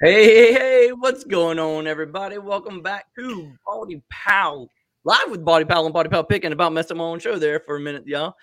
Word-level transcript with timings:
Hey, 0.00 0.52
hey, 0.52 0.92
what's 0.92 1.24
going 1.24 1.58
on, 1.58 1.88
everybody? 1.88 2.38
Welcome 2.38 2.82
back 2.82 3.06
to 3.18 3.52
Body 3.66 4.00
Pal, 4.08 4.70
live 5.02 5.28
with 5.28 5.44
Body 5.44 5.64
Pal 5.64 5.86
and 5.86 5.92
Body 5.92 6.08
Pal 6.08 6.22
picking 6.22 6.52
about 6.52 6.72
messed 6.72 6.92
up 6.92 6.98
my 6.98 7.02
own 7.02 7.18
show 7.18 7.36
there 7.36 7.58
for 7.58 7.74
a 7.74 7.80
minute, 7.80 8.06
y'all. 8.06 8.36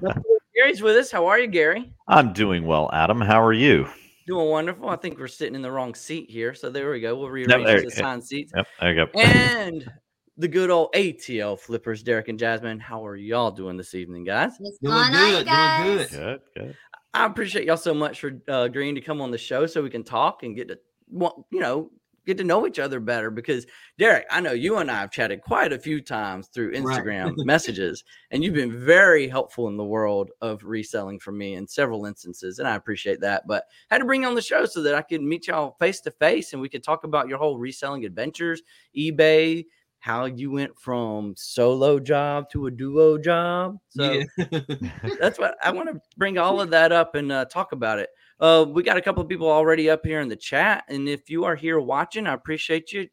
Gary's 0.54 0.80
with 0.80 0.96
us. 0.96 1.10
How 1.10 1.26
are 1.26 1.40
you, 1.40 1.48
Gary? 1.48 1.92
I'm 2.06 2.32
doing 2.32 2.64
well, 2.64 2.88
Adam. 2.92 3.20
How 3.20 3.42
are 3.42 3.52
you? 3.52 3.88
Doing 4.28 4.48
wonderful. 4.48 4.90
I 4.90 4.94
think 4.94 5.18
we're 5.18 5.26
sitting 5.26 5.56
in 5.56 5.62
the 5.62 5.72
wrong 5.72 5.96
seat 5.96 6.30
here. 6.30 6.54
So 6.54 6.70
there 6.70 6.88
we 6.92 7.00
go. 7.00 7.16
We'll 7.16 7.30
rearrange 7.30 7.66
there- 7.66 7.80
the 7.80 7.88
assigned 7.88 8.22
seats. 8.22 8.52
Yep, 8.54 8.66
there 8.80 8.94
you 8.94 9.04
go. 9.04 9.18
And 9.18 9.90
the 10.36 10.46
good 10.46 10.70
old 10.70 10.94
ATL 10.94 11.58
flippers, 11.58 12.04
Derek 12.04 12.28
and 12.28 12.38
Jasmine. 12.38 12.78
How 12.78 13.04
are 13.04 13.16
y'all 13.16 13.50
doing 13.50 13.76
this 13.76 13.96
evening, 13.96 14.22
guys? 14.22 14.52
What's 14.60 14.78
Doing 14.78 14.94
on, 14.94 15.10
good, 15.10 15.48
you 15.48 15.84
doing 15.84 15.96
good. 15.96 16.10
Good, 16.10 16.40
good. 16.56 16.76
I 17.12 17.26
appreciate 17.26 17.64
y'all 17.64 17.76
so 17.76 17.92
much 17.92 18.20
for 18.20 18.40
uh, 18.48 18.62
agreeing 18.62 18.94
to 18.94 19.00
come 19.00 19.20
on 19.20 19.32
the 19.32 19.38
show 19.38 19.66
so 19.66 19.82
we 19.82 19.90
can 19.90 20.04
talk 20.04 20.44
and 20.44 20.54
get 20.54 20.68
to, 20.68 20.78
well, 21.12 21.46
you 21.50 21.60
know, 21.60 21.90
get 22.26 22.38
to 22.38 22.44
know 22.44 22.66
each 22.66 22.78
other 22.78 23.00
better. 23.00 23.30
Because 23.30 23.66
Derek, 23.98 24.26
I 24.30 24.40
know 24.40 24.52
you 24.52 24.78
and 24.78 24.90
I 24.90 25.00
have 25.00 25.10
chatted 25.10 25.42
quite 25.42 25.72
a 25.72 25.78
few 25.78 26.00
times 26.00 26.48
through 26.48 26.72
Right. 26.72 26.82
Instagram 26.82 27.34
messages, 27.44 28.04
and 28.30 28.42
you've 28.42 28.54
been 28.54 28.84
very 28.84 29.28
helpful 29.28 29.68
in 29.68 29.76
the 29.76 29.84
world 29.84 30.30
of 30.40 30.64
reselling 30.64 31.18
for 31.18 31.32
me 31.32 31.54
in 31.54 31.66
several 31.66 32.06
instances, 32.06 32.58
and 32.58 32.68
I 32.68 32.76
appreciate 32.76 33.20
that. 33.20 33.46
But 33.46 33.64
I 33.90 33.94
had 33.94 33.98
to 33.98 34.04
bring 34.04 34.22
you 34.22 34.28
on 34.28 34.34
the 34.34 34.42
show 34.42 34.64
so 34.64 34.82
that 34.82 34.94
I 34.94 35.02
could 35.02 35.22
meet 35.22 35.48
y'all 35.48 35.76
face 35.78 36.00
to 36.02 36.10
face 36.10 36.52
and 36.52 36.62
we 36.62 36.68
could 36.68 36.84
talk 36.84 37.04
about 37.04 37.28
your 37.28 37.38
whole 37.38 37.58
reselling 37.58 38.04
adventures, 38.04 38.62
eBay. 38.96 39.64
How 39.98 40.24
you 40.24 40.50
went 40.50 40.76
from 40.76 41.32
solo 41.36 42.00
job 42.00 42.50
to 42.50 42.66
a 42.66 42.72
duo 42.72 43.18
job. 43.18 43.78
So 43.90 44.20
yeah. 44.36 44.48
that's 45.20 45.38
what 45.38 45.54
I 45.62 45.70
want 45.70 45.90
to 45.90 46.00
bring 46.16 46.38
all 46.38 46.60
of 46.60 46.70
that 46.70 46.90
up 46.90 47.14
and 47.14 47.30
uh, 47.30 47.44
talk 47.44 47.70
about 47.70 48.00
it. 48.00 48.08
Uh, 48.42 48.64
we 48.68 48.82
got 48.82 48.96
a 48.96 49.00
couple 49.00 49.22
of 49.22 49.28
people 49.28 49.48
already 49.48 49.88
up 49.88 50.04
here 50.04 50.20
in 50.20 50.28
the 50.28 50.34
chat, 50.34 50.82
and 50.88 51.08
if 51.08 51.30
you 51.30 51.44
are 51.44 51.54
here 51.54 51.78
watching, 51.78 52.26
I 52.26 52.34
appreciate 52.34 52.92
you. 52.92 53.08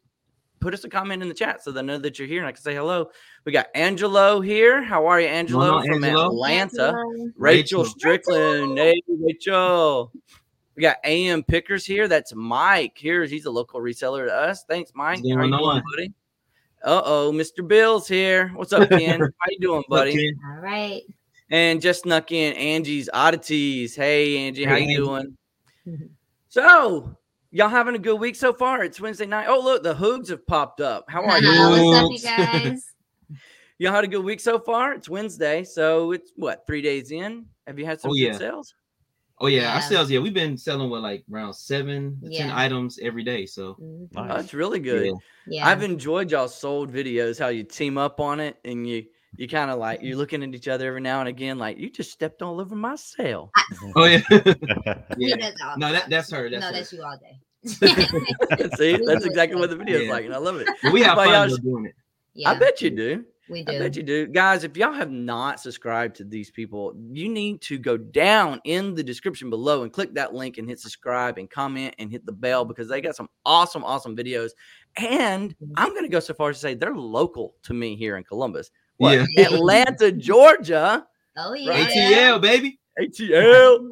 Put 0.58 0.74
us 0.74 0.82
a 0.82 0.88
comment 0.90 1.22
in 1.22 1.28
the 1.28 1.34
chat 1.34 1.62
so 1.62 1.70
they 1.70 1.82
know 1.82 1.98
that 1.98 2.18
you're 2.18 2.26
here 2.26 2.40
and 2.40 2.48
I 2.48 2.52
can 2.52 2.60
say 2.60 2.74
hello. 2.74 3.10
We 3.46 3.52
got 3.52 3.68
Angelo 3.74 4.40
here. 4.40 4.82
How 4.82 5.06
are 5.06 5.20
you, 5.20 5.28
Angelo 5.28 5.76
on, 5.76 5.86
from 5.86 6.04
Angelo? 6.04 6.26
Atlanta? 6.26 6.82
Angela. 6.88 7.32
Rachel 7.36 7.82
Rachel. 7.82 7.84
Strickland. 7.84 8.76
Hey, 8.76 9.00
Rachel. 9.08 10.12
We 10.76 10.82
got 10.82 10.96
AM 11.04 11.44
Pickers 11.44 11.86
here. 11.86 12.08
That's 12.08 12.34
Mike. 12.34 12.98
Here, 12.98 13.24
he's 13.24 13.46
a 13.46 13.50
local 13.50 13.80
reseller 13.80 14.26
to 14.26 14.34
us. 14.34 14.64
Thanks, 14.68 14.90
Mike. 14.94 15.18
What's 15.18 15.28
How 15.28 15.28
you 15.28 15.36
going 15.36 15.50
doing, 15.50 15.62
on? 15.62 15.82
buddy? 15.96 16.12
Uh 16.82 17.02
oh, 17.04 17.32
Mr. 17.32 17.66
Bill's 17.66 18.08
here. 18.08 18.48
What's 18.54 18.72
up, 18.72 18.88
Ken? 18.88 19.20
How 19.20 19.48
you 19.48 19.60
doing, 19.60 19.84
buddy? 19.88 20.10
Okay. 20.10 20.32
All 20.46 20.60
right. 20.60 21.02
And 21.50 21.80
just 21.82 22.02
snuck 22.02 22.30
in 22.30 22.52
Angie's 22.54 23.10
oddities. 23.12 23.96
Hey 23.96 24.38
Angie, 24.38 24.64
how 24.64 24.76
Hey, 24.76 24.84
you 24.86 24.96
doing? 24.98 25.36
Mm-hmm. 25.86 26.06
So 26.48 27.16
y'all 27.50 27.68
having 27.68 27.96
a 27.96 27.98
good 27.98 28.20
week 28.20 28.36
so 28.36 28.52
far? 28.52 28.84
It's 28.84 29.00
Wednesday 29.00 29.26
night. 29.26 29.46
Oh 29.48 29.60
look, 29.60 29.82
the 29.82 29.94
Hoogs 29.94 30.28
have 30.28 30.46
popped 30.46 30.80
up. 30.80 31.06
How 31.08 31.24
are 31.24 31.40
you? 31.40 31.48
What's 31.48 31.98
up, 31.98 32.10
you 32.12 32.18
guys? 32.20 32.94
y'all 33.78 33.92
had 33.92 34.04
a 34.04 34.08
good 34.08 34.24
week 34.24 34.38
so 34.40 34.60
far? 34.60 34.92
It's 34.92 35.08
Wednesday, 35.08 35.64
so 35.64 36.12
it's 36.12 36.32
what 36.36 36.66
three 36.68 36.82
days 36.82 37.10
in. 37.10 37.46
Have 37.66 37.78
you 37.78 37.84
had 37.86 38.00
some 38.00 38.12
Oh, 38.12 38.14
good 38.14 38.20
yeah. 38.20 38.38
sales? 38.38 38.74
Oh 39.42 39.46
yeah, 39.46 39.74
our 39.74 39.80
sales. 39.80 40.10
Yeah, 40.10 40.20
we've 40.20 40.34
been 40.34 40.56
selling 40.56 40.90
with 40.90 41.00
like 41.00 41.24
around 41.32 41.54
seven 41.54 42.20
to 42.22 42.28
ten 42.30 42.50
items 42.50 42.98
every 43.02 43.24
day. 43.24 43.46
So. 43.46 43.76
Oh, 44.14 44.28
that's 44.28 44.54
really 44.54 44.78
good. 44.80 45.06
yeah. 45.06 45.12
Yeah. 45.46 45.68
I've 45.68 45.82
enjoyed 45.82 46.30
y'all 46.30 46.46
sold 46.46 46.92
videos, 46.92 47.40
how 47.40 47.48
you 47.48 47.64
team 47.64 47.96
up 47.98 48.20
on 48.20 48.38
it 48.38 48.56
and 48.64 48.86
you 48.86 49.06
you 49.36 49.48
kind 49.48 49.70
of 49.70 49.78
like 49.78 50.02
you're 50.02 50.16
looking 50.16 50.42
at 50.42 50.54
each 50.54 50.68
other 50.68 50.88
every 50.88 51.00
now 51.00 51.20
and 51.20 51.28
again, 51.28 51.58
like 51.58 51.78
you 51.78 51.90
just 51.90 52.10
stepped 52.10 52.42
all 52.42 52.60
over 52.60 52.74
my 52.74 52.96
sale. 52.96 53.52
Oh 53.96 54.04
yeah. 54.04 54.20
Yeah. 55.16 55.50
No, 55.76 55.92
that 55.92 56.10
that's 56.10 56.30
her. 56.32 56.48
That's 56.50 56.60
no, 56.60 56.66
her. 56.68 56.72
that's 56.72 56.92
you 56.92 57.02
all 57.02 57.16
day. 57.18 57.40
See, 58.76 58.98
that's 59.06 59.24
exactly 59.24 59.58
what 59.58 59.70
the 59.70 59.76
video 59.76 59.98
is 60.00 60.06
Yeah. 60.06 60.12
like, 60.12 60.24
and 60.24 60.34
I 60.34 60.38
love 60.38 60.56
it. 60.56 60.68
We 60.92 61.02
have 61.02 61.16
But 61.16 61.26
fun 61.26 61.34
y'all 61.34 61.48
though 61.48 61.56
sh- 61.56 61.60
doing 61.60 61.86
it. 61.86 61.94
yeah, 62.34 62.50
I 62.50 62.54
bet 62.58 62.80
you 62.82 62.90
do. 62.90 63.24
we 63.48 63.62
do. 63.64 63.72
I 63.72 63.78
bet 63.78 63.96
you 63.96 64.02
do. 64.02 64.26
Guys, 64.26 64.64
if 64.64 64.76
y'all 64.76 64.92
have 64.92 65.10
not 65.10 65.60
subscribed 65.60 66.16
to 66.16 66.24
these 66.24 66.50
people, 66.50 66.94
you 67.12 67.28
need 67.28 67.60
to 67.62 67.78
go 67.78 67.96
down 67.96 68.60
in 68.64 68.94
the 68.94 69.02
description 69.02 69.50
below 69.50 69.82
and 69.82 69.92
click 69.92 70.14
that 70.14 70.34
link 70.34 70.58
and 70.58 70.68
hit 70.68 70.80
subscribe 70.80 71.38
and 71.38 71.50
comment 71.50 71.94
and 71.98 72.10
hit 72.10 72.24
the 72.26 72.32
bell 72.32 72.64
because 72.64 72.88
they 72.88 73.00
got 73.00 73.16
some 73.16 73.28
awesome, 73.44 73.84
awesome 73.84 74.16
videos. 74.16 74.50
And 74.96 75.50
Mhm. 75.58 75.72
I'm 75.76 75.90
going 75.90 76.02
to 76.04 76.08
go 76.08 76.20
so 76.20 76.34
far 76.34 76.50
as 76.50 76.56
to 76.56 76.60
say 76.62 76.74
they're 76.74 76.94
local 76.94 77.54
to 77.64 77.74
me 77.74 77.94
here 77.96 78.16
in 78.16 78.24
Columbus. 78.24 78.70
What? 79.00 79.26
Yeah. 79.34 79.46
Atlanta, 79.46 80.12
Georgia. 80.12 81.06
Oh 81.38 81.54
yeah. 81.54 81.70
Right. 81.70 81.88
ATL 81.88 82.42
baby. 82.42 82.78
ATL. 83.00 83.88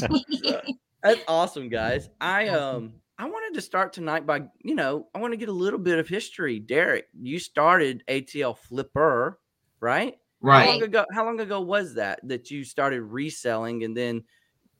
That's 1.04 1.20
awesome, 1.28 1.68
guys. 1.68 2.08
I 2.20 2.48
um 2.48 2.94
I 3.18 3.26
wanted 3.26 3.54
to 3.54 3.60
start 3.60 3.92
tonight 3.92 4.26
by 4.26 4.42
you 4.64 4.74
know 4.74 5.06
I 5.14 5.20
want 5.20 5.32
to 5.32 5.36
get 5.36 5.48
a 5.48 5.52
little 5.52 5.78
bit 5.78 6.00
of 6.00 6.08
history. 6.08 6.58
Derek, 6.58 7.06
you 7.16 7.38
started 7.38 8.02
ATL 8.08 8.58
Flipper, 8.58 9.38
right? 9.78 10.16
Right. 10.40 10.64
How 10.64 10.70
long 10.70 10.80
Right. 10.80 10.88
ago? 10.88 11.04
How 11.12 11.24
long 11.24 11.38
ago 11.38 11.60
was 11.60 11.94
that 11.94 12.18
that 12.24 12.50
you 12.50 12.64
started 12.64 13.02
reselling, 13.02 13.84
and 13.84 13.96
then 13.96 14.24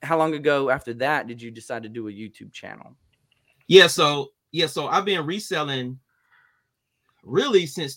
how 0.02 0.18
long 0.18 0.34
ago 0.34 0.70
after 0.70 0.92
that 0.94 1.28
did 1.28 1.40
you 1.40 1.52
decide 1.52 1.84
to 1.84 1.88
do 1.88 2.08
a 2.08 2.12
YouTube 2.12 2.52
channel? 2.52 2.96
Yeah. 3.68 3.86
So 3.86 4.30
yeah. 4.50 4.66
So 4.66 4.88
I've 4.88 5.04
been 5.04 5.24
reselling 5.24 6.00
really 7.22 7.66
since 7.66 7.96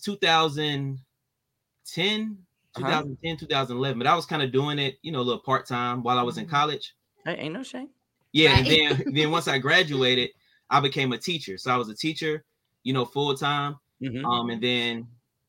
2010, 1.86 2.46
Uh-huh. 2.76 3.04
2010, 3.22 3.38
2011. 3.38 3.98
But 4.00 4.08
I 4.08 4.16
was 4.16 4.26
kind 4.26 4.42
of 4.42 4.52
doing 4.52 4.80
it, 4.80 4.98
you 5.02 5.12
know, 5.12 5.20
a 5.22 5.24
little 5.28 5.42
part 5.42 5.66
time 5.68 6.04
while 6.04 6.18
I 6.20 6.24
was 6.24 6.38
in 6.38 6.46
Mhm. 6.46 6.50
college. 6.50 6.96
Hey, 7.26 7.36
ain't 7.38 7.54
no 7.54 7.64
shame. 7.64 7.90
Yeah, 8.34 8.58
and 8.58 8.68
then 8.68 9.04
then 9.14 9.32
once 9.32 9.48
I 9.48 9.58
graduated, 9.60 10.32
I 10.70 10.80
became 10.80 11.12
a 11.12 11.18
teacher. 11.18 11.58
So 11.58 11.72
I 11.72 11.78
was 11.78 11.90
a 11.90 11.96
teacher, 11.96 12.46
you 12.84 12.94
know, 12.94 13.06
full 13.06 13.36
time. 13.36 13.76
Mhm. 14.02 14.24
Um, 14.24 14.50
and 14.50 14.62
then, 14.64 15.08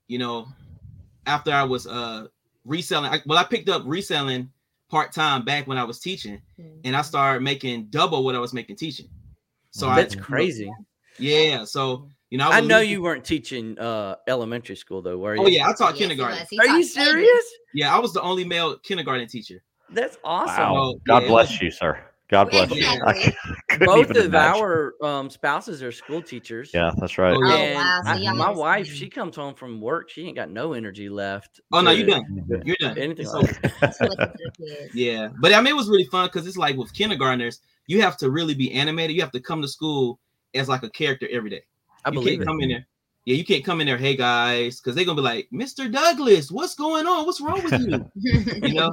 you 0.08 0.18
know, 0.18 0.48
after 1.26 1.52
I 1.52 1.64
was 1.64 1.86
uh 1.86 2.28
reselling, 2.64 3.12
I, 3.12 3.20
well, 3.26 3.38
I 3.38 3.44
picked 3.44 3.68
up 3.68 3.82
reselling 3.86 4.52
part 4.90 5.12
time 5.12 5.44
back 5.44 5.66
when 5.66 5.78
I 5.78 5.84
was 5.84 6.00
teaching, 6.00 6.42
and 6.84 6.96
I 6.96 7.02
started 7.02 7.42
making 7.42 7.86
double 7.90 8.24
what 8.24 8.34
I 8.36 8.40
was 8.40 8.52
making 8.54 8.76
teaching. 8.76 9.10
So 9.72 9.88
I, 9.88 9.96
That's 9.96 10.14
crazy. 10.16 10.70
yeah. 11.18 11.64
So 11.64 12.08
you 12.32 12.38
know, 12.38 12.48
I 12.48 12.60
would 12.60 12.68
know 12.68 12.78
leave- 12.78 12.88
you 12.88 13.02
weren't 13.02 13.24
teaching 13.26 13.78
uh 13.78 14.16
elementary 14.26 14.74
school 14.76 15.02
though, 15.02 15.18
were 15.18 15.36
you? 15.36 15.42
Oh 15.42 15.46
yeah, 15.48 15.68
I 15.68 15.74
taught 15.74 15.90
Yes, 15.90 15.98
kindergarten. 15.98 16.38
was. 16.40 16.48
He 16.48 16.58
Are 16.58 16.62
taught 16.64 16.68
you 16.72 16.78
babies. 16.78 16.94
serious? 16.94 17.44
Yeah, 17.74 17.94
I 17.94 17.98
was 17.98 18.14
the 18.14 18.22
only 18.22 18.44
male 18.44 18.78
kindergarten 18.78 19.28
teacher. 19.28 19.62
That's 19.90 20.16
awesome. 20.24 20.56
Wow. 20.72 20.92
So, 20.92 21.00
God 21.06 21.22
yeah, 21.24 21.28
bless 21.28 21.60
you, 21.60 21.70
sir. 21.70 21.98
God 22.30 22.48
Yeah, 22.50 22.64
bless 22.64 22.78
you. 22.78 22.82
yeah. 22.86 22.98
I 23.06 23.12
c- 23.12 23.32
couldn't 23.68 23.86
Both 23.86 24.10
of 24.12 24.16
imagine. 24.16 24.62
our 24.62 24.94
um, 25.02 25.28
spouses 25.28 25.82
are 25.82 25.92
school 25.92 26.22
teachers. 26.22 26.70
Yeah, 26.72 26.90
that's 26.96 27.18
right. 27.18 27.34
Oh, 27.36 27.46
yeah. 27.46 27.54
And 27.56 27.74
wow, 27.74 28.00
so 28.04 28.10
I- 28.12 28.16
y'all 28.16 28.34
my 28.34 28.50
wife, 28.50 28.86
she 28.86 29.10
comes 29.10 29.36
home 29.36 29.54
from 29.54 29.82
work. 29.82 30.08
She 30.08 30.26
ain't 30.26 30.36
got 30.36 30.48
no 30.50 30.72
energy 30.72 31.10
left. 31.10 31.60
Oh 31.74 31.82
no, 31.82 31.90
to 31.92 31.98
you 31.98 32.06
done. 32.06 32.24
You're 32.64 32.76
done. 32.80 32.96
Anything 32.96 33.26
So- 33.26 33.40
like 33.40 33.60
that. 33.60 33.72
Listen 33.82 34.08
to 34.10 34.16
the 34.16 34.52
kids. 34.80 34.94
Yeah, 34.94 35.28
but 35.38 35.52
I 35.52 35.58
mean, 35.60 35.74
it 35.74 35.76
was 35.76 35.90
really 35.90 36.06
fun 36.06 36.26
because 36.28 36.46
it's 36.46 36.56
like 36.56 36.78
with 36.78 36.94
kindergartners, 36.94 37.60
you 37.88 38.00
have 38.00 38.16
to 38.18 38.30
really 38.30 38.54
be 38.54 38.72
animated. 38.72 39.14
You 39.14 39.20
have 39.20 39.32
to 39.32 39.40
come 39.40 39.60
to 39.60 39.68
school 39.68 40.18
as 40.54 40.70
like 40.70 40.82
a 40.82 40.90
character 40.90 41.28
every 41.30 41.50
day. 41.50 41.62
I 42.04 42.10
you 42.10 42.14
believe 42.14 42.38
can't 42.38 42.42
it. 42.42 42.46
come 42.46 42.60
in 42.60 42.68
there. 42.70 42.86
Yeah, 43.24 43.36
you 43.36 43.44
can't 43.44 43.64
come 43.64 43.80
in 43.80 43.86
there. 43.86 43.96
Hey 43.98 44.16
guys, 44.16 44.80
because 44.80 44.94
they're 44.96 45.04
gonna 45.04 45.16
be 45.16 45.22
like, 45.22 45.48
Mr. 45.52 45.90
Douglas, 45.90 46.50
what's 46.50 46.74
going 46.74 47.06
on? 47.06 47.24
What's 47.26 47.40
wrong 47.40 47.62
with 47.62 47.72
you? 47.80 48.10
you 48.68 48.74
know. 48.74 48.92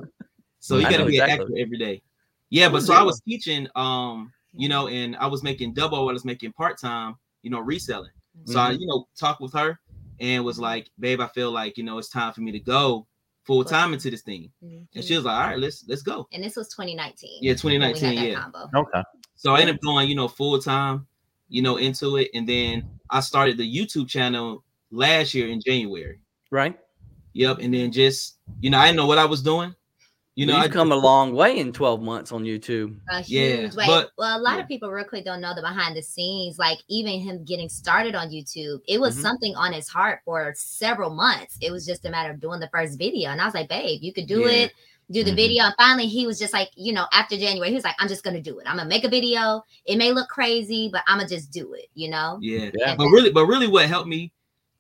So 0.60 0.78
you 0.78 0.84
gotta 0.84 1.00
know 1.00 1.06
be 1.06 1.18
an 1.20 1.30
actor 1.30 1.50
every 1.58 1.78
day. 1.78 2.02
Yeah, 2.50 2.70
but 2.70 2.82
so 2.84 2.94
I 2.94 3.02
was 3.04 3.22
teaching, 3.22 3.68
um, 3.76 4.32
you 4.54 4.70
know, 4.70 4.88
and 4.88 5.16
I 5.18 5.28
was 5.28 5.44
making 5.44 5.74
double 5.74 6.04
what 6.06 6.12
I 6.12 6.14
was 6.14 6.26
making 6.26 6.52
part 6.54 6.80
time, 6.80 7.16
you 7.44 7.50
know, 7.50 7.60
reselling. 7.60 8.12
So 8.46 8.60
I, 8.60 8.74
Mhm. 8.74 8.80
you 8.82 8.88
know, 8.88 9.08
talked 9.18 9.42
with 9.42 9.54
her 9.54 9.80
and 10.20 10.44
was 10.44 10.60
like, 10.60 10.90
babe, 11.00 11.22
I 11.22 11.28
feel 11.28 11.52
like 11.52 11.78
you 11.78 11.84
know 11.84 11.98
it's 11.98 12.10
time 12.10 12.34
for 12.34 12.42
me 12.42 12.52
to 12.52 12.60
go 12.60 13.08
full 13.46 13.64
time 13.64 13.94
into 13.94 14.12
this 14.12 14.22
thing. 14.22 14.52
And 14.62 15.04
she 15.04 15.16
was 15.16 15.26
like, 15.26 15.36
all 15.42 15.48
right, 15.52 15.60
let's 15.60 15.86
let's 15.88 16.02
go. 16.04 16.28
and 16.32 16.44
this 16.44 16.56
was 16.56 16.68
2019. 16.70 17.40
Yeah, 17.42 17.56
when 17.64 17.80
we 17.80 17.86
had 17.86 17.96
2019. 17.96 18.32
Yeah. 18.32 18.40
combo. 18.42 18.70
Okay. 18.76 19.02
So 19.36 19.56
I 19.56 19.62
ended 19.62 19.76
up 19.76 19.82
going, 19.82 20.08
you 20.10 20.16
know, 20.16 20.28
full 20.28 20.60
time, 20.60 21.08
you 21.50 21.62
know, 21.62 21.78
into 21.78 22.18
it, 22.18 22.30
and 22.34 22.48
then 22.48 22.88
I 23.10 23.20
started 23.22 23.58
the 23.58 23.76
YouTube 23.76 24.08
channel 24.08 24.64
last 24.92 25.34
year 25.34 25.48
in 25.50 25.62
January. 25.62 26.20
right? 26.52 26.78
Yep, 27.34 27.60
and 27.62 27.72
then 27.74 27.92
just, 27.92 28.38
you 28.60 28.70
know, 28.72 28.80
I 28.80 28.86
didn't 28.88 28.98
know 28.98 29.06
what 29.06 29.20
I 29.20 29.26
was 29.26 29.44
doing. 29.44 29.76
You 30.36 30.46
know, 30.48 30.56
You've 30.56 30.66
I 30.66 30.68
come 30.70 30.92
a 30.92 30.96
long 30.96 31.34
way 31.36 31.60
in 31.60 31.72
12 31.74 32.02
months 32.02 32.32
on 32.32 32.44
YouTube. 32.44 32.98
A 33.12 33.22
Yeah, 33.28 33.56
huge 33.58 33.76
way. 33.76 33.86
but- 33.86 34.12
well, 34.18 34.40
a 34.40 34.42
lot 34.42 34.56
yeah. 34.56 34.62
of 34.64 34.68
people 34.68 34.90
real 34.90 35.04
quick 35.06 35.26
don't 35.26 35.42
know 35.42 35.54
the 35.54 35.62
behind 35.62 35.96
the 35.98 36.02
scenes. 36.02 36.58
Like 36.58 36.80
even 36.88 37.20
him 37.20 37.44
getting 37.44 37.68
started 37.70 38.16
on 38.16 38.30
YouTube, 38.30 38.80
it 38.88 39.00
was 39.02 39.18
Mhm. 39.18 39.22
something 39.22 39.56
on 39.56 39.74
his 39.74 39.90
heart 39.90 40.22
for 40.26 40.54
several 40.56 41.10
months. 41.12 41.58
It 41.62 41.72
was 41.72 41.86
just 41.86 42.06
a 42.06 42.10
matter 42.10 42.32
of 42.32 42.40
doing 42.40 42.60
the 42.62 42.70
first 42.70 42.98
video. 42.98 43.30
And 43.32 43.42
I 43.42 43.46
was 43.46 43.54
like, 43.54 43.70
babe, 43.70 44.00
you 44.02 44.14
could 44.14 44.28
do 44.28 44.42
Yeah. 44.42 44.48
it. 44.64 44.74
Do 45.12 45.24
the 45.24 45.32
Mhm. 45.32 45.36
video. 45.36 45.64
And 45.66 45.74
finally 45.78 46.08
he 46.08 46.28
was 46.28 46.40
just 46.40 46.54
like, 46.54 46.70
you 46.76 46.94
know, 46.94 47.06
after 47.14 47.38
January, 47.38 47.70
he 47.70 47.76
was 47.76 47.84
like, 47.84 47.96
I'm 48.00 48.08
just 48.08 48.24
gonna 48.24 48.42
do 48.42 48.60
it. 48.60 48.68
I'm 48.68 48.78
gonna 48.78 48.90
make 48.90 49.04
a 49.04 49.10
video. 49.10 49.64
It 49.86 49.98
may 49.98 50.12
look 50.12 50.30
crazy, 50.30 50.90
but 50.92 51.04
I'm 51.08 51.18
gonna 51.18 51.30
just 51.30 51.52
do 51.52 51.74
it, 51.74 51.88
you 51.96 52.10
know? 52.10 52.44
yeah. 52.44 52.70
Yeah. 52.74 52.96
But 52.96 53.08
really, 53.10 53.32
but 53.32 53.46
really, 53.46 53.68
what 53.68 53.88
helped 53.88 54.08
me 54.08 54.32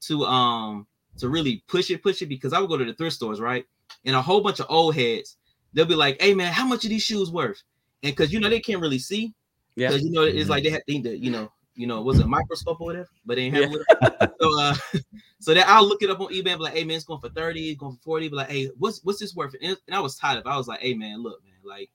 to 0.01 0.23
um 0.25 0.87
to 1.17 1.29
really 1.29 1.63
push 1.67 1.89
it, 1.91 2.01
push 2.03 2.21
it, 2.21 2.27
because 2.29 2.53
I 2.53 2.59
would 2.59 2.69
go 2.69 2.77
to 2.77 2.85
the 2.85 2.93
thrift 2.93 3.15
stores, 3.15 3.39
right, 3.39 3.65
and 4.05 4.15
a 4.15 4.21
whole 4.21 4.41
bunch 4.41 4.59
of 4.59 4.67
old 4.69 4.95
heads, 4.95 5.37
they'll 5.73 5.85
be 5.85 5.95
like, 5.95 6.21
"Hey 6.21 6.33
man, 6.33 6.53
how 6.53 6.65
much 6.65 6.85
are 6.85 6.89
these 6.89 7.03
shoes 7.03 7.31
worth?" 7.31 7.61
And 8.03 8.11
because 8.15 8.31
you 8.33 8.39
know 8.39 8.49
they 8.49 8.59
can't 8.61 8.81
really 8.81 8.99
see, 8.99 9.33
Yeah. 9.75 9.89
Because 9.89 10.03
you 10.03 10.11
know, 10.11 10.23
it's 10.23 10.47
Mhm. 10.47 10.49
like 10.49 10.63
they 10.63 10.69
have 10.71 10.85
to, 10.87 11.17
you 11.17 11.31
know, 11.31 11.51
you 11.79 11.87
know, 11.87 12.01
was 12.01 12.19
it 12.19 12.25
a 12.25 12.27
microscope 12.27 12.81
or 12.81 12.87
whatever, 12.87 13.07
but 13.25 13.37
they 13.37 13.49
didn't 13.49 13.71
have 13.71 13.81
it. 14.21 14.31
So 14.41 14.59
uh 14.59 14.75
so 15.39 15.53
that 15.53 15.65
I'll 15.69 15.87
look 15.87 16.03
it 16.03 16.09
up 16.09 16.19
on 16.19 16.27
eBay 16.27 16.37
and 16.37 16.43
be 16.43 16.55
like, 16.55 16.73
hey 16.73 16.83
man, 16.83 16.97
it's 16.97 17.05
going 17.05 17.21
for 17.21 17.29
30, 17.29 17.75
going 17.75 17.95
for 17.95 18.01
40. 18.01 18.27
Be 18.27 18.35
like, 18.35 18.49
hey, 18.49 18.69
what's 18.77 19.01
what's 19.05 19.19
this 19.19 19.33
worth? 19.33 19.55
And, 19.61 19.77
and 19.87 19.95
I 19.95 20.01
was 20.01 20.17
tired 20.17 20.39
of 20.39 20.45
it. 20.45 20.49
I 20.49 20.57
was 20.57 20.67
like, 20.67 20.81
hey 20.81 20.93
man, 20.93 21.23
look, 21.23 21.41
man, 21.45 21.53
like 21.63 21.89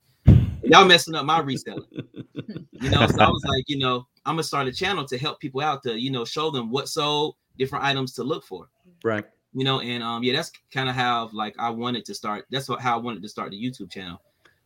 y'all 0.62 0.86
messing 0.86 1.14
up 1.14 1.26
my 1.26 1.40
reselling. 1.40 1.84
You 2.80 2.90
know, 2.90 3.06
so 3.06 3.18
I 3.18 3.28
was 3.28 3.42
like, 3.46 3.64
you 3.66 3.78
know, 3.78 4.06
I'm 4.26 4.34
gonna 4.34 4.42
start 4.42 4.66
a 4.66 4.72
channel 4.72 5.06
to 5.06 5.16
help 5.16 5.40
people 5.40 5.62
out 5.62 5.82
to, 5.84 5.98
you 5.98 6.10
know, 6.10 6.26
show 6.26 6.50
them 6.50 6.70
what 6.70 6.86
sold, 6.86 7.36
different 7.56 7.82
items 7.82 8.12
to 8.14 8.24
look 8.24 8.44
for. 8.44 8.68
Right. 9.02 9.24
You 9.54 9.64
know, 9.64 9.80
and 9.80 10.02
um, 10.02 10.22
yeah, 10.22 10.34
that's 10.34 10.52
kind 10.70 10.90
of 10.90 10.94
how 10.94 11.30
like 11.32 11.54
I 11.58 11.70
wanted 11.70 12.04
to 12.06 12.14
start. 12.14 12.44
That's 12.50 12.68
what 12.68 12.82
how 12.82 12.98
I 12.98 13.00
wanted 13.00 13.22
to 13.22 13.28
start 13.28 13.52
the 13.52 13.56
YouTube 13.56 13.90
channel. 13.90 14.20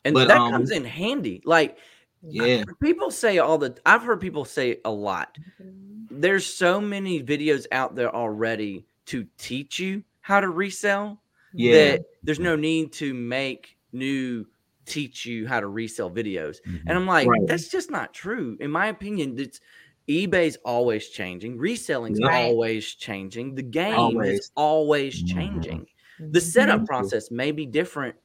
And 0.04 0.14
But, 0.14 0.28
that 0.28 0.38
um, 0.38 0.50
comes 0.50 0.72
in 0.72 0.84
handy. 0.84 1.42
Like 1.44 1.78
Yeah, 2.22 2.64
people 2.82 3.10
say 3.10 3.38
all 3.38 3.58
the 3.58 3.76
I've 3.86 4.02
heard 4.02 4.20
people 4.20 4.44
say 4.44 4.80
a 4.84 4.90
lot. 4.90 5.38
Mm-hmm. 5.62 6.20
There's 6.20 6.46
so 6.46 6.80
many 6.80 7.22
videos 7.22 7.66
out 7.70 7.94
there 7.94 8.14
already 8.14 8.86
to 9.06 9.26
teach 9.38 9.78
you 9.78 10.02
how 10.20 10.40
to 10.40 10.48
resell 10.48 11.20
yeah, 11.54 11.72
that 11.72 12.04
there's 12.22 12.40
no 12.40 12.56
need 12.56 12.92
to 12.94 13.14
make 13.14 13.76
new 13.92 14.46
teach 14.84 15.24
you 15.26 15.46
how 15.46 15.60
to 15.60 15.66
resell 15.66 16.10
videos. 16.10 16.58
And 16.64 16.74
mm-hmm. 16.80 16.90
I'm 16.90 17.06
like, 17.06 17.28
Right. 17.28 17.46
that's 17.46 17.68
just 17.68 17.90
not 17.90 18.12
true. 18.14 18.56
In 18.60 18.70
my 18.70 18.86
opinion, 18.86 19.38
it's 19.38 19.60
eBay's 20.08 20.56
always 20.64 21.08
changing, 21.08 21.58
reselling's 21.58 22.20
Right. 22.20 22.44
always 22.46 22.94
changing, 22.94 23.54
the 23.54 23.62
game 23.62 23.92
is 23.92 23.98
Always. 23.98 24.50
always 24.56 25.22
Mhm. 25.22 25.34
changing. 25.34 25.86
The 26.18 26.24
mm-hmm. 26.24 26.38
setup 26.38 26.86
process 26.86 27.30
may 27.30 27.52
be 27.52 27.66
different 27.66 28.16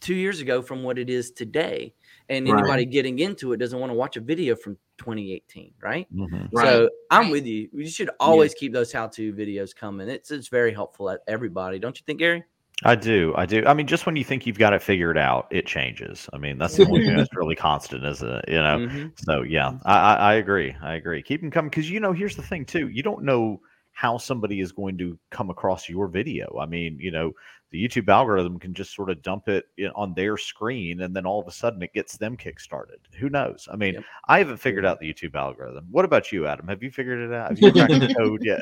two 0.00 0.14
years 0.14 0.40
ago 0.40 0.62
from 0.62 0.82
what 0.82 0.98
it 0.98 1.10
is 1.10 1.30
today. 1.30 1.94
And 2.28 2.48
Right. 2.48 2.58
anybody 2.58 2.86
getting 2.86 3.18
into 3.18 3.52
it 3.52 3.58
doesn't 3.58 3.78
want 3.78 3.90
to 3.90 3.94
watch 3.94 4.16
a 4.16 4.20
video 4.20 4.56
from 4.56 4.78
2018, 4.96 5.74
right? 5.82 6.06
Mhm. 6.14 6.48
Right. 6.52 6.64
So 6.64 6.90
I'm 7.10 7.30
with 7.30 7.44
you. 7.44 7.68
You 7.72 7.88
should 7.88 8.10
always 8.18 8.54
keep 8.54 8.72
those 8.72 8.92
how-to 8.92 9.32
videos 9.34 9.76
coming. 9.76 10.08
It's 10.08 10.30
it's 10.30 10.48
very 10.48 10.72
helpful 10.72 11.10
at 11.10 11.20
everybody, 11.28 11.78
don't 11.78 11.98
you 11.98 12.04
think, 12.06 12.20
Gary? 12.20 12.44
I 12.82 12.96
do. 12.96 13.32
I 13.36 13.46
do. 13.46 13.64
I 13.66 13.74
mean, 13.74 13.86
just 13.86 14.04
when 14.04 14.16
you 14.16 14.24
think 14.24 14.46
you've 14.46 14.58
got 14.58 14.72
it 14.72 14.82
figured 14.82 15.16
out, 15.16 15.46
it 15.50 15.64
changes. 15.66 16.28
I 16.32 16.38
mean, 16.38 16.58
that's 16.58 16.76
the 16.76 16.86
only 16.86 17.04
thing 17.04 17.16
that's 17.16 17.28
really 17.36 17.54
constant, 17.54 18.04
isn't 18.04 18.28
it? 18.28 18.44
You 18.48 18.56
know. 18.56 18.78
Mhm. 18.78 19.12
So 19.16 19.42
yeah, 19.42 19.78
I, 19.84 19.98
I, 19.98 20.14
I 20.14 20.34
agree. 20.34 20.74
I 20.82 20.94
agree. 20.94 21.22
Keep 21.22 21.42
them 21.42 21.50
coming 21.50 21.70
because 21.70 21.88
you 21.90 22.00
know 22.00 22.12
here's 22.12 22.36
the 22.36 22.42
thing 22.42 22.64
too. 22.64 22.88
You 22.88 23.02
don't 23.02 23.22
know 23.22 23.60
how 23.92 24.18
somebody 24.18 24.60
is 24.60 24.72
going 24.72 24.98
to 24.98 25.16
come 25.30 25.50
across 25.50 25.88
your 25.88 26.08
video. 26.08 26.58
I 26.60 26.66
mean, 26.66 26.98
you 27.00 27.12
know, 27.12 27.32
the 27.70 27.82
YouTube 27.82 28.08
algorithm 28.08 28.58
can 28.60 28.72
just 28.72 28.94
sort 28.94 29.10
of 29.10 29.20
dump 29.22 29.48
it 29.48 29.64
in, 29.78 29.88
on 29.96 30.14
their 30.14 30.36
screen, 30.36 31.00
and 31.00 31.14
then 31.16 31.26
all 31.26 31.40
of 31.40 31.48
a 31.48 31.50
sudden 31.50 31.82
it 31.82 31.92
gets 31.92 32.16
them 32.16 32.36
kickstarted. 32.36 32.98
Who 33.18 33.28
knows? 33.28 33.66
I 33.72 33.74
mean, 33.76 33.94
Yep. 33.94 34.04
I 34.28 34.38
haven't 34.38 34.58
figured 34.58 34.84
out 34.86 35.00
the 35.00 35.12
YouTube 35.12 35.34
algorithm. 35.34 35.86
What 35.90 36.04
about 36.04 36.30
you, 36.30 36.46
Adam? 36.46 36.68
Have 36.68 36.82
you 36.84 36.90
figured 36.92 37.18
it 37.18 37.34
out? 37.34 37.50
Have 37.50 37.58
you 37.60 37.72
cracked 37.72 37.92
the 37.92 38.14
code 38.18 38.44
yet? 38.44 38.60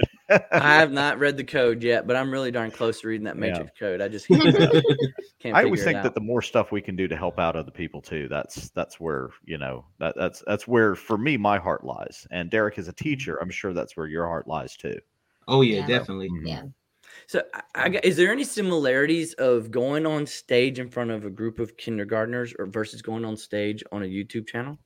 I 0.51 0.79
have 0.79 0.93
not 0.93 1.19
read 1.19 1.37
the 1.37 1.45
code 1.45 1.83
yet, 1.83 2.07
but 2.07 2.17
I'm 2.17 2.31
really 2.31 2.51
darn 2.51 2.71
close 2.71 3.01
to 3.03 3.09
reading 3.09 3.25
that 3.25 3.37
Yeah. 3.37 3.41
matrix 3.41 3.73
code. 3.79 4.01
I 4.01 4.09
just 4.09 4.27
can't 4.29 4.43
figure 4.43 5.57
I 5.57 5.65
always 5.65 5.83
it 5.83 5.85
think 5.85 5.97
out. 5.99 6.05
that 6.05 6.15
the 6.15 6.21
more 6.21 6.41
stuff 6.41 6.73
we 6.73 6.81
can 6.81 6.97
do 6.97 7.07
to 7.09 7.17
help 7.17 7.39
out 7.39 7.55
other 7.57 7.71
people 7.71 8.01
too, 8.01 8.29
that's 8.29 8.71
that's 8.71 8.99
where 8.99 9.29
you 9.45 9.59
know 9.59 9.85
that 9.99 10.15
that's 10.17 10.43
that's 10.47 10.67
where 10.67 10.95
for 10.95 11.19
me 11.19 11.37
my 11.37 11.59
heart 11.59 11.85
lies. 11.85 12.27
And 12.31 12.49
Derek 12.51 12.79
is 12.79 12.89
a 12.89 12.93
teacher. 12.93 13.37
I'm 13.43 13.51
sure 13.51 13.75
that's 13.75 13.97
where 13.97 14.07
your 14.07 14.27
heart 14.27 14.49
lies 14.49 14.77
too. 14.77 14.99
oh 15.49 15.61
yeah, 15.63 15.81
Yeah. 15.81 15.87
definitely. 15.99 16.31
Mhm. 16.31 16.47
Yeah. 16.47 16.63
So, 17.27 17.43
I, 17.55 17.63
I 17.75 17.89
got- 17.89 18.05
is 18.05 18.17
there 18.17 18.33
any 18.33 18.45
similarities 18.45 19.35
of 19.35 19.71
going 19.71 20.07
on 20.07 20.27
stage 20.27 20.79
in 20.79 20.89
front 20.89 21.11
of 21.11 21.25
a 21.25 21.31
group 21.31 21.59
of 21.59 21.77
kindergartners 21.77 22.55
or 22.59 22.67
versus 22.67 23.03
going 23.03 23.25
on 23.25 23.37
stage 23.37 23.83
on 23.93 24.03
a 24.03 24.07
YouTube 24.07 24.47
channel? 24.49 24.79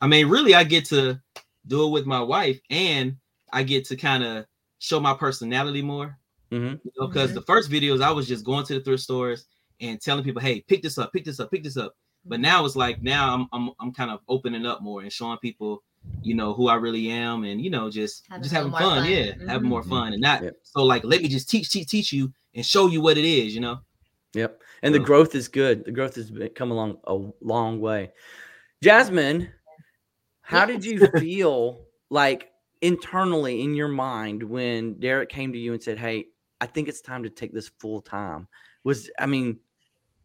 I 0.00 0.06
mean, 0.06 0.28
really, 0.28 0.54
I 0.54 0.64
get 0.64 0.84
to 0.86 1.20
do 1.66 1.86
it 1.86 1.90
with 1.90 2.06
my 2.06 2.20
wife, 2.20 2.60
and 2.70 3.16
I 3.52 3.62
get 3.62 3.84
to 3.86 3.96
kind 3.96 4.22
of 4.24 4.46
show 4.78 5.00
my 5.00 5.14
personality 5.14 5.82
more. 5.82 6.18
Mhm. 6.52 6.80
You 6.84 6.92
know, 6.98 7.08
because 7.08 7.34
the 7.34 7.42
first 7.42 7.70
videos 7.70 8.00
I 8.00 8.10
was 8.10 8.26
just 8.28 8.44
going 8.44 8.64
to 8.66 8.74
the 8.74 8.80
thrift 8.80 9.02
stores 9.02 9.46
and 9.80 10.00
telling 10.00 10.24
people, 10.24 10.40
"Hey, 10.40 10.62
pick 10.62 10.82
this 10.82 10.96
up, 10.98 11.12
pick 11.12 11.24
this 11.24 11.40
up, 11.40 11.50
pick 11.50 11.62
this 11.62 11.76
up." 11.76 11.94
But 12.24 12.40
now 12.40 12.64
it's 12.64 12.76
like 12.76 13.02
now 13.02 13.34
I'm 13.34 13.48
I'm 13.52 13.70
I'm 13.80 13.92
kind 13.92 14.10
of 14.10 14.20
opening 14.28 14.64
up 14.66 14.82
more 14.82 15.02
and 15.02 15.12
showing 15.12 15.38
people, 15.38 15.82
you 16.22 16.34
know, 16.34 16.52
who 16.54 16.68
I 16.68 16.74
really 16.74 17.10
am, 17.10 17.44
and 17.44 17.60
you 17.60 17.70
know, 17.70 17.90
just 17.90 18.24
Having 18.28 18.42
just 18.42 18.54
having 18.54 18.72
fun, 18.72 18.80
fun. 19.02 19.10
yeah, 19.10 19.32
Mhm. 19.32 19.48
having 19.48 19.68
more 19.68 19.82
fun, 19.82 20.12
and 20.12 20.20
not 20.22 20.42
Yep. 20.42 20.56
so 20.62 20.84
like 20.84 21.04
let 21.04 21.22
me 21.22 21.28
just 21.28 21.48
teach, 21.48 21.70
teach, 21.70 21.88
teach 21.88 22.12
you 22.12 22.32
and 22.54 22.64
show 22.66 22.86
you 22.88 23.00
what 23.00 23.16
it 23.18 23.24
is, 23.24 23.54
you 23.54 23.60
know. 23.60 23.78
Yep. 24.34 24.62
And 24.82 24.94
the 24.94 24.98
growth 24.98 25.34
is 25.34 25.48
good. 25.48 25.84
The 25.84 25.92
growth 25.92 26.14
has 26.16 26.30
been- 26.30 26.50
come 26.50 26.70
along 26.70 26.98
a 27.04 27.18
long 27.40 27.80
way. 27.80 28.12
Jasmine, 28.82 29.50
how 30.42 30.66
did 30.66 30.84
you 30.84 30.98
feel 31.18 31.86
like 32.10 32.50
internally 32.80 33.62
in 33.62 33.74
your 33.74 33.88
mind 33.88 34.42
when 34.42 34.98
Derek 35.00 35.28
came 35.30 35.52
to 35.52 35.58
you 35.58 35.72
and 35.72 35.82
said, 35.82 35.98
Hey, 35.98 36.26
I 36.60 36.66
think 36.66 36.88
it's 36.88 37.00
time 37.00 37.22
to 37.24 37.30
take 37.30 37.52
this 37.52 37.70
full 37.80 38.00
time? 38.00 38.48
Was, 38.84 39.10
I 39.18 39.26
mean, 39.26 39.58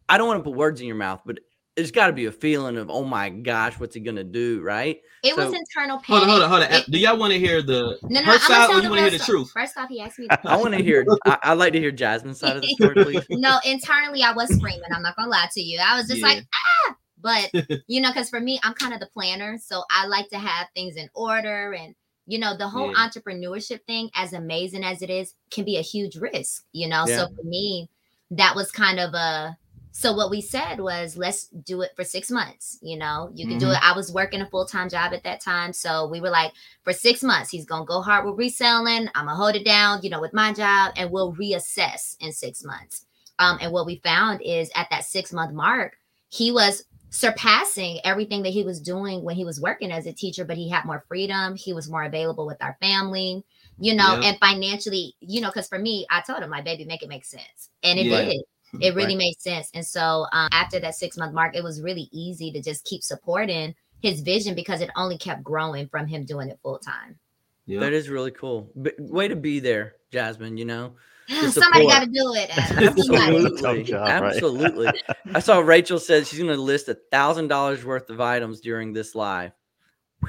I 0.08 0.18
don't 0.18 0.28
want 0.28 0.40
to 0.40 0.44
put 0.48 0.56
words 0.56 0.80
in 0.80 0.86
your 0.86 0.96
mouth, 0.96 1.22
but 1.24 1.38
there's 1.76 1.90
got 1.90 2.06
to 2.06 2.12
be 2.12 2.26
a 2.26 2.32
feeling 2.32 2.76
of, 2.76 2.88
oh 2.88 3.04
my 3.04 3.30
gosh, 3.30 3.78
what's 3.80 3.94
he 3.94 4.00
going 4.00 4.16
to 4.16 4.24
do? 4.24 4.60
Right. 4.62 5.00
It 5.24 5.36
was 5.36 5.52
internal 5.52 5.98
panic. 5.98 6.06
Hold 6.06 6.22
on, 6.22 6.28
hold 6.28 6.42
on, 6.42 6.50
hold 6.50 6.62
on. 6.62 6.72
It- 6.72 6.90
Do 6.90 6.98
y'all 6.98 7.18
want 7.18 7.32
to 7.32 7.38
hear 7.38 7.62
the 7.62 7.98
no, 8.04 8.20
no, 8.20 8.26
her 8.26 8.32
I'm 8.32 8.38
side 8.40 8.66
gonna 8.68 8.78
or 8.78 8.82
you 8.82 8.90
want 8.90 8.98
to 9.04 9.10
hear 9.10 9.18
the 9.18 9.24
truth? 9.24 9.50
First 9.50 9.76
off, 9.76 9.88
he 9.88 10.00
asked 10.00 10.18
me. 10.18 10.28
I 10.44 10.56
want 10.56 10.74
to 10.74 10.82
hear, 10.82 11.04
I, 11.26 11.38
I'd 11.42 11.54
like 11.58 11.72
to 11.72 11.80
hear 11.80 11.90
Jasmine's 11.90 12.38
side 12.38 12.56
of 12.56 12.62
the 12.62 12.68
story, 12.68 12.94
please. 13.04 13.24
no, 13.30 13.58
internally 13.64 14.22
I 14.22 14.32
was 14.32 14.54
screaming. 14.54 14.82
I'm 14.94 15.02
not 15.02 15.16
gonna 15.16 15.30
lie 15.30 15.48
to 15.52 15.60
you. 15.60 15.80
I 15.84 15.96
was 15.96 16.06
just 16.06 16.20
Yeah. 16.20 16.26
like, 16.28 16.44
ah. 16.88 16.96
But 17.20 17.50
you 17.88 18.00
know, 18.02 18.10
because 18.10 18.28
for 18.30 18.38
me, 18.40 18.60
I'm 18.62 18.74
kind 18.74 18.92
of 18.94 19.00
the 19.00 19.06
planner, 19.06 19.58
so 19.58 19.82
I 19.90 20.06
like 20.06 20.28
to 20.28 20.38
have 20.38 20.68
things 20.74 20.96
in 20.96 21.08
order, 21.14 21.72
and 21.72 21.94
you 22.26 22.38
know, 22.38 22.56
the 22.56 22.68
whole 22.68 22.90
Yeah. 22.92 23.08
entrepreneurship 23.08 23.80
thing, 23.86 24.10
as 24.14 24.32
amazing 24.34 24.84
as 24.84 25.02
it 25.02 25.10
is, 25.10 25.34
can 25.50 25.64
be 25.64 25.76
a 25.78 25.82
huge 25.82 26.16
risk. 26.16 26.64
You 26.72 26.88
know, 26.88 27.04
Yeah. 27.08 27.16
so 27.16 27.28
for 27.34 27.42
me, 27.42 27.88
that 28.30 28.54
was 28.54 28.70
kind 28.70 29.00
of 29.00 29.14
a. 29.14 29.56
So 29.96 30.12
what 30.12 30.28
we 30.28 30.40
said 30.40 30.80
was, 30.80 31.16
let's 31.16 31.46
do 31.46 31.82
it 31.82 31.92
for 31.94 32.02
six 32.02 32.28
months. 32.28 32.78
You 32.82 32.98
know, 32.98 33.30
you 33.32 33.46
can 33.46 33.58
do 33.58 33.66
Mhm. 33.66 33.74
it. 33.74 33.78
I 33.80 33.94
was 33.94 34.12
working 34.12 34.40
a 34.40 34.46
full 34.46 34.66
time 34.66 34.88
job 34.88 35.12
at 35.12 35.22
that 35.22 35.40
time, 35.40 35.72
so 35.72 36.08
we 36.08 36.20
were 36.20 36.30
like, 36.30 36.52
for 36.82 36.92
six 36.92 37.22
months, 37.22 37.48
he's 37.50 37.64
gonna 37.64 37.84
go 37.84 38.02
hard 38.02 38.26
with 38.26 38.36
reselling. 38.36 39.08
I'm 39.14 39.26
gonna 39.26 39.36
hold 39.36 39.54
it 39.54 39.64
down, 39.64 40.00
you 40.02 40.10
know, 40.10 40.20
with 40.20 40.32
my 40.34 40.52
job, 40.52 40.94
and 40.96 41.12
we'll 41.12 41.32
reassess 41.34 42.16
in 42.18 42.32
six 42.32 42.64
months. 42.64 43.06
Um, 43.38 43.58
and 43.62 43.72
what 43.72 43.86
we 43.86 44.00
found 44.04 44.42
is 44.42 44.68
at 44.74 44.90
that 44.90 45.04
six 45.04 45.32
month 45.32 45.52
mark, 45.52 45.96
he 46.28 46.50
was 46.50 46.84
surpassing 47.10 48.00
everything 48.04 48.42
that 48.42 48.52
he 48.52 48.64
was 48.64 48.80
doing 48.80 49.22
when 49.22 49.36
he 49.36 49.44
was 49.44 49.60
working 49.60 49.92
as 49.92 50.06
a 50.06 50.12
teacher, 50.12 50.44
but 50.44 50.56
he 50.56 50.68
had 50.68 50.84
more 50.84 51.04
freedom. 51.06 51.54
He 51.54 51.72
was 51.72 51.88
more 51.88 52.02
available 52.02 52.46
with 52.46 52.60
our 52.60 52.76
family, 52.80 53.44
you 53.78 53.94
know, 53.94 54.18
Yeah. 54.20 54.30
and 54.30 54.38
financially, 54.40 55.14
you 55.20 55.40
know, 55.40 55.50
because 55.50 55.68
for 55.68 55.78
me, 55.78 56.04
I 56.10 56.20
told 56.22 56.42
him, 56.42 56.50
my 56.50 56.62
baby, 56.62 56.84
make 56.84 57.04
it 57.04 57.08
make 57.08 57.24
sense. 57.24 57.70
And 57.84 57.98
it 58.00 58.08
Yeah. 58.08 58.22
did. 58.22 58.42
It 58.80 58.94
really 58.94 59.14
Right. 59.14 59.18
made 59.18 59.40
sense. 59.40 59.70
And 59.74 59.84
so 59.86 60.26
um, 60.32 60.48
after 60.52 60.78
that 60.80 60.94
six 60.94 61.16
month 61.16 61.34
mark, 61.34 61.54
it 61.56 61.62
was 61.64 61.80
really 61.82 62.08
easy 62.12 62.50
to 62.52 62.60
just 62.62 62.84
keep 62.84 63.02
supporting 63.02 63.74
his 64.02 64.20
vision 64.20 64.54
because 64.54 64.80
it 64.80 64.90
only 64.96 65.16
kept 65.18 65.42
growing 65.42 65.88
from 65.88 66.06
him 66.06 66.24
doing 66.24 66.48
it 66.50 66.58
full 66.62 66.78
time. 66.78 67.18
Yeah. 67.66 67.80
That 67.80 67.92
is 67.92 68.08
really 68.10 68.30
cool. 68.30 68.70
But 68.76 68.94
way 68.98 69.28
to 69.28 69.36
be 69.36 69.58
there, 69.60 69.94
Jasmine, 70.12 70.56
you 70.58 70.64
know? 70.66 70.92
Somebody 71.48 71.86
got 71.86 72.00
to 72.00 72.06
do 72.06 72.34
it. 72.34 72.50
Adam. 72.58 72.98
Somebody. 72.98 73.36
Absolutely. 73.46 73.92
Right? 73.94 74.10
Absolutely. 74.10 74.92
I 75.32 75.38
saw 75.40 75.60
Rachel 75.60 75.98
said 75.98 76.26
she's 76.26 76.38
going 76.40 76.54
to 76.54 76.60
list 76.60 76.88
a 76.90 76.98
thousand 77.10 77.48
dollars 77.48 77.82
worth 77.84 78.10
of 78.10 78.20
items 78.20 78.60
during 78.60 78.92
this 78.92 79.14
live. 79.14 79.52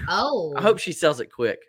Oh, 0.08 0.54
I 0.58 0.62
hope 0.62 0.80
she 0.80 0.92
sells 0.94 1.20
it 1.20 1.28
quick. 1.32 1.60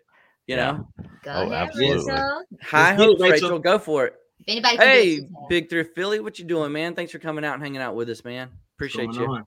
You 0.47 0.55
Yeah. 0.55 0.71
know, 0.71 0.87
go 1.23 1.31
Oh, 1.31 1.41
ahead, 1.47 1.53
absolutely. 1.67 2.11
Rachel. 2.13 2.43
high 2.61 2.93
it, 2.93 2.97
hopes, 2.97 3.21
Rachel. 3.21 3.49
Rachel. 3.49 3.59
Go 3.59 3.79
for 3.79 4.05
it. 4.07 4.15
If 4.39 4.45
anybody 4.47 4.77
can 4.77 4.87
Hey. 4.87 5.29
Big 5.49 5.69
Thrift 5.69 5.95
Philly, 5.95 6.19
what 6.19 6.39
you 6.39 6.45
doing, 6.45 6.71
man? 6.71 6.95
Thanks 6.95 7.11
for 7.11 7.19
coming 7.19 7.43
out 7.43 7.55
and 7.55 7.63
hanging 7.63 7.81
out 7.81 7.95
with 7.95 8.09
us, 8.09 8.23
man. 8.23 8.49
Appreciate 8.75 9.13
you. 9.13 9.45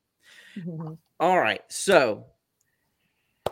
All 1.20 1.38
right, 1.38 1.62
so 1.68 2.26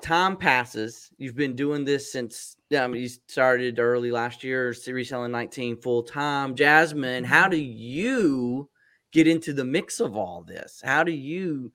time 0.01 0.37
passes. 0.37 1.11
You've 1.19 1.37
been 1.37 1.55
doing 1.55 1.85
this 1.85 2.13
since 2.13 2.57
yeah, 2.71 2.85
I 2.85 2.87
mean, 2.87 3.03
you 3.03 3.09
started 3.09 3.79
early 3.79 4.11
last 4.11 4.45
year, 4.45 4.75
reselling 4.87 5.33
19 5.33 5.81
full 5.81 6.03
time. 6.03 6.55
Jasmine, 6.55 7.25
how 7.25 7.45
mm-hmm. 7.45 7.53
do 7.53 7.57
you 7.59 8.69
get 9.13 9.27
into 9.27 9.53
the 9.53 9.65
mix 9.65 10.01
of 10.01 10.17
all 10.17 10.45
this? 10.47 10.83
How 10.85 11.03
do 11.03 11.13
you, 11.13 11.73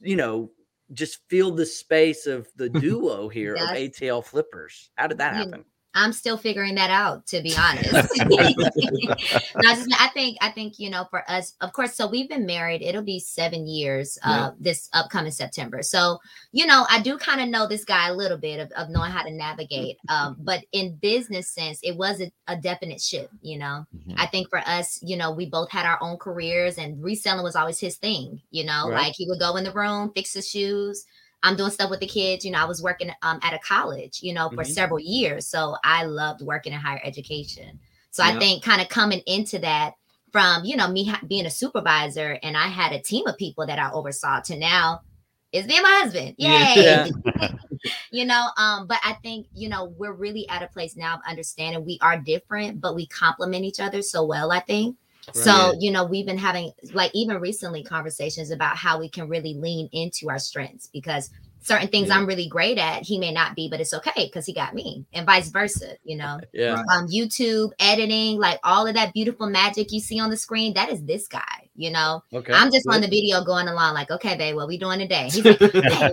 you 0.00 0.16
know, 0.16 0.50
just 0.92 1.20
feel 1.28 1.50
the 1.50 1.64
space 1.64 2.26
of 2.26 2.48
the 2.56 2.68
duo 2.80 3.28
here 3.28 3.54
of 3.54 3.70
ATL 3.70 4.24
flippers? 4.24 4.90
How 4.96 5.06
did 5.06 5.18
that 5.18 5.34
You- 5.34 5.40
happen? 5.40 5.64
I'm 5.94 6.12
still 6.12 6.36
figuring 6.36 6.74
that 6.74 6.90
out, 6.90 7.26
to 7.28 7.40
be 7.40 7.54
honest. 7.56 7.92
no, 9.56 9.74
just 9.74 9.94
I 10.00 10.08
think 10.12 10.38
I 10.40 10.50
think 10.50 10.78
you 10.78 10.90
know 10.90 11.06
for 11.10 11.28
us, 11.30 11.54
of 11.60 11.72
course. 11.72 11.94
So 11.94 12.08
we've 12.08 12.28
been 12.28 12.46
married. 12.46 12.82
It'll 12.82 13.02
be 13.02 13.20
seven 13.20 13.66
years 13.66 14.18
uh, 14.24 14.50
this 14.58 14.88
upcoming 14.92 15.30
September. 15.32 15.82
So 15.82 16.18
you 16.52 16.66
know, 16.66 16.84
I 16.90 17.00
do 17.00 17.16
kind 17.16 17.40
of 17.40 17.48
know 17.48 17.66
this 17.66 17.84
guy 17.84 18.08
a 18.08 18.14
little 18.14 18.38
bit 18.38 18.58
of, 18.60 18.70
of 18.72 18.90
knowing 18.90 19.12
how 19.12 19.22
to 19.22 19.30
navigate. 19.30 19.98
Um, 20.08 20.36
but 20.40 20.64
in 20.72 20.96
business 20.96 21.48
sense, 21.48 21.78
it 21.82 21.96
was 21.96 22.20
a, 22.20 22.30
a 22.48 22.56
definite 22.56 23.00
shift. 23.00 23.32
You 23.42 23.58
know, 23.58 23.86
Mhm. 23.94 24.14
I 24.16 24.26
think 24.26 24.48
for 24.50 24.58
us, 24.58 24.98
you 25.02 25.16
know, 25.16 25.30
we 25.30 25.46
both 25.46 25.70
had 25.70 25.86
our 25.86 25.98
own 26.00 26.16
careers, 26.16 26.78
and 26.78 27.02
reselling 27.02 27.44
was 27.44 27.56
always 27.56 27.78
his 27.78 27.96
thing. 27.96 28.42
You 28.50 28.64
know, 28.64 28.88
Right. 28.88 29.04
like 29.06 29.14
he 29.16 29.26
would 29.28 29.40
go 29.40 29.56
in 29.56 29.64
the 29.64 29.72
room, 29.72 30.10
fix 30.14 30.34
his 30.34 30.48
shoes. 30.48 31.04
I'm 31.44 31.56
doing 31.56 31.70
stuff 31.70 31.90
with 31.90 32.00
the 32.00 32.06
kids. 32.06 32.44
You 32.44 32.50
know, 32.50 32.58
I 32.58 32.64
was 32.64 32.82
working 32.82 33.10
um, 33.22 33.38
at 33.42 33.54
a 33.54 33.58
college, 33.58 34.20
you 34.22 34.32
know, 34.32 34.48
for 34.50 34.64
Mhm. 34.64 34.74
several 34.74 34.98
years. 34.98 35.46
So 35.46 35.76
I 35.84 36.04
loved 36.04 36.42
working 36.42 36.72
in 36.72 36.80
higher 36.80 37.00
education. 37.04 37.78
So. 38.10 38.22
I 38.24 38.38
think 38.38 38.62
kind 38.62 38.80
of 38.80 38.88
coming 38.88 39.20
into 39.26 39.58
that 39.60 39.94
from, 40.32 40.64
you 40.64 40.76
know, 40.76 40.88
me 40.88 41.04
ha- 41.06 41.20
being 41.28 41.46
a 41.46 41.50
supervisor 41.50 42.38
and 42.42 42.56
I 42.56 42.68
had 42.68 42.92
a 42.92 43.00
team 43.00 43.26
of 43.26 43.36
people 43.36 43.66
that 43.66 43.78
I 43.78 43.90
oversaw 43.92 44.40
to 44.40 44.56
now 44.56 45.02
it's 45.54 45.68
me 45.68 45.76
and 45.76 45.84
my 45.84 46.00
husband. 46.02 46.34
Yay. 46.38 46.74
Yeah. 46.76 47.48
you 48.10 48.24
know, 48.24 48.48
um, 48.56 48.88
but 48.88 48.98
I 49.04 49.12
think, 49.22 49.46
you 49.54 49.68
know, 49.68 49.94
we're 49.96 50.12
really 50.12 50.48
at 50.48 50.64
a 50.64 50.66
place 50.66 50.96
now 50.96 51.14
of 51.14 51.20
understanding 51.28 51.84
we 51.84 51.98
are 52.02 52.18
different, 52.18 52.80
but 52.80 52.96
we 52.96 53.06
complement 53.06 53.64
each 53.64 53.78
other 53.78 54.02
so 54.02 54.24
well, 54.24 54.50
I 54.50 54.58
think. 54.60 54.96
So, 55.32 55.74
you 55.78 55.90
know, 55.90 56.04
we've 56.04 56.26
been 56.26 56.38
having 56.38 56.72
like 56.92 57.10
even 57.14 57.38
recently 57.40 57.82
conversations 57.82 58.50
about 58.50 58.76
how 58.76 58.98
we 58.98 59.08
can 59.08 59.28
really 59.28 59.54
lean 59.54 59.88
into 59.92 60.28
our 60.28 60.38
strengths 60.38 60.88
because 60.92 61.30
certain 61.60 61.88
things 61.88 62.08
Yeah. 62.08 62.16
I'm 62.16 62.26
really 62.26 62.46
great 62.46 62.76
at, 62.76 63.04
he 63.04 63.18
may 63.18 63.32
not 63.32 63.56
be, 63.56 63.68
but 63.70 63.80
it's 63.80 63.94
okay 63.94 64.26
because 64.26 64.44
he 64.44 64.52
got 64.52 64.74
me, 64.74 65.06
and 65.14 65.24
vice 65.24 65.48
versa, 65.48 65.96
you 66.04 66.16
know. 66.16 66.38
Yeah. 66.52 66.82
Um, 66.92 67.08
YouTube, 67.08 67.70
editing, 67.78 68.38
like 68.38 68.60
all 68.62 68.86
of 68.86 68.94
that 68.94 69.12
beautiful 69.14 69.48
magic 69.48 69.90
you 69.90 70.00
see 70.00 70.20
on 70.20 70.30
the 70.30 70.36
screen, 70.36 70.74
that 70.74 70.90
is 70.90 71.02
this 71.04 71.26
guy, 71.26 71.70
you 71.74 71.90
know. 71.90 72.22
Okay. 72.32 72.52
I'm 72.52 72.70
just 72.70 72.86
on 72.88 73.00
the 73.00 73.08
video 73.08 73.42
going 73.44 73.66
along, 73.68 73.94
like, 73.94 74.10
okay, 74.10 74.36
babe, 74.36 74.54
what 74.56 74.68
we 74.68 74.78
doing 74.78 74.98
today? 74.98 75.30
He's 75.32 75.44
like, 75.44 75.58
"Hey, 75.72 76.12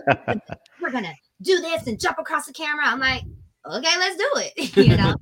we're 0.81 0.89
gonna 0.91 1.13
do 1.41 1.59
this 1.59 1.85
and 1.85 1.99
jump 1.99 2.17
across 2.17 2.45
the 2.45 2.53
camera. 2.53 2.85
I'm 2.85 2.99
like, 2.99 3.23
okay, 3.65 3.97
let's 3.97 4.15
do 4.15 4.29
it, 4.35 4.77
you 4.77 4.97
know. 4.97 5.15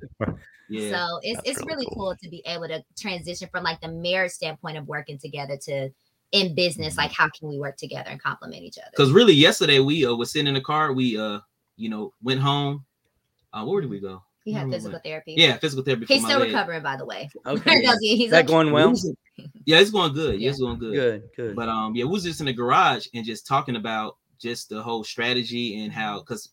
Yeah. 0.69 0.91
So 1.07 1.19
it's 1.23 1.41
it's 1.45 1.59
really 1.59 1.73
really 1.75 1.85
cool. 1.93 2.05
cool. 2.11 2.15
to 2.21 2.29
be 2.29 2.41
able 2.45 2.67
to 2.67 2.83
transition 2.97 3.47
from 3.51 3.63
like 3.63 3.81
the 3.81 3.89
marriage 3.89 4.31
standpoint 4.31 4.77
of 4.77 4.87
working 4.87 5.17
together 5.17 5.57
to 5.65 5.89
in 6.31 6.53
business, 6.55 6.93
Mm-hmm. 6.93 6.99
like 7.01 7.11
how 7.11 7.27
can 7.29 7.49
we 7.49 7.57
work 7.57 7.77
together 7.77 8.09
and 8.09 8.21
complement 8.21 8.61
each 8.63 8.77
other? 8.77 8.89
Because 8.91 9.11
really, 9.11 9.33
yesterday 9.33 9.79
we 9.79 10.05
uh, 10.05 10.13
was 10.13 10.31
sitting 10.31 10.47
in 10.47 10.53
the 10.53 10.61
car. 10.61 10.93
We 10.93 11.17
uh, 11.17 11.39
you 11.75 11.89
know, 11.89 12.13
went 12.21 12.39
home. 12.39 12.85
Uh, 13.51 13.65
where 13.65 13.81
did 13.81 13.89
we 13.89 13.99
go? 13.99 14.21
He 14.45 14.53
had 14.53 14.69
physical 14.69 14.99
therapy. 15.03 15.35
Yeah, 15.37 15.57
physical 15.57 15.83
therapy. 15.83 16.05
He's 16.07 16.23
still 16.23 16.39
leg. 16.39 16.49
recovering, 16.49 16.81
by 16.81 16.97
the 16.97 17.05
way. 17.05 17.29
Okay. 17.45 17.81
He's 18.01 18.25
Is 18.25 18.31
that 18.31 18.45
okay. 18.45 18.53
going 18.53 18.71
well? 18.71 18.93
Yeah, 19.65 19.79
it's 19.79 19.91
going 19.91 20.13
good. 20.13 20.35
Yeah, 20.39 20.45
Yeah. 20.45 20.49
it's 20.51 20.59
going 20.59 20.79
good. 20.79 20.93
Good. 20.93 21.23
Good. 21.35 21.55
But 21.55 21.69
um, 21.69 21.95
yeah, 21.95 22.05
we 22.05 22.11
was 22.11 22.23
just 22.23 22.39
in 22.39 22.45
the 22.47 22.53
garage 22.53 23.07
and 23.13 23.25
just 23.25 23.45
talking 23.47 23.75
about 23.75 24.17
just 24.39 24.69
the 24.69 24.81
whole 24.81 25.03
strategy 25.03 25.83
and 25.83 25.91
how 25.91 26.19
because 26.19 26.49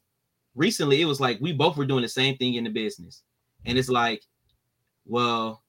recently 0.54 1.00
it 1.00 1.04
was 1.06 1.20
like 1.20 1.38
we 1.40 1.52
both 1.52 1.76
were 1.76 1.86
doing 1.86 2.02
the 2.02 2.08
same 2.08 2.36
thing 2.36 2.54
in 2.54 2.64
the 2.64 2.70
business, 2.70 3.22
and 3.66 3.76
it's 3.78 3.88
like, 3.88 4.22
well, 5.06 5.62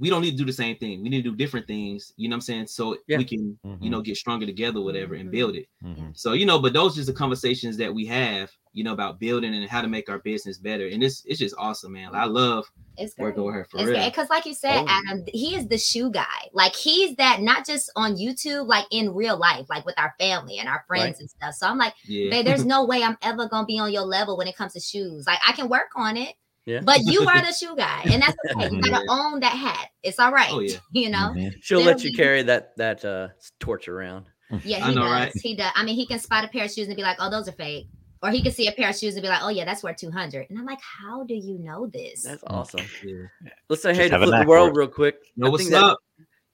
we 0.00 0.10
don't 0.10 0.22
need 0.22 0.30
to 0.32 0.36
do 0.36 0.44
the 0.44 0.52
same 0.52 0.76
thing. 0.76 1.02
We 1.02 1.08
need 1.08 1.24
to 1.24 1.30
do 1.30 1.34
different 1.36 1.66
things. 1.66 2.12
You 2.16 2.28
know 2.28 2.34
what 2.34 2.36
I'm 2.36 2.40
saying? 2.42 2.66
So 2.68 2.96
Yeah. 3.08 3.18
we 3.18 3.24
can, 3.24 3.58
you 3.64 3.70
Mhm. 3.70 3.90
know, 3.90 4.00
get 4.00 4.16
stronger 4.16 4.46
together, 4.46 4.80
whatever, 4.80 5.16
and 5.16 5.28
Mhm. 5.28 5.32
build 5.32 5.56
it. 5.56 5.66
Mhm. 5.82 6.16
So 6.16 6.34
you 6.34 6.46
know, 6.46 6.60
but 6.60 6.72
those 6.72 6.92
are 6.92 6.96
just 6.96 7.08
the 7.08 7.12
conversations 7.12 7.76
that 7.78 7.92
we 7.92 8.06
have, 8.06 8.52
you 8.72 8.84
know, 8.84 8.92
about 8.92 9.18
building 9.18 9.52
and 9.52 9.68
how 9.68 9.82
to 9.82 9.88
make 9.88 10.08
our 10.08 10.20
business 10.20 10.56
better. 10.56 10.86
And 10.86 11.02
it's 11.02 11.24
it's 11.26 11.40
just 11.40 11.56
awesome, 11.58 11.94
man. 11.94 12.14
I 12.14 12.26
love 12.26 12.70
It's 12.96 13.16
working 13.18 13.42
with 13.44 13.54
her 13.54 13.64
for 13.64 13.78
It's 13.78 13.86
real. 13.88 14.04
because, 14.04 14.30
like 14.30 14.46
you 14.46 14.54
said, 14.54 14.84
Oh. 14.84 14.86
Adam, 14.88 15.24
he 15.32 15.56
is 15.56 15.66
the 15.66 15.78
shoe 15.78 16.10
guy. 16.10 16.48
Like 16.52 16.76
he's 16.76 17.16
that 17.16 17.42
not 17.42 17.66
just 17.66 17.90
on 17.96 18.14
YouTube, 18.16 18.68
like 18.68 18.86
in 18.92 19.14
real 19.14 19.36
life, 19.36 19.66
like 19.68 19.84
with 19.84 19.98
our 19.98 20.14
family 20.20 20.58
and 20.58 20.68
our 20.68 20.84
friends 20.86 21.14
Right. 21.14 21.20
and 21.20 21.30
stuff. 21.30 21.54
So 21.54 21.66
I'm 21.66 21.78
like, 21.78 21.94
Yeah. 22.04 22.30
babe, 22.30 22.44
there's 22.46 22.64
no 22.74 22.84
way 22.84 23.02
I'm 23.02 23.18
ever 23.22 23.48
gonna 23.48 23.66
be 23.66 23.80
on 23.80 23.92
your 23.92 24.02
level 24.04 24.36
when 24.36 24.46
it 24.46 24.54
comes 24.56 24.74
to 24.74 24.80
shoes. 24.80 25.26
Like 25.26 25.40
I 25.44 25.52
can 25.52 25.68
work 25.68 25.90
on 25.96 26.16
it, 26.16 26.36
Yeah. 26.68 26.80
but 26.84 27.00
you 27.04 27.22
are 27.26 27.40
the 27.40 27.52
shoe 27.52 27.74
guy, 27.76 28.02
and 28.12 28.20
that's 28.22 28.36
okay. 28.54 28.68
You 28.74 28.82
gotta 28.82 29.06
own 29.08 29.40
that 29.40 29.52
hat. 29.54 29.88
It's 30.02 30.18
all 30.18 30.30
right. 30.32 30.50
Oh, 30.52 30.60
yeah. 30.60 30.76
You 30.92 31.08
know. 31.10 31.32
Mhm. 31.34 31.54
She'll 31.62 31.78
let 31.80 32.04
you 32.04 32.10
literally- 32.10 32.16
carry 32.16 32.42
that 32.42 32.76
that 32.76 33.04
uh 33.04 33.28
torch 33.58 33.88
around. 33.88 34.26
Yeah, 34.64 34.84
I 34.84 34.90
he 34.90 34.94
know, 34.94 35.02
does. 35.02 35.12
right? 35.12 35.32
He 35.42 35.54
does. 35.56 35.72
I 35.74 35.82
mean, 35.84 35.94
he 35.96 36.06
can 36.06 36.18
spot 36.18 36.44
a 36.44 36.48
pair 36.48 36.64
of 36.66 36.70
shoes 36.70 36.86
and 36.88 36.96
be 36.96 37.02
like, 37.02 37.16
"Oh, 37.20 37.30
those 37.30 37.48
are 37.48 37.52
fake," 37.52 37.88
or 38.22 38.30
he 38.30 38.42
can 38.42 38.52
see 38.52 38.66
a 38.68 38.72
pair 38.72 38.90
of 38.90 38.96
shoes 38.96 39.14
and 39.14 39.22
be 39.22 39.28
like, 39.28 39.42
"Oh, 39.42 39.48
yeah, 39.50 39.64
that's 39.64 39.82
worth 39.82 39.96
200." 39.96 40.46
And 40.50 40.58
I'm 40.58 40.66
like, 40.66 40.80
"How 40.80 41.24
do 41.24 41.34
you 41.34 41.58
know 41.58 41.86
this?" 41.86 42.22
That's 42.22 42.44
awesome. 42.46 42.80
yeah. 43.04 43.26
Let's 43.68 43.82
say 43.82 43.90
Just 43.92 44.00
hey 44.00 44.08
to 44.10 44.18
flip 44.18 44.40
the 44.42 44.46
world 44.48 44.76
real 44.76 44.88
quick. 44.88 45.16
No, 45.36 45.46
I 45.46 45.50
what's 45.50 45.62
think 45.64 45.72
that- 45.74 45.84
up, 45.84 45.98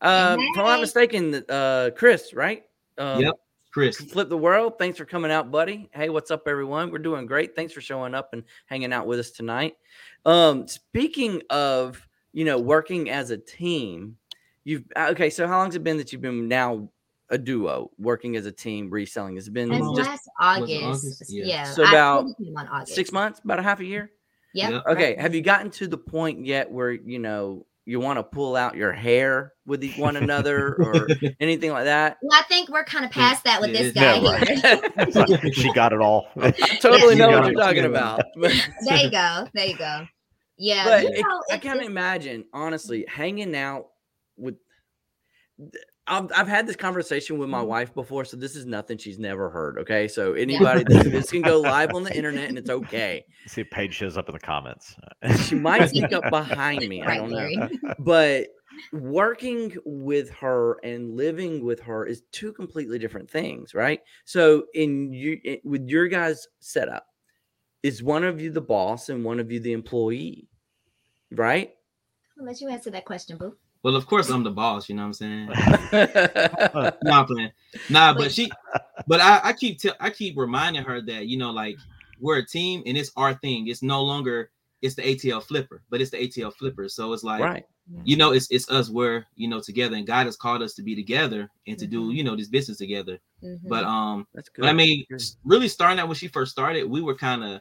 Uh, 0.01 0.37
if 0.39 0.59
I'm 0.59 0.65
not 0.65 0.81
mistaken, 0.81 1.43
uh, 1.49 1.91
Chris, 1.97 2.35
right? 2.35 2.63
Um, 2.99 3.21
Yep. 3.23 3.35
Chris? 3.75 3.97
Flip 3.97 4.29
the 4.29 4.39
world. 4.39 4.79
Thanks 4.79 4.97
for 4.97 5.05
coming 5.05 5.33
out, 5.33 5.51
buddy. 5.51 5.91
Hey, 5.93 6.09
what's 6.09 6.31
up, 6.31 6.47
everyone? 6.47 6.93
We're 6.93 6.99
doing 6.99 7.27
great. 7.27 7.57
Thanks 7.57 7.73
for 7.73 7.81
showing 7.81 8.15
up 8.15 8.33
and 8.33 8.45
hanging 8.67 8.93
out 8.93 9.09
with 9.09 9.19
us 9.19 9.33
tonight. 9.33 9.75
Um, 10.25 10.69
speaking 10.69 11.43
of, 11.51 12.01
you 12.33 12.45
know, 12.45 12.57
working 12.57 13.11
as 13.11 13.31
a 13.31 13.37
team, 13.37 14.17
you've 14.63 14.85
uh, 14.95 15.09
okay. 15.11 15.29
So, 15.29 15.49
how 15.49 15.59
long's 15.59 15.75
it 15.75 15.83
been 15.83 15.97
that 15.97 16.13
you've 16.13 16.23
been 16.23 16.47
now 16.47 16.89
a 17.31 17.37
duo 17.37 17.91
working 17.99 18.37
as 18.37 18.47
a 18.47 18.53
team 18.53 18.91
reselling? 18.91 19.35
Has 19.35 19.49
it 19.49 19.53
been 19.53 19.71
Since 19.71 19.85
Um, 19.89 19.97
just 19.97 20.09
last 20.09 20.31
August, 20.39 20.85
August? 20.85 21.25
yeah. 21.29 21.45
Yeah. 21.45 21.65
So 21.65 21.83
I 21.85 21.89
about 21.89 22.27
think 22.27 22.37
it 22.39 22.45
came 22.45 22.57
on 22.57 22.69
August. 22.69 22.95
six 22.95 23.11
months, 23.11 23.41
about 23.43 23.59
a 23.59 23.63
half 23.63 23.81
a 23.81 23.85
year? 23.85 24.13
Yeah. 24.53 24.71
Yep. 24.71 24.83
Okay. 24.87 25.05
right. 25.07 25.21
Have 25.21 25.35
you 25.35 25.43
gotten 25.43 25.69
to 25.73 25.89
the 25.89 25.99
point 25.99 26.47
yet 26.47 26.71
where 26.71 26.93
you 26.93 27.19
know 27.19 27.67
you 27.87 28.01
want 28.01 28.19
to 28.19 28.23
pull 28.23 28.57
out 28.57 28.77
your 28.77 28.93
hair 28.93 29.53
with 29.67 29.85
one 29.97 30.17
another 30.17 30.75
or 30.79 31.07
anything 31.41 31.71
like 31.71 31.85
that? 31.85 32.19
Well, 32.23 32.39
I 32.39 32.45
think 32.45 32.69
we're 32.69 32.85
kind 32.85 33.05
of 33.05 33.11
past 33.11 33.45
that 33.45 33.61
with 33.61 33.73
this 33.73 33.93
guy 33.93 34.19
yeah, 34.19 34.31
right. 34.31 35.55
She 35.55 35.73
got 35.73 35.93
it 35.93 36.01
all. 36.01 36.29
I 36.41 36.51
totally 36.51 37.15
You 37.15 37.19
know 37.21 37.31
what 37.31 37.53
you're 37.53 37.63
talking 37.63 37.85
about. 37.85 38.23
There 38.37 38.97
you 38.97 39.11
go. 39.11 39.49
There 39.55 39.67
you 39.67 39.77
go. 39.77 40.07
Yeah. 40.57 40.85
but 40.85 41.03
you 41.05 41.11
it- 41.13 41.53
I 41.53 41.59
can't 41.59 41.83
imagine, 41.83 42.45
honestly, 42.53 43.05
hanging 43.09 43.55
out 43.57 43.87
with. 44.37 44.57
I've, 46.07 46.31
I've 46.37 46.49
had 46.49 46.67
this 46.67 46.77
conversation 46.77 47.39
with 47.39 47.49
my 47.49 47.63
Mhm. 47.63 47.67
wife 47.67 47.95
before, 47.95 48.25
so 48.27 48.37
this 48.37 48.57
is 48.57 48.67
nothing 48.67 48.99
she's 48.99 49.19
never 49.19 49.49
heard. 49.49 49.79
Okay, 49.79 50.07
so 50.07 50.35
anybody 50.35 50.85
this, 50.85 51.05
this 51.05 51.31
can 51.31 51.43
go 51.43 51.61
live 51.61 51.95
on 51.95 52.03
the 52.03 52.13
internet 52.17 52.49
and 52.51 52.59
it's 52.59 52.69
okay. 52.71 53.25
See 53.47 53.63
if 53.63 53.71
Paige 53.71 53.95
shows 53.95 54.17
up 54.19 54.29
in 54.29 54.35
the 54.35 54.39
comments. 54.41 54.97
She 55.47 55.55
might 55.55 55.89
sneak 55.89 56.13
up 56.13 56.29
behind 56.31 56.87
me. 56.89 57.03
I 57.03 57.17
don't 57.17 57.31
know. 57.31 57.69
But 57.99 58.49
working 58.93 59.75
with 59.85 60.31
her 60.31 60.79
and 60.85 61.17
living 61.17 61.65
with 61.65 61.81
her 61.81 62.05
is 62.07 62.23
two 62.33 62.53
completely 62.53 62.97
different 62.99 63.29
things 63.29 63.75
right 63.75 64.01
so 64.25 64.67
in 64.75 65.13
you 65.13 65.37
i- 65.47 65.61
with 65.65 65.89
your 65.89 66.07
guys 66.07 66.47
setup 66.61 67.05
is 67.83 68.05
one 68.05 68.23
of 68.23 68.41
you 68.41 68.51
the 68.53 68.61
boss 68.61 69.09
and 69.09 69.25
one 69.25 69.41
of 69.41 69.51
you 69.51 69.59
the 69.59 69.73
employee 69.73 70.49
right 71.33 71.73
I'll 72.39 72.47
let 72.47 72.61
you 72.61 72.69
answer 72.69 72.91
that 72.91 73.05
question, 73.05 73.37
boo. 73.37 73.57
Well, 73.85 73.95
of 73.95 74.07
course 74.07 74.31
I'm 74.31 74.43
the 74.43 74.51
boss. 74.51 74.89
You 74.89 74.97
know 74.97 75.03
what 75.03 75.09
I'm 75.09 75.13
saying? 75.13 75.47
nah, 77.05 77.21
I'm 77.21 77.27
playing. 77.27 77.53
Nah, 77.89 78.15
but 78.15 78.33
she, 78.33 78.51
but 79.07 79.21
I, 79.21 79.41
I 79.45 79.53
keep, 79.53 79.79
te- 79.79 79.93
I 80.01 80.11
keep 80.11 80.37
reminding 80.37 80.83
her 80.83 81.01
that 81.03 81.27
you 81.29 81.37
know, 81.37 81.53
like 81.53 81.77
we're 82.21 82.39
a 82.39 82.47
team 82.47 82.83
and 82.87 82.97
it's 82.97 83.13
our 83.17 83.35
thing. 83.35 83.69
It's 83.69 83.83
no 83.83 84.03
longer 84.03 84.51
it's 84.83 84.97
the 84.97 85.03
ATL 85.03 85.43
flipper, 85.43 85.83
but 85.91 86.01
it's 86.01 86.11
the 86.11 86.17
ATL 86.17 86.53
flipper. 86.53 86.89
So 86.89 87.13
it's 87.13 87.23
like, 87.23 87.43
right 87.43 87.65
you 88.05 88.17
know, 88.17 88.33
it's 88.33 88.51
it's 88.51 88.71
us. 88.71 88.89
We're 88.89 89.27
you 89.37 89.49
know 89.49 89.61
together, 89.61 89.97
and 89.97 90.07
God 90.07 90.27
has 90.27 90.37
called 90.37 90.63
us 90.63 90.75
to 90.75 90.83
be 90.83 90.95
together 90.95 91.51
and 91.67 91.79
to 91.79 91.87
do 91.87 92.09
Mhm. 92.09 92.15
you 92.15 92.25
know 92.25 92.37
this 92.37 92.49
business 92.49 92.79
together. 92.79 93.19
Mhm. 93.43 93.69
But 93.69 93.85
um, 93.85 94.27
that's 94.35 94.49
good 94.49 94.63
but 94.63 94.71
I 94.71 94.73
mean, 94.73 95.05
really 95.45 95.69
starting 95.69 95.99
out 95.99 96.09
when 96.09 96.17
she 96.17 96.29
first 96.29 96.53
started, 96.53 96.85
we 96.89 97.03
were 97.03 97.15
kind 97.15 97.45
of 97.45 97.61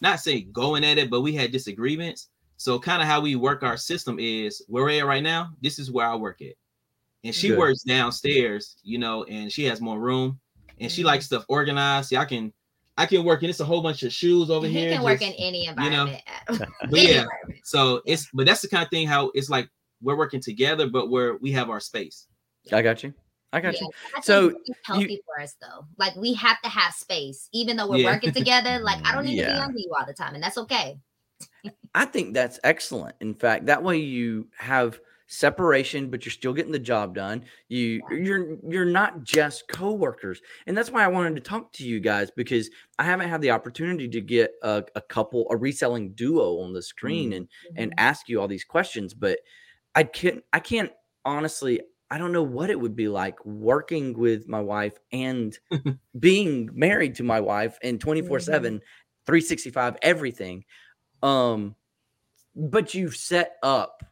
not 0.00 0.20
say 0.20 0.42
going 0.42 0.84
at 0.84 0.98
it, 0.98 1.10
but 1.10 1.22
we 1.22 1.32
had 1.32 1.50
disagreements. 1.50 2.28
So 2.56 2.78
kind 2.78 3.02
of 3.02 3.08
how 3.08 3.20
we 3.20 3.36
work 3.36 3.62
our 3.62 3.76
system 3.76 4.18
is 4.18 4.62
where 4.68 4.84
we're 4.84 5.00
at 5.00 5.06
right 5.06 5.22
now. 5.22 5.50
This 5.60 5.78
is 5.78 5.90
where 5.90 6.06
I 6.06 6.14
work 6.14 6.40
at, 6.40 6.54
and 7.24 7.34
she 7.34 7.48
Good. 7.48 7.58
works 7.58 7.82
downstairs, 7.82 8.76
you 8.82 8.98
know, 8.98 9.24
and 9.24 9.50
she 9.50 9.64
has 9.64 9.80
more 9.80 9.98
room, 9.98 10.38
and 10.80 10.90
she 10.90 11.02
likes 11.04 11.26
mm-hmm. 11.26 11.36
stuff 11.36 11.46
organized. 11.48 12.08
See, 12.08 12.16
I 12.16 12.24
can, 12.24 12.52
I 12.96 13.06
can 13.06 13.24
work, 13.24 13.42
in. 13.42 13.50
it's 13.50 13.60
a 13.60 13.64
whole 13.64 13.82
bunch 13.82 14.02
of 14.02 14.12
shoes 14.12 14.50
over 14.50 14.66
he 14.66 14.72
here. 14.72 14.88
You 14.90 14.94
can 14.96 15.04
work 15.04 15.20
just- 15.20 15.32
in 15.34 15.38
any 15.38 15.64
know, 15.66 15.72
environment. 15.72 16.22
but 16.46 16.68
Any 16.92 17.12
yeah, 17.12 17.22
environment. 17.22 17.60
so 17.64 18.02
it's 18.06 18.28
but 18.32 18.46
that's 18.46 18.62
the 18.62 18.68
kind 18.68 18.84
of 18.84 18.90
thing 18.90 19.06
how 19.06 19.30
it's 19.34 19.50
like 19.50 19.68
we're 20.00 20.16
working 20.16 20.40
together, 20.40 20.88
but 20.88 21.10
where 21.10 21.36
we 21.38 21.50
have 21.52 21.70
our 21.70 21.80
space. 21.80 22.26
i 22.72 22.82
got 22.82 23.02
you 23.02 23.12
i 23.52 23.60
got 23.60 23.74
Yeah, 23.74 23.82
you 23.82 23.90
I 24.16 24.20
So, 24.20 24.48
it's 24.66 24.78
healthy 24.84 25.20
for 25.24 25.42
us 25.42 25.54
though. 25.60 25.86
Like 25.98 26.14
we 26.16 26.34
have 26.34 26.60
to 26.62 26.68
have 26.68 26.92
space, 26.94 27.48
even 27.52 27.76
though 27.76 27.88
we're 27.88 27.98
Yeah. 27.98 28.12
working 28.12 28.32
together. 28.32 28.78
Like 28.80 29.04
I 29.06 29.14
don't 29.14 29.24
need 29.26 29.38
to 29.40 29.46
be 29.46 29.50
Yeah. 29.52 29.64
under 29.64 29.78
you 29.78 29.92
all 29.98 30.06
the 30.06 30.12
time, 30.12 30.34
and 30.34 30.42
that's 30.42 30.58
okay. 30.58 30.98
i 31.94 32.04
think 32.04 32.34
that's 32.34 32.58
excellent. 32.64 33.14
In 33.20 33.34
fact 33.34 33.66
that 33.66 33.82
way 33.82 33.98
you 33.98 34.48
have 34.58 35.00
separation 35.26 36.10
but 36.10 36.24
you're 36.24 36.30
still 36.32 36.52
getting 36.52 36.70
the 36.72 36.78
job 36.78 37.14
done. 37.14 37.44
You 37.68 38.02
you're 38.10 38.58
you're 38.68 38.84
not 38.84 39.24
just 39.24 39.64
coworkers. 39.68 40.40
And 40.66 40.76
that's 40.76 40.90
why 40.90 41.02
i 41.02 41.08
wanted 41.08 41.34
to 41.36 41.40
talk 41.40 41.72
to 41.74 41.84
you 41.86 41.98
guys 41.98 42.30
because 42.30 42.68
i 42.98 43.04
haven't 43.04 43.30
had 43.30 43.40
the 43.40 43.50
opportunity 43.50 44.06
to 44.08 44.20
get 44.20 44.52
a, 44.62 44.84
a 44.94 45.00
couple 45.00 45.46
a 45.50 45.56
reselling 45.56 46.12
duo 46.12 46.60
on 46.60 46.72
the 46.74 46.82
screen 46.82 47.30
Mm. 47.30 47.36
and 47.36 47.48
and 47.76 47.90
Mhm. 47.92 47.94
ask 47.98 48.28
you 48.28 48.40
all 48.40 48.48
these 48.48 48.64
questions 48.64 49.14
but 49.14 49.38
i 49.94 50.02
can't 50.04 50.44
i 50.52 50.60
can't 50.60 50.92
honestly 51.24 51.80
i 52.10 52.18
don't 52.18 52.32
know 52.32 52.42
what 52.42 52.68
it 52.70 52.78
would 52.78 52.94
be 52.94 53.08
like 53.08 53.44
working 53.46 54.12
with 54.18 54.46
my 54.46 54.60
wife 54.60 54.98
and 55.10 55.58
being 56.20 56.68
married 56.74 57.14
to 57.16 57.22
my 57.22 57.40
wife 57.40 57.78
and 57.82 57.98
24 58.00 58.40
7 58.40 58.80
365 59.26 59.96
everything. 60.02 60.64
Um 61.22 61.74
but 62.54 62.94
you've 62.94 63.16
set 63.16 63.56
up 63.62 64.04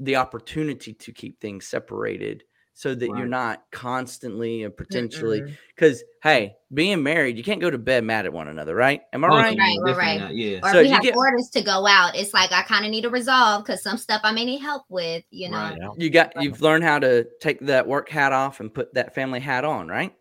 the 0.00 0.16
opportunity 0.16 0.92
to 0.92 1.12
keep 1.12 1.40
things 1.40 1.66
separated 1.66 2.42
so 2.76 2.92
that 2.92 3.06
you're 3.06 3.26
not 3.28 3.62
constantly 3.70 4.64
and 4.64 4.76
potentially 4.76 5.56
because 5.76 6.02
hey, 6.24 6.56
being 6.72 7.00
married, 7.04 7.36
you 7.38 7.44
can't 7.44 7.60
go 7.60 7.70
to 7.70 7.78
bed 7.78 8.02
mad 8.02 8.26
at 8.26 8.32
one 8.32 8.48
another, 8.48 8.74
right? 8.74 9.02
Am 9.12 9.24
I 9.24 9.28
right? 9.28 9.36
Right, 9.36 9.58
right, 9.58 9.76
definitely 9.86 10.02
right. 10.02 10.20
not, 10.20 10.34
Yeah. 10.34 10.58
Or 10.60 10.72
So 10.72 10.78
if 10.78 10.86
we 10.86 10.90
have 10.90 11.02
get- 11.02 11.14
orders 11.16 11.48
to 11.50 11.62
go 11.62 11.86
out, 11.86 12.16
it's 12.16 12.34
like 12.34 12.50
I 12.50 12.62
kind 12.62 12.84
of 12.84 12.90
need 12.90 13.02
to 13.02 13.10
resolve 13.10 13.64
because 13.64 13.80
some 13.80 13.96
stuff 13.96 14.22
I 14.24 14.32
may 14.32 14.44
need 14.44 14.58
help 14.58 14.82
with, 14.88 15.22
you 15.30 15.50
know. 15.50 15.58
Right. 15.58 15.78
You 15.96 16.10
got 16.10 16.32
you've 16.42 16.60
learned 16.62 16.82
how 16.82 16.98
to 16.98 17.28
take 17.40 17.60
that 17.60 17.86
work 17.86 18.08
hat 18.08 18.32
off 18.32 18.58
and 18.58 18.74
put 18.74 18.92
that 18.94 19.14
family 19.14 19.38
hat 19.38 19.64
on, 19.64 19.86
right? 19.86 20.12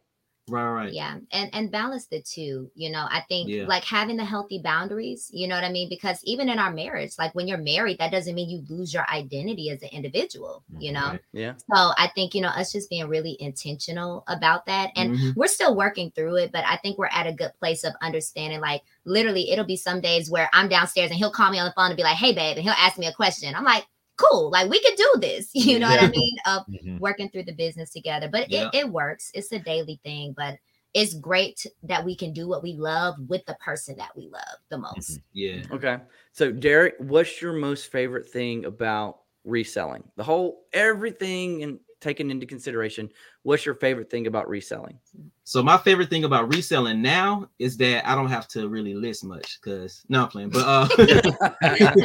Right, 0.47 0.69
right. 0.71 0.95
Yeah, 0.95 1.19
and 1.31 1.50
and 1.53 1.71
balance 1.71 2.07
the 2.07 2.21
two. 2.21 2.69
You 2.75 2.91
know, 2.91 3.07
I 3.09 3.21
think 3.29 3.50
Yeah. 3.50 3.65
like 3.65 3.83
having 3.85 4.17
the 4.17 4.25
healthy 4.25 4.59
boundaries. 4.59 5.29
You 5.33 5.47
know 5.47 5.55
what 5.55 5.63
I 5.63 5.71
mean? 5.71 5.88
Because 5.89 6.21
even 6.25 6.50
in 6.50 6.59
our 6.59 6.73
marriage, 6.73 7.13
like 7.17 7.33
when 7.33 7.47
you're 7.47 7.57
married, 7.57 8.00
that 8.00 8.12
doesn't 8.12 8.35
mean 8.35 8.50
you 8.50 8.63
lose 8.69 8.93
your 8.93 9.09
identity 9.09 9.69
as 9.69 9.81
an 9.81 9.89
individual. 9.93 10.63
You 10.77 10.91
know, 10.91 11.12
Right. 11.12 11.21
Yeah. 11.33 11.55
so 11.73 11.91
I 11.97 12.12
think 12.15 12.35
you 12.35 12.41
know 12.41 12.50
us 12.50 12.71
just 12.73 12.89
being 12.89 13.07
really 13.07 13.38
intentional 13.39 14.23
about 14.27 14.65
that, 14.65 14.91
and 14.97 15.12
Mhm. 15.12 15.33
we're 15.35 15.47
still 15.47 15.75
working 15.75 16.12
through 16.12 16.35
it, 16.38 16.51
but 16.51 16.65
I 16.65 16.75
think 16.77 16.97
we're 16.97 17.07
at 17.07 17.27
a 17.27 17.33
good 17.33 17.53
place 17.59 17.83
of 17.85 17.93
understanding. 18.01 18.59
Like 18.62 18.81
literally, 19.05 19.51
it'll 19.51 19.65
be 19.65 19.77
some 19.77 20.01
days 20.01 20.29
where 20.29 20.50
I'm 20.53 20.67
downstairs 20.69 21.09
and 21.12 21.17
he'll 21.17 21.31
call 21.31 21.50
me 21.51 21.59
on 21.59 21.65
the 21.65 21.73
phone 21.75 21.88
and 21.91 21.97
be 21.97 22.03
like, 22.03 22.17
"Hey, 22.17 22.33
babe," 22.33 22.57
and 22.57 22.63
he'll 22.63 22.73
ask 22.77 22.97
me 23.00 23.07
a 23.07 23.13
question. 23.13 23.55
I'm 23.55 23.63
like, 23.63 23.85
"Cool, 24.17 24.51
like 24.51 24.70
we 24.70 24.82
could 24.82 24.96
do 24.96 25.13
this." 25.20 25.50
You 25.53 25.79
know 25.79 25.89
what 25.89 26.00
I 26.00 26.10
mean? 26.10 26.38
Of 26.46 26.63
Mhm. 26.67 27.00
working 27.00 27.29
through 27.29 27.43
the 27.46 27.53
business 27.53 27.91
together. 27.91 28.29
But 28.32 28.51
Yeah. 28.51 28.70
it, 28.74 28.79
it 28.79 28.89
works. 28.89 29.32
It's 29.34 29.51
a 29.51 29.60
daily 29.60 30.00
thing, 30.03 30.34
but 30.36 30.58
it's 30.93 31.15
great 31.15 31.65
that 31.84 32.05
we 32.05 32.15
can 32.15 32.34
do 32.34 32.48
what 32.48 32.62
we 32.62 32.74
love 32.74 33.15
with 33.27 33.43
the 33.46 33.55
person 33.55 33.96
that 33.98 34.15
we 34.15 34.29
love 34.29 34.58
the 34.70 34.77
most. 34.77 35.20
Yeah. 35.34 35.63
Okay. 35.72 35.98
So 36.34 36.51
Derek, 36.51 36.96
what's 37.00 37.41
your 37.41 37.53
most 37.53 37.91
favorite 37.91 38.29
thing 38.29 38.65
about 38.65 39.22
reselling? 39.43 40.03
The 40.17 40.24
whole 40.24 40.65
everything 40.72 41.63
and 41.63 41.79
taken 42.03 42.29
into 42.29 42.45
consideration, 42.45 43.10
what's 43.41 43.65
your 43.65 43.75
favorite 43.75 44.10
thing 44.12 44.27
about 44.27 44.48
reselling? 44.48 45.00
So 45.45 45.63
my 45.63 45.77
favorite 45.77 46.10
thing 46.10 46.24
about 46.24 46.48
reselling 46.53 47.01
now 47.01 47.50
is 47.60 47.75
that 47.77 48.07
I 48.07 48.15
don't 48.15 48.29
have 48.29 48.48
to 48.50 48.69
really 48.69 48.93
list 48.93 49.24
much 49.25 49.60
because 49.62 50.03
no 50.07 50.24
I'm 50.24 50.29
playing. 50.29 50.50
But 50.50 50.65
uh 50.67 50.88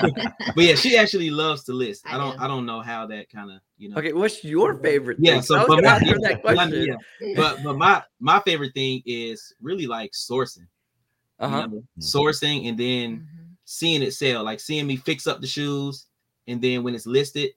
but 0.54 0.64
yeah, 0.64 0.74
she 0.74 0.96
actually 0.96 1.30
loves 1.30 1.64
to 1.64 1.72
list. 1.72 2.06
I, 2.08 2.14
I 2.14 2.18
don't 2.18 2.36
do. 2.36 2.44
I 2.44 2.48
don't 2.48 2.66
know 2.66 2.80
how 2.80 3.06
that 3.06 3.28
kind 3.30 3.50
of 3.50 3.60
you 3.76 3.90
know 3.90 3.98
Okay, 3.98 4.12
what's 4.12 4.42
your 4.44 4.74
favorite 4.78 5.18
Yeah, 5.20 5.34
thing? 5.34 5.42
so 5.42 5.66
but 5.68 5.82
my, 5.82 6.00
yeah, 6.04 6.14
that 6.22 6.40
my- 6.44 6.64
yeah. 6.66 6.94
but 7.36 7.62
but 7.62 7.76
my 7.76 8.02
my 8.20 8.40
favorite 8.40 8.74
thing 8.74 9.02
is 9.06 9.54
really 9.60 9.86
like 9.86 10.12
sourcing. 10.12 10.66
Uh-huh. 11.40 11.68
know, 11.68 11.84
sourcing 12.00 12.68
and 12.68 12.76
then 12.76 13.18
Mhm. 13.18 13.56
seeing 13.64 14.02
it 14.02 14.12
sell, 14.12 14.42
like 14.42 14.58
seeing 14.58 14.86
me 14.88 14.96
fix 14.96 15.26
up 15.28 15.40
the 15.40 15.46
shoes, 15.46 16.06
and 16.48 16.60
then 16.60 16.82
when 16.82 16.96
it's 16.96 17.06
listed, 17.06 17.50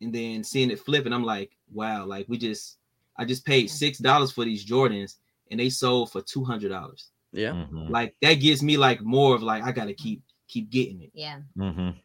and 0.00 0.14
then 0.14 0.44
seeing 0.44 0.70
it 0.70 0.80
flip, 0.80 1.06
and 1.06 1.14
I'm 1.14 1.24
like, 1.24 1.52
wow, 1.72 2.04
like 2.04 2.26
we 2.28 2.38
just, 2.38 2.78
I 3.16 3.24
just 3.24 3.44
paid 3.44 3.70
six 3.70 3.98
dollars 3.98 4.32
for 4.32 4.44
these 4.44 4.64
Jordans, 4.64 5.16
and 5.50 5.60
they 5.60 5.70
sold 5.70 6.12
for 6.12 6.22
two 6.22 6.44
hundred 6.44 6.68
dollars. 6.70 7.10
Yeah. 7.32 7.52
Mhm. 7.52 7.90
Like 7.90 8.14
that 8.22 8.34
gives 8.34 8.62
me 8.62 8.76
like 8.76 9.02
more 9.02 9.34
of 9.34 9.42
like 9.42 9.62
I 9.62 9.72
gotta 9.72 9.94
keep 9.94 10.22
keep 10.48 10.70
getting 10.70 11.02
it. 11.02 11.10
Yeah. 11.14 11.40
Mhm. 11.56 11.96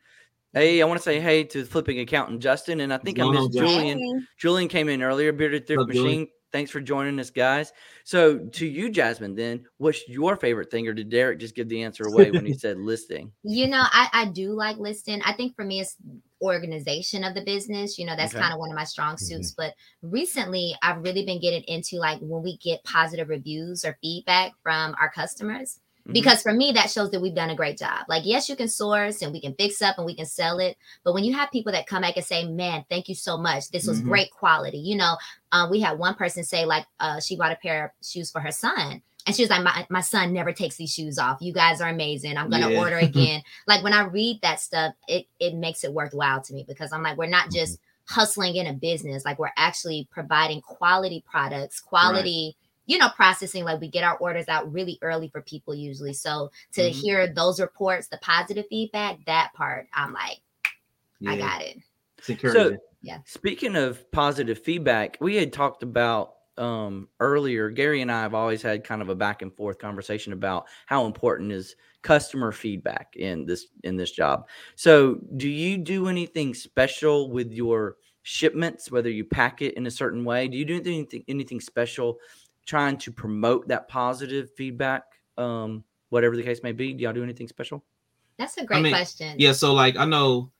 Hey, 0.53 0.81
I 0.81 0.85
want 0.85 0.99
to 0.99 1.03
say 1.03 1.19
hey 1.21 1.43
to 1.45 1.61
the 1.63 1.69
flipping 1.69 1.99
accountant 1.99 2.41
Justin, 2.41 2.81
and 2.81 2.93
I 2.93 2.97
think 2.97 3.19
I 3.19 3.23
going 3.23 3.35
missed 3.35 3.57
on, 3.57 3.65
Julian. 3.65 3.99
Hey. 3.99 4.25
Julian 4.37 4.67
came 4.67 4.89
in 4.89 5.01
earlier, 5.01 5.31
Bearded 5.31 5.65
Thrift 5.67 5.79
What's 5.79 5.89
up, 5.91 5.93
Julian? 5.95 6.19
Machine. 6.21 6.33
Thanks 6.51 6.69
for 6.69 6.81
joining 6.81 7.17
us, 7.17 7.29
guys. 7.29 7.71
So, 8.03 8.37
to 8.37 8.65
you, 8.65 8.89
Jasmine, 8.89 9.35
then, 9.35 9.63
what's 9.77 10.05
your 10.09 10.35
favorite 10.35 10.69
thing, 10.69 10.85
or 10.85 10.93
did 10.93 11.09
Derek 11.09 11.39
just 11.39 11.55
give 11.55 11.69
the 11.69 11.81
answer 11.81 12.03
away 12.03 12.29
when 12.29 12.45
he 12.45 12.53
said 12.57 12.77
listing? 12.77 13.31
You 13.43 13.67
know, 13.69 13.81
I, 13.81 14.09
I 14.11 14.25
do 14.25 14.51
like 14.51 14.77
listing. 14.77 15.21
I 15.25 15.31
think 15.31 15.55
for 15.55 15.63
me, 15.63 15.79
it's 15.79 15.95
organization 16.41 17.23
of 17.23 17.33
the 17.35 17.41
business. 17.41 17.97
You 17.99 18.05
know, 18.05 18.15
that's 18.15 18.33
Okay. 18.33 18.41
kind 18.41 18.53
of 18.53 18.59
one 18.59 18.69
of 18.71 18.75
my 18.75 18.83
strong 18.83 19.17
suits. 19.17 19.51
But 19.51 19.75
recently, 20.01 20.75
I've 20.81 21.03
really 21.03 21.25
been 21.25 21.39
getting 21.39 21.63
into 21.63 21.97
like 21.97 22.19
when 22.21 22.43
we 22.43 22.57
get 22.57 22.83
positive 22.83 23.29
reviews 23.29 23.85
or 23.85 23.97
feedback 24.01 24.53
from 24.63 24.95
our 24.99 25.09
customers. 25.11 25.79
Mhm. 26.07 26.13
Because 26.13 26.41
for 26.41 26.51
me, 26.51 26.71
that 26.71 26.89
shows 26.89 27.11
that 27.11 27.21
we've 27.21 27.35
done 27.35 27.51
a 27.51 27.55
great 27.55 27.77
job. 27.77 28.05
Like, 28.09 28.25
yes, 28.25 28.49
you 28.49 28.55
can 28.55 28.67
source 28.67 29.21
and 29.21 29.31
we 29.31 29.39
can 29.39 29.53
fix 29.53 29.83
up 29.83 29.97
and 29.97 30.05
we 30.05 30.15
can 30.15 30.25
sell 30.25 30.57
it. 30.59 30.75
But 31.03 31.13
when 31.13 31.23
you 31.23 31.33
have 31.35 31.51
people 31.51 31.71
that 31.73 31.85
come 31.85 32.01
back 32.01 32.17
and 32.17 32.25
say, 32.25 32.47
man, 32.47 32.83
thank 32.89 33.07
you 33.07 33.13
so 33.13 33.37
much. 33.37 33.69
This 33.69 33.85
was 33.85 34.01
Mhm. 34.01 34.05
great 34.05 34.31
quality. 34.31 34.79
You 34.79 34.95
know, 34.97 35.15
uh, 35.51 35.67
we 35.69 35.79
had 35.79 35.99
one 35.99 36.15
person 36.15 36.43
say, 36.43 36.65
like, 36.65 36.87
uh, 36.99 37.19
she 37.19 37.35
bought 37.35 37.51
a 37.51 37.55
pair 37.57 37.85
of 37.85 37.91
shoes 38.03 38.31
for 38.31 38.41
her 38.41 38.51
son. 38.51 39.03
And 39.27 39.35
she 39.35 39.43
was 39.43 39.49
like, 39.49 39.63
my, 39.63 39.85
my 39.89 40.01
son 40.01 40.33
never 40.33 40.51
takes 40.51 40.77
these 40.77 40.93
shoes 40.93 41.19
off. 41.19 41.37
You 41.41 41.53
guys 41.53 41.79
are 41.79 41.89
amazing. 41.89 42.37
I'm 42.37 42.49
going 42.49 42.63
to 42.63 42.71
Yeah. 42.71 42.79
order 42.79 42.97
again. 42.99 43.43
like, 43.67 43.83
when 43.83 43.93
I 43.93 44.03
read 44.03 44.39
that 44.41 44.59
stuff, 44.59 44.93
it, 45.07 45.27
it 45.39 45.53
makes 45.55 45.83
it 45.83 45.93
worthwhile 45.93 46.41
to 46.41 46.53
me 46.53 46.65
because 46.67 46.91
I'm 46.91 47.03
like, 47.03 47.17
we're 47.17 47.27
not 47.27 47.51
just 47.51 47.79
hustling 48.05 48.55
in 48.55 48.67
a 48.67 48.73
business. 48.73 49.23
Like, 49.23 49.37
we're 49.37 49.51
actually 49.57 50.07
providing 50.11 50.61
quality 50.61 51.23
products, 51.29 51.79
quality 51.79 52.55
you 52.87 52.97
know, 52.97 53.09
processing 53.15 53.63
like 53.63 53.79
we 53.79 53.87
get 53.87 54.03
our 54.03 54.17
orders 54.17 54.49
out 54.49 54.69
really 54.73 54.97
early 55.01 55.29
for 55.29 55.41
people 55.43 55.73
usually. 55.73 56.11
So 56.11 56.51
to 56.73 56.81
Mhm. 56.81 56.89
hear 56.91 57.27
those 57.27 57.59
reports, 57.59 58.07
the 58.07 58.17
positive 58.17 58.65
feedback, 58.69 59.23
that 59.27 59.53
part, 59.53 59.87
I'm 59.93 60.11
like, 60.11 60.41
I 61.25 61.37
got 61.37 61.61
it. 61.61 61.77
It's 62.17 62.29
encouraging. 62.29 62.79
Speaking 63.25 63.75
of 63.75 64.11
positive 64.11 64.59
feedback, 64.59 65.17
we 65.21 65.35
had 65.35 65.53
talked 65.53 65.83
about 65.83 66.33
um, 66.57 67.07
earlier. 67.19 67.69
Gary 67.69 68.01
and 68.01 68.11
I 68.11 68.21
have 68.21 68.33
always 68.33 68.61
had 68.61 68.83
kind 68.83 69.01
of 69.01 69.09
a 69.09 69.15
back 69.15 69.41
and 69.41 69.55
forth 69.55 69.79
conversation 69.79 70.33
about 70.33 70.67
how 70.85 71.05
important 71.05 71.51
is 71.51 71.75
customer 72.01 72.51
feedback 72.51 73.15
in 73.15 73.45
this 73.45 73.67
in 73.83 73.95
this 73.95 74.11
job. 74.11 74.47
So, 74.75 75.19
do 75.37 75.49
you 75.49 75.77
do 75.77 76.07
anything 76.07 76.53
special 76.53 77.29
with 77.29 77.51
your 77.51 77.97
shipments? 78.23 78.91
Whether 78.91 79.09
you 79.09 79.23
pack 79.23 79.61
it 79.61 79.75
in 79.75 79.87
a 79.87 79.91
certain 79.91 80.23
way, 80.23 80.47
do 80.47 80.57
you 80.57 80.65
do 80.65 80.75
anything 80.75 81.23
anything 81.27 81.61
special 81.61 82.17
trying 82.65 82.97
to 82.97 83.11
promote 83.11 83.67
that 83.67 83.87
positive 83.87 84.49
feedback? 84.55 85.03
Um, 85.37 85.83
whatever 86.09 86.35
the 86.35 86.43
case 86.43 86.61
may 86.63 86.71
be, 86.71 86.93
do 86.93 87.03
y'all 87.03 87.13
do 87.13 87.23
anything 87.23 87.47
special? 87.47 87.83
That's 88.37 88.57
a 88.57 88.65
great 88.65 88.81
mean, 88.81 88.93
question. 88.93 89.35
Yeah, 89.37 89.51
so 89.51 89.73
like 89.73 89.97
I 89.97 90.05
know 90.05 90.51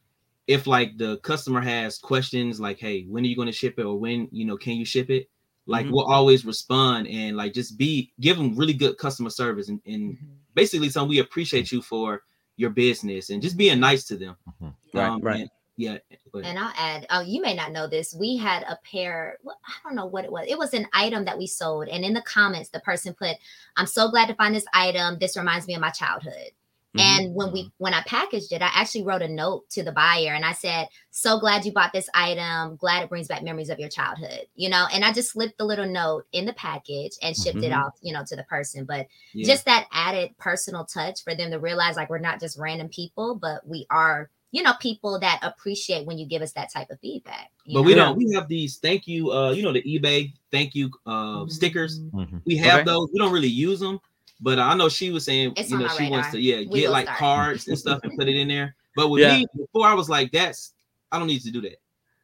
if 0.47 0.67
like 0.67 0.97
the 0.97 1.17
customer 1.17 1.61
has 1.61 1.97
questions 1.97 2.59
like, 2.59 2.79
hey, 2.79 3.05
when 3.07 3.23
are 3.23 3.27
you 3.27 3.35
going 3.35 3.47
to 3.47 3.51
ship 3.51 3.75
it, 3.77 3.83
or 3.83 3.97
when 3.97 4.27
you 4.31 4.45
know, 4.45 4.57
can 4.57 4.73
you 4.73 4.85
ship 4.85 5.09
it? 5.09 5.29
Like 5.67 5.85
Mhm. 5.85 5.91
we'll 5.91 6.05
always 6.05 6.43
respond 6.45 7.07
and 7.07 7.37
like 7.37 7.53
just 7.53 7.77
be 7.77 8.11
give 8.19 8.37
them 8.37 8.55
really 8.55 8.73
good 8.73 8.97
customer 8.97 9.29
service 9.29 9.69
and, 9.69 9.79
and 9.85 10.17
Mhm. 10.17 10.27
basically 10.55 10.89
some 10.89 11.07
we 11.07 11.19
appreciate 11.19 11.71
you 11.71 11.81
for 11.81 12.23
your 12.57 12.69
business 12.71 13.29
and 13.29 13.41
just 13.41 13.57
being 13.57 13.79
nice 13.79 14.03
to 14.05 14.17
them. 14.17 14.35
Mhm. 14.61 14.73
Right, 14.93 15.23
right. 15.23 15.39
and- 15.41 15.49
yeah. 15.77 15.97
go. 16.31 16.39
And 16.39 16.59
I'll 16.59 16.73
add, 16.77 17.07
oh, 17.09 17.21
you 17.21 17.41
may 17.41 17.55
not 17.55 17.71
know 17.71 17.87
this. 17.87 18.13
We 18.13 18.37
had 18.37 18.63
a 18.63 18.77
pair, 18.83 19.37
well, 19.43 19.57
I 19.65 19.73
don't 19.83 19.95
know 19.95 20.05
what 20.05 20.25
it 20.25 20.31
was. 20.31 20.45
It 20.47 20.57
was 20.57 20.73
an 20.73 20.85
item 20.93 21.25
that 21.25 21.37
we 21.37 21.47
sold. 21.47 21.87
And 21.87 22.05
in 22.05 22.13
the 22.13 22.21
comments, 22.21 22.69
the 22.69 22.79
person 22.81 23.13
put, 23.13 23.35
I'm 23.77 23.87
so 23.87 24.09
glad 24.09 24.27
to 24.27 24.35
find 24.35 24.53
this 24.53 24.65
item. 24.73 25.17
This 25.19 25.35
reminds 25.35 25.67
me 25.67 25.73
of 25.73 25.81
my 25.81 25.89
childhood. 25.89 26.51
Mhm. 26.95 27.01
And 27.01 27.35
when 27.35 27.51
we 27.53 27.71
when 27.77 27.93
I 27.93 28.01
packaged 28.03 28.51
it, 28.51 28.61
I 28.61 28.69
actually 28.73 29.03
wrote 29.03 29.21
a 29.21 29.27
note 29.27 29.69
to 29.69 29.83
the 29.83 29.93
buyer 29.93 30.33
and 30.33 30.43
I 30.43 30.51
said, 30.51 30.87
"So 31.09 31.39
glad 31.39 31.63
you 31.65 31.71
bought 31.71 31.93
this 31.93 32.09
item. 32.13 32.75
Glad 32.75 33.03
it 33.03 33.09
brings 33.09 33.27
back 33.29 33.43
memories 33.43 33.69
of 33.69 33.79
your 33.79 33.87
childhood." 33.89 34.47
You 34.55 34.69
know, 34.69 34.87
and 34.91 35.05
I 35.05 35.13
just 35.13 35.31
slipped 35.31 35.57
the 35.57 35.63
little 35.63 35.85
note 35.87 36.25
in 36.33 36.45
the 36.45 36.53
package 36.53 37.13
and 37.21 37.35
shipped 37.35 37.63
it 37.63 37.71
Mhm. 37.71 37.85
off, 37.85 37.93
you 38.01 38.11
know, 38.13 38.25
to 38.25 38.35
the 38.35 38.43
person. 38.43 38.83
But 38.83 39.07
Yeah. 39.33 39.47
just 39.47 39.63
that 39.65 39.87
added 39.93 40.37
personal 40.37 40.83
touch 40.85 41.23
for 41.23 41.33
them 41.33 41.49
to 41.51 41.59
realize 41.59 41.95
like 41.95 42.09
we're 42.09 42.17
not 42.19 42.41
just 42.41 42.57
random 42.59 42.89
people, 42.89 43.35
but 43.35 43.65
we 43.65 43.85
are, 43.89 44.29
you 44.51 44.61
know, 44.61 44.73
people 44.81 45.17
that 45.19 45.39
appreciate 45.43 46.05
when 46.05 46.17
you 46.17 46.25
give 46.25 46.41
us 46.41 46.51
that 46.53 46.73
type 46.73 46.89
of 46.89 46.99
feedback. 46.99 47.51
you 47.65 47.75
but 47.79 47.83
we 47.83 47.93
don't 47.93 48.17
we 48.17 48.29
have 48.33 48.47
these 48.49 48.79
thank 48.79 49.07
you 49.07 49.31
uh 49.31 49.51
you 49.51 49.61
know 49.61 49.71
the 49.71 49.83
eBay 49.83 50.33
thank 50.51 50.75
you 50.75 50.89
uh 51.05 51.45
stickers. 51.47 51.99
Mhm. 52.13 52.41
We 52.45 52.57
have 52.57 52.79
Okay. 52.79 52.85
those. 52.85 53.07
We 53.13 53.19
don't 53.19 53.31
really 53.31 53.47
use 53.47 53.79
them, 53.79 54.01
but 54.41 54.59
I 54.59 54.73
know 54.75 54.89
she 54.89 55.11
was 55.11 55.25
saying 55.25 55.53
It's 55.55 55.69
you 55.69 55.77
know 55.77 55.85
my 55.87 55.95
she 55.97 56.09
wants 56.09 56.31
to 56.31 56.39
yeah 56.41 56.63
We 56.69 56.81
get 56.81 56.91
like 56.91 57.05
start. 57.05 57.19
cards 57.19 57.67
and 57.67 57.77
stuff 57.77 57.99
and 58.03 58.17
put 58.17 58.27
it 58.27 58.35
in 58.35 58.47
there. 58.47 58.75
But 58.95 59.09
with 59.09 59.21
Yeah. 59.21 59.37
me 59.37 59.47
before 59.55 59.85
I 59.87 59.93
was 59.93 60.09
like 60.09 60.31
that's 60.31 60.73
I 61.11 61.19
don't 61.19 61.27
need 61.27 61.41
to 61.41 61.51
do 61.51 61.61
that. 61.61 61.77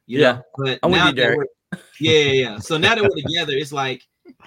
You 0.06 0.19
Yeah. 0.19 0.32
know, 0.34 0.41
but 0.58 0.80
I'm 0.84 0.91
with 0.91 0.99
now 0.99 1.08
you, 1.08 1.12
that 1.13 1.21
Derek. 1.21 1.38
we're- 1.38 1.82
yeah, 1.99 2.19
yeah, 2.19 2.32
yeah. 2.49 2.60
So 2.60 2.77
now 2.77 2.95
that 2.95 3.03
we're 3.03 3.10
together, 3.21 3.51
it's 3.53 3.73
like, 3.73 4.01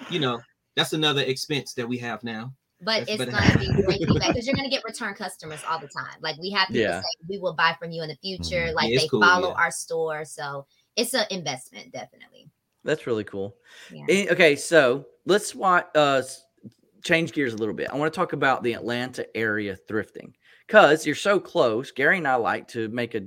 you 0.09 0.19
know, 0.19 0.41
that's 0.75 0.93
another 0.93 1.21
expense 1.21 1.73
that 1.75 1.87
we 1.87 1.97
have 1.99 2.23
now. 2.23 2.51
But 2.83 3.05
That's 3.05 3.11
it's 3.11 3.17
better. 3.19 3.31
gonna 3.31 3.59
be 3.59 3.83
great 3.83 3.99
feedback 4.07 4.29
because 4.29 4.47
you're 4.47 4.55
gonna 4.55 4.69
get 4.69 4.83
return 4.83 5.13
customers 5.13 5.61
all 5.69 5.77
the 5.77 5.87
time. 5.87 6.17
Like 6.21 6.37
we 6.39 6.49
have 6.49 6.67
people 6.69 6.81
Yeah. 6.81 7.01
say 7.01 7.07
we 7.29 7.37
will 7.37 7.53
buy 7.53 7.75
from 7.79 7.91
you 7.91 8.01
in 8.01 8.09
the 8.09 8.15
future. 8.15 8.69
Mhm. 8.69 8.73
Like 8.73 8.89
Yeah, 8.89 8.99
they 9.01 9.07
cool, 9.07 9.21
follow 9.21 9.49
yeah. 9.49 9.53
our 9.55 9.69
store, 9.69 10.25
so 10.25 10.65
it's 10.95 11.13
an 11.13 11.25
investment, 11.29 11.91
definitely. 11.93 12.49
That's 12.83 13.05
really 13.05 13.23
cool. 13.23 13.55
Yeah. 13.91 14.05
Eh, 14.09 14.27
Okay, 14.31 14.55
so 14.55 15.05
let's 15.27 15.53
watch. 15.53 15.85
uh, 15.95 16.23
s- 16.25 16.43
change 17.03 17.33
gears 17.33 17.53
a 17.53 17.57
little 17.57 17.73
bit. 17.73 17.89
I 17.91 17.95
want 17.97 18.11
to 18.13 18.17
talk 18.17 18.33
about 18.33 18.63
the 18.63 18.73
Atlanta 18.73 19.25
area 19.35 19.77
thrifting 19.89 20.33
because 20.67 21.05
you're 21.05 21.15
so 21.15 21.39
close. 21.39 21.91
Gary 21.91 22.17
and 22.17 22.27
I 22.27 22.35
like 22.35 22.67
to 22.69 22.87
make 22.89 23.15
a, 23.15 23.21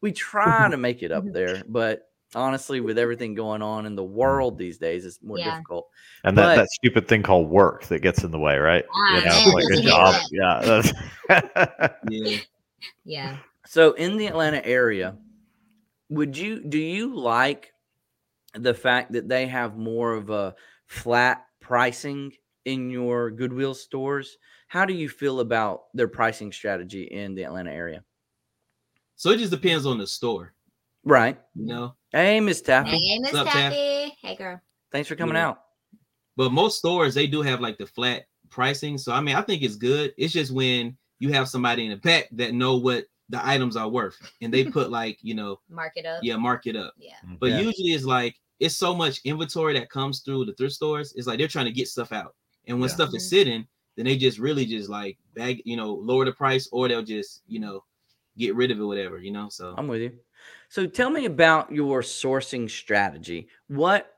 we 0.00 0.12
try 0.12 0.68
to 0.70 0.76
make 0.76 1.02
it 1.02 1.12
up 1.12 1.24
there, 1.32 1.62
but 1.68 2.08
honestly, 2.34 2.80
with 2.80 2.98
everything 2.98 3.34
going 3.34 3.60
on 3.62 3.84
in 3.86 3.94
the 3.94 4.02
world 4.04 4.56
these 4.58 4.78
days, 4.78 5.04
it's 5.04 5.22
more 5.22 5.38
Yeah. 5.38 5.50
difficult. 5.50 5.88
And 6.24 6.36
that, 6.38 6.42
But- 6.44 6.56
that 6.62 6.68
stupid 6.70 7.06
thing 7.08 7.22
called 7.22 7.48
work 7.50 7.84
that 7.86 8.00
gets 8.00 8.24
in 8.24 8.30
the 8.30 8.38
way, 8.38 8.56
right? 8.58 8.84
Ah, 8.94 9.16
you 9.18 9.24
know, 9.24 9.30
man, 9.30 9.52
like 9.54 9.64
I 9.64 9.74
a 9.74 9.76
hate 9.76 9.84
job. 9.88 10.22
Yeah. 11.28 11.88
Yeah. 12.08 12.38
Yeah. 13.04 13.36
So 13.66 13.92
in 13.92 14.16
the 14.16 14.26
Atlanta 14.26 14.64
area, 14.64 15.16
would 16.08 16.36
you 16.36 16.62
do 16.64 16.78
you 16.78 17.14
like 17.14 17.72
the 18.54 18.74
fact 18.74 19.12
that 19.12 19.28
they 19.28 19.46
have 19.46 19.76
more 19.76 20.12
of 20.14 20.30
a 20.30 20.54
flat 20.86 21.44
pricing 21.60 22.32
in 22.64 22.90
your 22.90 23.30
Goodwill 23.30 23.74
stores. 23.74 24.36
How 24.68 24.84
do 24.84 24.94
you 24.94 25.08
feel 25.08 25.40
about 25.40 25.84
their 25.94 26.08
pricing 26.08 26.52
strategy 26.52 27.04
in 27.04 27.34
the 27.34 27.44
Atlanta 27.44 27.70
area? 27.72 28.02
So 29.16 29.30
it 29.30 29.38
just 29.38 29.50
depends 29.50 29.86
on 29.86 29.98
the 29.98 30.06
store, 30.06 30.54
Right. 31.04 31.38
you 31.54 31.66
know. 31.66 31.94
Hey, 32.10 32.40
Miss 32.40 32.60
Taffy. 32.60 32.90
Hey, 32.90 33.18
Miss 33.20 33.32
What's 33.32 33.46
up, 33.46 33.52
Taff? 33.52 33.72
Taffy. 33.72 34.16
Hey, 34.20 34.36
girl. 34.36 34.60
Thanks 34.90 35.08
for 35.08 35.16
coming 35.16 35.36
Yeah. 35.36 35.48
out. 35.50 35.62
But 36.36 36.50
most 36.52 36.78
stores 36.78 37.14
they 37.14 37.26
do 37.26 37.42
have 37.42 37.60
like 37.60 37.78
the 37.78 37.86
flat 37.86 38.24
pricing. 38.50 38.98
So 38.98 39.12
I 39.12 39.20
mean, 39.20 39.36
I 39.36 39.42
think 39.42 39.62
it's 39.62 39.76
good. 39.76 40.14
It's 40.16 40.32
just 40.32 40.50
when 40.52 40.96
you 41.18 41.32
have 41.32 41.48
somebody 41.48 41.84
in 41.84 41.90
the 41.90 41.96
back 41.98 42.28
that 42.32 42.54
know 42.54 42.76
what 42.76 43.04
the 43.28 43.46
items 43.46 43.76
are 43.76 43.88
worth, 43.88 44.16
and 44.40 44.52
they 44.52 44.64
put 44.64 44.90
like 44.90 45.18
you 45.22 45.34
know, 45.34 45.60
Mark 45.68 45.92
it 45.96 46.06
up. 46.06 46.20
yeah, 46.22 46.36
mark 46.36 46.66
it 46.66 46.76
up. 46.76 46.94
Yeah. 46.98 47.16
But 47.38 47.50
Yeah. 47.50 47.58
usually 47.60 47.92
it's 47.92 48.04
like 48.04 48.36
it's 48.60 48.76
so 48.76 48.94
much 48.94 49.20
inventory 49.24 49.74
that 49.74 49.90
comes 49.90 50.20
through 50.20 50.46
the 50.46 50.54
thrift 50.54 50.74
stores. 50.74 51.12
It's 51.14 51.26
like 51.26 51.38
they're 51.38 51.48
trying 51.48 51.66
to 51.66 51.72
get 51.72 51.88
stuff 51.88 52.12
out, 52.12 52.34
and 52.66 52.80
when 52.80 52.88
Yeah. 52.88 52.94
stuff 52.94 53.14
is 53.14 53.28
sitting, 53.28 53.66
then 53.96 54.06
they 54.06 54.16
just 54.16 54.38
really 54.38 54.66
just 54.66 54.88
like 54.88 55.18
bag, 55.34 55.62
you 55.64 55.76
know, 55.76 55.92
lower 55.94 56.24
the 56.24 56.32
price, 56.32 56.68
or 56.72 56.88
they'll 56.88 57.02
just 57.02 57.42
you 57.46 57.60
know 57.60 57.84
get 58.38 58.54
rid 58.54 58.70
of 58.70 58.80
it, 58.80 58.84
whatever, 58.84 59.18
you 59.18 59.32
know. 59.32 59.48
So 59.50 59.74
I'm 59.76 59.88
with 59.88 60.02
you. 60.02 60.18
So 60.68 60.86
tell 60.86 61.10
me 61.10 61.26
about 61.26 61.72
your 61.72 62.02
sourcing 62.02 62.70
strategy. 62.70 63.48
What 63.68 64.08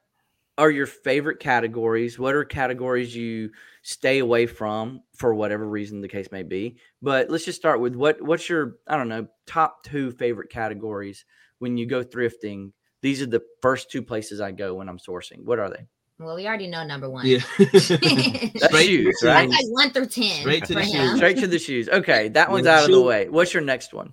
are 0.57 0.71
your 0.71 0.87
favorite 0.87 1.41
categories? 1.41 2.19
What 2.19 2.35
are 2.35 2.45
categories 2.45 3.15
you 3.15 3.51
stay 3.83 4.21
away 4.21 4.47
from 4.47 5.03
for 5.17 5.35
whatever 5.35 5.69
reason 5.69 6.01
the 6.01 6.09
case 6.09 6.31
may 6.31 6.43
be? 6.45 6.79
But 7.03 7.31
let's 7.31 7.45
just 7.45 7.59
start 7.59 7.81
with 7.81 7.95
what 7.97 8.23
what's 8.23 8.49
your 8.49 8.77
I 8.87 8.97
don't 8.97 9.09
know 9.09 9.27
top 9.47 9.83
two 9.85 10.13
favorite 10.13 10.51
categories 10.51 11.25
when 11.59 11.77
you 11.77 11.87
go 11.87 12.05
thrifting. 12.05 12.73
These 13.03 13.21
are 13.21 13.27
the 13.27 13.43
first 13.63 13.91
two 13.91 14.03
places 14.03 14.41
I 14.41 14.53
go 14.53 14.75
when 14.75 14.89
I'm 14.89 14.99
sourcing. 14.99 15.45
What 15.45 15.59
are 15.59 15.71
they? 15.71 15.87
Well, 16.19 16.37
we 16.37 16.47
already 16.47 16.69
know 16.69 16.85
number 16.85 17.11
one. 17.11 17.27
yeah, 17.27 17.39
That's 17.59 17.85
Straight- 17.87 18.87
shoes, 18.87 19.19
I 19.25 19.27
right? 19.27 19.49
like 19.49 19.65
one 19.69 19.91
through 19.91 20.07
ten. 20.07 20.41
Straight 20.43 20.65
to 20.67 20.75
the 20.75 20.83
him. 20.85 21.09
shoes. 21.09 21.17
Straight 21.17 21.39
to 21.39 21.47
the 21.47 21.59
shoes. 21.59 21.89
Okay, 21.89 22.29
that 22.29 22.51
one's 22.51 22.67
out 22.67 22.85
of 22.85 22.91
the 22.91 23.03
way. 23.03 23.29
What's 23.29 23.53
your 23.53 23.63
next 23.63 23.93
one? 23.93 24.13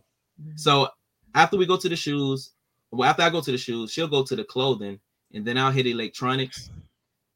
So 0.56 0.88
after 1.36 1.58
we 1.58 1.66
go 1.68 1.78
to 1.78 1.88
the 1.88 1.96
shoes, 1.96 2.52
well, 2.92 3.08
after 3.10 3.22
I 3.22 3.30
go 3.30 3.42
to 3.42 3.52
the 3.52 3.58
shoes, 3.58 3.92
she'll 3.92 4.08
go 4.08 4.24
to 4.24 4.36
the 4.36 4.44
clothing, 4.44 5.00
and 5.34 5.46
then 5.46 5.58
I'll 5.58 5.72
hit 5.72 5.86
electronics. 5.88 6.70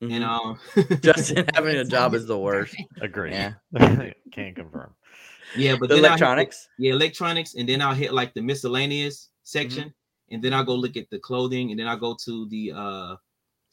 And 0.02 0.12
Mhm. 0.12 0.24
um, 0.24 0.60
Justin 1.02 1.46
having 1.54 1.78
a 1.78 1.86
job 1.86 2.14
is 2.16 2.26
the 2.26 2.38
worst. 2.38 2.76
Agree. 3.02 3.32
Yeah. 3.32 3.54
Can't 4.32 4.56
confirm. 4.56 4.94
yeah, 5.56 5.76
but 5.80 5.90
The 5.90 5.96
then 5.96 6.06
I'll 6.06 6.12
hit 6.12 6.22
electronics. 6.22 6.68
yeah, 6.80 6.92
electronics, 6.92 7.54
and 7.56 7.70
then 7.70 7.82
I'll 7.82 7.94
hit 7.94 8.14
like 8.14 8.34
the 8.34 8.42
miscellaneous 8.42 9.30
section, 9.44 9.94
and 10.32 10.44
then 10.44 10.54
I'll 10.54 10.66
go 10.66 10.76
look 10.76 10.98
at 10.98 11.10
the 11.12 11.20
clothing, 11.20 11.70
and 11.72 11.80
then 11.80 11.88
I'll 11.88 11.98
go 12.00 12.18
to 12.26 12.48
the 12.50 12.74
uh 12.76 13.16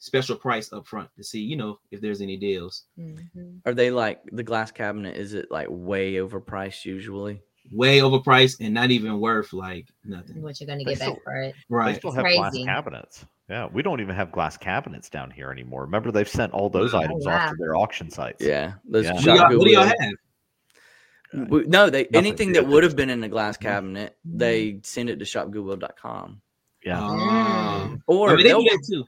special 0.03 0.35
price 0.35 0.73
up 0.73 0.85
front 0.85 1.09
to 1.15 1.23
see, 1.23 1.39
you 1.39 1.55
know, 1.55 1.79
if 1.91 2.01
there's 2.01 2.19
any 2.21 2.35
deals. 2.35 2.83
Mhm. 2.99 3.61
Are 3.65 3.73
they 3.73 3.89
like 3.89 4.19
the 4.33 4.43
glass 4.43 4.69
cabinet? 4.69 5.15
Is 5.15 5.33
it 5.33 5.49
like 5.49 5.67
way 5.69 6.15
overpriced 6.15 6.83
usually? 6.83 7.41
Way 7.71 7.99
overpriced 7.99 8.57
and 8.59 8.73
not 8.73 8.91
even 8.91 9.21
worth 9.21 9.53
like 9.53 9.87
nothing. 10.03 10.41
What 10.41 10.59
you're 10.59 10.67
gonna 10.67 10.79
They 10.83 10.95
get 10.95 10.99
back 10.99 11.23
for 11.23 11.35
it? 11.37 11.55
Right. 11.69 11.85
They 11.85 11.91
Right. 11.91 11.95
still 11.99 12.11
have 12.11 12.25
glass 12.25 12.57
cabinets. 12.65 13.25
Yeah, 13.49 13.67
we 13.71 13.81
don't 13.81 14.01
even 14.01 14.13
have 14.15 14.31
glass 14.33 14.57
cabinets 14.57 15.09
down 15.09 15.31
here 15.31 15.51
anymore. 15.51 15.83
Remember, 15.83 16.11
they've 16.11 16.27
sent 16.27 16.51
all 16.51 16.69
those 16.69 16.93
Oh, 16.93 16.99
items 16.99 17.25
off 17.25 17.51
to 17.51 17.55
their 17.57 17.75
auction 17.77 18.09
sites. 18.09 18.43
Yeah, 18.43 18.73
those 18.83 19.05
Yeah. 19.05 19.13
What 19.13 19.19
do 19.19 19.23
shop 19.25 19.49
y'all, 19.51 19.57
what 19.59 19.65
do 19.65 19.71
y'all 19.71 19.83
have? 19.83 21.47
W- 21.47 21.67
No, 21.67 21.89
they 21.89 22.03
Nothing 22.03 22.15
anything 22.15 22.51
that 22.53 22.67
would 22.67 22.83
have 22.83 22.95
been 22.97 23.09
in 23.09 23.23
a 23.23 23.29
glass 23.29 23.57
Mhm. 23.57 23.61
cabinet, 23.61 24.17
they 24.25 24.79
send 24.83 25.09
it 25.09 25.17
to 25.19 25.25
shopgoodwill.com. 25.25 26.41
Yeah. 26.85 27.01
Um, 27.01 28.03
Or 28.07 28.29
I 28.31 28.35
mean, 28.35 28.43
they 28.43 28.49
they'll, 28.49 28.61
do 28.61 28.69
that 28.69 28.83
too. 28.91 29.05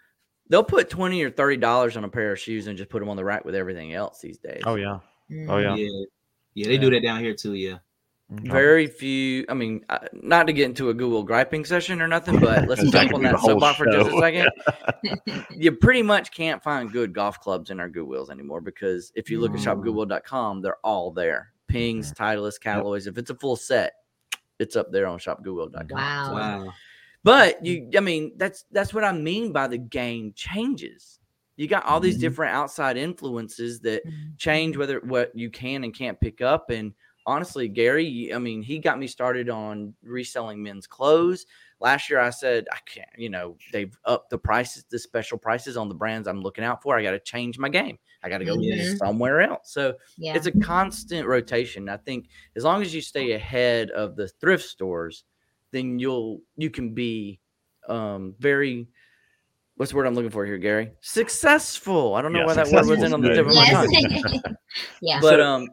They'll 0.49 0.63
put 0.63 0.89
20 0.89 1.23
or 1.23 1.29
30 1.31 1.57
dollars 1.57 1.97
on 1.97 2.03
a 2.03 2.09
pair 2.09 2.31
of 2.31 2.39
shoes 2.39 2.67
and 2.67 2.77
just 2.77 2.89
put 2.89 2.99
them 2.99 3.09
on 3.09 3.17
the 3.17 3.23
rack 3.23 3.45
with 3.45 3.55
everything 3.55 3.93
else 3.93 4.19
these 4.21 4.37
days. 4.37 4.61
Oh 4.65 4.75
yeah. 4.75 4.99
Oh, 4.99 5.01
Mhm. 5.31 5.61
yeah. 5.61 5.75
Yeah. 5.75 6.05
yeah, 6.53 6.67
they 6.67 6.77
do 6.77 6.89
that 6.91 7.01
down 7.01 7.19
here 7.23 7.33
too. 7.33 7.53
Yeah. 7.55 7.77
Okay. 8.33 8.49
Very 8.49 8.87
few. 8.87 9.45
I 9.49 9.53
mean, 9.53 9.85
uh, 9.87 9.99
not 10.13 10.47
to 10.47 10.53
get 10.53 10.65
into 10.65 10.89
a 10.89 10.93
Google 10.95 11.21
griping 11.21 11.63
session 11.63 12.01
or 12.01 12.07
nothing, 12.07 12.39
but 12.39 12.65
let's 12.67 12.81
That 12.83 12.91
jump 12.91 13.13
on 13.13 13.21
that 13.23 13.35
whole 13.35 13.49
soapbox 13.51 13.77
for 13.77 13.85
just 13.85 14.09
a 14.09 14.17
second. 14.19 14.49
you 15.51 15.71
pretty 15.73 16.01
much 16.01 16.31
can't 16.31 16.61
find 16.63 16.91
good 16.91 17.13
golf 17.13 17.39
clubs 17.39 17.69
in 17.69 17.79
our 17.79 17.87
Goodwills 17.89 18.31
anymore 18.31 18.61
because 18.61 19.11
if 19.15 19.29
you 19.29 19.39
look 19.39 19.51
at 19.53 19.59
Mm. 19.59 19.83
shopgoodwill.com, 19.83 20.61
they're 20.61 20.77
all 20.83 21.11
there. 21.11 21.51
Pings, 21.67 22.13
Titleist, 22.13 22.61
Callaway's. 22.61 23.05
If 23.07 23.17
it's 23.19 23.29
a 23.29 23.35
full 23.35 23.55
set, 23.55 23.93
it's 24.59 24.75
up 24.75 24.91
there 24.91 25.05
on 25.07 25.19
shopgoodwill.com. 25.19 25.87
Wow. 25.91 26.33
Wow. 26.33 26.73
But 27.25 27.65
you, 27.65 27.89
I 27.97 28.01
mean, 28.01 28.33
that's 28.37 28.65
that's 28.71 28.93
what 28.93 29.03
I 29.03 29.11
mean 29.11 29.51
by 29.51 29.67
the 29.67 29.79
game 29.79 30.31
changes. 30.35 31.19
You 31.57 31.67
got 31.67 31.83
all 31.85 31.99
these 31.99 32.17
Mhm. 32.17 32.19
different 32.19 32.53
outside 32.53 32.97
influences 32.97 33.79
that 33.81 34.03
Mhm. 34.05 34.37
change 34.37 34.77
whether 34.77 34.99
what 34.99 35.31
you 35.35 35.49
can 35.49 35.83
and 35.83 35.93
can't 35.93 36.19
pick 36.21 36.41
up. 36.41 36.69
And 36.69 36.93
honestly, 37.25 37.67
Gary, 37.67 38.31
I 38.31 38.37
mean, 38.37 38.61
he 38.61 38.77
got 38.77 38.99
me 38.99 39.07
started 39.07 39.49
on 39.49 39.95
reselling 40.03 40.61
men's 40.61 40.85
clothes. 40.85 41.47
Last 41.79 42.11
year, 42.11 42.19
I 42.19 42.29
said 42.29 42.67
I 42.71 42.77
can't. 42.85 43.09
You 43.17 43.29
know, 43.31 43.57
they've 43.73 43.97
upped 44.05 44.29
the 44.29 44.37
prices, 44.37 44.85
the 44.91 44.99
special 44.99 45.39
prices 45.39 45.77
on 45.77 45.89
the 45.89 45.95
brands 45.95 46.27
I'm 46.27 46.41
looking 46.41 46.63
out 46.63 46.83
for. 46.83 46.95
I 46.95 47.01
got 47.03 47.11
to 47.11 47.19
change 47.19 47.57
my 47.57 47.69
game. 47.69 47.97
I 48.23 48.29
got 48.29 48.37
to 48.39 48.45
go 48.45 48.55
Mhm. 48.57 48.97
somewhere 48.97 49.41
else. 49.41 49.71
So 49.73 49.95
Yeah. 50.17 50.35
it's 50.37 50.45
a 50.45 50.51
constant 50.51 51.25
rotation. 51.27 51.89
I 51.89 51.97
think 51.97 52.27
as 52.55 52.63
long 52.63 52.83
as 52.83 52.93
you 52.93 53.01
stay 53.01 53.31
ahead 53.31 53.89
of 53.91 54.15
the 54.15 54.27
thrift 54.27 54.65
stores, 54.65 55.23
then 55.75 55.99
you'll 55.99 56.41
you 56.55 56.69
can 56.69 56.93
be 56.93 57.39
um 57.87 58.35
very 58.39 58.87
what's 59.77 59.91
the 59.91 59.97
word 59.97 60.07
I'm 60.07 60.15
looking 60.15 60.31
for 60.31 60.45
here, 60.45 60.57
Gary? 60.57 60.91
Successful. 61.01 62.15
I 62.15 62.21
don't 62.21 62.33
know 62.33 62.39
Yeah, 62.39 62.45
why 62.45 62.53
that 62.53 62.71
word 62.71 62.87
was 62.87 63.03
in 63.03 63.13
on 63.13 63.21
the 63.21 63.29
is 63.31 63.37
tip 63.37 63.45
of 63.47 63.55
my 63.55 63.65
Yes. 63.65 64.23
tongue. 64.23 64.55
yeah. 65.01 65.19
But 65.21 65.41
um 65.41 65.67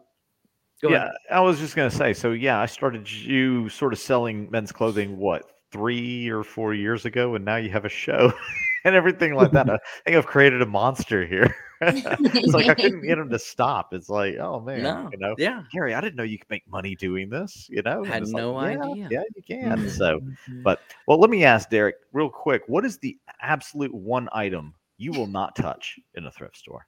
go 0.83 0.89
yeah, 0.91 0.97
ahead. 0.97 1.13
I 1.31 1.41
was 1.41 1.59
just 1.59 1.77
gonna 1.77 1.91
say. 1.91 2.13
So 2.13 2.33
yeah, 2.33 2.61
I 2.61 2.67
started 2.67 3.11
you 3.11 3.69
sort 3.69 3.93
of 3.93 3.99
selling 3.99 4.51
men's 4.51 4.73
clothing 4.73 5.17
what 5.17 5.45
three 5.71 6.29
or 6.29 6.43
four 6.43 6.75
years 6.75 7.05
ago, 7.07 7.35
and 7.35 7.45
now 7.45 7.57
you 7.57 7.71
have 7.71 7.85
a 7.85 7.89
show 7.91 8.33
and 8.85 8.95
everything 8.95 9.35
like 9.35 9.53
that. 9.53 9.69
I 9.71 9.79
think 10.05 10.17
I've 10.17 10.27
created 10.27 10.61
a 10.63 10.67
monster 10.67 11.25
here. 11.27 11.55
it's 12.35 12.53
like 12.55 12.69
I 12.69 12.75
couldn't 12.75 13.03
get 13.03 13.19
him 13.19 13.29
to 13.31 13.39
stop. 13.39 13.93
It's 13.93 14.09
like, 14.09 14.37
oh 14.37 14.61
man, 14.61 14.83
No. 14.83 15.09
you 15.13 15.19
know, 15.19 15.35
Yeah. 15.39 15.63
Gary, 15.73 15.95
I 15.95 16.01
didn't 16.01 16.17
know 16.17 16.23
you 16.23 16.39
could 16.39 16.51
make 16.51 16.67
money 16.69 16.95
doing 16.95 17.29
this. 17.29 17.67
You 17.71 17.83
know, 17.83 17.99
And 18.05 18.07
Had 18.07 18.23
it's 18.23 18.33
like, 18.33 18.41
no 18.43 18.61
yeah, 18.61 18.81
idea. 18.91 19.09
Yeah, 19.11 19.23
you 19.35 19.43
can. 19.43 19.89
So, 19.91 20.21
but 20.63 20.81
well, 21.07 21.19
let 21.19 21.31
me 21.31 21.45
ask 21.45 21.69
Derek 21.71 21.97
real 22.13 22.29
quick. 22.31 22.63
What 22.67 22.85
is 22.85 22.99
the 22.99 23.17
absolute 23.41 23.93
one 23.95 24.29
item 24.33 24.75
you 24.99 25.13
will 25.13 25.27
not 25.27 25.57
touch 25.57 25.99
in 26.15 26.27
a 26.27 26.31
thrift 26.31 26.57
store? 26.57 26.87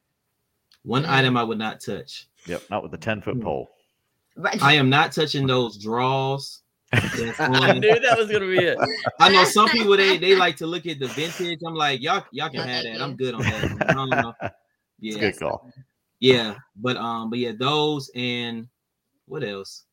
One 0.84 1.04
item 1.06 1.36
I 1.36 1.42
would 1.44 1.58
not 1.58 1.80
touch. 1.80 2.28
Yep, 2.46 2.62
not 2.70 2.82
with 2.82 2.92
the 2.92 2.98
ten 2.98 3.20
foot 3.22 3.34
Hmm. 3.36 3.42
pole. 3.42 3.70
Right. 4.36 4.58
I 4.62 4.74
am 4.74 4.88
not 4.90 5.12
touching 5.12 5.46
those 5.46 5.76
draws. 5.78 6.60
I 6.92 7.72
knew 7.72 7.98
that 7.98 8.16
was 8.16 8.30
gonna 8.30 8.46
be 8.46 8.58
it. 8.58 8.78
I 9.18 9.28
know 9.32 9.42
some 9.44 9.68
people 9.70 9.96
they 9.96 10.16
they 10.18 10.36
like 10.36 10.56
to 10.58 10.66
look 10.66 10.86
at 10.86 11.00
the 11.00 11.08
vintage. 11.08 11.58
I'm 11.66 11.74
like, 11.74 12.00
y'all 12.00 12.24
y'all 12.30 12.50
can 12.50 12.68
have 12.68 12.84
that. 12.84 13.00
I'm 13.00 13.16
good 13.16 13.34
on 13.34 13.40
that. 13.42 14.54
I 15.02 15.10
don't 15.10 15.20
know. 15.20 15.26
It's 15.26 15.40
Yeah, 15.40 15.48
good 15.48 15.50
call. 15.50 15.72
yeah, 16.20 16.54
but 16.76 16.96
um, 16.96 17.30
but 17.30 17.38
yeah, 17.38 17.52
those 17.58 18.10
and 18.14 18.68
what 19.26 19.42
else? 19.44 19.84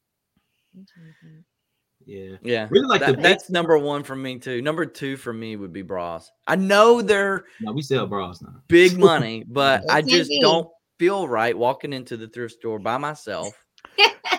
Yeah, 2.05 2.37
Yeah. 2.41 2.67
really 2.71 2.87
like 2.87 3.01
That- 3.01 3.17
the 3.17 3.21
that's 3.21 3.49
number 3.49 3.77
one 3.77 4.03
for 4.03 4.15
me 4.15 4.39
too. 4.39 4.61
Number 4.61 4.85
two 4.85 5.17
for 5.17 5.31
me 5.33 5.55
would 5.55 5.71
be 5.73 5.83
bras. 5.83 6.31
I 6.47 6.55
know 6.55 7.01
they're 7.01 7.45
no, 7.59 7.71
we 7.73 7.81
sell 7.83 8.07
bras 8.07 8.41
now. 8.41 8.55
big 8.67 8.97
money, 8.97 9.43
but 9.47 9.83
I 9.89 10.01
just 10.01 10.31
don't 10.41 10.67
feel 10.97 11.27
right 11.27 11.55
walking 11.57 11.93
into 11.93 12.17
the 12.17 12.27
thrift 12.27 12.55
store 12.55 12.79
by 12.79 12.97
myself. 12.97 13.53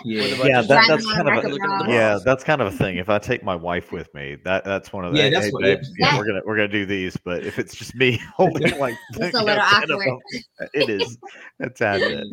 Yeah, 0.05 0.21
With 0.23 0.33
a 0.33 0.35
bunch 0.37 0.49
Yeah, 0.49 0.61
that, 0.61 0.87
that's 0.87 1.05
kind 1.13 1.27
of 1.27 1.33
a 1.33 1.37
a, 1.39 1.43
record 1.43 1.59
bra. 1.59 1.87
yeah, 1.87 2.19
that's 2.23 2.43
kind 2.43 2.61
of 2.61 2.73
a 2.73 2.77
thing. 2.77 2.97
If 2.97 3.09
I 3.09 3.19
take 3.19 3.43
my 3.43 3.55
wife 3.55 3.91
with 3.91 4.13
me, 4.13 4.37
that 4.43 4.63
that's 4.65 4.91
one 4.93 5.05
of 5.05 5.13
the 5.13 5.17
Yeah, 5.19 5.25
hey, 5.25 5.29
that's 5.31 5.45
hey, 5.45 5.51
what- 5.51 5.61
babe, 5.63 5.79
yeah. 5.97 6.11
yeah, 6.13 6.17
we're 6.17 6.25
gonna 6.25 6.41
we're 6.45 6.55
gonna 6.55 6.67
do 6.67 6.85
these. 6.85 7.15
But 7.17 7.45
if 7.45 7.59
it's 7.59 7.75
just 7.75 7.95
me 7.95 8.19
holding 8.35 8.77
like 8.79 8.95
It's 9.15 9.35
a 9.39 9.43
little 9.43 9.61
awkward. 9.63 9.89
them, 9.89 10.19
uh, 10.61 10.65
it 10.73 10.89
is. 10.89 11.17
That's 11.59 11.79
how 11.79 11.95
it 11.95 12.25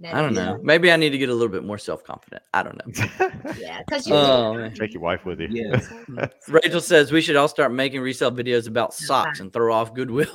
That 0.00 0.14
I 0.14 0.20
don't 0.20 0.30
is- 0.32 0.36
know. 0.36 0.58
Maybe 0.62 0.90
I 0.90 0.96
need 0.96 1.10
to 1.10 1.18
get 1.18 1.28
a 1.28 1.32
little 1.34 1.48
bit 1.52 1.64
more 1.64 1.78
self 1.78 2.02
confident. 2.04 2.42
I 2.52 2.62
don't 2.62 2.76
know. 2.76 3.52
Yeah, 3.58 3.80
because 3.86 4.06
you. 4.06 4.14
Oh. 4.14 4.68
Take 4.74 4.92
your 4.92 5.02
wife 5.02 5.24
with 5.24 5.40
you. 5.40 5.48
Yeah. 5.50 6.26
Rachel 6.48 6.80
says 6.80 7.12
we 7.12 7.20
should 7.20 7.36
all 7.36 7.48
start 7.48 7.72
making 7.72 8.00
resale 8.00 8.32
videos 8.32 8.66
about 8.68 8.92
socks 8.94 9.40
and 9.40 9.52
throw 9.52 9.72
off 9.72 9.94
Goodwill. 9.94 10.26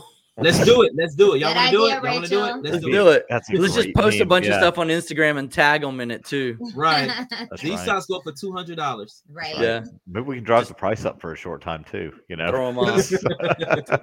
Let's 0.42 0.64
do 0.66 0.82
it. 0.84 0.92
Let's 0.96 1.16
do 1.16 1.34
it. 1.34 1.40
Y'all 1.40 1.54
Good 1.54 1.58
want 1.58 1.70
to 1.70 1.72
do 1.72 1.86
it? 1.86 1.90
Y'all 1.90 2.14
want 2.14 2.24
to 2.26 2.30
do 2.30 2.40
it? 2.40 2.56
Let's 2.56 2.64
Let's 2.74 2.86
do 2.86 2.92
do 2.92 3.08
it. 3.10 3.16
it. 3.18 3.26
That's 3.30 3.50
Let's 3.50 3.74
just 3.76 3.86
great 3.88 3.96
post 3.96 4.16
a 4.16 4.20
meme, 4.20 4.28
bunch 4.30 4.48
of 4.48 4.54
stuff 4.56 4.78
on 4.78 4.88
Instagram 4.88 5.38
and 5.38 5.52
tag 5.52 5.82
them 5.82 6.00
in 6.00 6.12
it 6.12 6.24
too. 6.26 6.58
Right. 6.76 7.08
That's 7.50 7.62
These 7.62 7.76
right. 7.76 7.86
socks 7.86 8.06
go 8.06 8.22
for 8.22 8.32
two 8.32 8.52
hundred 8.52 8.78
dollars. 8.78 9.24
right. 9.32 9.58
Yeah, 9.58 9.84
Maybe 10.08 10.26
we 10.26 10.36
can 10.36 10.44
drive 10.44 10.68
the 10.68 10.74
price 10.74 11.06
up 11.06 11.20
for 11.22 11.34
a 11.34 11.36
short 11.36 11.62
time 11.62 11.84
too. 11.84 12.14
You 12.28 12.36
know, 12.38 12.50
throw 12.50 12.68
them 12.68 12.78
on. 12.80 13.00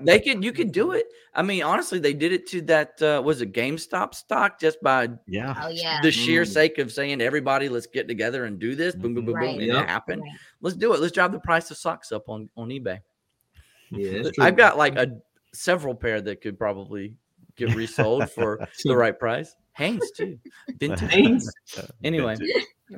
they 0.05 0.21
could. 0.21 0.43
You 0.45 0.53
could 0.53 0.73
do 0.73 0.93
it. 0.93 1.07
I 1.35 1.43
mean, 1.43 1.63
honestly, 1.63 1.99
they 1.99 2.15
did 2.15 2.33
it 2.33 2.47
to 2.49 2.63
that. 2.63 3.01
Uh, 3.03 3.21
was 3.25 3.41
it 3.41 3.53
GameStop 3.53 4.15
stock 4.15 4.59
just 4.61 4.81
by 4.83 5.09
yeah. 5.27 5.55
Oh 5.63 5.69
yeah. 5.69 6.01
the 6.03 6.11
sheer 6.11 6.43
Mm. 6.45 6.49
sake 6.53 6.79
of 6.79 6.93
saying 6.93 7.21
everybody, 7.21 7.69
let's 7.69 7.87
get 7.87 8.09
together 8.09 8.45
and 8.45 8.59
do 8.59 8.75
this. 8.75 8.95
Boom, 8.95 9.15
boom, 9.15 9.25
boom, 9.27 9.35
Right. 9.35 9.57
boom, 9.59 9.61
Yep. 9.67 9.83
it 9.85 9.89
happened. 9.89 10.23
Right. 10.23 10.31
Let's 10.61 10.77
do 10.77 10.93
it. 10.95 11.01
Let's 11.01 11.13
drive 11.13 11.33
the 11.33 11.41
price 11.41 11.71
of 11.71 11.77
socks 11.77 12.13
up 12.13 12.29
on 12.29 12.49
on 12.57 12.69
eBay. 12.69 12.99
Yeah. 13.91 14.23
I've 14.41 14.57
got 14.57 14.77
like 14.77 14.97
a 14.97 15.19
several 15.57 15.95
pair 15.95 16.21
that 16.21 16.41
could 16.41 16.59
probably 16.59 17.15
get 17.57 17.75
resold 17.75 18.31
for 18.35 18.67
the 18.85 18.97
right 18.97 19.19
price. 19.19 19.55
Hanes 19.73 20.11
too. 20.17 20.39
Vintage. 20.79 21.11
Hanes? 21.11 21.53
Anyway. 22.05 22.37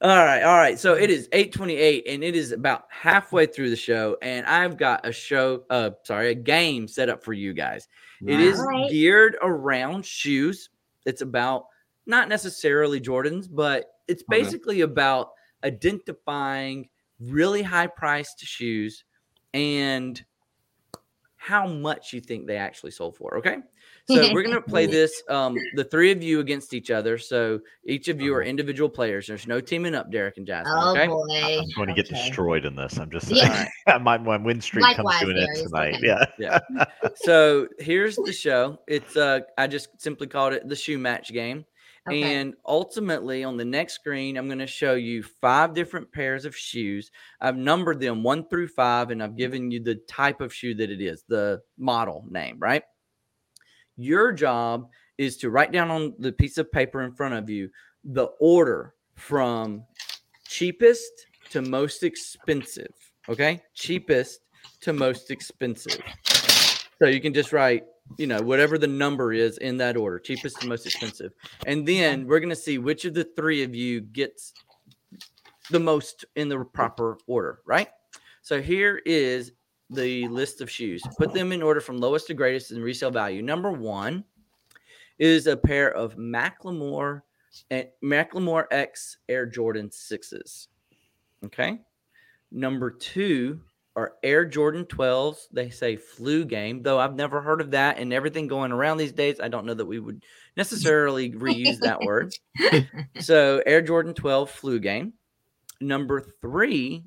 All 0.00 0.16
right, 0.16 0.42
all 0.42 0.56
right. 0.56 0.78
So 0.78 0.94
it 0.94 1.10
is 1.10 1.28
828 1.32 2.04
and 2.08 2.24
it 2.24 2.34
is 2.34 2.52
about 2.52 2.84
halfway 2.88 3.44
through 3.44 3.68
the 3.68 3.76
show 3.76 4.16
and 4.22 4.46
I've 4.46 4.78
got 4.78 5.06
a 5.06 5.12
show 5.12 5.64
uh 5.68 5.90
sorry, 6.04 6.30
a 6.30 6.34
game 6.34 6.88
set 6.88 7.10
up 7.10 7.22
for 7.22 7.34
you 7.34 7.52
guys. 7.52 7.86
It 8.26 8.40
is 8.40 8.58
Alright. 8.58 8.90
geared 8.90 9.36
around 9.42 10.06
shoes. 10.06 10.70
It's 11.04 11.20
about 11.20 11.66
not 12.06 12.30
necessarily 12.30 12.98
Jordans, 12.98 13.46
but 13.50 13.90
it's 14.08 14.22
Okay. 14.22 14.40
basically 14.42 14.80
about 14.80 15.32
identifying 15.64 16.88
really 17.20 17.62
high 17.62 17.88
priced 17.88 18.40
shoes 18.40 19.04
and 19.52 20.24
how 21.42 21.66
much 21.66 22.12
you 22.12 22.20
think 22.20 22.46
they 22.46 22.56
actually 22.56 22.92
sold 22.92 23.16
for. 23.16 23.36
Okay. 23.38 23.56
So 24.10 24.32
we're 24.34 24.42
gonna 24.42 24.60
play 24.60 24.86
this 24.86 25.22
um 25.28 25.56
the 25.76 25.84
three 25.84 26.10
of 26.10 26.24
you 26.24 26.40
against 26.40 26.74
each 26.74 26.90
other. 26.90 27.18
So 27.18 27.60
each 27.86 28.08
of 28.08 28.20
you 28.20 28.34
are 28.34 28.42
individual 28.42 28.88
players. 28.88 29.28
There's 29.28 29.46
no 29.46 29.60
teaming 29.60 29.94
up, 29.94 30.10
Derek 30.10 30.38
and 30.38 30.46
Jasmine. 30.46 30.74
Oh 30.76 30.90
okay. 30.90 31.06
boy. 31.06 31.60
I'm 31.60 31.68
going 31.76 31.86
to 31.88 31.94
get 31.94 32.06
Okay. 32.06 32.16
destroyed 32.16 32.64
in 32.64 32.74
this. 32.74 32.98
I'm 32.98 33.10
just 33.12 33.30
Yeah. 33.30 33.66
saying. 33.86 34.02
my, 34.02 34.18
my 34.18 34.36
win 34.38 34.60
streak 34.60 34.82
Likewise, 34.82 35.20
comes 35.20 35.32
to 35.32 35.38
an 35.38 35.48
end 35.48 35.56
tonight. 35.68 35.94
okay. 35.94 36.26
Yeah. 36.36 36.58
So 37.14 37.68
here's 37.78 38.16
the 38.16 38.32
show. 38.44 38.80
It's 38.88 39.16
uh 39.16 39.40
I 39.56 39.68
just 39.68 39.88
simply 40.00 40.26
called 40.26 40.52
it 40.54 40.68
the 40.68 40.76
shoe 40.76 40.98
match 40.98 41.32
game. 41.32 41.64
Okay. 42.08 42.34
And 42.34 42.54
ultimately, 42.66 43.44
on 43.44 43.56
the 43.56 43.64
next 43.64 43.94
screen, 43.94 44.36
I'm 44.36 44.48
going 44.48 44.58
to 44.58 44.66
show 44.66 44.94
you 44.94 45.22
five 45.22 45.72
different 45.72 46.10
pairs 46.10 46.44
of 46.44 46.56
shoes. 46.56 47.12
I've 47.40 47.56
numbered 47.56 48.00
them 48.00 48.24
one 48.24 48.48
through 48.48 48.68
five, 48.68 49.10
and 49.10 49.22
I've 49.22 49.30
mm-hmm. 49.30 49.38
given 49.38 49.70
you 49.70 49.80
the 49.82 49.94
type 50.08 50.40
of 50.40 50.52
shoe 50.52 50.74
that 50.74 50.90
it 50.90 51.00
is, 51.00 51.22
the 51.28 51.60
model 51.78 52.24
name, 52.28 52.58
right? 52.58 52.82
Your 53.96 54.32
job 54.32 54.88
is 55.16 55.36
to 55.38 55.50
write 55.50 55.70
down 55.70 55.90
on 55.90 56.14
the 56.18 56.32
piece 56.32 56.58
of 56.58 56.72
paper 56.72 57.02
in 57.02 57.14
front 57.14 57.34
of 57.34 57.48
you 57.48 57.70
the 58.04 58.26
order 58.40 58.94
from 59.14 59.84
cheapest 60.48 61.26
to 61.50 61.62
most 61.62 62.02
expensive. 62.02 62.92
Okay. 63.28 63.60
Cheapest 63.74 64.40
to 64.80 64.92
most 64.92 65.30
expensive. 65.30 66.00
So 66.98 67.06
you 67.06 67.20
can 67.20 67.32
just 67.32 67.52
write, 67.52 67.84
you 68.18 68.26
know, 68.26 68.40
whatever 68.42 68.78
the 68.78 68.86
number 68.86 69.32
is 69.32 69.58
in 69.58 69.76
that 69.78 69.96
order, 69.96 70.18
cheapest 70.18 70.60
to 70.60 70.68
most 70.68 70.86
expensive. 70.86 71.32
And 71.66 71.86
then 71.86 72.26
we're 72.26 72.40
going 72.40 72.50
to 72.50 72.56
see 72.56 72.78
which 72.78 73.04
of 73.04 73.14
the 73.14 73.24
three 73.36 73.62
of 73.62 73.74
you 73.74 74.00
gets 74.00 74.52
the 75.70 75.80
most 75.80 76.24
in 76.36 76.48
the 76.48 76.64
proper 76.64 77.18
order, 77.26 77.60
right? 77.66 77.88
So 78.42 78.60
here 78.60 79.00
is 79.06 79.52
the 79.90 80.26
list 80.28 80.60
of 80.60 80.70
shoes. 80.70 81.02
Put 81.18 81.32
them 81.32 81.52
in 81.52 81.62
order 81.62 81.80
from 81.80 81.98
lowest 81.98 82.26
to 82.28 82.34
greatest 82.34 82.72
in 82.72 82.82
resale 82.82 83.10
value. 83.10 83.42
Number 83.42 83.70
one 83.70 84.24
is 85.18 85.46
a 85.46 85.56
pair 85.56 85.92
of 85.92 86.16
Macklemore 86.16 87.22
and 87.70 87.86
Macklemore 88.02 88.66
X 88.70 89.18
Air 89.28 89.46
Jordan 89.46 89.90
sixes. 89.90 90.68
Okay. 91.44 91.80
Number 92.50 92.90
two 92.90 93.60
are 93.94 94.14
Air 94.22 94.44
Jordan 94.44 94.84
12s. 94.86 95.48
They 95.52 95.70
say 95.70 95.96
flu 95.96 96.44
game, 96.44 96.82
though 96.82 96.98
I've 96.98 97.14
never 97.14 97.40
heard 97.40 97.60
of 97.60 97.72
that. 97.72 97.98
And 97.98 98.12
everything 98.12 98.46
going 98.46 98.72
around 98.72 98.96
these 98.96 99.12
days, 99.12 99.40
I 99.40 99.48
don't 99.48 99.66
know 99.66 99.74
that 99.74 99.86
we 99.86 99.98
would 99.98 100.24
necessarily 100.56 101.30
reuse 101.32 101.78
that 101.80 102.00
word. 102.00 102.34
So 103.20 103.62
Air 103.66 103.82
Jordan 103.82 104.14
12 104.14 104.50
flu 104.50 104.80
game. 104.80 105.12
Number 105.80 106.20
three 106.40 107.04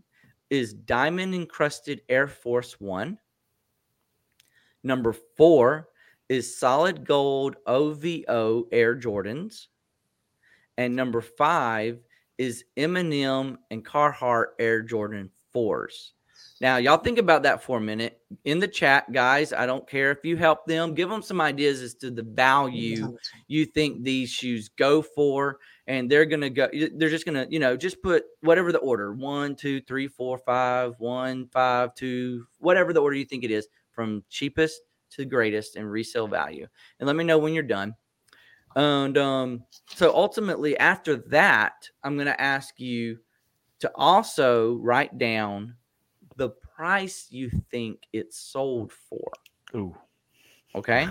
is 0.49 0.73
diamond 0.73 1.33
encrusted 1.33 2.01
Air 2.07 2.27
Force 2.27 2.79
One. 2.79 3.17
Number 4.83 5.13
four 5.35 5.89
is 6.29 6.57
solid 6.57 7.05
gold 7.05 7.55
OVO 7.65 8.67
Air 8.71 8.95
Jordans. 8.95 9.67
And 10.77 10.95
number 10.95 11.21
five 11.21 11.99
is 12.37 12.65
Eminem 12.77 13.57
and 13.71 13.85
Carhartt 13.85 14.47
Air 14.59 14.81
Jordan 14.81 15.31
4s. 15.55 16.11
Now, 16.61 16.77
y'all 16.77 16.97
think 16.97 17.17
about 17.17 17.43
that 17.43 17.61
for 17.61 17.79
a 17.79 17.81
minute. 17.81 18.21
In 18.45 18.59
the 18.59 18.67
chat, 18.67 19.11
guys, 19.11 19.51
I 19.51 19.65
don't 19.65 19.87
care 19.87 20.11
if 20.11 20.23
you 20.23 20.37
help 20.37 20.65
them, 20.65 20.93
give 20.93 21.09
them 21.09 21.21
some 21.21 21.41
ideas 21.41 21.81
as 21.81 21.95
to 21.95 22.09
the 22.09 22.23
value 22.23 23.17
you 23.47 23.65
think 23.65 24.03
these 24.03 24.29
shoes 24.29 24.69
go 24.69 25.01
for. 25.01 25.59
And 25.87 26.09
they're 26.09 26.25
going 26.25 26.41
to 26.41 26.49
go, 26.49 26.69
they're 26.71 27.09
just 27.09 27.25
going 27.25 27.45
to, 27.45 27.51
you 27.51 27.59
know, 27.59 27.75
just 27.75 28.01
put 28.01 28.23
whatever 28.39 28.71
the 28.71 28.79
order 28.79 29.13
one, 29.13 29.55
two, 29.55 29.81
three, 29.81 30.07
four, 30.07 30.37
five, 30.37 30.93
one, 30.97 31.47
five, 31.51 31.93
two, 31.93 32.45
whatever 32.59 32.93
the 32.93 33.01
order 33.01 33.17
you 33.17 33.25
think 33.25 33.43
it 33.43 33.51
is 33.51 33.67
from 33.91 34.23
cheapest 34.29 34.81
to 35.11 35.25
greatest 35.25 35.75
in 35.75 35.85
resale 35.85 36.27
value. 36.27 36.67
And 36.99 37.07
let 37.07 37.17
me 37.17 37.25
know 37.25 37.37
when 37.37 37.53
you're 37.53 37.63
done. 37.63 37.95
And 38.77 39.17
um, 39.17 39.63
so 39.87 40.13
ultimately, 40.15 40.77
after 40.77 41.17
that, 41.17 41.89
I'm 42.03 42.15
going 42.15 42.27
to 42.27 42.41
ask 42.41 42.79
you 42.79 43.19
to 43.79 43.91
also 43.95 44.75
write 44.75 45.17
down 45.17 45.75
price 46.75 47.27
you 47.29 47.49
think 47.71 48.03
it 48.13 48.33
sold 48.33 48.91
for. 48.91 49.31
Ooh. 49.75 49.95
Okay. 50.73 51.07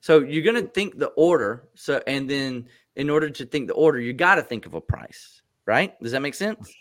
So 0.00 0.20
you're 0.20 0.44
going 0.44 0.62
to 0.62 0.70
think 0.70 0.98
the 0.98 1.08
order. 1.08 1.68
So, 1.74 2.02
and 2.06 2.28
then 2.28 2.66
in 2.96 3.10
order 3.10 3.30
to 3.30 3.46
think 3.46 3.68
the 3.68 3.74
order, 3.74 3.98
you 3.98 4.12
got 4.12 4.36
to 4.36 4.42
think 4.42 4.66
of 4.66 4.74
a 4.74 4.80
price, 4.80 5.42
right? 5.64 5.98
Does 6.00 6.12
that 6.12 6.22
make 6.22 6.34
sense? 6.34 6.72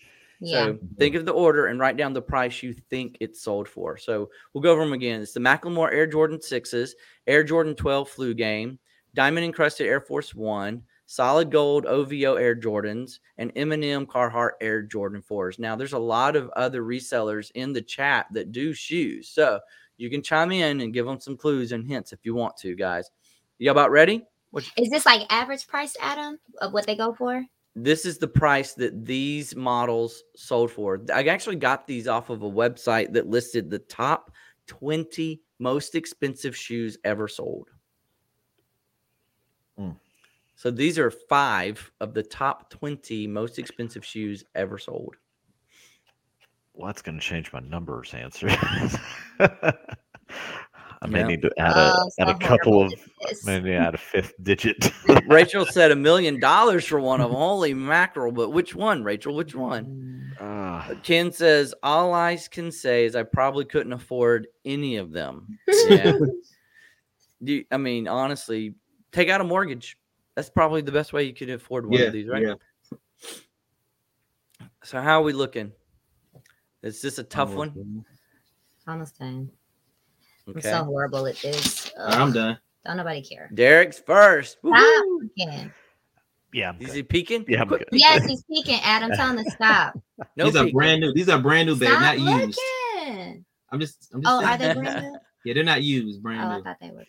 Yeah. 0.41 0.65
So 0.65 0.79
think 0.97 1.15
of 1.15 1.25
the 1.25 1.31
order 1.31 1.67
and 1.67 1.79
write 1.79 1.97
down 1.97 2.13
the 2.13 2.21
price 2.21 2.61
you 2.61 2.73
think 2.73 3.17
it 3.19 3.37
sold 3.37 3.67
for. 3.67 3.97
So 3.97 4.29
we'll 4.53 4.61
go 4.61 4.71
over 4.71 4.81
them 4.83 4.93
again. 4.93 5.21
It's 5.21 5.33
the 5.33 5.39
Macklemore 5.39 5.91
Air 5.93 6.07
Jordan 6.07 6.39
6s, 6.39 6.91
Air 7.25 7.43
Jordan 7.43 7.73
12 7.73 8.09
flu 8.09 8.33
game, 8.33 8.77
diamond 9.13 9.45
encrusted 9.45 9.87
Air 9.87 10.01
Force 10.01 10.35
One, 10.35 10.83
solid 11.05 11.51
gold 11.51 11.85
OVO 11.85 12.35
Air 12.35 12.55
Jordans, 12.55 13.19
and 13.37 13.53
Eminem 13.55 14.05
Carhartt 14.05 14.51
Air 14.61 14.81
Jordan 14.81 15.21
4s. 15.21 15.59
Now, 15.59 15.75
there's 15.75 15.93
a 15.93 15.99
lot 15.99 16.35
of 16.35 16.49
other 16.55 16.83
resellers 16.83 17.51
in 17.55 17.73
the 17.73 17.81
chat 17.81 18.27
that 18.31 18.51
do 18.51 18.73
shoes. 18.73 19.29
So 19.29 19.59
you 19.97 20.09
can 20.09 20.21
chime 20.21 20.51
in 20.51 20.81
and 20.81 20.93
give 20.93 21.05
them 21.05 21.19
some 21.19 21.37
clues 21.37 21.71
and 21.71 21.87
hints 21.87 22.13
if 22.13 22.25
you 22.25 22.35
want 22.35 22.57
to, 22.57 22.75
guys. 22.75 23.09
You 23.59 23.71
about 23.71 23.91
ready? 23.91 24.25
Is 24.77 24.89
this 24.89 25.05
like 25.05 25.21
average 25.29 25.67
price, 25.67 25.95
Adam, 25.99 26.39
of 26.61 26.73
what 26.73 26.85
they 26.85 26.95
go 26.95 27.13
for? 27.13 27.45
this 27.75 28.05
is 28.05 28.17
the 28.17 28.27
price 28.27 28.73
that 28.73 29.05
these 29.05 29.55
models 29.55 30.23
sold 30.35 30.71
for. 30.71 31.01
I 31.13 31.23
actually 31.23 31.57
got 31.57 31.85
these 31.85 32.07
off 32.07 32.29
of 32.29 32.41
a 32.41 32.49
website 32.49 33.11
that 33.13 33.27
listed 33.27 33.69
the 33.69 33.79
top 33.79 34.31
20 34.67 35.41
most 35.59 35.93
expensive 35.93 36.55
shoes 36.55 36.97
ever 37.03 37.27
sold. 37.27 37.69
So 40.65 40.71
these 40.71 40.97
are 40.97 41.11
five 41.11 41.91
of 42.01 42.15
the 42.15 42.23
top 42.23 42.71
20 42.71 43.27
most 43.27 43.59
expensive 43.59 44.03
shoes 44.03 44.43
ever 44.55 44.79
sold. 44.79 45.15
Well, 46.73 46.87
that's 46.87 47.03
going 47.03 47.19
to 47.19 47.23
change 47.23 47.53
my 47.53 47.59
numbers 47.59 48.15
answer. 48.15 48.47
I 49.39 49.73
may 51.07 51.19
Yeah. 51.19 51.27
need 51.27 51.43
to 51.43 51.51
add 51.59 51.73
Oh, 51.75 52.09
a 52.17 52.21
add 52.23 52.29
a 52.29 52.39
couple 52.39 52.81
of 52.81 52.91
maybe 53.45 53.73
add 53.73 53.93
a 53.93 53.99
fifth 53.99 54.33
digit. 54.41 54.91
Rachel 55.27 55.65
said 55.69 55.91
a 55.91 55.95
million 55.95 56.39
dollars 56.39 56.83
for 56.83 56.99
one 56.99 57.21
of 57.21 57.29
them. 57.29 57.37
Holy 57.37 57.75
mackerel. 57.75 58.31
But 58.31 58.49
which 58.49 58.73
one, 58.73 59.03
Rachel? 59.03 59.35
Which 59.35 59.53
one? 59.53 60.33
Ah, 60.41 60.89
Ken 61.03 61.31
says, 61.31 61.75
All 61.83 62.11
I 62.15 62.39
can 62.49 62.71
say 62.71 63.05
is 63.05 63.15
I 63.15 63.21
probably 63.21 63.65
couldn't 63.65 63.93
afford 63.93 64.47
any 64.65 64.95
of 64.95 65.11
them. 65.11 65.59
Yeah. 65.87 66.13
Do 67.43 67.53
you- 67.53 67.65
I 67.71 67.77
mean, 67.77 68.07
honestly, 68.07 68.73
take 69.11 69.29
out 69.29 69.41
a 69.41 69.43
mortgage. 69.43 69.99
That's 70.35 70.49
probably 70.49 70.81
the 70.81 70.91
best 70.91 71.13
way 71.13 71.23
you 71.23 71.33
could 71.33 71.49
afford 71.49 71.85
one 71.85 71.99
Yeah, 71.99 72.07
of 72.07 72.13
these, 72.13 72.27
right? 72.27 72.43
yeah. 72.43 72.99
So, 74.83 75.01
how 75.01 75.21
are 75.21 75.23
we 75.23 75.33
looking? 75.33 75.71
Is 76.83 77.01
this 77.01 77.17
a 77.17 77.23
tough 77.23 77.49
oh, 77.49 77.51
I'm 77.53 77.57
one? 77.57 77.67
looking. 77.69 78.05
Almost 78.87 79.19
done. 79.19 79.49
I'm 80.47 80.51
Okay. 80.57 80.69
so 80.69 80.83
horrible 80.83 81.25
at 81.25 81.41
this. 81.41 81.89
All 81.97 82.05
right, 82.05 82.17
I'm 82.19 82.31
done. 82.31 82.59
don't 82.85 82.97
nobody 82.97 83.23
care. 83.23 83.49
Derek's 83.53 83.99
first. 83.99 84.57
Ah, 84.63 84.77
stop 84.77 85.05
peeking. 85.35 85.73
yeah, 86.53 86.69
I'm 86.69 86.79
Is 86.79 86.87
good. 86.87 86.95
he 86.95 87.03
peeking? 87.03 87.45
Yeah, 87.47 87.61
I'm 87.61 87.67
good. 87.69 87.85
Yes, 87.91 88.25
he's 88.27 88.43
peeking. 88.43 88.79
Adam, 88.83 89.11
tell 89.11 89.29
him 89.29 89.43
to 89.43 89.49
stop. 89.51 89.97
No 90.37 90.45
these 90.45 90.55
are 90.55 90.69
brand 90.71 91.01
new. 91.01 91.13
These 91.13 91.27
are 91.29 91.39
brand 91.41 91.67
new, 91.67 91.75
babe, 91.75 91.89
Stop 91.89 92.01
not 92.01 92.17
looking. 92.19 92.47
used. 92.47 92.59
I'm 93.69 93.79
just. 93.79 94.09
I'm 94.13 94.21
just 94.21 94.33
Oh, 94.33 94.45
are 94.45 94.57
they 94.57 94.73
brand 94.73 95.01
new? 95.01 95.19
Yeah, 95.43 95.53
they're 95.53 95.63
not 95.63 95.81
used. 95.83 96.21
Brand 96.23 96.41
Oh, 96.41 96.47
Brand 96.47 96.53
I 96.53 96.57
new. 96.57 96.63
thought 96.63 96.77
they 96.79 96.87
were. 96.87 96.95
brand 96.95 97.07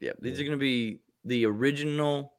Yeah, 0.00 0.12
these 0.20 0.38
are 0.38 0.42
going 0.44 0.58
to 0.58 0.58
be 0.58 1.00
the 1.24 1.46
original. 1.46 2.34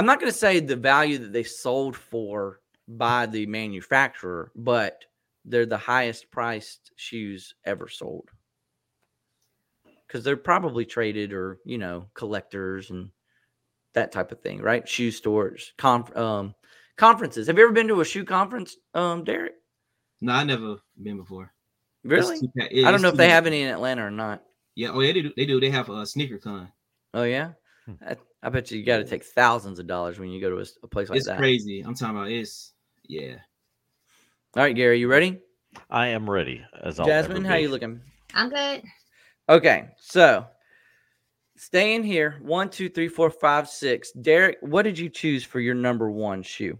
I'm 0.00 0.06
not 0.06 0.18
going 0.18 0.32
to 0.32 0.38
say 0.38 0.60
the 0.60 0.76
value 0.76 1.18
that 1.18 1.30
they 1.34 1.42
sold 1.42 1.94
for 1.94 2.62
by 2.88 3.26
the 3.26 3.44
manufacturer, 3.44 4.50
but 4.56 5.04
they're 5.44 5.66
the 5.66 5.76
highest 5.76 6.30
priced 6.30 6.90
shoes 6.96 7.54
ever 7.66 7.86
sold. 7.86 8.30
Because 10.06 10.24
they're 10.24 10.38
probably 10.38 10.86
traded 10.86 11.34
or, 11.34 11.58
you 11.66 11.76
know, 11.76 12.06
collectors 12.14 12.88
and 12.88 13.10
that 13.92 14.10
type 14.10 14.32
of 14.32 14.40
thing, 14.40 14.62
right? 14.62 14.88
Shoe 14.88 15.10
stores, 15.10 15.74
conf- 15.76 16.16
um, 16.16 16.54
conferences. 16.96 17.46
Have 17.48 17.58
you 17.58 17.64
ever 17.64 17.74
been 17.74 17.88
to 17.88 18.00
a 18.00 18.04
shoe 18.06 18.24
conference, 18.24 18.78
um, 18.94 19.22
Derek? 19.22 19.52
No, 20.22 20.32
I 20.32 20.44
never 20.44 20.76
been 21.02 21.18
before. 21.18 21.52
Really? 22.04 22.40
Yeah, 22.54 22.88
I 22.88 22.90
don't 22.90 23.02
know 23.02 23.10
if 23.10 23.16
they 23.16 23.28
have 23.28 23.46
any 23.46 23.60
in 23.60 23.68
Atlanta 23.68 24.06
or 24.06 24.10
not. 24.10 24.44
Yeah, 24.76 24.92
oh, 24.94 25.00
yeah, 25.00 25.12
they 25.12 25.20
do. 25.20 25.32
They 25.36 25.44
do. 25.44 25.60
They 25.60 25.68
have 25.68 25.90
a 25.90 26.06
sneaker 26.06 26.38
con. 26.38 26.72
Oh 27.12 27.24
yeah. 27.24 27.50
I, 28.06 28.16
I 28.42 28.48
bet 28.48 28.70
you 28.70 28.78
you 28.78 28.84
got 28.84 28.98
to 28.98 29.04
take 29.04 29.24
thousands 29.24 29.78
of 29.78 29.86
dollars 29.86 30.18
when 30.18 30.30
you 30.30 30.40
go 30.40 30.50
to 30.50 30.70
a 30.82 30.86
place 30.86 31.08
like 31.08 31.18
it's 31.18 31.26
that. 31.26 31.38
crazy. 31.38 31.80
I'm 31.80 31.94
talking 31.94 32.16
about 32.16 32.30
it's 32.30 32.72
yeah. 33.06 33.36
All 34.56 34.62
right, 34.62 34.74
Gary, 34.74 34.98
you 34.98 35.08
ready? 35.08 35.38
I 35.88 36.08
am 36.08 36.28
ready. 36.28 36.64
As 36.82 36.98
I'll 36.98 37.06
Jasmine, 37.06 37.44
how 37.44 37.54
be. 37.54 37.62
you 37.62 37.68
looking? 37.68 38.00
I'm 38.34 38.50
good. 38.50 38.82
Okay, 39.48 39.88
so 39.98 40.46
staying 41.56 42.02
here. 42.02 42.38
One, 42.42 42.70
two, 42.70 42.88
three, 42.88 43.08
four, 43.08 43.30
five, 43.30 43.68
six. 43.68 44.12
Derek, 44.12 44.58
what 44.60 44.82
did 44.82 44.98
you 44.98 45.08
choose 45.08 45.44
for 45.44 45.60
your 45.60 45.74
number 45.74 46.10
one 46.10 46.42
shoe? 46.42 46.78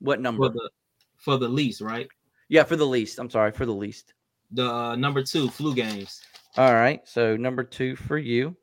What 0.00 0.20
number? 0.20 0.48
For 0.48 0.52
the 0.52 0.70
for 1.16 1.36
the 1.36 1.48
least, 1.48 1.80
right? 1.80 2.08
yeah, 2.48 2.64
for 2.64 2.76
the 2.76 2.86
least. 2.86 3.18
I'm 3.18 3.30
sorry, 3.30 3.52
for 3.52 3.66
the 3.66 3.72
least. 3.72 4.14
The 4.50 4.66
uh, 4.70 4.96
number 4.96 5.22
two 5.22 5.48
flu 5.48 5.74
games. 5.74 6.20
All 6.56 6.74
right, 6.74 7.00
so 7.04 7.36
number 7.36 7.64
two 7.64 7.96
for 7.96 8.18
you. 8.18 8.54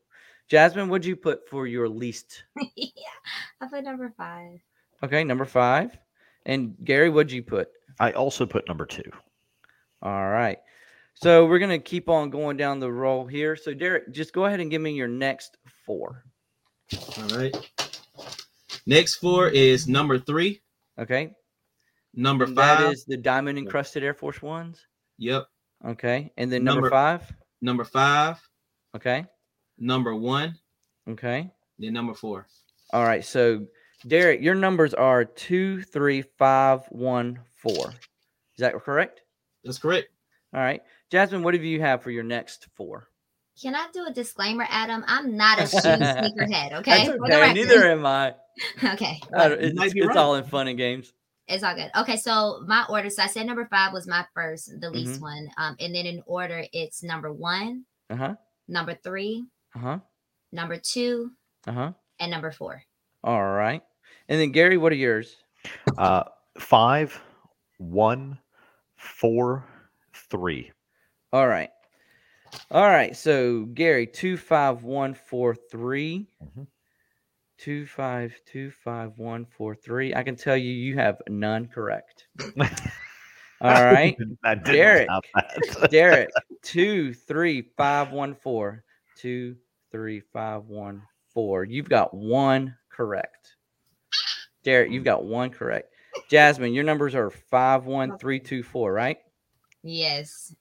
Jasmine, 0.49 0.89
what'd 0.89 1.05
you 1.05 1.15
put 1.15 1.47
for 1.47 1.67
your 1.67 1.87
least? 1.87 2.43
yeah, 2.75 2.87
I 3.61 3.67
put 3.67 3.83
number 3.83 4.11
five. 4.17 4.59
Okay, 5.03 5.23
number 5.23 5.45
five. 5.45 5.95
And 6.45 6.75
Gary, 6.83 7.09
what'd 7.09 7.31
you 7.31 7.43
put? 7.43 7.69
I 7.99 8.11
also 8.13 8.45
put 8.45 8.67
number 8.67 8.85
two. 8.85 9.03
All 10.01 10.29
right. 10.29 10.57
So 11.15 11.45
we're 11.45 11.59
gonna 11.59 11.79
keep 11.79 12.09
on 12.09 12.29
going 12.29 12.57
down 12.57 12.79
the 12.79 12.91
roll 12.91 13.25
here. 13.27 13.55
So 13.55 13.73
Derek, 13.73 14.11
just 14.11 14.33
go 14.33 14.45
ahead 14.45 14.59
and 14.59 14.71
give 14.71 14.81
me 14.81 14.93
your 14.93 15.07
next 15.07 15.57
four. 15.85 16.23
All 17.17 17.37
right. 17.37 17.55
Next 18.87 19.15
four 19.15 19.49
is 19.49 19.87
number 19.87 20.17
three. 20.17 20.61
Okay. 20.97 21.31
Number 22.15 22.45
And 22.45 22.55
five. 22.55 22.79
that 22.79 22.93
is 22.93 23.05
the 23.05 23.17
diamond 23.17 23.59
encrusted 23.59 24.03
Air 24.03 24.13
Force 24.15 24.41
Ones. 24.41 24.85
yep. 25.17 25.45
Okay. 25.85 26.31
And 26.37 26.51
then 26.51 26.63
number, 26.63 26.81
Number- 26.81 26.89
five. 26.89 27.33
Number 27.61 27.83
five. 27.83 28.41
Okay. 28.95 29.25
Number 29.79 30.15
one. 30.15 30.55
Okay. 31.07 31.51
Then 31.77 31.93
number 31.93 32.13
four. 32.13 32.47
All 32.91 33.03
right. 33.05 33.23
So 33.23 33.65
Derek, 34.07 34.41
your 34.41 34.55
numbers 34.55 34.93
are 34.93 35.25
two, 35.25 35.81
three, 35.83 36.21
five, 36.37 36.81
one, 36.89 37.39
four. 37.61 37.89
Is 37.89 38.59
that 38.59 38.73
correct? 38.83 39.21
That's 39.63 39.77
correct. 39.77 40.07
All 40.53 40.61
right. 40.61 40.81
Jasmine, 41.11 41.43
what 41.43 41.53
do 41.53 41.61
you 41.61 41.81
have 41.81 42.01
for 42.01 42.11
your 42.11 42.23
next 42.23 42.67
four? 42.75 43.07
Can 43.61 43.75
I 43.75 43.87
do 43.93 44.05
a 44.05 44.13
disclaimer, 44.13 44.65
Adam? 44.69 45.03
I'm 45.07 45.35
not 45.35 45.59
a 45.59 45.67
shoe 45.67 45.77
sneakerhead. 45.79 46.73
Okay. 46.79 47.07
That's 47.07 47.09
okay. 47.09 47.53
Neither 47.53 47.91
am 47.91 48.05
I. 48.05 48.35
okay. 48.83 49.19
I 49.33 49.49
but 49.49 49.51
it's 49.63 49.79
it's 49.79 50.05
right. 50.07 50.17
all 50.17 50.35
in 50.35 50.45
fun 50.45 50.67
and 50.67 50.77
games. 50.77 51.13
It's 51.47 51.63
all 51.63 51.75
good. 51.75 51.89
Okay, 51.97 52.15
so 52.15 52.63
my 52.67 52.85
order. 52.89 53.09
So 53.09 53.23
I 53.23 53.27
said 53.27 53.47
number 53.47 53.65
five 53.65 53.91
was 53.91 54.07
my 54.07 54.23
first, 54.35 54.79
the 54.79 54.89
least 54.91 55.19
Mhm. 55.19 55.21
one. 55.21 55.49
Um, 55.57 55.75
and 55.79 55.93
then 55.95 56.05
in 56.05 56.21
order, 56.25 56.63
it's 56.71 57.01
number 57.03 57.33
one, 57.33 57.85
Uh 58.09 58.15
huh. 58.15 58.35
number 58.67 58.93
three, 58.93 59.45
Uh 59.75 59.79
huh. 59.79 59.99
number 60.51 60.77
two, 60.77 61.31
Uh 61.67 61.71
huh. 61.71 61.93
and 62.19 62.31
number 62.31 62.51
four. 62.51 62.81
All 63.23 63.43
right. 63.43 63.81
And 64.27 64.39
then 64.39 64.51
Gary, 64.51 64.77
what 64.77 64.91
are 64.91 64.95
yours? 64.95 65.35
Uh, 65.97 66.23
five, 66.57 67.19
one, 67.77 68.39
four, 68.97 69.65
three. 70.13 70.71
All 71.33 71.47
right. 71.47 71.69
All 72.71 72.87
right. 72.87 73.15
So 73.15 73.65
Gary, 73.65 74.07
two 74.07 74.37
five 74.37 74.83
one 74.83 75.13
four 75.13 75.55
three. 75.55 76.27
Mhm. 76.43 76.67
Two 77.57 77.85
five 77.85 78.33
two 78.45 78.71
five 78.71 79.17
one 79.17 79.45
four 79.45 79.75
three. 79.75 80.15
I 80.15 80.23
can 80.23 80.35
tell 80.35 80.55
you, 80.55 80.71
you 80.71 80.95
have 80.95 81.21
none 81.27 81.67
correct. 81.67 82.27
All 83.61 83.83
right, 83.83 84.15
I 84.45 84.55
didn't 84.55 84.71
Derek. 84.71 85.09
Derek, 85.89 86.29
two 86.61 87.13
three 87.13 87.61
five 87.75 88.11
one 88.11 88.33
four. 88.35 88.85
Two 89.19 89.55
three 89.91 90.21
five 90.31 90.65
one 90.65 91.01
four. 91.33 91.65
You've 91.65 91.89
got 91.89 92.13
one 92.13 92.75
correct. 92.89 93.55
Derek, 94.63 94.91
you've 94.91 95.03
got 95.03 95.25
one 95.25 95.49
correct. 95.49 95.93
Jasmine, 96.29 96.73
your 96.73 96.83
numbers 96.85 97.15
are 97.15 97.29
five 97.29 97.85
one 97.85 98.17
three 98.17 98.39
two 98.39 98.63
four, 98.63 98.93
right? 98.93 99.17
Yes. 99.83 100.55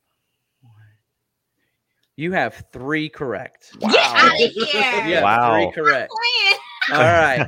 You 2.17 2.33
have 2.33 2.65
three 2.73 3.09
correct. 3.09 3.71
Get 3.79 3.95
out 3.95 4.33
of 4.33 4.51
here. 4.51 5.07
Yeah, 5.07 5.23
Wow. 5.23 5.71
three 5.71 5.73
correct. 5.73 6.13
All 6.93 6.99
right. 6.99 7.47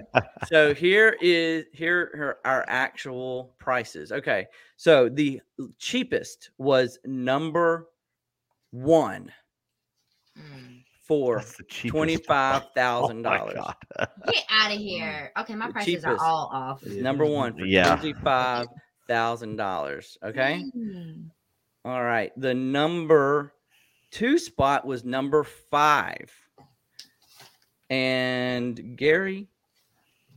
So 0.48 0.74
here 0.74 1.16
is 1.20 1.64
here 1.72 2.38
are 2.44 2.48
our 2.48 2.64
actual 2.68 3.54
prices. 3.58 4.12
Okay. 4.12 4.46
So 4.76 5.08
the 5.08 5.40
cheapest 5.78 6.50
was 6.58 6.98
number 7.04 7.88
one 8.70 9.32
Mm. 10.38 10.84
For 11.10 11.38
That's 11.38 11.56
the 11.56 11.64
cheapest. 11.64 11.90
twenty 11.96 12.16
five 12.18 12.66
thousand 12.72 13.26
Oh 13.26 13.30
my 13.30 13.38
dollars. 13.38 13.54
God. 13.56 13.74
Get 14.32 14.44
out 14.48 14.70
of 14.72 14.78
here. 14.78 15.32
Okay, 15.40 15.56
my 15.56 15.66
The 15.66 15.72
prices 15.72 16.04
are 16.04 16.16
all 16.20 16.48
off. 16.52 16.82
Yeah. 16.86 17.02
Number 17.02 17.26
one 17.26 17.52
for 17.58 17.64
Yeah. 17.64 17.96
twenty 17.96 18.12
five 18.12 18.68
thousand 19.08 19.56
dollars. 19.56 20.16
Okay. 20.22 20.62
Mm. 20.76 21.24
All 21.84 22.02
right. 22.04 22.30
The 22.36 22.54
number 22.54 23.52
two 24.12 24.38
spot 24.38 24.86
was 24.86 25.04
number 25.04 25.42
five. 25.42 26.30
And 27.90 28.96
Gary, 28.96 29.48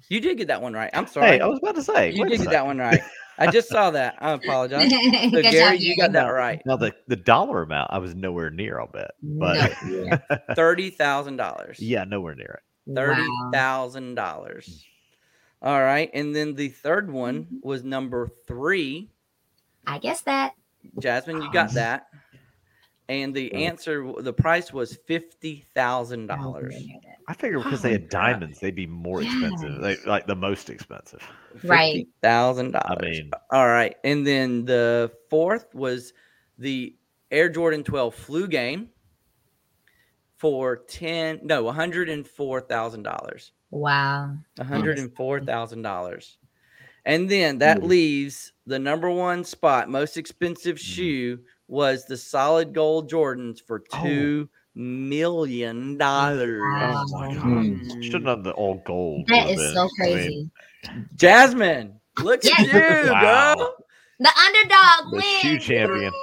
you 0.10 0.20
did 0.20 0.38
get 0.40 0.48
that 0.48 0.62
one 0.64 0.74
right. 0.74 0.90
I'm 0.94 1.06
sorry. 1.06 1.28
Hey, 1.28 1.40
I 1.40 1.46
was 1.46 1.60
about 1.60 1.76
to 1.76 1.84
say. 1.84 2.12
you 2.12 2.26
did 2.28 2.40
get 2.40 2.50
that 2.50 2.66
one 2.66 2.80
right. 2.80 3.02
I 3.38 3.52
just 3.52 3.70
saw 3.70 3.92
that. 3.92 4.16
I 4.20 4.32
apologize. 4.32 4.92
So 4.92 5.42
Gary, 5.42 5.78
you 5.80 5.96
got 5.98 6.12
that 6.14 6.28
right. 6.28 6.62
Now 6.66 6.76
the 6.78 6.94
the 7.08 7.16
dollar 7.16 7.64
amount, 7.64 7.92
I 7.92 7.98
was 7.98 8.16
nowhere 8.16 8.50
near. 8.50 8.80
I'll 8.80 8.88
bet, 8.88 9.12
but 9.22 9.72
No. 9.84 10.18
Thirty 10.56 10.90
thousand 10.90 11.38
dollars. 11.38 11.80
yeah, 11.80 12.04
nowhere 12.04 12.36
near 12.36 12.62
it. 12.88 12.96
Thirty 12.96 13.22
Wow. 13.22 13.90
dollars. 14.16 14.68
Mm. 14.68 15.68
All 15.68 15.82
right. 15.82 16.10
And 16.14 16.36
then 16.36 16.54
the 16.56 16.70
third 16.70 17.10
one 17.10 17.46
mm-hmm. 17.46 17.68
was 17.68 17.84
number 17.84 18.30
three. 18.46 19.10
I 19.88 19.98
guess 19.98 20.22
that. 20.22 20.54
Jasmine, 21.00 21.42
you 21.42 21.52
got 21.52 21.72
that. 21.74 22.08
And 23.14 23.34
the 23.34 23.54
answer, 23.54 24.12
the 24.20 24.34
price 24.34 24.74
was 24.74 24.98
fifty 25.06 25.66
thousand 25.76 26.28
dollars. 26.28 26.76
I 27.28 27.34
figured 27.34 27.64
because 27.64 27.80
Oh 27.80 27.84
they 27.84 27.92
had 27.92 28.10
God. 28.10 28.18
diamonds, 28.20 28.60
they'd 28.60 28.76
be 28.76 28.88
more 28.88 29.22
expensive, 29.22 29.78
like, 29.80 30.06
like 30.06 30.26
the 30.28 30.36
most 30.36 30.70
expensive. 30.70 31.22
Right. 31.64 32.08
Thousand 32.22 32.72
dollars. 32.72 32.86
I 32.90 32.96
dollars. 32.96 33.18
mean, 33.20 33.32
All 33.52 33.68
right. 33.68 33.96
And 34.04 34.26
then 34.26 34.66
the 34.66 35.12
fourth 35.30 35.74
was 35.76 36.14
the 36.58 36.96
Air 37.32 37.50
Jordan 37.50 37.84
12 37.84 38.16
flu 38.16 38.48
game 38.48 38.90
for 40.38 40.78
10, 40.78 41.42
no, 41.44 41.64
$104,000. 41.66 43.52
Wow. 43.72 44.38
$104,000. 44.60 45.76
Hmm. 45.84 46.46
And 47.06 47.30
then 47.30 47.60
that 47.60 47.80
Ooh. 47.80 47.86
leaves 47.86 48.52
the 48.66 48.80
number 48.80 49.10
one 49.10 49.44
spot, 49.44 49.90
most 49.90 50.18
expensive 50.18 50.78
mm-hmm. 50.78 50.94
shoe 50.94 51.40
was 51.74 52.06
the 52.06 52.16
solid 52.16 52.72
gold 52.72 53.10
Jordans 53.10 53.60
for 53.60 53.84
Oh. 53.94 54.04
two 54.04 54.50
million 54.76 55.98
dollars. 55.98 56.62
Wow. 56.62 57.06
oh 57.08 57.20
my 57.20 57.34
god, 57.34 57.44
Mm. 57.44 58.04
shouldn't 58.04 58.28
have 58.28 58.44
the 58.44 58.54
old 58.54 58.84
gold. 58.86 59.28
That 59.28 59.48
been- 59.48 59.74
so 59.74 59.86
I 59.86 59.90
crazy. 59.98 60.30
mean, 60.30 60.52
Jasmine, 61.16 62.00
look 62.22 62.46
at 62.46 62.60
Yes. 62.60 63.06
you, 63.08 63.12
Wow. 63.12 63.56
girl. 63.56 63.76
the 64.20 64.30
underdog 64.46 65.12
the 65.12 65.18
wins. 65.18 65.40
shoe 65.42 65.60
champion. 65.60 66.14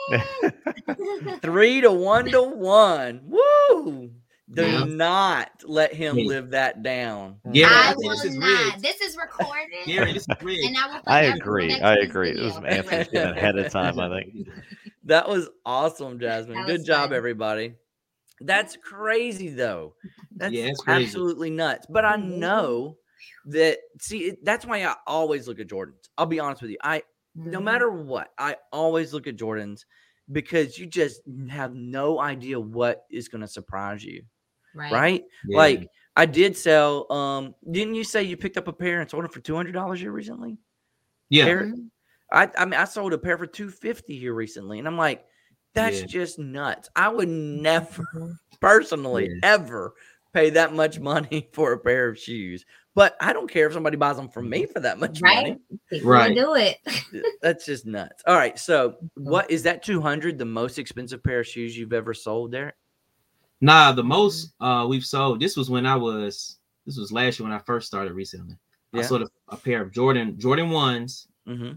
Three 1.43 1.81
to 1.81 1.91
one 1.93 2.27
to 2.31 2.43
one. 2.43 3.21
Woo! 3.25 4.11
Do 4.53 4.67
Yeah. 4.67 4.85
not 4.85 5.51
let 5.65 5.93
him 5.95 6.19
Yeah. 6.19 6.25
live 6.27 6.51
that 6.51 6.83
down. 6.83 7.37
Gary, 7.53 7.73
I 7.73 7.91
I 7.91 7.95
think 7.95 8.11
this 8.13 8.23
will 8.25 8.31
is 8.31 8.37
not. 8.37 8.47
rigged. 8.73 8.83
This 8.83 9.01
is 9.01 9.17
recorded. 9.17 9.85
Gary, 9.87 10.13
this 10.13 10.23
is 10.23 10.43
rigged. 10.43 10.65
and 10.65 10.77
I 10.77 10.87
will 10.89 11.03
I 11.07 11.21
agree. 11.23 11.73
I 11.81 11.95
to 11.97 12.01
this 12.01 12.11
agree. 12.11 12.31
It 12.31 12.41
was 12.41 12.55
video. 12.55 12.69
Anthony's 12.79 13.09
getting 13.09 13.37
ahead 13.37 13.59
of 13.59 13.71
time. 13.73 13.99
I 14.01 14.09
think. 14.21 14.49
That 15.05 15.29
was 15.29 15.49
awesome, 15.65 16.19
Jasmine. 16.19 16.59
That 16.59 16.67
Good 16.67 16.81
was 16.81 16.87
job, 16.87 17.13
everybody. 17.13 17.75
That's 18.41 18.77
crazy, 18.77 19.49
though. 19.49 19.95
That's 20.37 20.55
Yeah, 20.55 20.73
crazy. 20.79 21.05
absolutely 21.05 21.51
nuts. 21.51 21.87
But 21.89 22.05
I 22.05 22.17
Mhm. 22.17 22.39
know 22.39 22.99
that. 23.47 23.79
See, 24.01 24.37
that's 24.43 24.65
why 24.67 24.85
I 24.85 24.97
always 25.07 25.49
look 25.49 25.59
at 25.61 25.69
Jordans. 25.69 26.09
I'll 26.17 26.27
be 26.27 26.41
honest 26.41 26.63
with 26.63 26.71
you. 26.71 26.79
I 26.83 27.03
no 27.35 27.61
Mhm. 27.61 27.65
matter 27.65 27.91
what, 27.91 28.33
I 28.39 28.57
always 28.73 29.13
look 29.15 29.27
at 29.27 29.37
Jordans 29.37 29.85
because 30.33 30.79
you 30.79 30.87
just 30.87 31.23
have 31.49 31.75
no 31.75 32.21
idea 32.21 32.59
what 32.59 33.07
is 33.11 33.29
going 33.29 33.41
to 33.41 33.49
surprise 33.49 34.05
you, 34.05 34.23
right. 34.75 34.93
right? 34.93 35.25
Yeah. 35.47 35.57
Like 35.57 35.89
I 36.17 36.27
did 36.27 36.57
sell. 36.57 37.11
Um, 37.13 37.55
didn't 37.71 37.95
you 37.95 38.05
say 38.05 38.23
you 38.23 38.37
picked 38.37 38.57
up 38.57 38.69
a 38.69 38.73
pair 38.73 39.01
and 39.01 39.09
sold 39.11 39.25
it 39.25 39.33
for 39.33 39.41
two 39.41 39.55
hundred 39.55 39.73
dollars 39.73 40.01
here 40.01 40.13
recently? 40.13 40.59
yeah? 41.29 41.45
I 42.33 42.49
I 42.59 42.65
mean 42.65 42.75
I 42.75 42.85
sold 42.85 43.13
a 43.13 43.19
pair 43.19 43.37
for 43.39 43.47
two 43.47 43.71
fifty 43.71 44.19
here 44.19 44.35
recently, 44.35 44.79
and 44.79 44.87
I'm 44.89 44.97
like, 44.99 45.25
that's 45.75 46.01
Yeah. 46.01 46.07
just 46.07 46.39
nuts. 46.39 46.89
I 46.97 47.09
would 47.09 47.29
never 47.29 48.05
Mhm. 48.15 48.39
personally 48.61 49.29
Yeah. 49.43 49.55
ever 49.55 49.95
pay 50.33 50.51
that 50.51 50.73
much 50.75 50.99
money 51.01 51.49
for 51.53 51.73
a 51.73 51.79
pair 51.79 52.09
of 52.09 52.19
shoes. 52.19 52.65
but 52.97 53.17
I 53.21 53.33
don't 53.33 53.49
care 53.49 53.69
if 53.69 53.73
somebody 53.73 53.97
buys 53.97 54.17
them 54.17 54.29
from 54.29 54.51
me 54.51 54.67
for 54.67 54.81
that 54.81 54.99
much 54.99 55.23
Right? 55.23 55.37
money. 55.37 55.61
People 55.91 56.11
Right. 56.11 56.35
do 56.35 56.55
it. 56.57 56.77
That's 57.41 57.65
just 57.65 57.87
nuts. 57.87 58.23
All 58.27 58.35
right, 58.35 58.59
so 58.59 58.91
Mm-hmm. 58.91 59.07
what 59.31 59.51
is 59.51 59.63
that 59.63 59.83
200 59.85 60.39
the 60.39 60.45
most 60.45 60.77
expensive 60.79 61.23
pair 61.23 61.41
of 61.41 61.47
shoes 61.47 61.79
you've 61.79 61.93
ever 61.93 62.13
sold, 62.15 62.51
Derek? 62.53 62.75
Nah, 63.61 63.93
the 63.93 64.03
most 64.03 64.55
uh 64.61 64.87
we've 64.89 65.05
sold. 65.05 65.39
This 65.41 65.57
was 65.57 65.71
when 65.71 65.87
I 65.87 65.95
was. 65.97 66.59
This 66.87 66.97
was 66.99 67.13
last 67.13 67.39
year 67.39 67.49
when 67.49 67.57
I 67.57 67.61
first 67.63 67.87
started 67.87 68.13
reselling. 68.15 68.59
I 68.93 68.99
Yeah. 68.99 69.03
sold 69.07 69.23
a, 69.23 69.29
a 69.49 69.57
pair 69.57 69.83
of 69.83 69.93
Jordan 69.93 70.39
Jordan 70.39 70.71
ones. 70.71 71.29
Mm-hmm. 71.49 71.75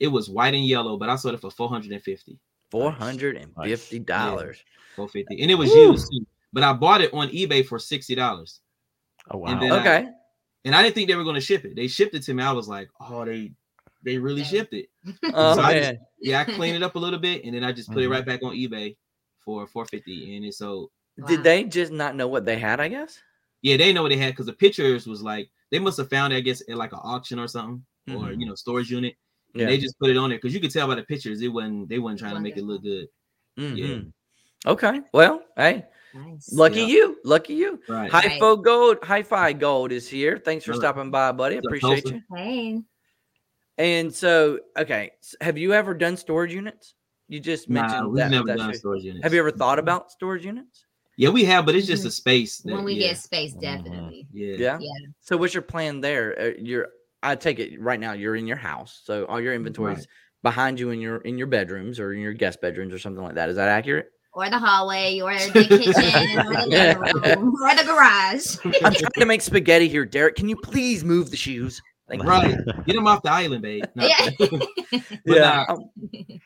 It 0.00 0.08
was 0.08 0.28
white 0.28 0.54
and 0.54 0.64
yellow, 0.64 0.96
but 0.96 1.08
I 1.08 1.16
sold 1.16 1.34
it 1.34 1.40
for 1.40 1.50
450. 1.50 2.38
Four 2.70 2.90
hundred 2.90 3.36
and 3.36 3.54
fifty 3.64 3.98
dollars. 4.00 4.58
450. 4.96 5.40
And 5.42 5.50
it 5.50 5.54
was 5.54 5.70
Woo. 5.70 5.92
used 5.92 6.10
too. 6.10 6.26
But 6.52 6.62
I 6.64 6.72
bought 6.72 7.00
it 7.00 7.12
on 7.14 7.28
eBay 7.28 7.64
for 7.64 7.78
$60. 7.78 8.58
Oh 9.30 9.38
wow. 9.38 9.48
And 9.48 9.62
then 9.62 9.72
I- 9.72 9.80
Okay. 9.80 10.08
And 10.64 10.74
I 10.74 10.82
didn't 10.82 10.96
think 10.96 11.08
they 11.08 11.14
were 11.14 11.22
going 11.22 11.36
to 11.36 11.40
ship 11.40 11.64
it. 11.64 11.76
They 11.76 11.86
shipped 11.86 12.14
it 12.16 12.22
to 12.24 12.34
me. 12.34 12.42
I 12.42 12.50
was 12.52 12.68
like, 12.68 12.88
oh, 13.00 13.24
they 13.24 13.52
they 14.02 14.18
really 14.18 14.42
Dang. 14.42 14.50
shipped 14.50 14.74
it. 14.74 14.88
Oh 15.32 15.54
So 15.54 15.60
I 15.62 15.74
just- 15.74 15.92
man. 15.92 15.98
Yeah, 16.20 16.40
I 16.40 16.44
cleaned 16.44 16.76
it 16.76 16.82
up 16.82 16.96
a 16.96 16.98
little 16.98 17.18
bit 17.20 17.44
and 17.44 17.54
then 17.54 17.62
I 17.64 17.72
just 17.72 17.88
put 17.92 18.02
it 18.02 18.06
Mhm. 18.08 18.12
right 18.12 18.26
back 18.26 18.42
on 18.42 18.54
eBay 18.54 18.96
for 19.40 19.66
450. 19.66 20.36
And 20.36 20.44
it 20.44 20.54
sold. 20.54 20.90
Did 21.26 21.38
Wow. 21.38 21.42
they 21.44 21.64
just 21.64 21.92
not 21.92 22.16
know 22.16 22.26
what 22.28 22.44
they 22.44 22.58
had? 22.58 22.80
I 22.80 22.88
guess. 22.88 23.18
yeah, 23.62 23.76
they 23.76 23.92
know 23.92 24.02
what 24.02 24.10
they 24.10 24.16
had 24.16 24.32
because 24.32 24.46
the 24.46 24.52
pictures 24.52 25.06
was 25.06 25.22
like 25.22 25.48
they 25.70 25.78
must 25.78 25.98
have 25.98 26.10
found 26.10 26.32
it, 26.32 26.36
I 26.36 26.40
guess, 26.40 26.62
at 26.68 26.76
like 26.76 26.92
an 26.92 27.00
auction 27.02 27.38
or 27.38 27.48
something, 27.48 27.84
or 28.10 28.28
Mhm. 28.28 28.40
you 28.40 28.46
know, 28.46 28.54
storage 28.54 28.90
unit. 28.90 29.14
And 29.56 29.62
Yeah. 29.62 29.66
they 29.68 29.78
just 29.78 29.98
put 29.98 30.10
it 30.10 30.18
on 30.18 30.28
there 30.28 30.38
because 30.38 30.52
you 30.54 30.60
could 30.60 30.70
tell 30.70 30.86
by 30.86 30.96
the 30.96 31.02
pictures 31.04 31.40
it 31.40 31.48
wasn't 31.48 31.88
they 31.88 31.98
wasn't 31.98 32.20
trying 32.20 32.34
to 32.34 32.40
make 32.40 32.58
it 32.58 32.64
look 32.64 32.82
good. 32.82 33.08
Mhm. 33.58 34.12
Okay. 34.66 35.00
Well, 35.14 35.42
hey, 35.56 35.86
Nice. 36.14 36.52
lucky 36.52 36.80
Yeah. 36.80 36.86
you. 36.86 37.18
Lucky 37.24 37.54
you. 37.54 37.80
Right. 37.88 38.10
Hi 38.10 38.38
Right. 38.38 38.62
Gold, 38.62 38.98
Hi 39.02 39.22
Fi 39.22 39.54
Gold 39.54 39.92
is 39.92 40.06
here. 40.08 40.36
Thanks 40.38 40.66
for 40.66 40.72
Right. 40.72 40.80
stopping 40.80 41.10
by, 41.10 41.32
buddy. 41.32 41.54
What's 41.56 41.66
Appreciate 41.68 42.02
Tulsa? 42.04 42.14
you. 42.16 42.36
Hey. 42.36 42.82
And 43.78 44.14
so, 44.14 44.60
okay, 44.76 45.12
s- 45.22 45.36
have 45.40 45.56
you 45.56 45.72
ever 45.72 45.94
done 45.94 46.16
storage 46.18 46.52
units? 46.52 46.94
You 47.28 47.40
just 47.40 47.68
mentioned 47.70 48.02
Nah, 48.02 48.08
we've 48.08 48.16
that. 48.16 48.30
never 48.30 48.46
that's 48.46 48.58
done 48.58 48.68
your- 48.70 48.78
storage 48.78 49.04
units. 49.04 49.22
have 49.24 49.32
you 49.32 49.38
ever 49.40 49.50
thought 49.50 49.78
about 49.78 50.10
storage 50.12 50.44
units? 50.44 50.84
Yeah, 51.16 51.30
we 51.30 51.44
have, 51.44 51.64
but 51.64 51.74
it's 51.74 51.86
just 51.86 52.02
Mhm. 52.04 52.08
a 52.08 52.10
space. 52.10 52.58
That, 52.58 52.74
When 52.74 52.84
we 52.84 52.94
yeah, 52.94 53.08
get 53.08 53.18
space, 53.18 53.54
Mhm. 53.54 53.60
definitely. 53.60 54.26
yeah, 54.32 54.56
Yeah. 54.58 54.78
Yeah. 54.80 54.90
So, 55.20 55.36
what's 55.38 55.54
your 55.54 55.62
plan 55.62 56.00
there? 56.02 56.38
Uh, 56.38 56.52
you're, 56.58 56.88
I 57.30 57.34
take 57.36 57.58
it 57.58 57.80
right 57.80 57.98
now. 57.98 58.12
You're 58.12 58.36
in 58.36 58.46
your 58.46 58.56
house, 58.56 59.00
so 59.04 59.24
all 59.26 59.40
your 59.40 59.54
inventory 59.54 59.92
is 59.94 59.98
Right. 60.00 60.06
behind 60.42 60.78
you 60.80 60.90
in 60.90 61.00
your 61.00 61.16
in 61.18 61.36
your 61.38 61.46
bedrooms 61.48 61.98
or 61.98 62.12
in 62.12 62.20
your 62.20 62.32
guest 62.32 62.60
bedrooms 62.60 62.92
or 62.94 62.98
something 62.98 63.22
like 63.22 63.34
that. 63.34 63.48
Is 63.48 63.56
that 63.56 63.68
accurate? 63.68 64.10
Or 64.32 64.50
the 64.50 64.58
hallway, 64.58 65.18
or 65.20 65.32
the 65.34 65.64
kitchen, 65.66 66.38
or 66.46 66.52
the 66.52 66.66
Yeah. 66.70 66.94
room, 66.94 67.54
or 67.62 67.74
the 67.74 67.84
garage. 67.84 68.56
I'm 68.84 68.92
trying 68.92 69.10
to 69.18 69.24
make 69.26 69.40
spaghetti 69.40 69.88
here, 69.88 70.04
Derek. 70.04 70.36
Can 70.36 70.48
you 70.48 70.56
please 70.56 71.02
move 71.04 71.30
the 71.30 71.38
shoes? 71.38 71.80
Thank 72.08 72.22
you. 72.22 72.28
Right. 72.28 72.56
Get 72.86 72.94
them 72.94 73.06
off 73.08 73.22
the 73.22 73.32
island, 73.32 73.62
babe. 73.62 73.84
No. 73.96 74.06
Yeah. 74.06 74.60
Yeah. 75.24 75.64
uh, 75.68 75.76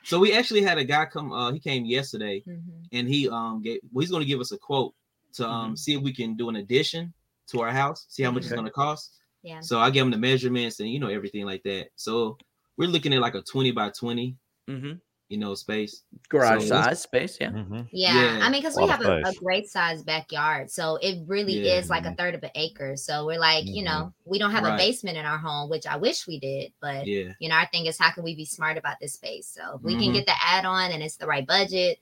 so 0.04 0.18
we 0.18 0.32
actually 0.32 0.62
had 0.62 0.78
a 0.78 0.84
guy 0.84 1.04
come. 1.04 1.32
Uh, 1.32 1.52
he 1.52 1.58
came 1.58 1.84
yesterday, 1.84 2.42
Mhm. 2.48 2.62
and 2.92 3.08
he 3.08 3.28
um 3.28 3.60
gave. 3.60 3.80
Well, 3.92 4.00
he's 4.00 4.10
going 4.10 4.22
to 4.22 4.28
give 4.28 4.40
us 4.40 4.52
a 4.52 4.58
quote 4.58 4.94
to 5.34 5.46
um 5.46 5.76
see 5.76 5.94
if 5.94 6.00
we 6.00 6.14
can 6.14 6.34
do 6.36 6.48
an 6.48 6.56
addition 6.56 7.12
to 7.48 7.60
our 7.60 7.70
house. 7.72 8.06
See 8.08 8.22
how 8.22 8.30
much 8.30 8.44
it's 8.44 8.52
going 8.52 8.64
to 8.64 8.70
cost. 8.70 9.16
Yeah. 9.42 9.60
So 9.60 9.78
I 9.78 9.90
gave 9.90 10.02
them 10.02 10.10
the 10.10 10.18
measurements 10.18 10.80
and 10.80 10.88
you 10.90 10.98
know 10.98 11.08
everything 11.08 11.44
like 11.46 11.62
that. 11.64 11.88
So 11.96 12.36
we're 12.76 12.88
looking 12.88 13.12
at 13.14 13.20
like 13.20 13.34
a 13.34 13.42
twenty 13.42 13.70
by 13.72 13.90
twenty, 13.90 14.36
hmm 14.68 14.92
you 15.28 15.38
know, 15.38 15.54
space. 15.54 16.02
Garage 16.28 16.62
So 16.62 16.68
size 16.70 17.02
space. 17.02 17.38
Yeah. 17.40 17.50
Mhm. 17.52 17.86
Yeah, 17.92 18.14
Yeah, 18.14 18.38
I 18.44 18.50
mean, 18.50 18.62
because 18.62 18.74
we 18.76 18.88
have 18.88 19.00
a, 19.00 19.22
a 19.22 19.32
great 19.34 19.68
size 19.68 20.02
backyard, 20.02 20.68
so 20.72 20.96
it 20.96 21.20
really 21.28 21.52
Yeah. 21.68 21.78
is 21.78 21.88
like 21.88 22.04
a 22.04 22.16
third 22.16 22.34
of 22.34 22.42
an 22.42 22.50
acre. 22.56 22.96
So 22.96 23.26
we're 23.26 23.38
like, 23.38 23.64
you 23.64 23.82
Mhm. 23.82 23.84
know, 23.84 24.14
we 24.24 24.40
don't 24.40 24.50
have 24.50 24.64
a 24.64 24.76
basement 24.76 25.16
in 25.16 25.24
our 25.24 25.38
home, 25.38 25.70
which 25.70 25.86
I 25.86 25.96
wish 25.96 26.26
we 26.26 26.40
did, 26.40 26.72
but 26.80 27.06
Yeah. 27.06 27.32
you 27.38 27.48
know, 27.48 27.54
our 27.54 27.68
thing 27.70 27.86
is 27.86 27.96
how 27.96 28.10
can 28.10 28.24
we 28.24 28.34
be 28.34 28.44
smart 28.44 28.76
about 28.76 28.96
this 29.00 29.12
space? 29.14 29.46
So 29.46 29.76
if 29.76 29.82
we 29.82 29.94
can 29.94 30.10
Mhm. 30.10 30.14
get 30.14 30.26
the 30.26 30.34
add-on 30.44 30.90
and 30.90 31.00
it's 31.00 31.16
the 31.16 31.28
right 31.28 31.46
budget. 31.46 32.00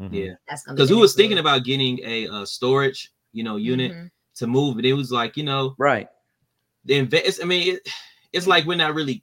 Mhm. 0.00 0.08
Yeah. 0.14 0.34
That's 0.48 0.64
gonna 0.64 0.74
be 0.74 0.76
Because 0.76 0.88
the 0.88 0.94
we 0.94 1.00
was 1.02 1.10
next 1.10 1.16
thinking 1.18 1.38
about 1.40 1.64
getting 1.64 2.00
a, 2.04 2.26
uh 2.28 2.46
storage, 2.46 3.12
you 3.34 3.44
know, 3.44 3.56
unit 3.56 3.92
Mhm. 3.92 4.10
to 4.36 4.46
move, 4.46 4.76
but 4.76 4.86
it 4.86 4.94
was 4.94 5.12
like, 5.12 5.36
you 5.36 5.44
know, 5.44 5.74
Right. 5.76 6.08
The 6.84 6.94
invest. 6.96 7.40
I 7.42 7.46
mean, 7.46 7.74
it, 7.74 7.88
it's 8.32 8.46
like 8.46 8.64
we're 8.64 8.76
not 8.76 8.94
really 8.94 9.22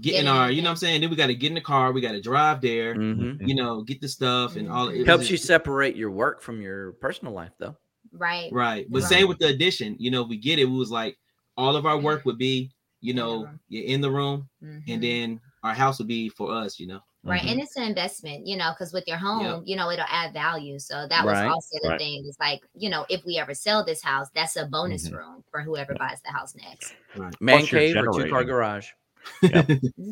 getting 0.00 0.24
Getting 0.24 0.28
our, 0.28 0.50
you 0.50 0.60
know 0.60 0.66
what 0.68 0.72
I'm 0.72 0.76
saying? 0.76 1.00
Then 1.00 1.08
we 1.10 1.16
got 1.16 1.28
to 1.28 1.34
get 1.34 1.48
in 1.48 1.54
the 1.54 1.60
car, 1.62 1.90
we 1.92 2.02
got 2.02 2.12
to 2.12 2.20
drive 2.20 2.60
there, 2.60 2.94
hmm 2.94 3.36
you 3.40 3.54
know, 3.54 3.82
get 3.82 4.00
the 4.02 4.08
stuff 4.08 4.56
and 4.56 4.68
all. 4.70 4.88
it 4.88 5.06
Helps 5.06 5.22
just- 5.22 5.30
you 5.30 5.36
separate 5.38 5.96
your 5.96 6.10
work 6.10 6.42
from 6.42 6.60
your 6.60 6.92
personal 6.94 7.32
life, 7.32 7.52
though. 7.58 7.76
right. 8.12 8.52
Right. 8.52 8.86
But 8.90 9.02
Right. 9.02 9.08
same 9.08 9.28
with 9.28 9.38
the 9.38 9.46
addition, 9.48 9.96
you 9.98 10.10
know, 10.10 10.22
we 10.22 10.36
get 10.36 10.58
it. 10.58 10.66
We 10.66 10.76
was 10.76 10.90
like, 10.90 11.18
all 11.56 11.76
of 11.76 11.86
our 11.86 11.96
work 11.98 12.24
would 12.26 12.36
be, 12.38 12.70
you 13.00 13.14
the 13.14 13.20
know, 13.20 13.44
room. 13.44 13.60
yeah, 13.68 13.82
in 13.82 14.00
the 14.02 14.10
room, 14.10 14.48
Mhm. 14.62 14.82
and 14.88 15.02
then 15.02 15.40
our 15.62 15.72
house 15.74 15.98
would 15.98 16.08
be 16.08 16.28
for 16.28 16.52
us, 16.52 16.78
you 16.78 16.86
know. 16.86 17.00
Right. 17.26 17.42
Mhm. 17.42 17.50
And 17.52 17.60
it's 17.60 17.76
an 17.76 17.82
investment, 17.82 18.46
you 18.46 18.56
know, 18.56 18.72
because 18.72 18.92
with 18.92 19.06
your 19.08 19.16
home, 19.18 19.62
you 19.66 19.76
know, 19.76 19.90
it'll 19.90 20.04
add 20.08 20.32
value. 20.32 20.78
So 20.78 21.06
that 21.08 21.24
was 21.24 21.38
Right. 21.38 21.50
also 21.50 21.78
the 21.82 21.88
Right. 21.88 21.98
thing. 21.98 22.24
It's 22.26 22.38
like, 22.38 22.60
you 22.74 22.88
know, 22.88 23.04
if 23.08 23.24
we 23.24 23.36
ever 23.38 23.54
sell 23.54 23.84
this 23.84 24.02
house, 24.02 24.28
that's 24.34 24.56
a 24.56 24.66
bonus 24.66 25.08
Mhm. 25.08 25.12
room 25.12 25.44
for 25.50 25.60
whoever 25.62 25.94
buys 25.96 26.20
the 26.22 26.30
house 26.32 26.54
next. 26.54 26.94
Right. 27.16 27.34
Man 27.40 27.58
Plus 27.58 27.70
cave 27.70 27.96
or 28.00 28.08
two 28.08 28.24
car 28.28 28.44
generating. 28.44 28.48
garage. 28.48 28.88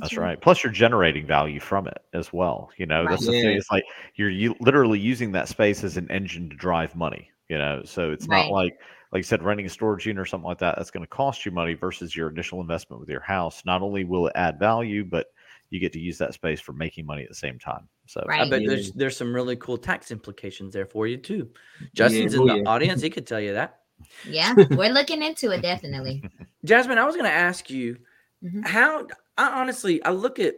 That's 0.01 0.17
right. 0.19 0.41
Plus, 0.41 0.63
you're 0.63 0.73
generating 0.73 1.27
value 1.27 1.61
from 1.61 1.87
it 1.87 1.99
as 2.13 2.33
well. 2.33 2.71
You 2.77 2.87
know, 2.87 3.05
Right. 3.05 3.11
that's 3.11 3.27
the 3.27 3.33
thing. 3.33 3.57
It's 3.57 3.71
like 3.71 3.85
you're 4.17 4.29
you 4.31 4.55
literally 4.61 4.99
using 4.99 5.33
that 5.33 5.49
space 5.49 5.85
as 5.85 5.97
an 5.97 6.11
engine 6.11 6.51
to 6.51 6.57
drive 6.57 6.95
money. 6.97 7.31
You 7.49 7.59
know, 7.59 7.83
so 7.85 8.11
it's 8.11 8.29
Right. 8.29 8.47
not 8.47 8.51
like 8.51 8.73
like 9.13 9.21
you 9.21 9.23
said, 9.25 9.43
renting 9.43 9.67
a 9.67 9.69
storage 9.71 10.07
unit 10.07 10.21
or 10.21 10.25
something 10.27 10.47
like 10.49 10.59
that. 10.59 10.77
That's 10.77 10.91
going 10.91 11.05
to 11.05 11.09
cost 11.09 11.47
you 11.47 11.53
money 11.53 11.75
versus 11.75 12.17
your 12.17 12.29
initial 12.29 12.61
investment 12.61 13.01
with 13.01 13.09
your 13.09 13.21
house. 13.21 13.65
Not 13.65 13.83
only 13.83 14.05
will 14.05 14.27
it 14.27 14.33
add 14.35 14.59
value, 14.59 15.05
but 15.05 15.29
you 15.71 15.81
get 15.81 15.93
to 15.93 16.01
use 16.01 16.19
that 16.19 16.35
space 16.35 16.61
for 16.61 16.73
making 16.73 17.07
money 17.07 17.23
at 17.23 17.29
the 17.29 17.35
same 17.35 17.59
time. 17.59 17.89
So 18.07 18.25
I 18.29 18.45
bet 18.45 18.63
Yeah. 18.63 18.69
there's 18.69 18.93
there's 18.93 19.17
some 19.17 19.35
really 19.35 19.57
cool 19.57 19.79
tax 19.79 20.11
implications 20.11 20.73
there 20.73 20.87
for 20.87 21.07
you 21.07 21.17
too. 21.17 21.51
Justin's 21.95 22.35
oh, 22.35 22.43
in 22.43 22.47
the 22.47 22.57
yeah. 22.57 22.71
audience; 22.71 23.01
he 23.03 23.11
could 23.11 23.27
tell 23.27 23.41
you 23.41 23.55
that. 23.55 23.81
Yeah, 24.27 24.55
we're 24.71 24.93
looking 24.93 25.23
into 25.23 25.51
it 25.51 25.63
definitely. 25.63 26.23
Jasmine, 26.65 26.99
I 26.99 27.05
was 27.05 27.17
going 27.17 27.29
to 27.29 27.37
ask 27.37 27.71
you 27.71 27.99
Mhm. 28.43 28.67
how. 28.67 29.07
I 29.37 29.61
honestly, 29.61 30.03
I 30.05 30.11
look 30.11 30.39
at 30.39 30.55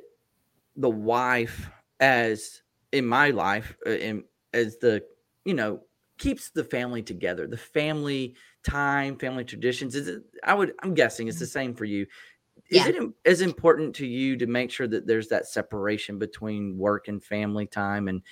the 0.76 0.90
wife 0.90 1.70
as 2.00 2.60
in 2.92 3.06
my 3.06 3.30
life, 3.30 3.74
uh, 3.86 3.90
in, 3.90 4.24
as 4.52 4.76
the 4.78 5.02
you 5.44 5.54
know 5.54 5.80
keeps 6.18 6.50
the 6.50 6.64
family 6.64 7.02
together, 7.02 7.46
the 7.46 7.56
family 7.56 8.34
time, 8.64 9.16
family 9.16 9.44
traditions. 9.44 9.94
Is 9.94 10.08
it? 10.08 10.22
I 10.44 10.54
would. 10.54 10.74
I'm 10.82 10.94
guessing 10.94 11.28
it's 11.28 11.38
the 11.38 11.46
same 11.46 11.74
for 11.74 11.84
you. 11.84 12.06
Is 12.70 12.86
Yeah. 12.86 12.88
it 12.88 13.10
as 13.24 13.40
important 13.40 13.94
to 13.96 14.06
you 14.06 14.36
to 14.38 14.46
make 14.46 14.70
sure 14.70 14.88
that 14.88 15.06
there's 15.06 15.28
that 15.28 15.46
separation 15.46 16.18
between 16.18 16.76
work 16.76 17.08
and 17.08 17.22
family 17.22 17.66
time 17.66 18.08
and 18.08 18.22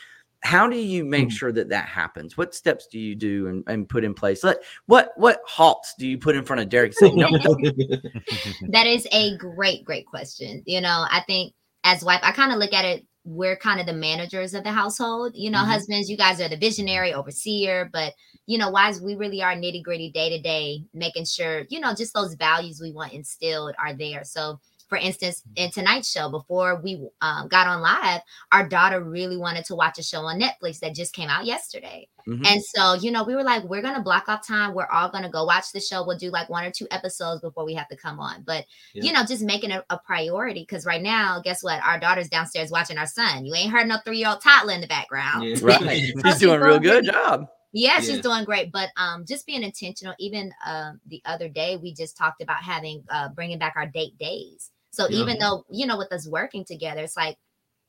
how 0.43 0.69
do 0.69 0.77
you 0.77 1.05
make 1.07 1.29
Mhm. 1.29 1.33
sure 1.33 1.53
that 1.53 1.71
that 1.71 1.87
happens 1.89 2.37
what 2.37 2.55
steps 2.55 2.87
do 2.87 2.99
you 2.99 3.15
do 3.15 3.47
and, 3.47 3.65
and 3.67 3.89
put 3.89 4.05
in 4.05 4.13
place 4.13 4.45
Let, 4.45 4.59
what 4.87 5.13
what 5.17 5.41
halts 5.47 5.95
do 5.99 6.07
you 6.07 6.19
put 6.19 6.37
in 6.37 6.45
front 6.45 6.61
of 6.61 6.69
derek 6.69 6.93
saying 6.93 7.17
no 7.17 7.29
That 8.69 8.87
is 8.87 9.07
a 9.13 9.37
great, 9.39 9.85
great 9.85 10.07
question. 10.07 10.63
You 10.67 10.81
know, 10.81 11.07
I 11.11 11.23
think 11.27 11.55
as 11.85 12.05
wife, 12.05 12.21
I 12.23 12.33
kind 12.33 12.53
of 12.53 12.59
look 12.59 12.73
at 12.73 12.85
it, 12.85 13.07
we're 13.25 13.57
kind 13.57 13.81
of 13.81 13.87
the 13.87 13.93
managers 13.95 14.55
of 14.55 14.65
the 14.65 14.73
household. 14.73 15.33
You 15.35 15.51
know, 15.51 15.61
Mhm. 15.61 15.67
husbands, 15.67 16.11
you 16.11 16.17
guys 16.17 16.41
are 16.41 16.49
the 16.49 16.57
visionary, 16.57 17.13
overseer, 17.15 17.89
but 17.93 18.15
you 18.47 18.59
know, 18.59 18.69
wives, 18.71 19.01
we 19.01 19.15
really 19.15 19.43
are 19.43 19.55
nitty 19.55 19.83
gritty 19.83 20.11
day 20.11 20.29
to 20.31 20.41
day, 20.43 20.85
making 20.93 21.25
sure, 21.25 21.65
you 21.71 21.81
know, 21.81 21.95
just 21.95 22.13
those 22.15 22.35
values 22.35 22.81
we 22.83 22.93
want 22.93 23.13
instilled 23.15 23.75
are 23.79 23.95
there. 23.95 24.23
So 24.25 24.61
for 24.95 25.01
instance, 25.01 25.43
in 25.57 25.73
tonight's 25.73 26.09
show, 26.09 26.29
before 26.31 26.81
we 26.81 27.05
um, 27.21 27.49
got 27.49 27.67
on 27.67 27.81
live, 27.81 28.21
our 28.53 28.69
daughter 28.69 29.03
really 29.03 29.37
wanted 29.37 29.65
to 29.65 29.75
watch 29.75 29.99
a 29.99 30.05
show 30.05 30.21
on 30.21 30.39
Netflix 30.39 30.79
that 30.79 30.95
just 30.95 31.13
came 31.13 31.29
out 31.29 31.45
yesterday. 31.45 32.07
Mhm. 32.29 32.47
And 32.47 32.63
so, 32.63 32.95
you 32.95 33.11
know, 33.11 33.25
we 33.25 33.35
were 33.35 33.43
like, 33.43 33.65
we're 33.65 33.83
going 33.83 33.97
to 33.97 34.01
block 34.01 34.29
off 34.29 34.47
time. 34.47 34.73
We're 34.73 34.87
all 34.87 35.11
going 35.11 35.25
to 35.25 35.29
go 35.31 35.45
watch 35.45 35.73
the 35.73 35.81
show. 35.81 36.07
We'll 36.07 36.17
do 36.17 36.31
like 36.31 36.49
one 36.49 36.65
or 36.65 36.71
two 36.71 36.87
episodes 36.93 37.41
before 37.41 37.65
we 37.65 37.75
have 37.75 37.89
to 37.89 37.97
come 37.97 38.21
on. 38.21 38.43
But, 38.47 38.67
Yeah. 38.95 39.03
you 39.03 39.13
know, 39.13 39.25
just 39.25 39.43
making 39.43 39.73
it 39.73 39.85
a 39.91 39.99
priority. 39.99 40.61
Because 40.61 40.87
right 40.87 41.03
now, 41.03 41.41
guess 41.43 41.65
what? 41.65 41.83
Our 41.83 41.99
daughter's 41.99 42.29
downstairs 42.29 42.71
watching 42.71 42.97
our 42.99 43.07
son. 43.07 43.45
You 43.45 43.53
ain't 43.57 43.73
heard 43.73 43.89
no 43.89 43.99
three 44.05 44.19
year 44.19 44.29
old 44.29 44.43
toddler 44.43 44.75
in 44.75 44.81
the 44.81 44.87
background. 44.87 45.45
Yeah. 45.45 45.57
right 45.63 46.13
she's 46.25 46.39
doing 46.39 46.63
a 46.63 46.65
real 46.65 46.79
good 46.79 47.05
job 47.05 47.49
Yeah, 47.73 47.95
Yeah. 47.95 48.01
she's 48.01 48.21
doing 48.21 48.45
great. 48.45 48.71
But 48.73 48.91
um, 48.97 49.27
just 49.27 49.45
being 49.45 49.65
intentional. 49.65 50.15
Even 50.21 50.55
um, 50.65 51.01
the 51.09 51.21
other 51.27 51.49
day, 51.49 51.77
we 51.77 51.93
just 51.93 52.17
talked 52.17 52.41
about 52.41 52.63
having 52.63 53.03
uh, 53.11 53.29
bringing 53.31 53.59
back 53.59 53.75
our 53.77 53.87
date 53.87 54.17
days. 54.17 54.71
So 54.95 55.09
Yeah. 55.09 55.21
even 55.21 55.39
though 55.39 55.65
you 55.71 55.87
know, 55.87 55.99
with 55.99 56.13
us 56.13 56.29
working 56.29 56.65
together, 56.65 57.03
it's 57.03 57.17
like 57.17 57.37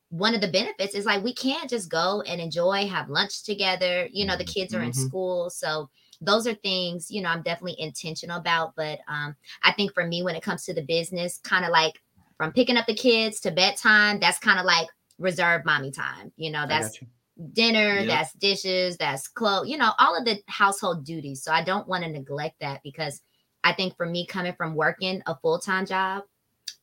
one 0.09 0.35
of 0.35 0.41
the 0.41 0.47
benefits 0.47 0.95
is 0.95 1.05
like 1.05 1.23
we 1.23 1.33
can't 1.33 1.69
just 1.69 1.89
go 1.89 2.21
and 2.21 2.39
enjoy, 2.41 2.87
have 2.87 3.09
lunch 3.09 3.43
together. 3.43 4.07
You 4.11 4.25
know, 4.25 4.37
the 4.37 4.43
kids 4.45 4.73
are 4.73 4.83
in 4.83 4.93
Mhm. 4.93 4.93
school, 4.93 5.49
so 5.49 5.89
those 6.21 6.47
are 6.47 6.53
things 6.55 7.11
you 7.11 7.21
know 7.21 7.29
I'm 7.29 7.41
definitely 7.43 7.79
intentional 7.79 8.37
about. 8.37 8.75
But 8.75 8.99
um, 9.07 9.35
I 9.63 9.71
think 9.73 9.93
for 9.93 10.05
me, 10.07 10.23
when 10.23 10.35
it 10.35 10.43
comes 10.43 10.63
to 10.65 10.73
the 10.73 10.83
business, 10.83 11.39
kind 11.43 11.65
of 11.65 11.71
like 11.71 12.01
from 12.37 12.53
picking 12.53 12.77
up 12.77 12.87
the 12.87 12.95
kids 12.95 13.39
to 13.41 13.51
bedtime, 13.51 14.19
that's 14.19 14.39
kind 14.39 14.59
of 14.59 14.65
like 14.65 14.87
reserved 15.19 15.65
mommy 15.65 15.91
time. 15.91 16.31
You 16.37 16.51
know, 16.51 16.65
that's 16.67 16.99
you. 17.01 17.07
dinner, 17.53 18.05
Yep. 18.05 18.07
that's 18.07 18.33
dishes, 18.33 18.97
that's 18.97 19.27
clothes, 19.27 19.69
you 19.69 19.77
know, 19.77 19.91
all 19.99 20.17
of 20.17 20.25
the 20.25 20.39
household 20.47 21.05
duties. 21.05 21.43
So 21.43 21.51
I 21.51 21.63
don't 21.63 21.87
want 21.87 22.03
to 22.03 22.09
neglect 22.09 22.55
that 22.61 22.81
because 22.83 23.21
I 23.63 23.73
think 23.73 23.95
for 23.97 24.05
me 24.05 24.25
coming 24.25 24.53
from 24.53 24.75
working 24.75 25.21
a 25.25 25.35
full 25.37 25.59
time 25.59 25.85
job, 25.85 26.23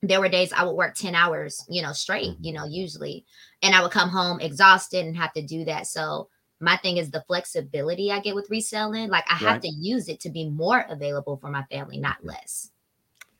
there 0.02 0.20
were 0.20 0.28
days 0.28 0.52
I 0.52 0.64
would 0.64 0.74
work 0.74 0.94
10 0.94 1.14
hours, 1.14 1.64
you 1.68 1.82
know, 1.82 1.92
straight, 1.92 2.34
you 2.40 2.52
know, 2.52 2.64
usually. 2.64 3.24
And 3.62 3.74
I 3.74 3.82
would 3.82 3.92
come 3.92 4.08
home 4.08 4.40
exhausted 4.40 5.06
and 5.06 5.16
have 5.16 5.32
to 5.34 5.42
do 5.42 5.64
that. 5.66 5.86
So 5.86 6.28
my 6.60 6.76
thing 6.76 6.96
is 6.96 7.10
the 7.10 7.24
flexibility 7.26 8.10
I 8.10 8.20
get 8.20 8.34
with 8.34 8.50
reselling. 8.50 9.10
Like 9.10 9.24
I 9.30 9.34
have 9.34 9.54
Right. 9.54 9.62
to 9.62 9.68
use 9.68 10.08
it 10.08 10.20
to 10.20 10.30
be 10.30 10.48
more 10.48 10.84
available 10.88 11.36
for 11.36 11.50
my 11.50 11.62
family, 11.64 11.98
not 11.98 12.16
less. 12.24 12.70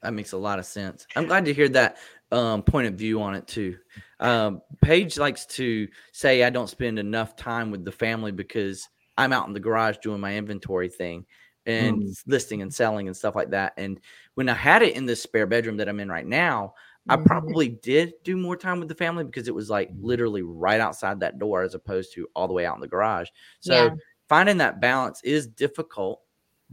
That 0.03 0.15
makes 0.15 0.33
a 0.33 0.37
lot 0.37 0.59
of 0.59 0.67
sense. 0.67 1.07
I'm 1.15 1.27
glad 1.27 1.45
to 1.45 1.55
hear 1.55 1.69
that 1.71 1.99
um, 2.33 2.63
point 2.63 2.89
of 2.89 2.95
view 2.95 3.23
on 3.23 3.35
it 3.35 3.47
too. 3.47 3.77
Um, 4.19 4.61
Paige 4.81 5.19
likes 5.19 5.47
to 5.47 5.87
say 6.13 6.43
I 6.43 6.51
don't 6.51 6.69
spend 6.69 6.99
enough 6.99 7.37
time 7.37 7.71
with 7.71 7.85
the 7.85 7.93
family 7.93 8.33
because 8.33 8.89
I'm 9.17 9.33
out 9.33 9.47
in 9.47 9.53
the 9.53 9.61
garage 9.61 9.99
doing 9.99 10.21
my 10.21 10.37
inventory 10.37 10.89
thing 10.89 11.27
and 11.67 12.03
Mm. 12.03 12.23
listing 12.27 12.63
and 12.63 12.75
selling 12.75 13.07
and 13.07 13.17
stuff 13.17 13.37
like 13.37 13.51
that. 13.51 13.75
And 13.77 14.01
when 14.35 14.49
I 14.49 14.55
had 14.55 14.83
it 14.83 14.97
in 14.97 15.07
this 15.07 15.23
spare 15.23 15.47
bedroom 15.47 15.77
that 15.79 15.89
I'm 15.89 16.01
in 16.01 16.09
right 16.09 16.27
now, 16.27 16.75
I 17.09 17.17
Mhm. 17.17 17.27
probably 17.27 17.69
did 17.69 18.15
do 18.23 18.37
more 18.37 18.57
time 18.57 18.79
with 18.79 18.89
the 18.89 18.95
family 18.95 19.25
because 19.25 19.49
it 19.49 19.55
was 19.55 19.69
like 19.71 19.91
literally 20.01 20.43
right 20.43 20.81
outside 20.81 21.21
that 21.21 21.39
door 21.39 21.63
as 21.63 21.75
opposed 21.75 22.13
to 22.15 22.29
all 22.35 22.47
the 22.49 22.55
way 22.55 22.65
out 22.65 22.77
in 22.77 22.81
the 22.81 22.89
garage. 22.89 23.29
So 23.61 23.75
Yeah. 23.91 23.95
finding 24.29 24.59
that 24.59 24.81
balance 24.81 25.21
is 25.25 25.47
difficult. 25.47 26.23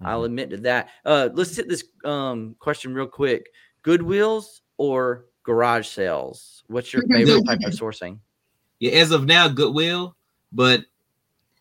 I'll 0.04 0.22
Mhm. 0.22 0.26
admit 0.26 0.50
to 0.52 0.58
that. 0.58 0.90
Uh, 1.04 1.30
let's 1.34 1.56
hit 1.56 1.68
this 1.68 1.84
um, 2.06 2.56
question 2.60 2.94
real 2.94 3.08
quick: 3.08 3.48
Goodwills 3.84 4.62
or 4.78 5.26
garage 5.44 5.88
sales? 5.88 6.64
What's 6.68 6.94
your 6.94 7.04
favorite 7.12 7.44
type 7.46 7.60
of 7.66 7.74
sourcing? 7.74 8.20
Yeah, 8.80 8.92
as 8.94 9.12
of 9.12 9.26
now, 9.26 9.50
Goodwill, 9.50 10.16
but 10.54 10.86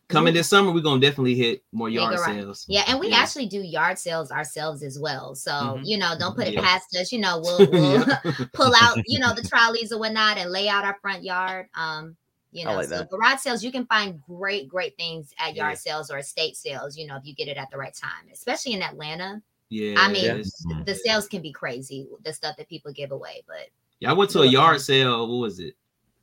coming 0.09 0.35
this 0.35 0.49
summer, 0.49 0.73
we're 0.73 0.81
gonna 0.81 1.01
definitely 1.01 1.35
hit 1.35 1.63
more 1.73 1.89
yard 1.89 2.17
garage. 2.17 2.27
sales. 2.27 2.65
Yeah, 2.69 2.85
and 2.89 2.99
we 2.99 3.09
Yeah. 3.11 3.17
actually 3.17 3.47
do 3.47 3.61
yard 3.61 3.99
sales 3.99 4.31
ourselves 4.31 4.83
as 4.83 4.99
well. 4.99 5.35
So, 5.35 5.51
Mhm. 5.53 5.83
you 5.85 5.99
know, 5.99 6.15
don't 6.19 6.35
put 6.37 6.47
it 6.49 6.55
Yeah. 6.55 6.63
past 6.63 6.95
us. 6.97 7.13
You 7.13 7.21
know, 7.21 7.39
we'll, 7.45 7.71
we'll 7.71 8.05
pull 8.55 8.73
out, 8.81 8.99
you 9.07 9.19
know, 9.19 9.35
the 9.35 9.43
trolleys 9.47 9.93
or 9.93 9.99
whatnot 9.99 10.39
and 10.39 10.51
lay 10.51 10.69
out 10.69 10.85
our 10.85 10.97
front 11.03 11.23
yard. 11.25 11.69
Um, 11.75 12.17
you 12.51 12.65
know, 12.65 12.73
like 12.75 12.89
so 12.89 12.99
that. 12.99 13.11
garage 13.11 13.41
sales, 13.41 13.63
you 13.63 13.71
can 13.71 13.85
find 13.87 14.23
great, 14.23 14.69
great 14.69 14.97
things 14.97 15.35
at 15.39 15.55
Yeah. 15.55 15.65
yard 15.67 15.79
sales 15.79 16.11
or 16.11 16.19
estate 16.19 16.57
sales, 16.57 16.97
you 16.97 17.07
know, 17.07 17.17
if 17.17 17.27
you 17.27 17.35
get 17.35 17.47
it 17.49 17.59
at 17.59 17.71
the 17.71 17.77
right 17.77 17.95
time, 17.95 18.27
especially 18.33 18.73
in 18.73 18.83
Atlanta. 18.83 19.43
yeah, 19.69 19.97
I 19.99 20.11
mean, 20.11 20.25
it's-. 20.25 20.65
The 20.87 20.95
sales 20.95 21.29
can 21.29 21.43
be 21.43 21.53
crazy, 21.53 22.09
the 22.25 22.33
stuff 22.33 22.57
that 22.57 22.67
people 22.71 22.91
give 22.91 23.13
away, 23.13 23.45
but 23.47 23.69
yeah, 24.01 24.09
I 24.09 24.15
went 24.15 24.31
to 24.31 24.41
a 24.41 24.47
yard 24.47 24.81
sale. 24.81 25.29
What 25.29 25.43
was 25.43 25.61
it? 25.61 25.75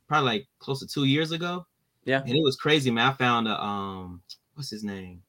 Probably 0.08 0.26
like 0.30 0.48
close 0.58 0.80
to 0.80 0.86
two 0.88 1.04
years 1.04 1.30
ago. 1.30 1.64
Yeah. 2.06 2.26
and 2.26 2.36
it 2.36 2.42
was 2.42 2.56
crazy, 2.56 2.90
man. 2.90 3.08
I 3.08 3.14
found 3.14 3.48
a 3.48 3.62
um, 3.62 4.22
what's 4.54 4.70
his 4.70 4.84
name? 4.84 5.22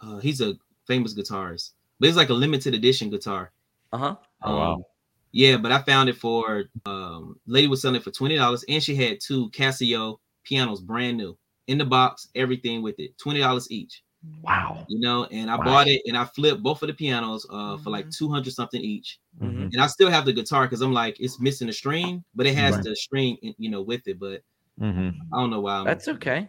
Uh, 0.00 0.18
he's 0.18 0.40
a 0.40 0.54
famous 0.86 1.14
guitarist, 1.14 1.72
but 2.00 2.08
it's 2.08 2.18
like 2.18 2.30
a 2.30 2.34
limited 2.34 2.74
edition 2.74 3.10
guitar. 3.10 3.52
Uh 3.92 3.98
huh. 3.98 4.16
Oh, 4.42 4.54
wow. 4.54 4.74
Um, 4.74 4.84
Yeah, 5.32 5.58
but 5.58 5.72
I 5.72 5.82
found 5.82 6.08
it 6.10 6.16
for 6.16 6.64
um 6.86 7.40
lady 7.46 7.68
was 7.68 7.82
selling 7.82 7.96
it 7.96 8.04
for 8.04 8.10
twenty 8.12 8.36
dollars, 8.36 8.64
and 8.68 8.82
she 8.82 8.96
had 8.96 9.20
two 9.20 9.50
Casio 9.50 10.18
pianos, 10.44 10.80
brand 10.82 11.18
new, 11.18 11.38
in 11.68 11.78
the 11.78 11.86
box, 11.86 12.28
everything 12.34 12.82
with 12.82 12.98
it, 13.00 13.18
twenty 13.18 13.40
dollars 13.40 13.70
each. 13.70 14.02
Wow. 14.42 14.86
You 14.86 15.00
know, 15.00 15.24
and 15.26 15.50
I 15.50 15.56
Wow. 15.56 15.64
bought 15.64 15.88
it 15.88 16.02
and 16.06 16.16
I 16.16 16.24
flipped 16.24 16.62
both 16.62 16.82
of 16.82 16.88
the 16.88 16.94
pianos 16.94 17.46
uh 17.50 17.76
for 17.78 17.90
like 17.90 18.06
Mhm. 18.06 18.16
two 18.16 18.30
hundred 18.30 18.52
something 18.54 18.80
each, 18.82 19.18
Mhm. 19.40 19.72
and 19.72 19.82
I 19.82 19.86
still 19.88 20.10
have 20.10 20.24
the 20.26 20.32
guitar 20.32 20.64
because 20.66 20.80
I'm 20.82 20.92
like 20.94 21.18
it's 21.20 21.40
missing 21.40 21.68
a 21.68 21.72
string, 21.72 22.24
but 22.34 22.46
it 22.46 22.54
has 22.56 22.78
Right. 22.78 22.82
the 22.82 22.96
string, 22.96 23.38
you 23.58 23.70
know, 23.70 23.82
with 23.82 24.08
it. 24.08 24.18
But 24.18 24.42
hmm 24.78 25.10
I 25.32 25.40
don't 25.40 25.50
know 25.50 25.60
why. 25.60 25.76
I'm, 25.78 25.84
That's 25.84 26.08
okay. 26.08 26.48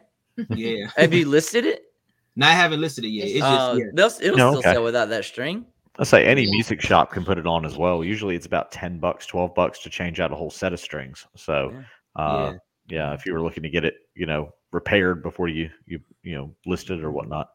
yeah. 0.49 0.87
Have 0.97 1.13
you 1.13 1.27
listed 1.27 1.65
it? 1.65 1.83
No, 2.35 2.47
I 2.47 2.51
haven't 2.51 2.79
listed 2.81 3.03
it 3.05 3.09
yet. 3.09 3.25
It's 3.27 3.33
just 3.39 3.45
Uh, 3.45 3.75
yeah. 3.77 3.85
they'll- 3.93 4.11
it'll 4.21 4.37
No, 4.37 4.49
still 4.51 4.59
okay. 4.59 4.73
sell 4.73 4.83
without 4.83 5.09
that 5.09 5.25
string. 5.25 5.65
I 5.97 6.03
say 6.03 6.25
any 6.25 6.43
Yeah. 6.43 6.51
music 6.51 6.79
shop 6.81 7.11
can 7.11 7.25
put 7.25 7.37
it 7.37 7.45
on 7.45 7.65
as 7.65 7.77
well. 7.77 8.03
Usually 8.03 8.35
it's 8.35 8.45
about 8.45 8.71
10 8.71 8.99
bucks, 8.99 9.25
12 9.25 9.53
bucks 9.53 9.79
to 9.79 9.89
change 9.89 10.19
out 10.21 10.31
a 10.31 10.35
whole 10.35 10.49
set 10.51 10.71
of 10.71 10.79
strings. 10.79 11.25
So, 11.35 11.73
Yeah. 12.15 12.21
uh, 12.23 12.53
yeah, 12.87 13.13
if 13.13 13.25
you 13.25 13.33
were 13.33 13.41
looking 13.41 13.63
to 13.63 13.69
get 13.69 13.83
it, 13.83 13.95
you 14.15 14.25
know, 14.25 14.53
repaired 14.71 15.21
before 15.23 15.47
you, 15.49 15.69
you, 15.85 15.99
you 16.23 16.35
know, 16.35 16.55
listed 16.65 17.03
or 17.03 17.11
whatnot. 17.11 17.49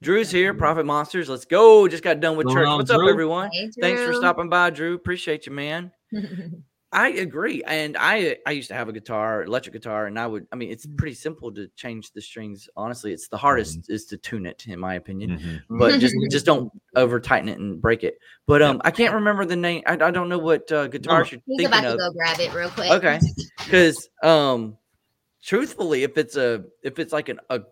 Drew's 0.00 0.30
here, 0.30 0.54
Profit 0.54 0.86
Monsters. 0.86 1.28
Let's 1.28 1.44
go. 1.44 1.86
Just 1.88 2.02
got 2.02 2.20
done 2.20 2.36
with 2.36 2.46
Going 2.46 2.56
church. 2.58 2.66
on, 2.68 2.76
What's 2.78 2.90
up, 2.90 3.00
everyone? 3.08 3.50
Hey, 3.50 3.70
Thanks 3.80 4.02
for 4.02 4.12
stopping 4.12 4.48
by, 4.48 4.70
Drew. 4.70 4.94
Appreciate 4.94 5.46
you, 5.46 5.52
man. 5.52 5.92
I 6.94 7.08
agree, 7.08 7.60
and 7.66 7.96
I 7.98 8.36
I 8.46 8.52
used 8.52 8.68
to 8.68 8.74
have 8.74 8.88
a 8.88 8.92
guitar, 8.92 9.42
electric 9.42 9.72
guitar, 9.72 10.06
and 10.06 10.16
I 10.16 10.28
would. 10.28 10.46
I 10.52 10.56
mean, 10.56 10.70
it's 10.70 10.86
pretty 10.86 11.14
simple 11.14 11.52
to 11.54 11.66
change 11.74 12.12
the 12.12 12.20
strings. 12.20 12.68
Honestly, 12.76 13.12
it's 13.12 13.26
the 13.26 13.36
hardest 13.36 13.90
is 13.90 14.04
to 14.06 14.16
tune 14.16 14.46
it, 14.46 14.64
in 14.68 14.78
my 14.78 14.94
opinion. 14.94 15.38
Mhm. 15.38 15.62
But 15.68 15.98
just 15.98 16.14
just 16.30 16.46
don't 16.46 16.70
over 16.94 17.18
tighten 17.18 17.48
it 17.48 17.58
and 17.58 17.82
break 17.82 18.04
it. 18.04 18.18
But 18.46 18.62
um, 18.62 18.80
I 18.84 18.92
can't 18.92 19.12
remember 19.12 19.44
the 19.44 19.56
name. 19.56 19.82
I, 19.86 19.94
I 19.94 20.12
don't 20.12 20.28
know 20.28 20.38
what 20.38 20.70
uh, 20.70 20.86
guitar 20.86 21.18
you're 21.18 21.24
He's 21.24 21.40
thinking 21.58 21.66
about 21.66 21.80
to 21.80 21.92
of. 21.94 21.98
go 21.98 22.12
grab 22.12 22.38
it 22.38 22.54
real 22.54 22.70
quick. 22.70 22.92
Okay, 22.92 23.18
because 23.58 24.08
um, 24.22 24.78
truthfully, 25.42 26.04
if 26.04 26.16
it's 26.16 26.36
a 26.36 26.62
if 26.84 27.00
it's 27.00 27.12
like 27.12 27.28
an 27.28 27.40
a 27.50 27.62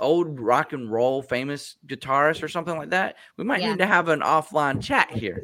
old 0.00 0.40
rock 0.40 0.72
and 0.72 0.90
roll 0.90 1.22
famous 1.22 1.76
guitarist 1.86 2.42
or 2.42 2.48
something 2.48 2.76
like 2.76 2.90
that, 2.90 3.16
we 3.36 3.44
might 3.44 3.60
Yeah. 3.60 3.70
need 3.70 3.78
to 3.78 3.86
have 3.86 4.08
an 4.08 4.20
offline 4.20 4.82
chat 4.82 5.10
here. 5.10 5.42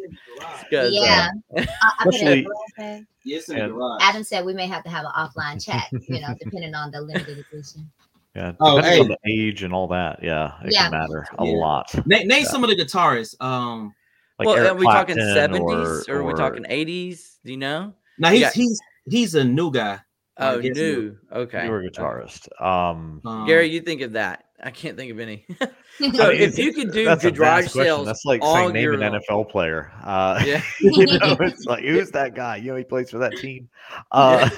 'Cause, 0.70 0.88
uh, 0.88 0.90
Yeah. 0.92 1.28
I, 1.56 1.66
I 2.00 2.04
put 2.04 2.14
it 2.14 2.20
in 2.20 2.26
Especially- 2.28 2.42
the 2.42 2.48
garage. 2.78 3.02
Yes, 3.24 3.48
in 3.50 3.58
the 3.58 3.68
garage. 3.68 4.00
Adam 4.02 4.24
said 4.24 4.44
we 4.44 4.54
may 4.54 4.66
have 4.66 4.82
to 4.84 4.90
have 4.90 5.04
an 5.04 5.12
offline 5.16 5.62
chat, 5.64 5.84
you 5.92 6.20
know, 6.20 6.34
depending 6.42 6.74
on 6.74 6.90
the 6.90 7.00
limited 7.00 7.38
edition. 7.50 7.90
Yeah. 8.34 8.52
Oh, 8.60 8.76
depending 8.76 9.02
on 9.02 9.08
the 9.08 9.30
age 9.30 9.62
and 9.62 9.74
all 9.74 9.88
that. 9.88 10.22
Yeah. 10.22 10.52
It 10.64 10.72
Yeah. 10.72 10.82
can 10.88 10.92
matter 10.92 11.26
a 11.38 11.44
Yeah. 11.44 11.52
lot. 11.52 12.06
Name, 12.06 12.28
name 12.28 12.42
Yeah. 12.42 12.48
some 12.48 12.62
of 12.64 12.70
the 12.70 12.76
guitarists. 12.76 13.40
Um, 13.42 13.94
Like 14.38 14.46
well, 14.46 14.56
Eric 14.56 14.70
are 14.70 14.74
we 14.76 14.84
talking 14.86 15.16
Clapton 15.16 15.34
seventies 15.34 16.08
or, 16.08 16.18
are 16.20 16.24
we 16.24 16.32
talking 16.34 16.64
eighties? 16.68 17.38
Do 17.44 17.50
you 17.50 17.56
know? 17.58 17.92
now 18.18 18.30
he's 18.30 18.40
Yeah. 18.42 18.50
he's 18.52 18.80
he's 19.10 19.34
a 19.34 19.42
new 19.44 19.72
guy. 19.72 19.98
I 20.38 20.54
Oh, 20.54 20.60
guess 20.60 20.76
new. 20.76 21.16
Okay. 21.32 21.64
newer 21.66 21.78
okay. 21.84 21.88
guitarist? 21.88 22.48
Um, 22.62 23.20
Um, 23.24 23.46
Gary, 23.46 23.66
you 23.70 23.80
think 23.80 24.00
of 24.02 24.12
that? 24.12 24.44
I 24.62 24.70
can't 24.70 24.96
think 24.96 25.10
of 25.12 25.20
any. 25.20 25.44
so 25.60 25.66
I 26.00 26.32
mean, 26.32 26.42
if 26.42 26.58
you 26.58 26.72
could 26.72 26.92
do 26.92 27.04
that's 27.04 27.24
a 27.24 27.30
garage 27.30 27.68
sales, 27.68 28.06
That's 28.06 28.24
like 28.24 28.40
all 28.42 28.54
saying 28.54 28.72
name 28.72 28.94
an 28.94 29.00
long. 29.00 29.20
NFL 29.20 29.50
player. 29.50 29.92
Uh, 30.02 30.42
Yeah, 30.46 30.62
you 30.80 31.06
know, 31.06 31.36
it's 31.40 31.64
like 31.66 31.82
who's 31.84 32.10
that 32.12 32.34
guy? 32.34 32.56
You 32.56 32.70
know, 32.72 32.76
he 32.76 32.84
plays 32.84 33.10
for 33.10 33.18
that 33.18 33.36
team. 33.36 33.68
Uh, 34.12 34.48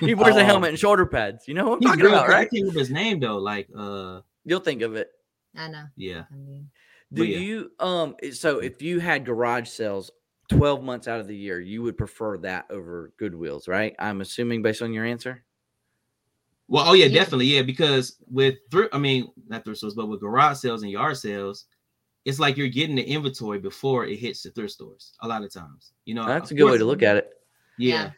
he 0.00 0.14
wears 0.14 0.36
a 0.36 0.40
Um, 0.40 0.46
helmet 0.46 0.70
and 0.70 0.78
shoulder 0.78 1.06
pads. 1.06 1.46
You 1.48 1.54
know 1.54 1.68
what 1.70 1.74
I'm 1.76 1.80
talking 1.82 2.06
about, 2.06 2.28
right? 2.28 2.50
can't 2.50 2.62
remember 2.62 2.78
his 2.80 2.90
name 2.90 3.20
though. 3.20 3.36
Like, 3.38 3.68
uh, 3.76 4.20
You'll 4.44 4.60
think 4.60 4.82
of 4.82 4.94
it. 4.96 5.10
I 5.56 5.68
know. 5.68 5.84
yeah. 5.96 6.24
I 6.30 6.34
mean, 6.36 6.70
Do 7.12 7.24
yeah. 7.24 7.38
you 7.38 7.70
um? 7.80 8.14
So 8.32 8.58
if 8.60 8.80
you 8.82 9.00
had 9.00 9.24
garage 9.26 9.68
sales 9.68 10.10
twelve 10.48 10.82
months 10.82 11.08
out 11.08 11.20
of 11.20 11.26
the 11.26 11.36
year, 11.36 11.60
you 11.60 11.82
would 11.82 11.96
prefer 11.96 12.38
that 12.38 12.66
over 12.70 13.12
Goodwills, 13.20 13.68
right? 13.68 13.94
I'm 13.98 14.20
assuming 14.20 14.62
based 14.62 14.82
on 14.82 14.92
your 14.92 15.04
answer. 15.04 15.44
Well, 16.68 16.84
oh 16.88 16.92
yeah, 16.92 17.06
Yeah. 17.06 17.20
definitely, 17.20 17.46
yeah. 17.46 17.62
Because 17.62 18.16
with 18.30 18.56
thrift, 18.70 18.94
I 18.94 18.98
mean, 18.98 19.30
not 19.48 19.64
thrift 19.64 19.78
stores, 19.78 19.94
but 19.94 20.06
with 20.08 20.20
garage 20.20 20.58
sales 20.58 20.82
and 20.82 20.90
yard 20.92 21.16
sales, 21.16 21.66
it's 22.24 22.38
like 22.38 22.56
you're 22.56 22.68
getting 22.68 22.96
the 22.96 23.02
inventory 23.02 23.58
before 23.58 24.04
it 24.04 24.16
hits 24.16 24.42
the 24.42 24.50
thrift 24.50 24.72
stores. 24.74 25.14
A 25.22 25.28
lot 25.28 25.42
of 25.42 25.52
times, 25.52 25.92
you 26.04 26.14
know, 26.14 26.26
That's 26.26 26.50
a 26.50 26.54
good 26.54 26.70
way 26.70 26.76
to 26.78 26.84
look 26.84 27.02
at 27.02 27.16
it. 27.16 27.30
Yeah. 27.78 27.94
Yeah. 27.94 28.10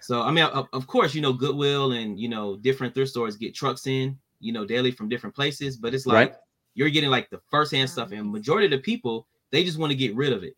So 0.00 0.22
I 0.22 0.30
mean, 0.30 0.44
of, 0.44 0.68
of 0.72 0.86
course, 0.86 1.14
you 1.14 1.22
know, 1.22 1.32
Goodwill 1.32 1.92
and 1.92 2.18
you 2.20 2.28
know 2.28 2.56
different 2.56 2.94
thrift 2.94 3.10
stores 3.10 3.36
get 3.36 3.54
trucks 3.54 3.86
in, 3.86 4.18
you 4.40 4.52
know, 4.52 4.64
daily 4.66 4.90
from 4.90 5.08
different 5.08 5.34
places. 5.34 5.76
But 5.76 5.94
it's 5.94 6.06
like 6.06 6.30
Right. 6.30 6.38
you're 6.74 6.90
getting 6.90 7.10
like 7.10 7.30
the 7.30 7.40
first 7.50 7.72
hand 7.72 7.88
stuff, 7.88 8.12
and 8.12 8.30
majority 8.30 8.66
of 8.66 8.70
the 8.72 8.78
people 8.78 9.26
they 9.50 9.64
just 9.64 9.78
want 9.78 9.90
to 9.90 9.96
get 9.96 10.14
rid 10.14 10.32
of 10.34 10.44
it. 10.44 10.54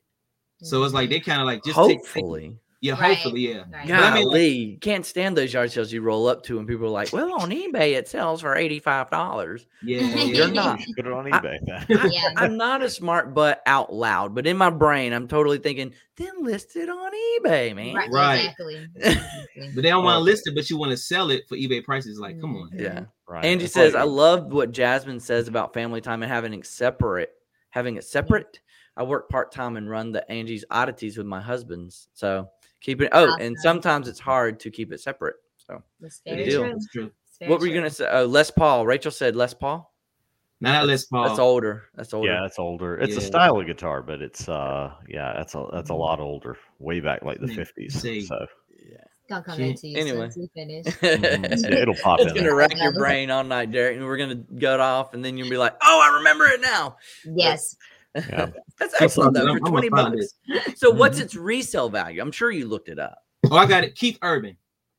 So 0.63 0.83
it's 0.85 0.95
like 0.95 1.11
they 1.11 1.21
kind 1.21 1.41
of 1.41 1.47
like 1.47 1.65
just 1.65 1.77
take, 1.77 1.89
take 1.89 1.99
Hopefully, 1.99 2.57
yeah, 2.83 2.93
Right. 2.99 3.15
hopefully, 3.15 3.49
yeah. 3.53 3.65
Right. 3.71 3.87
But 3.89 3.91
I 4.03 4.15
mean, 4.15 4.25
golly, 4.25 4.49
you 4.49 4.79
can't 4.79 5.05
stand 5.05 5.37
those 5.37 5.53
yard 5.53 5.71
sales 5.71 5.93
you 5.93 6.01
roll 6.01 6.27
up 6.29 6.43
to, 6.45 6.59
and 6.59 6.67
people 6.67 6.87
are 6.87 6.91
like, 6.91 7.13
"Well, 7.13 7.35
on 7.43 7.51
eBay 7.51 7.93
it 7.99 8.09
sells 8.09 8.41
for 8.41 8.57
eighty 8.57 8.79
five 8.79 9.11
dollars." 9.11 9.67
Yeah, 9.83 10.01
yeah, 10.01 10.23
You're 10.25 10.47
yeah. 10.49 10.53
not. 10.53 10.81
Put 10.97 11.07
it 11.07 11.13
on 11.13 11.31
I- 11.33 11.39
eBay. 11.41 11.59
then. 11.67 12.11
Yeah. 12.11 12.31
I'm 12.37 12.57
not 12.57 12.83
a 12.83 12.89
smart 12.89 13.35
butt 13.35 13.61
out 13.67 13.93
loud, 13.93 14.35
but 14.35 14.47
in 14.47 14.57
my 14.57 14.71
brain, 14.71 15.13
I'm 15.13 15.29
totally 15.29 15.59
thinking, 15.59 15.93
then 16.17 16.43
list 16.43 16.75
it 16.77 16.89
on 16.89 17.13
eBay, 17.45 17.75
man. 17.77 17.95
Right. 17.95 18.11
Right. 18.11 18.39
Exactly. 18.41 18.89
exactly. 18.97 19.71
But 19.75 19.83
they 19.83 19.91
don't 19.91 20.05
want 20.05 20.17
to 20.17 20.21
list 20.21 20.47
it, 20.47 20.55
but 20.55 20.71
you 20.71 20.79
want 20.79 20.91
to 20.93 20.97
sell 20.97 21.31
it 21.31 21.47
for 21.49 21.57
eBay 21.57 21.85
prices. 21.85 22.19
Like, 22.19 22.41
come 22.41 22.57
on. 22.57 22.71
Yeah. 22.73 23.05
Right. 23.29 23.45
Angie 23.45 23.67
It's 23.67 23.75
says, 23.75 23.93
like- 23.93 24.01
I 24.01 24.05
love 24.05 24.53
what 24.53 24.73
Jasmine 24.73 25.21
says 25.21 25.49
about 25.49 25.75
family 25.75 26.01
time 26.01 26.23
and 26.23 26.33
having 26.33 26.55
it 26.55 26.65
separate, 26.67 27.31
having 27.69 27.97
it 27.97 28.05
separate. 28.05 28.59
I 29.01 29.03
work 29.03 29.30
part 29.30 29.51
time 29.51 29.78
and 29.78 29.88
run 29.88 30.12
the 30.12 30.30
Angie's 30.30 30.62
oddities 30.70 31.16
with 31.16 31.26
my 31.26 31.40
husbands. 31.40 32.09
So 32.12 32.51
keep 32.82 33.01
it. 33.01 33.09
Oh, 33.12 33.34
and 33.40 33.57
sometimes 33.59 34.09
it's 34.09 34.20
hard 34.20 34.61
to 34.61 34.70
keep 34.70 34.92
it 34.92 35.01
separate. 35.01 35.36
So 35.57 35.82
That's 36.01 36.20
It 36.26 36.34
very 36.36 36.44
deal. 36.44 36.62
true. 36.64 36.78
True. 36.92 37.11
Very 37.38 37.51
what 37.51 37.61
were 37.61 37.66
you 37.66 37.72
true. 37.72 37.80
gonna 37.80 37.90
say? 37.90 38.09
Oh, 38.12 38.26
Les 38.26 38.51
Paul. 38.51 38.84
Rachel 38.84 39.11
said 39.11 39.34
Les 39.36 39.55
Paul. 39.55 39.90
Now 40.61 40.82
that 40.82 40.86
Les 40.86 41.07
Paul. 41.07 41.26
That's 41.26 41.38
older. 41.38 41.84
That's 41.94 42.12
older. 42.12 42.28
Yeah, 42.30 42.44
it's 42.44 42.59
older. 42.59 42.98
It's 42.98 43.16
a 43.16 43.22
style 43.22 43.59
of 43.59 43.66
guitar, 43.66 44.03
but 44.03 44.20
it's 44.20 44.46
uh 44.51 44.92
yeah, 45.09 45.32
that's 45.34 45.55
a 45.55 45.66
that's 45.72 45.88
a 45.88 45.94
lot 45.94 46.20
older. 46.20 46.59
Way 46.78 47.01
back 47.01 47.22
like 47.22 47.40
the 47.40 47.46
Mm, 47.46 47.57
fifties. 47.57 48.03
So 48.28 48.46
Yeah. 48.86 48.98
Gonna 49.30 49.42
come 49.44 49.61
into 49.61 49.88
you 49.88 49.98
anyway. 49.98 50.28
soon 50.28 50.48
to 50.48 50.53
finish. 50.53 50.84
mhm, 50.86 51.72
it'll 51.72 51.94
pop 51.94 52.20
it's 52.20 52.28
in. 52.32 52.34
gonna 52.34 52.48
there. 52.48 52.55
rack 52.55 52.76
your 52.76 52.92
brain 52.98 53.30
all 53.30 53.44
night, 53.44 53.72
Derek, 53.72 53.96
and 53.96 54.05
we're 54.05 54.18
gonna 54.18 54.34
gut 54.34 54.80
off, 54.80 55.14
and 55.14 55.24
then 55.24 55.38
you'll 55.38 55.48
be 55.48 55.57
like, 55.57 55.74
"Oh, 55.82 56.01
I 56.12 56.16
remember 56.18 56.44
it 56.46 56.61
now." 56.61 56.96
Yes. 57.24 57.76
Yeah. 58.15 58.51
That's 58.79 59.01
excellent 59.01 59.35
though. 59.35 59.41
For 59.55 59.59
gonna 59.61 59.71
twenty 59.71 59.89
find 59.91 60.17
bucks. 60.49 60.79
So 60.81 60.91
what's 60.91 61.19
its 61.21 61.35
resale 61.35 61.89
value? 61.89 62.21
I'm 62.21 62.33
sure 62.33 62.51
you 62.51 62.67
looked 62.67 62.89
it 62.89 62.99
up. 62.99 63.19
Oh, 63.51 63.57
I 63.57 63.67
got 63.67 63.85
it. 63.85 63.95
Keith 63.95 64.19
Urban. 64.23 64.57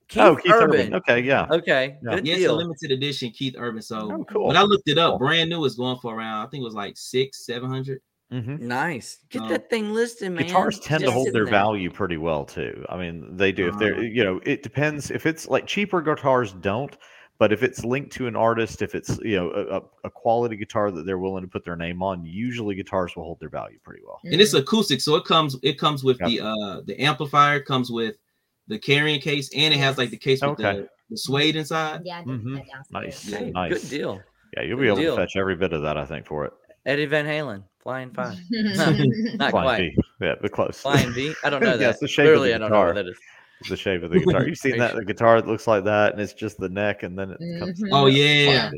Keith 0.07 0.21
oh, 0.23 0.35
Keith 0.35 0.51
Urban. 0.53 0.93
Okay, 0.95 1.21
yeah. 1.21 1.47
Okay, 1.49 1.97
Yeah. 2.03 2.15
good 2.15 2.25
Yeah, 2.27 2.35
it's 2.35 2.45
a 2.47 2.53
limited 2.53 2.91
edition 2.91 3.31
Keith 3.31 3.55
Urban. 3.57 3.81
So 3.81 4.11
Oh, 4.11 4.25
cool. 4.25 4.47
when 4.47 4.57
I 4.57 4.61
looked 4.63 4.87
it 4.89 4.97
up, 4.97 5.19
brand 5.19 5.49
new 5.49 5.63
is 5.65 5.75
going 5.75 5.97
for 5.99 6.15
around, 6.15 6.45
I 6.45 6.49
think 6.49 6.61
it 6.61 6.65
was 6.65 6.73
like 6.73 6.97
six, 6.97 7.45
seven 7.45 7.69
hundred. 7.69 8.01
Mm-hmm. 8.31 8.65
Nice. 8.65 9.19
Get 9.29 9.41
Um, 9.41 9.49
that 9.49 9.69
thing 9.69 9.93
listed, 9.93 10.31
man. 10.31 10.45
Guitars 10.47 10.79
tend 10.79 11.03
to 11.03 11.11
hold 11.11 11.27
their 11.27 11.43
there. 11.43 11.51
value 11.51 11.89
pretty 11.89 12.15
well 12.15 12.45
too. 12.45 12.85
I 12.87 12.97
mean, 12.97 13.35
they 13.35 13.51
do. 13.51 13.67
If 13.67 13.77
they're, 13.77 13.93
Uh-huh. 13.93 14.01
you 14.03 14.23
know, 14.23 14.39
it 14.45 14.63
depends. 14.63 15.11
If 15.11 15.25
it's 15.25 15.49
like 15.49 15.67
cheaper 15.67 16.01
guitars, 16.01 16.53
don't. 16.53 16.95
But 17.41 17.51
if 17.51 17.63
it's 17.63 17.83
linked 17.83 18.11
to 18.17 18.27
an 18.27 18.35
artist, 18.35 18.83
if 18.83 18.93
it's 18.93 19.17
you 19.23 19.35
know 19.35 19.49
a, 19.49 19.77
a- 19.77 19.81
a 20.03 20.09
quality 20.11 20.55
guitar 20.55 20.91
that 20.91 21.07
they're 21.07 21.17
willing 21.17 21.41
to 21.41 21.47
put 21.47 21.65
their 21.65 21.75
name 21.75 22.03
on, 22.03 22.23
usually 22.23 22.75
guitars 22.75 23.15
will 23.15 23.23
hold 23.23 23.39
their 23.39 23.49
value 23.49 23.79
pretty 23.83 24.03
well. 24.05 24.19
And 24.23 24.39
it's 24.39 24.53
acoustic, 24.53 25.01
so 25.01 25.15
it 25.15 25.25
comes 25.25 25.57
it 25.63 25.79
comes 25.79 26.03
with 26.03 26.19
Yep. 26.19 26.29
the 26.29 26.39
uh 26.41 26.81
the 26.85 27.01
amplifier, 27.01 27.59
comes 27.59 27.89
with 27.89 28.15
the 28.67 28.77
carrying 28.77 29.19
case, 29.19 29.49
and 29.55 29.73
it 29.73 29.77
has 29.79 29.97
like 29.97 30.11
the 30.11 30.17
case 30.17 30.39
with 30.41 30.51
Okay. 30.51 30.81
the, 30.81 30.89
the 31.09 31.17
suede 31.17 31.55
inside. 31.55 32.01
Yeah, 32.05 32.19
I 32.19 32.23
did 32.25 32.27
Mhm. 32.43 32.63
Nice. 32.91 33.27
Yeah. 33.27 33.49
Nice. 33.49 33.81
Good 33.81 33.89
deal. 33.89 34.21
Yeah, 34.55 34.61
you'll 34.61 34.79
be 34.79 34.85
able 34.85 34.97
deal. 34.97 35.15
to 35.15 35.21
fetch 35.23 35.35
every 35.35 35.55
bit 35.55 35.73
of 35.73 35.81
that, 35.81 35.97
I 35.97 36.05
think, 36.05 36.27
for 36.27 36.45
it. 36.45 36.53
Eddie 36.85 37.07
Van 37.07 37.25
Halen, 37.25 37.63
Flying 37.81 38.11
Five. 38.11 38.37
Not 38.51 39.49
Flying 39.49 39.51
quite. 39.51 39.95
V. 39.95 40.01
Yeah, 40.21 40.35
but 40.39 40.51
close. 40.51 40.79
Flying 40.79 41.11
V. 41.13 41.33
I 41.43 41.49
don't 41.49 41.61
know 41.63 41.71
Yeah, 41.71 41.77
that. 41.77 41.89
it's 41.91 41.99
the 42.01 42.07
shape 42.07 42.27
of 42.27 42.33
the 42.33 42.37
Clearly, 42.37 42.53
I 42.53 42.59
don't 42.59 42.69
know 42.69 42.77
what 42.77 42.93
guitar. 42.93 43.03
that 43.03 43.09
is. 43.09 43.17
It's 43.61 43.69
the 43.69 43.77
shape 43.77 44.03
of 44.03 44.09
the 44.11 44.19
guitar. 44.19 44.45
You've 44.47 44.57
seen 44.57 44.77
that 44.79 44.95
the 44.95 45.05
guitar 45.13 45.39
that 45.39 45.47
looks 45.47 45.67
like 45.67 45.83
that, 45.85 46.13
and 46.13 46.21
it's 46.21 46.33
just 46.33 46.57
the 46.57 46.67
neck, 46.69 47.03
and 47.03 47.17
then 47.17 47.31
it 47.31 47.39
comes. 47.59 47.79
Mhm. 47.79 47.89
Oh 47.93 48.07
yeah, 48.07 48.69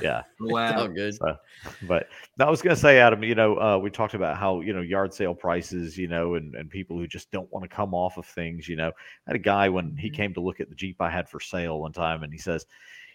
Yeah. 0.00 0.22
wow. 0.40 0.86
Good. 0.86 1.14
So, 1.16 1.36
but 1.82 2.08
I 2.38 2.48
was 2.48 2.62
going 2.62 2.76
to 2.76 2.80
say, 2.80 3.00
Adam, 3.00 3.24
you 3.24 3.34
know, 3.34 3.56
uh, 3.60 3.78
we 3.78 3.90
talked 3.90 4.14
about 4.14 4.36
how, 4.36 4.60
you 4.60 4.72
know, 4.72 4.80
yard 4.80 5.12
sale 5.12 5.34
prices, 5.34 5.98
you 5.98 6.06
know, 6.06 6.36
and, 6.36 6.54
and 6.54 6.70
people 6.70 6.96
who 6.96 7.08
just 7.08 7.32
don't 7.32 7.52
want 7.52 7.68
to 7.68 7.68
come 7.68 7.94
off 7.94 8.16
of 8.16 8.26
things, 8.26 8.68
you 8.68 8.76
know. 8.76 8.88
I 8.88 9.30
had 9.30 9.36
a 9.36 9.40
guy 9.40 9.68
when 9.68 9.96
he 9.96 10.08
Mhm. 10.08 10.14
came 10.14 10.34
to 10.34 10.40
look 10.40 10.60
at 10.60 10.68
the 10.68 10.76
Jeep 10.76 11.00
I 11.00 11.10
had 11.10 11.28
for 11.28 11.40
sale 11.40 11.80
one 11.80 11.92
time, 11.92 12.22
and 12.22 12.32
he 12.32 12.38
says, 12.38 12.64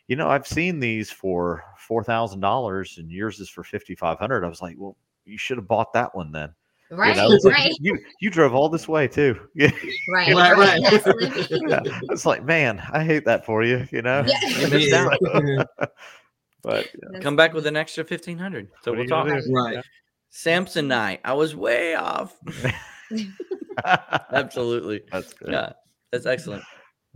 you 0.08 0.18
know, 0.18 0.28
I've 0.28 0.46
seen 0.48 0.80
these 0.82 1.10
for 1.10 1.64
$4,000 1.90 2.98
and 2.98 3.10
yours 3.10 3.40
is 3.40 3.50
for 3.50 3.64
5500 3.64 4.44
I 4.44 4.50
was 4.50 4.62
like, 4.62 4.76
well, 4.78 4.98
you 5.26 5.38
should 5.38 5.58
have 5.58 5.68
bought 5.70 5.94
that 5.94 6.14
one 6.14 6.34
then. 6.34 6.54
You 6.92 6.98
Right, 6.98 7.16
know, 7.16 7.38
right, 7.46 7.72
You, 7.80 7.98
you 8.22 8.30
drove 8.30 8.54
all 8.54 8.70
this 8.70 8.88
way 8.88 9.08
too. 9.08 9.40
Yeah. 9.56 9.72
right, 10.10 10.34
Right, 10.36 10.58
right. 10.58 10.82
right. 11.06 11.48
Yeah. 11.68 11.82
It's 12.12 12.26
like, 12.26 12.44
man, 12.46 12.80
I 12.92 13.04
hate 13.04 13.26
that 13.26 13.46
for 13.46 13.64
you, 13.64 13.88
you 13.92 14.02
know. 14.02 14.24
Yeah. 14.28 14.60
You 14.60 14.68
missed 14.70 14.90
Yeah. 14.90 15.08
out. 15.48 15.68
But 16.62 16.88
yeah, 17.12 17.20
Come 17.20 17.36
back 17.36 17.54
with 17.54 17.68
an 17.68 17.76
extra 17.76 18.04
fifteen 18.06 18.38
hundred. 18.38 18.70
So 18.84 18.92
What 18.92 18.98
are 18.98 19.00
we'll 19.02 19.08
talk. 19.10 19.28
gonna 19.28 19.42
do? 19.42 19.52
Right. 19.54 19.84
Samsonite. 20.32 21.20
I 21.26 21.34
was 21.34 21.56
way 21.56 21.96
off. 21.96 22.38
Absolutely. 24.32 25.02
that's 25.12 25.34
good. 25.34 25.52
Yeah, 25.52 25.74
that's 26.12 26.26
excellent. 26.26 26.64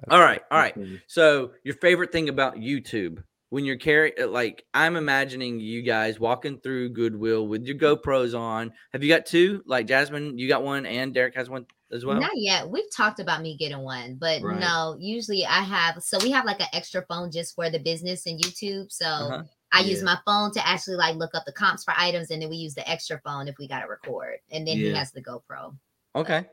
All 0.09 0.19
right, 0.19 0.41
all 0.51 0.59
right. 0.59 0.75
So, 1.07 1.51
your 1.63 1.73
favorite 1.75 2.11
thing 2.11 2.29
about 2.29 2.55
YouTube 2.57 3.23
when 3.49 3.63
you're 3.65 3.77
carrying, 3.77 4.13
like, 4.31 4.65
I'm 4.73 4.95
imagining 4.97 5.59
you 5.59 5.81
guys 5.81 6.19
walking 6.19 6.59
through 6.59 6.89
Goodwill 6.89 7.47
with 7.47 7.65
your 7.65 7.77
GoPros 7.77 8.37
on. 8.37 8.73
Have 8.91 9.03
you 9.03 9.09
got 9.09 9.25
two? 9.25 9.63
Like 9.65 9.87
Jasmine, 9.87 10.37
you 10.37 10.47
got 10.47 10.63
one, 10.63 10.85
and 10.85 11.13
Derek 11.13 11.35
has 11.35 11.49
one 11.49 11.65
as 11.91 12.03
well. 12.03 12.19
Not 12.19 12.31
yet. 12.35 12.69
We've 12.69 12.91
talked 12.93 13.19
about 13.21 13.41
me 13.41 13.55
getting 13.55 13.79
one, 13.79 14.15
but 14.15 14.41
Right. 14.41 14.59
no, 14.59 14.97
usually 14.99 15.45
I 15.45 15.61
have 15.61 16.03
so 16.03 16.17
we 16.21 16.31
have 16.31 16.43
like 16.43 16.59
an 16.59 16.67
extra 16.73 17.05
phone 17.07 17.31
just 17.31 17.55
for 17.55 17.69
the 17.69 17.79
business 17.79 18.25
and 18.25 18.37
YouTube. 18.37 18.91
So 18.91 19.05
Uh-huh. 19.05 19.43
I 19.71 19.81
use 19.81 20.03
my 20.03 20.17
phone 20.25 20.51
to 20.53 20.67
actually 20.67 20.95
like 20.97 21.15
look 21.15 21.33
up 21.33 21.43
the 21.45 21.53
comps 21.53 21.85
for 21.85 21.93
items 21.97 22.29
and 22.31 22.41
then 22.41 22.49
we 22.49 22.57
use 22.57 22.73
the 22.75 22.89
extra 22.89 23.21
phone 23.23 23.47
if 23.47 23.55
we 23.57 23.67
gotta 23.69 23.87
record. 23.87 24.39
And 24.51 24.67
then 24.67 24.75
he 24.77 24.91
has 24.93 25.11
the 25.13 25.21
GoPro. 25.21 25.77
Okay. 26.15 26.45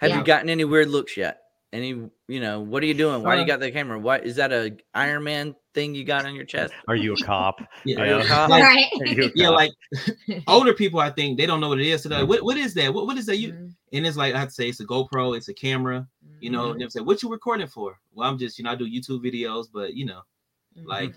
Have 0.00 0.10
Yeah. 0.10 0.18
you 0.18 0.24
gotten 0.24 0.50
any 0.50 0.64
weird 0.64 0.88
looks 0.88 1.16
yet? 1.16 1.40
Any, 1.72 1.88
you 2.28 2.40
know, 2.40 2.60
what 2.60 2.82
are 2.82 2.86
you 2.86 2.94
doing? 2.94 3.22
Why 3.22 3.34
do 3.36 3.38
you 3.40 3.44
Uh, 3.44 3.48
got 3.48 3.60
the 3.60 3.70
camera? 3.70 3.98
What 3.98 4.26
is 4.26 4.36
that 4.36 4.52
a 4.52 4.76
Iron 4.94 5.24
Man 5.24 5.54
thing 5.74 5.94
you 5.94 6.04
got 6.04 6.24
on 6.24 6.34
your 6.34 6.44
chest? 6.44 6.72
Are 6.88 6.96
you 6.96 7.12
a 7.14 7.16
cop? 7.24 7.60
Yeah, 7.84 8.00
Are 8.00 8.04
a 8.04 8.18
Yeah. 8.18 8.24
cop? 8.24 8.50
Like- 8.50 8.62
right. 8.62 8.86
Are 9.00 9.06
you 9.06 9.24
a 9.24 9.30
yeah, 9.34 9.46
cop? 9.48 9.54
like 9.56 9.72
older 10.46 10.72
people, 10.72 11.00
I 11.00 11.10
think 11.10 11.36
they 11.38 11.46
don't 11.46 11.60
know 11.60 11.68
what 11.68 11.80
it 11.80 11.86
is. 11.86 12.02
So 12.02 12.08
like, 12.08 12.28
what, 12.28 12.42
what 12.42 12.56
is 12.56 12.72
that? 12.74 12.92
What, 12.94 13.06
what 13.06 13.18
is 13.18 13.26
that? 13.26 13.36
You 13.38 13.52
Mhm. 13.52 13.72
and 13.92 14.06
it's 14.06 14.16
like 14.16 14.34
I 14.34 14.38
have 14.38 14.48
to 14.48 14.54
say 14.54 14.68
it's 14.68 14.80
a 14.80 14.86
GoPro, 14.86 15.36
it's 15.36 15.48
a 15.48 15.54
camera. 15.54 16.06
You 16.40 16.50
know, 16.50 16.72
Mhm. 16.74 16.78
they 16.78 16.88
say, 16.88 17.00
what 17.00 17.22
you 17.22 17.30
recording 17.30 17.66
for? 17.66 17.98
Well, 18.12 18.28
I'm 18.28 18.38
just, 18.38 18.58
you 18.58 18.64
know, 18.64 18.70
I 18.70 18.74
do 18.76 18.86
YouTube 18.88 19.22
videos, 19.24 19.66
but 19.72 19.94
you 19.94 20.04
know, 20.06 20.22
like, 20.84 21.10
Mhm. 21.10 21.16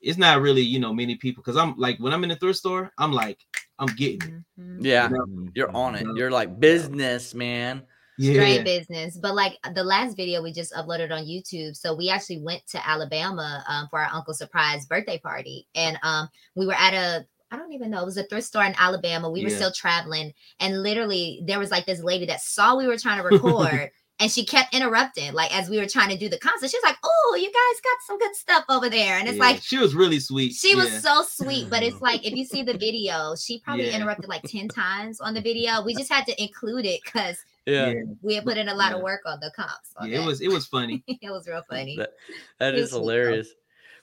it's 0.00 0.18
not 0.18 0.40
really, 0.42 0.62
you 0.62 0.78
know, 0.78 0.92
many 0.92 1.16
people 1.16 1.42
because 1.42 1.56
I'm 1.56 1.76
like 1.78 1.98
when 1.98 2.12
I'm 2.12 2.22
in 2.24 2.30
the 2.30 2.36
thrift 2.36 2.58
store, 2.58 2.92
I'm 2.98 3.12
like, 3.12 3.38
I'm 3.78 3.88
getting 3.96 4.22
it. 4.22 4.60
Mhm. 4.60 4.84
Yeah, 4.84 5.08
You 5.08 5.16
know? 5.16 5.48
You're 5.54 5.74
on 5.76 5.94
it. 5.96 6.02
Yeah. 6.06 6.12
You're 6.14 6.30
like 6.30 6.60
business, 6.60 7.34
man. 7.34 7.82
Straight 8.18 8.64
business. 8.64 9.18
But 9.18 9.34
like 9.34 9.58
the 9.74 9.84
last 9.84 10.16
video 10.16 10.42
we 10.42 10.52
just 10.52 10.72
uploaded 10.74 11.10
on 11.12 11.24
YouTube, 11.24 11.76
so 11.76 11.94
we 11.94 12.10
actually 12.10 12.40
went 12.40 12.66
to 12.68 12.88
Alabama 12.88 13.64
um, 13.68 13.88
for 13.90 13.98
our 14.00 14.10
uncle's 14.12 14.38
surprise 14.38 14.86
birthday 14.86 15.18
party, 15.18 15.66
and 15.74 15.98
um, 16.02 16.28
we 16.54 16.66
were 16.66 16.74
at 16.74 16.94
a 16.94 17.26
I 17.50 17.56
don't 17.56 17.72
even 17.72 17.90
know 17.90 18.02
it 18.02 18.06
was 18.06 18.16
a 18.16 18.24
thrift 18.24 18.46
store 18.48 18.64
in 18.64 18.74
Alabama. 18.78 19.30
We 19.30 19.42
were 19.42 19.48
Yeah. 19.50 19.56
still 19.56 19.72
traveling, 19.72 20.32
and 20.60 20.82
literally 20.82 21.42
there 21.46 21.58
was 21.58 21.70
like 21.70 21.86
this 21.86 22.02
lady 22.02 22.26
that 22.26 22.40
saw 22.40 22.76
we 22.76 22.86
were 22.86 22.98
trying 22.98 23.18
to 23.18 23.24
record. 23.28 23.90
And 24.20 24.30
she 24.30 24.46
kept 24.46 24.72
interrupting, 24.72 25.32
like 25.32 25.52
as 25.56 25.68
we 25.68 25.76
were 25.76 25.88
trying 25.88 26.08
to 26.10 26.16
do 26.16 26.28
the 26.28 26.38
concert. 26.38 26.70
She 26.70 26.76
was 26.76 26.84
like, 26.84 26.98
"Oh, 27.02 27.36
you 27.36 27.46
guys 27.48 27.80
got 27.82 27.96
some 28.06 28.18
good 28.18 28.34
stuff 28.36 28.64
over 28.68 28.88
there," 28.88 29.18
and 29.18 29.26
it's 29.28 29.38
Yeah. 29.38 29.44
like 29.44 29.60
she 29.60 29.76
was 29.76 29.96
really 29.96 30.20
sweet. 30.20 30.52
she 30.52 30.76
was 30.76 31.02
so 31.02 31.24
sweet, 31.28 31.68
but 31.68 31.82
it's 31.82 32.00
like 32.00 32.24
if 32.24 32.32
you 32.32 32.44
see 32.44 32.62
the 32.62 32.78
video, 32.78 33.34
she 33.34 33.58
probably 33.60 33.86
Yeah. 33.90 33.96
interrupted 33.96 34.28
like 34.28 34.44
10 34.44 34.68
times 34.82 35.20
on 35.20 35.34
the 35.34 35.40
video. 35.40 35.82
We 35.82 35.94
just 35.94 36.12
had 36.12 36.26
to 36.26 36.42
include 36.42 36.86
it 36.86 37.00
because 37.04 37.36
Yeah, 37.66 37.86
yeah, 37.88 38.02
we 38.20 38.34
had 38.34 38.44
put 38.44 38.58
in 38.58 38.68
a 38.68 38.74
lot 38.74 38.92
of 38.92 39.00
work 39.00 39.22
on 39.24 39.40
the 39.40 39.50
comps. 39.56 39.92
on 39.96 40.10
yeah, 40.10 40.20
it 40.22 40.26
was 40.26 40.40
it 40.42 40.48
was 40.48 40.66
funny. 40.66 41.02
it 41.08 41.30
was 41.30 41.46
real 41.48 41.62
funny. 41.68 41.96
That, 41.96 42.10
that 42.58 42.74
It 42.74 42.78
is 42.80 42.82
was 42.82 42.90
though. 42.92 42.98
hilarious. 43.00 43.48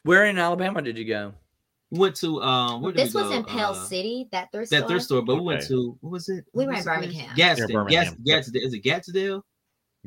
Where 0.03 0.25
in 0.25 0.37
Alabama 0.39 0.81
did 0.81 0.97
you 0.97 1.05
go? 1.05 1.33
Went 1.91 2.15
to 2.17 2.41
um 2.41 2.81
where 2.81 2.91
did 2.91 3.05
This 3.05 3.13
we 3.13 3.21
was 3.21 3.29
go? 3.31 3.37
in 3.37 3.43
Pell 3.43 3.71
Uh, 3.71 3.85
City, 3.85 4.27
that 4.31 4.51
thrift 4.51 4.71
That 4.71 4.77
store. 4.79 4.89
thrift 4.89 5.05
store, 5.05 5.21
but 5.21 5.35
we 5.35 5.41
went 5.41 5.61
to 5.67 5.95
what 6.01 6.11
was 6.11 6.29
it? 6.29 6.45
We 6.53 6.65
What 6.65 6.67
were 6.67 6.71
in 6.71 6.75
was 6.77 6.85
the 6.85 6.91
place? 6.91 7.01
Birmingham. 7.05 7.35
Gadsden. 7.35 7.67
Near 7.67 7.85
Gas, 7.85 8.05
Birmingham. 8.09 8.23
Gadsden. 8.25 8.61
Is 8.63 8.73
it 8.73 8.79
Gadsdale? 8.79 9.45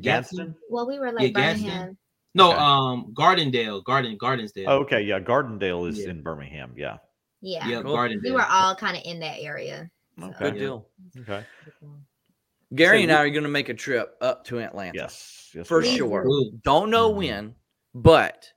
Gadsden? 0.01 0.55
Well, 0.69 0.87
we 0.87 0.99
were 0.99 1.11
like 1.13 1.33
Gadsden. 1.33 1.65
Birmingham. 1.67 1.97
No, 2.33 2.49
Okay. 2.51 2.59
um, 2.59 3.13
Gardendale, 3.13 3.81
Garden, 3.85 4.17
Gardensdale. 4.17 4.65
Oh, 4.67 4.79
okay, 4.79 5.01
yeah, 5.01 5.19
Gardendale 5.21 5.87
is 5.87 5.99
Yeah. 5.99 6.09
in 6.09 6.21
Birmingham. 6.21 6.73
Yeah. 6.75 6.97
Yeah. 7.39 7.65
yeah, 7.65 7.81
Cool. 7.81 7.95
Gardendale. 7.95 8.23
We 8.23 8.31
were 8.31 8.45
all 8.49 8.75
kind 8.75 8.97
of 8.97 9.03
in 9.05 9.19
that 9.21 9.37
area. 9.39 9.89
so- 10.19 10.25
Okay. 10.25 10.37
Good 10.51 10.57
deal. 10.59 10.89
Okay. 11.19 11.45
Gary 12.73 12.99
So 12.99 13.03
and 13.03 13.11
I 13.11 13.21
are 13.23 13.29
going 13.29 13.43
to 13.43 13.49
make 13.49 13.69
a 13.69 13.73
trip 13.73 14.15
up 14.21 14.45
to 14.45 14.59
Atlanta. 14.59 14.93
Yes. 14.95 15.51
yes 15.53 15.67
for 15.67 15.83
sure. 15.83 16.23
Cool. 16.23 16.51
Don't 16.63 16.89
know 16.89 17.11
Mhm. 17.13 17.17
when, 17.17 17.55
but 17.93 18.51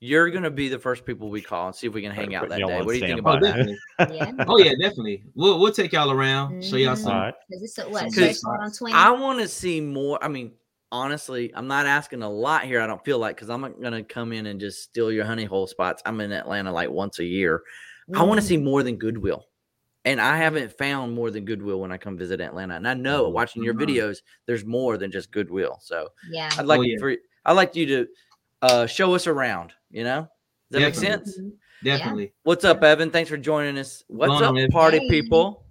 you're 0.00 0.30
going 0.30 0.44
to 0.44 0.50
be 0.50 0.68
the 0.68 0.78
first 0.78 1.04
people 1.04 1.28
we 1.28 1.40
call 1.40 1.66
and 1.66 1.74
see 1.74 1.88
if 1.88 1.92
we 1.92 2.00
can 2.02 2.12
hang 2.12 2.30
Better 2.30 2.44
out 2.44 2.48
that 2.50 2.58
day. 2.58 2.76
What 2.82 2.92
do 2.92 2.98
you 2.98 3.00
think 3.00 3.18
about 3.18 3.42
Oh, 3.42 3.46
that? 3.46 3.78
Yeah. 4.14 4.32
Oh 4.46 4.58
yeah, 4.58 4.72
definitely. 4.80 5.24
We'll 5.34 5.58
we'll 5.58 5.72
take 5.72 5.92
y'all 5.92 6.12
around, 6.12 6.64
show 6.64 6.76
y'all 6.76 6.94
some. 6.94 7.12
All 7.12 7.20
right. 7.20 7.34
Because 7.48 7.62
it's 7.64 7.78
a, 7.78 7.88
what? 7.88 8.00
Some 8.02 8.10
straight 8.10 8.26
good 8.28 8.36
forward 8.36 8.60
on 8.62 8.72
20? 8.72 8.94
I 8.94 9.10
want 9.10 9.40
to 9.40 9.48
see 9.48 9.80
more. 9.80 10.22
I 10.22 10.28
mean, 10.28 10.52
honestly, 10.92 11.52
I'm 11.54 11.66
not 11.66 11.86
asking 11.86 12.22
a 12.22 12.30
lot 12.30 12.62
here. 12.64 12.80
I 12.80 12.86
don't 12.86 13.04
feel 13.04 13.18
like 13.18 13.34
because 13.34 13.50
I'm 13.50 13.60
not 13.60 13.80
going 13.80 13.92
to 13.92 14.04
come 14.04 14.32
in 14.32 14.46
and 14.46 14.60
just 14.60 14.82
steal 14.84 15.10
your 15.10 15.24
honey 15.24 15.44
hole 15.44 15.66
spots. 15.66 16.00
I'm 16.06 16.20
in 16.20 16.30
Atlanta 16.30 16.70
like 16.72 16.90
once 16.90 17.18
a 17.18 17.24
year. 17.24 17.62
I 18.14 18.22
want 18.22 18.40
to 18.40 18.46
see 18.46 18.56
more 18.56 18.82
than 18.84 18.96
Goodwill. 18.96 19.46
And 20.04 20.20
I 20.20 20.36
haven't 20.36 20.72
found 20.78 21.14
more 21.14 21.30
than 21.30 21.44
Goodwill 21.44 21.80
when 21.80 21.92
I 21.92 21.98
come 21.98 22.16
visit 22.16 22.40
Atlanta. 22.40 22.74
And 22.76 22.88
I 22.88 22.94
know 22.94 23.28
watching 23.28 23.62
your 23.62 23.74
Mhm. 23.74 23.82
videos, 23.82 24.22
there's 24.46 24.64
more 24.64 24.96
than 24.96 25.10
just 25.10 25.30
Goodwill. 25.32 25.78
So 25.82 26.08
Yeah. 26.30 26.48
I'd 26.56 26.66
like 26.66 26.78
Oh, 26.80 26.82
yeah. 26.82 26.96
for 26.98 27.16
I'd 27.44 27.52
like 27.52 27.74
you 27.76 27.86
to 27.86 28.08
uh, 28.62 28.86
show 28.86 29.14
us 29.14 29.26
around. 29.26 29.72
You 29.90 30.04
know, 30.04 30.20
does 30.22 30.28
that 30.70 30.80
make 30.80 30.94
Definitely. 30.94 31.24
sense? 31.32 31.40
Mhm. 31.40 31.52
Definitely. 31.84 32.32
What's 32.42 32.64
up, 32.64 32.82
Evan? 32.82 33.10
Thanks 33.10 33.30
for 33.30 33.36
joining 33.36 33.78
us. 33.78 34.02
What's 34.08 34.30
Going 34.30 34.42
up, 34.42 34.50
on, 34.50 34.58
Evan? 34.58 34.70
party 34.70 34.98
Hey. 34.98 35.08
people? 35.08 35.64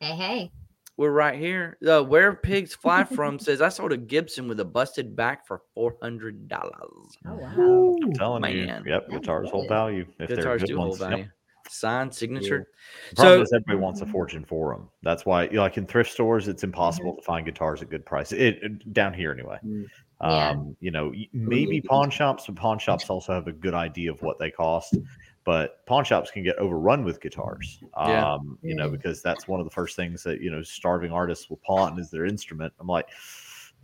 Hey, 0.00 0.12
hey. 0.16 0.52
We're 0.96 1.10
right 1.10 1.38
here. 1.38 1.76
Uh, 1.86 2.02
Where 2.02 2.34
pigs 2.34 2.74
fly 2.74 3.04
from 3.04 3.38
says 3.38 3.60
I 3.62 3.68
sold 3.70 3.92
a 3.92 3.96
Gibson 3.96 4.48
with 4.48 4.60
a 4.60 4.64
busted 4.64 5.14
back 5.16 5.46
for 5.46 5.62
four 5.74 5.96
hundred 6.02 6.46
dollars. 6.48 7.16
Oh, 7.26 7.34
wow. 7.36 7.96
I'm 8.02 8.12
telling 8.12 8.42
Man. 8.42 8.82
you. 8.84 8.92
Yep. 8.92 9.10
Guitars 9.10 9.50
hold 9.50 9.68
value 9.68 10.06
if 10.18 10.28
they're 10.28 10.36
Guitars 10.38 10.60
good 10.62 10.68
do 10.68 10.78
ones. 10.78 10.98
hold 10.98 11.10
Yep. 11.12 11.28
Value. 11.70 11.98
Signed, 12.00 12.14
signature. 12.14 12.68
The 13.10 13.16
problem 13.16 13.38
So 13.38 13.42
is 13.42 13.52
everybody 13.52 13.78
wants 13.78 14.00
a 14.00 14.06
fortune 14.06 14.44
for 14.44 14.74
them. 14.74 14.88
That's 15.02 15.24
why, 15.24 15.44
you 15.44 15.54
know, 15.54 15.62
like 15.62 15.76
in 15.76 15.86
thrift 15.86 16.10
stores, 16.10 16.48
it's 16.48 16.64
impossible 16.64 17.16
to 17.16 17.22
find 17.22 17.44
guitars 17.46 17.82
at 17.82 17.90
good 17.90 18.04
prices. 18.04 18.38
It, 18.38 18.62
it- 18.62 18.92
down 18.92 19.14
here 19.14 19.32
anyway. 19.32 19.58
Mm. 19.64 19.86
Yeah. 20.22 20.50
Um, 20.50 20.76
you 20.80 20.90
know, 20.90 21.12
maybe 21.32 21.80
pawn 21.80 22.10
shops, 22.10 22.44
but 22.46 22.56
pawn 22.56 22.78
shops 22.78 23.04
also 23.10 23.32
have 23.32 23.46
a 23.46 23.52
good 23.52 23.74
idea 23.74 24.10
of 24.10 24.20
what 24.22 24.38
they 24.38 24.50
cost. 24.50 24.96
But 25.44 25.84
pawn 25.86 26.04
shops 26.04 26.30
can 26.30 26.42
get 26.44 26.58
overrun 26.58 27.04
with 27.04 27.20
guitars. 27.20 27.78
Yeah. 27.96 28.34
Um, 28.34 28.58
you 28.62 28.74
know, 28.74 28.90
because 28.90 29.22
that's 29.22 29.48
one 29.48 29.58
of 29.58 29.64
the 29.64 29.70
first 29.70 29.96
things 29.96 30.22
that 30.24 30.42
you 30.42 30.50
know 30.50 30.62
starving 30.62 31.10
artists 31.10 31.48
will 31.48 31.60
pawn 31.64 31.98
is 31.98 32.10
their 32.10 32.26
instrument. 32.26 32.74
I'm 32.78 32.86
like, 32.86 33.08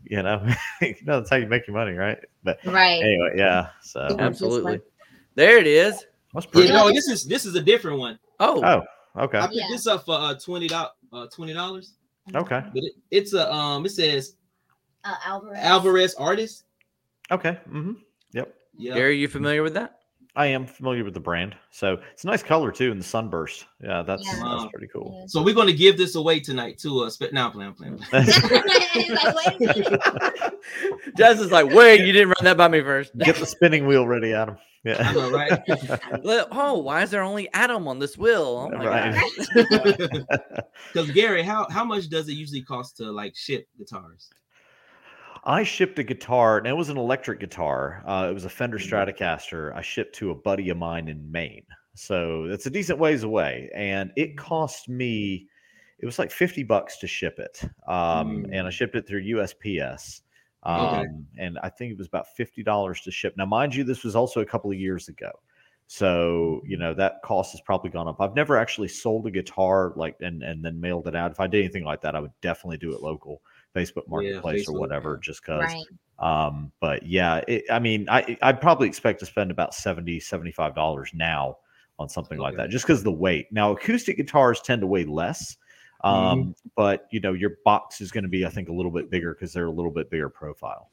you 0.05 0.23
know, 0.23 0.47
you 0.83 0.95
know 1.05 1.19
that's 1.19 1.31
how 1.31 1.37
you 1.37 1.47
make 1.47 1.67
your 1.67 1.75
money, 1.75 1.93
right? 1.93 2.19
But 2.45 2.59
Right. 2.67 3.03
anyway, 3.03 3.33
yeah. 3.37 3.69
So 3.81 4.15
absolutely. 4.19 4.81
There 5.35 5.57
it 5.59 5.67
is. 5.67 6.07
That's 6.37 6.47
Yeah, 6.47 6.53
pretty. 6.53 6.69
Yeah. 6.69 6.75
no, 6.75 6.93
this 6.93 7.09
is 7.09 7.25
this 7.25 7.45
is 7.45 7.55
a 7.57 7.61
different 7.63 7.99
one. 7.99 8.19
Oh, 8.39 8.63
Oh, 8.65 9.23
okay. 9.25 9.39
I 9.39 9.43
picked 9.49 9.55
Yeah. 9.57 9.67
this 9.71 9.87
up 9.89 10.05
for 10.05 10.15
uh 10.15 10.35
twenty 10.35 10.69
dollars. 10.69 10.93
uh, 11.13 11.27
twenty 11.35 11.53
dollars. 11.53 11.95
Okay. 12.35 12.63
But 12.73 12.83
it, 12.85 12.93
it's 13.11 13.35
a 13.35 13.53
um. 13.53 13.85
It 13.87 13.91
says 13.91 14.37
Uh, 15.05 15.15
Alvarez. 15.25 15.59
Alvarez 15.61 16.15
artist. 16.15 16.65
Okay. 17.31 17.59
Mm-hmm. 17.69 17.93
Yep. 18.33 18.55
Yeah. 18.77 18.95
Gary, 18.95 19.19
you 19.19 19.29
familiar 19.29 19.63
with 19.63 19.75
that? 19.75 20.01
I 20.37 20.47
am 20.47 20.67
familiar 20.67 21.03
with 21.03 21.15
the 21.15 21.21
brand, 21.21 21.57
so 21.71 21.99
it's 22.13 22.25
a 22.25 22.27
nice 22.27 22.43
color 22.43 22.71
too 22.71 22.93
in 22.93 22.99
the 22.99 23.05
sunburst. 23.05 23.65
Yeah, 23.83 24.03
that's 24.03 24.23
Yeah. 24.25 24.43
that's 24.59 24.71
pretty 24.71 24.89
cool. 24.93 25.25
So 25.29 25.43
we're 25.43 25.55
gonna 25.55 25.73
give 25.73 25.97
this 25.97 26.15
away 26.15 26.41
tonight 26.41 26.79
to 26.81 27.01
us. 27.01 27.17
But 27.17 27.33
now, 27.33 27.49
plan, 27.51 27.73
playing. 27.75 27.99
He's 28.23 28.43
like, 29.11 29.35
wait 29.35 29.61
a 29.61 29.91
minute. 29.91 30.55
Jazz 31.17 31.41
is 31.41 31.51
like, 31.51 31.71
wait, 31.73 32.01
you 32.07 32.13
didn't 32.13 32.29
run 32.29 32.45
that 32.45 32.57
by 32.59 32.69
me 32.69 32.83
first. 32.83 33.17
Get 33.19 33.37
the 33.37 33.47
spinning 33.47 33.87
wheel 33.87 34.07
ready, 34.07 34.35
Adam. 34.35 34.59
Yeah. 34.85 35.11
know, 35.13 35.31
right? 35.33 35.59
Oh, 36.53 36.79
why 36.79 37.03
is 37.03 37.11
there 37.11 37.23
only 37.23 37.49
Adam 37.55 37.89
on 37.89 37.99
this 37.99 38.17
wheel? 38.19 38.69
Oh 38.73 38.77
my 38.77 38.87
Right. 38.87 39.31
God. 39.55 40.27
Because 40.93 41.11
Gary, 41.13 41.43
how 41.43 41.67
how 41.71 41.85
much 41.85 42.09
does 42.09 42.29
it 42.29 42.35
usually 42.35 42.63
cost 42.63 42.99
to 42.99 43.11
like 43.11 43.35
ship 43.35 43.67
guitars? 43.79 44.29
I 45.47 45.63
shipped 45.63 45.99
a 45.99 46.03
guitar, 46.03 46.59
and 46.59 46.67
it 46.67 46.73
was 46.73 46.89
an 46.89 46.97
electric 46.99 47.39
guitar. 47.41 48.03
Uh, 48.07 48.27
it 48.31 48.35
was 48.35 48.45
a 48.45 48.51
Fender 48.51 48.79
Mhm. 48.79 48.83
Stratocaster. 48.91 49.75
I 49.75 49.81
shipped 49.81 50.15
to 50.17 50.31
a 50.31 50.35
buddy 50.35 50.69
of 50.71 50.77
mine 50.77 51.09
in 51.09 51.31
Maine, 51.31 51.67
so 51.95 52.45
it's 52.45 52.67
a 52.67 52.71
decent 52.71 52.99
ways 52.99 53.23
away, 53.23 53.71
and 53.75 54.13
it 54.17 54.37
cost 54.37 54.89
me. 54.89 55.49
It 56.01 56.05
was 56.07 56.19
like 56.19 56.31
fifty 56.33 56.65
bucks 56.65 56.99
to 56.99 57.07
ship 57.07 57.39
it, 57.39 57.63
um, 57.87 58.45
Mm. 58.45 58.51
and 58.53 58.67
I 58.67 58.71
shipped 58.71 58.97
it 58.97 59.07
through 59.07 59.21
USPS. 59.21 60.23
Um, 60.65 60.81
Okay. 60.87 61.07
And 61.39 61.59
I 61.63 61.69
think 61.71 61.93
it 61.93 61.99
was 61.99 62.09
about 62.09 62.27
fifty 62.37 62.63
dollars 62.65 63.01
to 63.03 63.11
ship. 63.13 63.35
Now, 63.37 63.47
mind 63.47 63.75
you, 63.75 63.85
this 63.85 64.03
was 64.05 64.17
also 64.17 64.41
a 64.41 64.47
couple 64.47 64.71
of 64.73 64.79
years 64.79 65.09
ago, 65.09 65.31
so 65.87 66.61
you 66.67 66.77
know 66.77 66.93
that 66.95 67.23
cost 67.23 67.53
has 67.53 67.61
probably 67.61 67.91
gone 67.91 68.09
up. 68.09 68.21
I've 68.21 68.35
never 68.35 68.57
actually 68.59 68.89
sold 68.89 69.27
a 69.29 69.31
guitar 69.31 69.93
like 69.97 70.17
and 70.21 70.43
and 70.43 70.65
then 70.65 70.81
mailed 70.81 71.07
it 71.07 71.15
out. 71.15 71.31
If 71.31 71.39
I 71.41 71.47
did 71.47 71.61
anything 71.61 71.85
like 71.85 72.01
that, 72.03 72.17
I 72.17 72.21
would 72.21 72.33
definitely 72.41 72.79
do 72.79 72.93
it 72.95 73.01
local. 73.01 73.43
Facebook 73.77 74.09
Marketplace 74.09 74.69
Facebook, 74.69 74.75
or 74.75 74.81
whatever, 74.81 75.19
just 75.19 75.43
because. 75.43 75.63
Right. 75.73 75.85
Um, 76.19 76.73
but 76.81 77.07
yeah, 77.07 77.43
it, 77.47 77.65
I 77.71 77.79
mean, 77.79 78.09
I 78.09 78.39
I'd 78.41 78.61
probably 78.61 78.89
expect 78.89 79.21
to 79.21 79.27
spend 79.27 79.51
about 79.51 79.75
70 79.75 80.19
75 80.21 80.75
dollars 80.75 81.11
now 81.15 81.59
on 81.99 82.09
something 82.09 82.39
like 82.39 82.57
that, 82.57 82.71
just 82.71 82.87
because 82.87 83.03
the 83.03 83.13
weight. 83.13 83.47
Now, 83.53 83.73
acoustic 83.73 84.17
guitars 84.17 84.61
tend 84.61 84.81
to 84.81 84.87
weigh 84.87 85.05
less, 85.05 85.57
um, 86.05 86.15
Mm-hmm. 86.15 86.51
but 86.75 87.07
you 87.11 87.21
know, 87.21 87.33
your 87.35 87.57
box 87.65 88.01
is 88.01 88.11
going 88.11 88.25
to 88.25 88.29
be, 88.31 88.45
I 88.47 88.49
think, 88.51 88.69
a 88.69 88.73
little 88.73 88.91
bit 88.91 89.11
bigger 89.11 89.35
because 89.35 89.53
they're 89.53 89.67
a 89.67 89.71
little 89.71 89.91
bit 89.91 90.11
bigger 90.11 90.29
profile. 90.29 90.91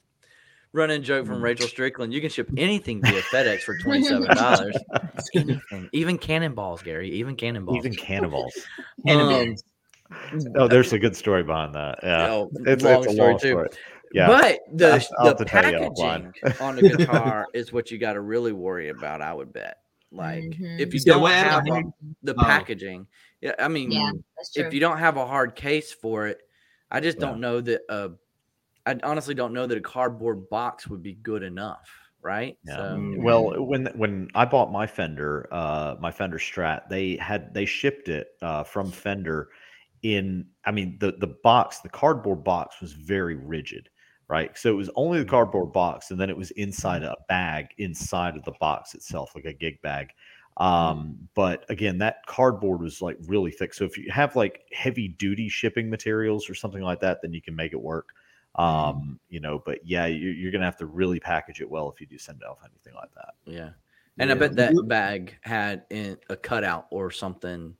Running 0.75 1.03
joke 1.03 1.27
from 1.27 1.37
Mm. 1.39 1.43
Rachel 1.43 1.67
Strickland. 1.67 2.13
You 2.13 2.19
can 2.19 2.29
ship 2.31 2.49
anything 2.57 2.99
via 3.01 3.21
FedEx 3.21 3.59
for 3.59 3.77
twenty-seven 3.83 4.35
dollars. 4.35 4.75
anything, 5.35 5.89
even 5.93 6.17
cannonballs, 6.17 6.81
Gary. 6.81 7.11
Even 7.11 7.35
cannonballs. 7.35 7.77
Even 7.77 7.95
cannibals. 7.95 8.53
Um, 9.09 9.55
oh, 10.55 10.67
there's 10.67 10.93
a 10.93 10.99
good 10.99 11.15
story 11.15 11.43
behind 11.43 11.73
that. 11.75 11.99
Yeah, 12.03 12.27
oh, 12.31 12.51
it's, 12.65 12.83
long 12.83 13.03
it's 13.03 13.11
a 13.11 13.15
story 13.15 13.31
long 13.31 13.39
too. 13.39 13.65
Yeah, 14.13 14.27
But 14.27 14.59
the 14.71 14.93
I'll- 14.93 15.27
I'll 15.29 15.35
the 15.35 15.43
to 15.43 15.43
you 15.43 15.47
packaging 15.47 16.33
on 16.61 16.75
the 16.75 16.95
guitar 16.97 17.47
is 17.53 17.73
what 17.73 17.89
you 17.89 17.97
got 17.97 18.13
to 18.13 18.21
really 18.21 18.51
worry 18.51 18.89
about. 18.89 19.21
I 19.21 19.33
would 19.33 19.51
bet. 19.51 19.77
Like 20.11 20.43
Mhm. 20.43 20.79
if 20.79 20.89
you 20.89 20.93
You 20.93 20.99
said 20.99 21.13
don't 21.13 21.29
have 21.31 21.63
Adam? 21.67 21.87
a- 21.87 22.05
the 22.21 22.35
Oh. 22.37 22.43
packaging, 22.43 23.07
yeah. 23.41 23.55
I 23.57 23.67
mean, 23.67 23.91
Yeah, 23.91 24.11
if 24.55 24.71
you 24.71 24.79
don't 24.79 24.99
have 24.99 25.17
a 25.17 25.25
hard 25.25 25.55
case 25.55 25.91
for 25.91 26.27
it, 26.27 26.41
I 26.91 26.99
just 26.99 27.17
Yeah. 27.19 27.25
don't 27.27 27.39
know 27.39 27.59
that. 27.61 27.81
Uh, 27.89 28.09
I 28.85 28.99
honestly 29.01 29.33
don't 29.33 29.53
know 29.53 29.65
that 29.65 29.77
a 29.77 29.81
cardboard 29.81 30.47
box 30.49 30.87
would 30.87 31.01
be 31.01 31.13
good 31.15 31.41
enough, 31.41 31.89
right? 32.21 32.55
Yeah. 32.67 32.75
So, 32.75 32.81
Mm. 32.97 33.23
Well, 33.23 33.65
when 33.65 33.87
when 33.95 34.27
I 34.35 34.45
bought 34.45 34.71
my 34.71 34.85
Fender, 34.85 35.47
uh, 35.51 35.95
my 35.99 36.11
Fender 36.11 36.37
Strat, 36.37 36.87
they 36.89 37.15
had 37.15 37.51
they 37.55 37.65
shipped 37.65 38.09
it 38.09 38.27
uh, 38.43 38.63
from 38.63 38.91
Fender 38.91 39.49
in. 40.03 40.45
I 40.65 40.71
mean, 40.71 40.97
the 40.99 41.13
the 41.13 41.35
box, 41.43 41.79
the 41.79 41.89
cardboard 41.89 42.43
box 42.43 42.79
was 42.81 42.93
very 42.93 43.35
rigid, 43.35 43.89
right? 44.27 44.55
So 44.57 44.69
it 44.69 44.75
was 44.75 44.89
only 44.95 45.19
the 45.19 45.29
cardboard 45.29 45.73
box, 45.73 46.11
and 46.11 46.19
then 46.19 46.29
it 46.29 46.37
was 46.37 46.51
inside 46.51 47.03
a 47.03 47.15
bag 47.27 47.67
inside 47.77 48.37
of 48.37 48.43
the 48.43 48.53
box 48.59 48.93
itself, 48.93 49.31
like 49.35 49.45
a 49.45 49.53
gig 49.53 49.81
bag. 49.81 50.09
Um, 50.57 51.17
but 51.33 51.65
again, 51.69 51.97
that 51.99 52.25
cardboard 52.27 52.81
was 52.81 53.01
like 53.01 53.17
really 53.25 53.51
thick. 53.51 53.73
So 53.73 53.85
if 53.85 53.97
you 53.97 54.11
have 54.11 54.35
like 54.35 54.65
heavy 54.71 55.07
duty 55.07 55.49
shipping 55.49 55.89
materials 55.89 56.49
or 56.49 56.53
something 56.53 56.83
like 56.83 56.99
that, 56.99 57.21
then 57.21 57.33
you 57.33 57.41
can 57.41 57.55
make 57.55 57.73
it 57.73 57.81
work. 57.81 58.09
Um, 58.55 59.19
you 59.29 59.39
know, 59.39 59.63
but 59.65 59.79
yeah, 59.83 60.05
you're, 60.05 60.33
you're 60.33 60.51
gonna 60.51 60.65
have 60.65 60.77
to 60.77 60.85
really 60.85 61.19
package 61.19 61.59
it 61.59 61.69
well 61.69 61.91
if 61.91 61.99
you 61.99 62.05
do 62.05 62.19
send 62.19 62.43
off 62.43 62.59
anything 62.63 62.93
like 62.93 63.09
that. 63.15 63.33
yeah. 63.45 63.69
And 64.19 64.31
I 64.31 64.35
bet 64.35 64.55
that 64.57 64.75
bag 64.87 65.35
had 65.41 65.85
in 65.89 66.17
a 66.29 66.35
cutout 66.35 66.85
or 66.91 67.09
something 67.09 67.75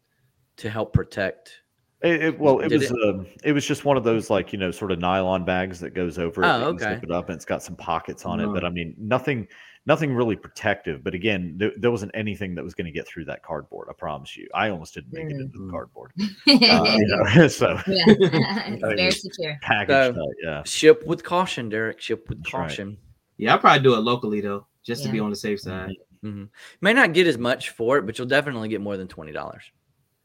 to 0.58 0.70
help 0.70 0.94
protect. 0.94 1.62
It, 2.04 2.22
it- 2.24 2.40
well, 2.40 2.60
it 2.60 2.70
Did 2.70 2.82
was 2.82 2.92
it- 2.92 2.98
um, 3.10 3.26
it 3.44 3.54
was 3.54 3.66
just 3.66 3.86
one 3.86 3.96
of 3.98 4.04
those 4.04 4.30
like 4.30 4.52
you 4.54 4.60
know 4.60 4.72
sort 4.72 4.92
of 4.92 5.00
nylon 5.00 5.46
bags 5.46 5.80
that 5.80 5.92
goes 5.94 6.20
over 6.20 6.44
it. 6.44 6.46
Oh, 6.46 6.60
that 6.60 6.60
you 6.62 6.76
okay. 6.76 6.96
Zip 6.96 7.04
it 7.04 7.12
up 7.12 7.30
and 7.30 7.36
it's 7.36 7.46
got 7.46 7.64
some 7.64 7.76
pockets 7.76 8.26
on 8.26 8.40
it, 8.40 8.48
but 8.48 8.66
I 8.66 8.70
mean 8.70 8.94
nothing, 8.98 9.48
nothing 9.86 10.14
really 10.14 10.36
protective. 10.36 11.02
But 11.04 11.14
again, 11.14 11.54
there, 11.58 11.72
there 11.78 11.92
wasn't 11.92 12.12
anything 12.14 12.56
that 12.56 12.64
was 12.64 12.74
going 12.74 12.86
to 12.88 12.92
get 12.92 13.08
through 13.08 13.26
that 13.26 13.42
cardboard. 13.42 13.88
I 13.90 13.94
promise 13.94 14.36
you. 14.36 14.48
I 14.54 14.70
almost 14.70 14.94
didn't 14.96 15.14
make 15.14 15.26
it 15.26 15.32
into 15.40 15.58
the 15.58 15.64
Mm. 15.66 15.72
cardboard. 15.72 16.12
Uh, 16.48 16.98
know, 17.38 17.48
so 17.48 17.80
yeah, 17.88 18.04
it's 18.08 18.82
very 18.82 19.12
secure. 19.12 19.58
packaged, 19.62 20.16
So- 20.16 20.22
tight, 20.26 20.36
yeah. 20.44 20.64
Ship 20.66 21.06
with 21.08 21.24
caution, 21.24 21.70
Derek. 21.70 22.02
Ship 22.02 22.28
with 22.28 22.40
That's 22.44 22.54
right. 22.54 22.68
caution. 22.70 22.98
Yeah, 23.38 23.54
I'll 23.54 23.60
probably 23.60 23.82
do 23.82 23.96
it 23.96 24.00
locally 24.00 24.42
though, 24.42 24.68
just 24.84 25.04
to 25.04 25.10
be 25.10 25.20
on 25.22 25.30
the 25.30 25.36
safe 25.36 25.60
side. 25.62 25.92
hmm 26.22 26.44
May 26.82 26.92
not 26.94 27.14
get 27.14 27.28
as 27.28 27.38
much 27.38 27.70
for 27.72 27.98
it, 27.98 28.06
but 28.06 28.18
you'll 28.18 28.28
definitely 28.28 28.68
get 28.70 28.82
more 28.82 28.98
than 28.98 29.08
twenty 29.08 29.32
dollars. 29.32 29.64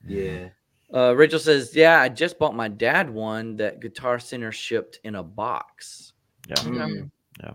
Yeah. 0.06 0.48
Uh, 0.92 1.14
Rachel 1.14 1.38
says, 1.38 1.74
"Yeah, 1.74 2.00
I 2.00 2.08
just 2.08 2.38
bought 2.38 2.54
my 2.54 2.68
dad 2.68 3.10
one 3.10 3.56
that 3.56 3.80
Guitar 3.80 4.18
Center 4.18 4.52
shipped 4.52 5.00
in 5.04 5.16
a 5.16 5.22
box. 5.22 6.12
Yeah. 6.48 6.54
Mm. 6.56 7.10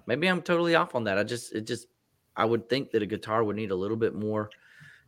Maybe 0.06 0.28
I'm 0.28 0.42
totally 0.42 0.76
off 0.76 0.96
on 0.96 1.04
that. 1.06 1.18
I 1.18 1.24
just, 1.24 1.54
it 1.54 1.68
just, 1.68 1.88
I 2.36 2.46
would 2.46 2.70
think 2.70 2.92
that 2.92 3.02
a 3.02 3.06
guitar 3.06 3.44
would 3.44 3.56
need 3.56 3.72
a 3.72 3.76
little 3.76 3.98
bit 3.98 4.14
more 4.16 4.50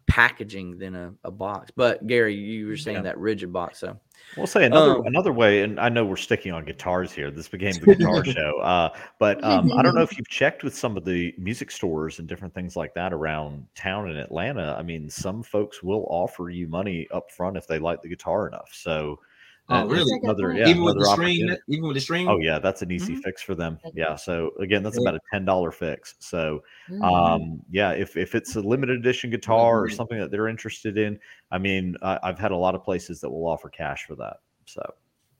packaging 0.08 0.78
than 0.78 0.95
a, 0.95 1.14
a 1.24 1.32
box. 1.32 1.72
But 1.76 2.06
Gary, 2.08 2.36
you 2.36 2.68
were 2.68 2.78
saying 2.78 2.97
Yeah. 2.97 3.03
that 3.03 3.18
rigid 3.18 3.51
box, 3.51 3.80
so 3.80 3.97
We'll 4.38 4.47
say 4.47 4.66
another 4.66 4.97
Um, 4.97 5.06
another 5.06 5.32
way, 5.32 5.62
and 5.62 5.80
I 5.80 5.88
know 5.89 6.03
we're 6.06 6.16
sticking 6.16 6.51
on 6.51 6.66
guitars 6.66 7.12
here. 7.12 7.32
This 7.32 7.47
became 7.47 7.74
the 7.74 7.95
guitar 7.95 8.24
show, 8.26 8.60
uh, 8.62 8.89
but 9.20 9.41
um, 9.43 9.72
I 9.78 9.82
don't 9.82 9.95
know 9.95 10.01
if 10.01 10.18
you've 10.18 10.28
checked 10.28 10.64
with 10.64 10.76
some 10.76 10.97
of 10.97 11.06
the 11.06 11.34
music 11.38 11.70
stores 11.72 12.20
and 12.20 12.28
different 12.28 12.53
things 12.53 12.76
like 12.76 12.93
that 12.95 13.14
around 13.14 13.66
town 13.76 14.10
in 14.10 14.18
Atlanta. 14.18 14.76
I 14.78 14.84
mean, 14.84 15.10
some 15.10 15.43
folks 15.43 15.84
will 15.84 16.06
offer 16.10 16.49
you 16.49 16.68
money 16.68 17.08
up 17.14 17.32
front 17.32 17.56
if 17.56 17.68
they 17.68 17.80
like 17.80 18.01
the 18.01 18.10
guitar 18.10 18.47
enough. 18.47 18.72
So, 18.74 19.20
Oh, 19.68 19.88
really? 19.88 20.20
Another, 20.22 20.51
Even 20.51 20.57
yeah, 20.57 20.70
even 20.70 20.84
with 20.84 20.99
the 20.99 21.05
string, 21.05 21.57
even 21.68 21.88
with 21.88 21.95
the 21.95 22.01
string. 22.01 22.28
Oh 22.30 22.38
yeah, 22.39 22.59
that's 22.59 22.82
an 22.84 22.91
easy 22.91 23.13
Mhm. 23.13 23.22
fix 23.24 23.41
for 23.41 23.55
them. 23.55 23.80
Yeah. 23.93 24.16
So 24.16 24.51
again, 24.59 24.84
that's 24.84 24.97
about 24.97 25.16
a 25.16 25.20
ten 25.34 25.43
dollar 25.45 25.72
fix. 25.72 26.16
So 26.20 26.61
Mhm. 26.89 27.01
um 27.01 27.61
yeah 27.70 27.91
if 27.91 28.16
if 28.16 28.36
it's 28.36 28.55
a 28.55 28.61
limited 28.61 28.97
edition 28.99 29.30
guitar 29.30 29.82
or 29.82 29.88
Mhm. 29.88 29.95
something 29.95 30.20
that 30.20 30.32
they're 30.32 30.47
interested 30.47 30.97
in 30.97 31.20
i 31.51 31.57
mean 31.57 31.95
I, 32.01 32.20
i've 32.24 32.39
had 32.39 32.51
a 32.51 32.55
lot 32.57 32.74
of 32.74 32.84
places 32.84 33.20
that 33.22 33.30
will 33.30 33.45
offer 33.47 33.70
cash 33.70 34.05
for 34.05 34.16
that 34.16 34.38
so 34.66 34.82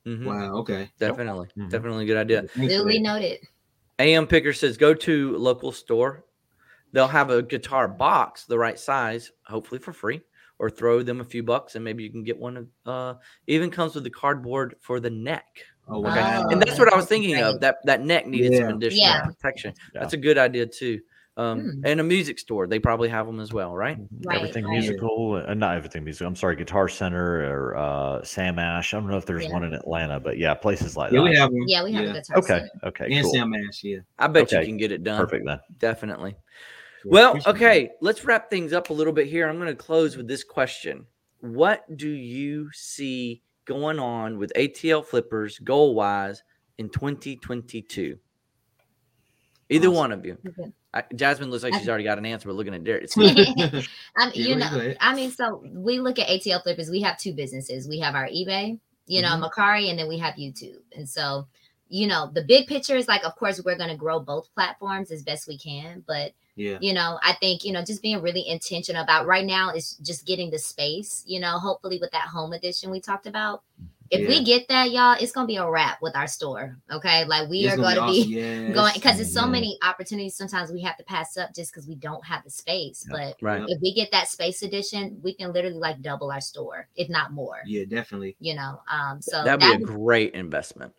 mhm, 0.06 0.26
Wow. 0.26 0.56
Okay. 0.58 0.90
definitely, 1.00 1.48
definitely 1.70 2.04
a 2.04 2.08
good 2.08 2.18
idea. 2.18 2.44
Thanks 2.56 2.76
Duly 2.76 3.00
noted. 3.00 3.40
AM 4.00 4.28
Picker 4.28 4.54
says, 4.54 4.78
go 4.78 4.94
to 4.94 5.38
local 5.38 5.72
store. 5.72 6.26
They'll 6.94 7.08
have 7.08 7.30
a 7.30 7.42
guitar 7.44 7.88
box 7.88 8.46
the 8.46 8.58
right 8.58 8.80
size, 8.80 9.32
hopefully 9.46 9.80
for 9.80 9.94
free, 9.94 10.22
or 10.60 10.70
throw 10.70 11.02
them 11.04 11.20
a 11.22 11.26
few 11.26 11.44
bucks 11.44 11.76
and 11.76 11.84
maybe 11.84 12.04
you 12.04 12.10
can 12.12 12.24
get 12.24 12.38
one. 12.38 12.68
Uh, 12.86 13.16
even 13.48 13.70
comes 13.70 13.96
with 13.96 14.04
the 14.04 14.10
cardboard 14.10 14.76
for 14.82 15.00
the 15.00 15.10
neck. 15.10 15.46
Oh, 15.88 16.06
Okay. 16.08 16.20
and 16.52 16.62
that's 16.62 16.80
what 16.80 16.92
I 16.92 16.96
was 16.96 17.06
thinking 17.06 17.38
of. 17.42 17.60
That 17.62 17.78
that 17.86 18.02
neck 18.02 18.26
needed 18.28 18.56
some 18.58 18.78
additional 18.78 19.04
Yeah. 19.06 19.26
protection. 19.26 19.74
Yeah. 19.94 20.02
That's 20.02 20.14
a 20.14 20.18
good 20.18 20.38
idea 20.38 20.66
too. 20.66 21.00
Um, 21.38 21.60
Hmm. 21.60 21.82
and 21.86 22.00
a 22.00 22.04
music 22.04 22.40
store, 22.40 22.66
they 22.66 22.80
probably 22.80 23.10
have 23.10 23.28
them 23.28 23.42
as 23.42 23.52
well, 23.52 23.76
right? 23.76 23.98
Right, 24.26 24.38
everything 24.38 24.64
right. 24.64 24.72
musical 24.80 25.44
uh, 25.46 25.54
not 25.54 25.76
everything 25.76 26.06
musical 26.06 26.28
i'm 26.28 26.36
sorry 26.38 26.56
guitar 26.56 26.88
center 26.88 27.44
or 27.54 27.76
uh 27.76 28.24
sam 28.24 28.58
ash 28.58 28.94
i 28.94 28.98
don't 29.02 29.10
know 29.10 29.18
if 29.18 29.26
there's 29.26 29.44
Yeah. 29.44 29.52
one 29.52 29.66
in 29.66 29.74
atlanta 29.74 30.18
but 30.18 30.38
yeah 30.38 30.54
places 30.54 30.96
like 30.96 31.12
Yeah, 31.12 31.20
that 31.20 31.30
we 31.30 31.36
have 31.36 31.52
them. 31.52 31.64
Yeah, 31.68 31.84
we 31.84 31.92
have 31.92 32.06
a 32.06 32.08
yeah. 32.08 32.14
guitar. 32.14 32.38
okay 32.38 32.48
set. 32.48 32.70
okay 32.86 33.08
And 33.12 33.24
cool. 33.26 33.34
Sam 33.34 33.54
Ash. 33.54 33.84
Yeah. 33.84 33.98
I 34.18 34.28
bet 34.28 34.50
you 34.54 34.62
can 34.62 34.78
get 34.78 34.94
it 34.94 35.04
done. 35.04 35.20
perfect 35.20 35.46
then 35.46 35.60
Definitely. 35.78 36.38
Yeah, 37.06 37.12
Well, 37.12 37.30
appreciate 37.32 37.56
okay, 37.56 37.90
let's 38.02 38.26
wrap 38.26 38.50
things 38.50 38.74
up 38.74 38.90
a 38.90 38.94
little 38.94 39.14
bit 39.14 39.28
here. 39.28 39.48
I'm 39.48 39.58
going 39.58 39.68
to 39.68 39.76
close 39.76 40.18
with 40.18 40.28
this 40.28 40.44
question. 40.44 41.06
What 41.42 41.86
do 41.98 42.10
you 42.10 42.70
see 42.74 43.42
going 43.66 44.00
on 44.00 44.38
with 44.38 44.52
ATL 44.56 45.06
flippers 45.06 45.60
goal 45.60 45.94
wise 45.96 46.44
in 46.78 46.90
2022? 46.90 48.18
Either 49.70 49.88
Awesome. 49.88 49.96
one 49.96 50.12
of 50.12 50.26
you. 50.26 50.38
Okay. 50.48 50.72
I, 50.94 51.04
Jasmine 51.16 51.50
looks 51.52 51.64
like 51.64 51.74
she's 51.74 51.90
already 51.90 52.04
got 52.06 52.18
an 52.18 52.26
answer, 52.26 52.48
but 52.48 52.56
looking 52.56 52.74
at 52.74 52.84
Derek, 52.84 53.04
it's. 53.04 53.18
I 53.18 53.22
mean, 54.30 54.34
you 54.34 54.56
know. 54.56 54.94
I 55.02 55.14
mean, 55.16 55.30
so 55.32 55.62
we 55.74 56.00
look 56.00 56.20
at 56.20 56.28
ATL 56.28 56.64
flippers. 56.64 56.90
We 56.90 57.02
have 57.02 57.18
two 57.18 57.34
businesses. 57.34 57.88
We 57.88 58.00
have 58.00 58.16
our 58.16 58.28
eBay, 58.28 58.80
you 59.08 59.22
know, 59.22 59.30
Mhm. 59.30 59.50
Mercari, 59.50 59.90
and 59.90 60.00
then 60.00 60.08
we 60.08 60.18
have 60.20 60.36
YouTube. 60.36 60.80
And 60.96 61.08
so, 61.10 61.48
you 61.90 62.08
know, 62.08 62.32
the 62.34 62.44
big 62.44 62.68
picture 62.68 62.96
is 62.96 63.08
like, 63.10 63.26
of 63.26 63.36
course, 63.36 63.62
we're 63.64 63.76
going 63.78 63.90
to 63.90 63.98
grow 63.98 64.20
both 64.20 64.54
platforms 64.54 65.12
as 65.12 65.22
best 65.24 65.48
we 65.48 65.58
can. 65.58 66.04
But 66.08 66.32
yeah. 66.56 66.78
you 66.82 66.94
know, 66.94 67.20
I 67.24 67.34
think 67.34 67.64
you 67.64 67.72
know, 67.74 67.84
just 67.84 68.02
being 68.02 68.22
really 68.22 68.48
intentional 68.48 69.04
about 69.04 69.26
right 69.26 69.46
now 69.46 69.70
is 69.72 69.94
just 70.02 70.26
getting 70.26 70.50
the 70.52 70.60
space. 70.60 71.24
You 71.28 71.40
know, 71.40 71.60
hopefully 71.60 71.98
with 72.00 72.12
that 72.12 72.28
home 72.28 72.54
edition 72.54 72.90
we 72.92 73.00
talked 73.02 73.28
about, 73.28 73.62
If 74.12 74.22
Yeah. 74.22 74.28
we 74.30 74.44
get 74.44 74.68
that, 74.68 74.92
y'all, 74.92 75.18
it's 75.20 75.32
gonna 75.32 75.48
be 75.48 75.56
a 75.56 75.68
wrap 75.68 76.00
with 76.00 76.16
our 76.16 76.28
store. 76.28 76.78
Okay, 76.92 77.26
like 77.26 77.50
we 77.50 77.62
It's 77.62 77.74
are 77.74 77.78
gonna 77.78 77.96
going 77.96 77.96
to 77.96 78.02
awesome. 78.22 78.30
be 78.32 78.36
Yes. 78.40 78.76
going 78.76 78.94
because 78.94 79.20
it's 79.20 79.34
so 79.34 79.42
Mhm. 79.46 79.52
many 79.52 79.80
opportunities. 79.82 80.36
Sometimes 80.38 80.72
we 80.72 80.82
have 80.84 80.96
to 80.98 81.04
pass 81.06 81.36
up 81.38 81.56
just 81.56 81.74
because 81.74 81.88
we 81.88 81.96
don't 81.96 82.24
have 82.24 82.44
the 82.44 82.52
space. 82.52 83.04
Yeah. 83.10 83.18
But 83.18 83.38
Right. 83.42 83.64
if 83.68 83.82
we 83.82 83.96
get 83.96 84.12
that 84.12 84.28
space 84.28 84.62
edition, 84.62 85.20
we 85.24 85.34
can 85.34 85.52
literally 85.54 85.80
like 85.80 86.04
double 86.04 86.32
our 86.32 86.40
store, 86.40 86.88
if 86.96 87.10
not 87.10 87.34
more. 87.34 87.62
Yeah, 87.66 87.86
definitely. 87.86 88.36
You 88.40 88.54
know, 88.54 88.80
um, 88.92 89.24
so 89.24 89.44
That'd 89.44 89.62
that 89.62 89.78
be 89.80 89.84
a 89.84 89.88
would- 89.88 89.88
great 89.88 90.36
investment. 90.36 90.94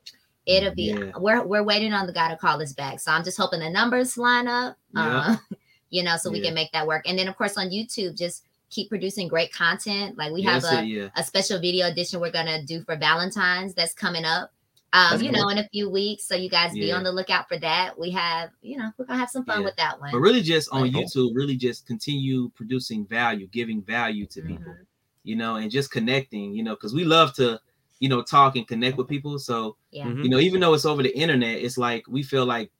It'll 0.46 0.74
be. 0.74 0.84
Yeah. 0.92 1.12
We're 1.18 1.44
we're 1.44 1.62
waiting 1.62 1.92
on 1.92 2.06
the 2.06 2.12
guy 2.12 2.28
to 2.30 2.36
call 2.36 2.60
us 2.62 2.72
back. 2.72 3.00
So 3.00 3.10
I'm 3.12 3.24
just 3.24 3.36
hoping 3.36 3.60
the 3.60 3.70
numbers 3.70 4.16
line 4.16 4.48
up. 4.48 4.76
Yeah. 4.94 5.18
Uh, 5.18 5.36
you 5.90 6.02
know, 6.02 6.16
so 6.16 6.30
we 6.30 6.38
Yeah. 6.38 6.46
can 6.46 6.54
make 6.54 6.72
that 6.72 6.86
work. 6.86 7.08
And 7.08 7.18
then 7.18 7.28
of 7.28 7.36
course 7.36 7.56
on 7.56 7.68
YouTube, 7.70 8.16
just 8.16 8.44
keep 8.70 8.88
producing 8.88 9.28
great 9.28 9.52
content. 9.52 10.16
Like 10.18 10.32
we 10.32 10.42
have 10.42 10.62
that's 10.62 10.74
a 10.74 10.80
it, 10.82 10.86
yeah. 10.86 11.08
a 11.16 11.22
special 11.22 11.60
video 11.60 11.86
edition 11.86 12.20
we're 12.20 12.32
gonna 12.32 12.62
do 12.64 12.82
for 12.82 12.96
Valentine's 12.96 13.74
that's 13.74 13.94
coming 13.94 14.24
up. 14.24 14.50
Um, 14.92 15.10
That's 15.10 15.22
you 15.24 15.30
cool. 15.32 15.42
know, 15.42 15.48
in 15.50 15.58
a 15.58 15.68
few 15.68 15.90
weeks. 15.90 16.24
So 16.24 16.34
you 16.36 16.48
guys 16.48 16.72
be 16.72 16.90
on 16.92 17.02
the 17.02 17.12
lookout 17.12 17.48
for 17.48 17.58
that. 17.58 17.98
We 17.98 18.10
have, 18.12 18.50
you 18.62 18.78
know, 18.78 18.90
we're 18.96 19.04
gonna 19.04 19.18
have 19.18 19.28
some 19.28 19.44
fun 19.44 19.60
Yeah. 19.60 19.64
with 19.66 19.76
that 19.76 20.00
one. 20.00 20.10
But 20.12 20.20
really, 20.20 20.40
just 20.42 20.70
on 20.72 20.90
Cool. 20.90 21.02
YouTube, 21.02 21.34
really 21.34 21.56
just 21.56 21.86
continue 21.86 22.48
producing 22.54 23.04
value, 23.06 23.46
giving 23.48 23.82
value 23.82 24.26
to 24.26 24.40
people, 24.42 24.72
Mhm. 24.72 24.86
you 25.24 25.36
know, 25.36 25.56
and 25.56 25.70
just 25.70 25.90
connecting, 25.90 26.54
you 26.54 26.62
know, 26.62 26.74
because 26.76 26.94
we 26.94 27.04
love 27.04 27.34
to, 27.34 27.60
you 28.00 28.08
know, 28.08 28.22
talk 28.22 28.56
and 28.56 28.66
connect 28.68 28.96
with 28.98 29.08
people. 29.08 29.38
So, 29.38 29.76
Yeah. 29.90 30.04
Mhm. 30.06 30.22
you 30.24 30.28
know, 30.30 30.38
even 30.38 30.60
though 30.60 30.74
it's 30.74 30.84
over 30.84 31.02
the 31.02 31.16
internet, 31.16 31.58
it's 31.62 31.78
like 31.78 32.04
we 32.08 32.22
feel 32.22 32.44
like, 32.44 32.70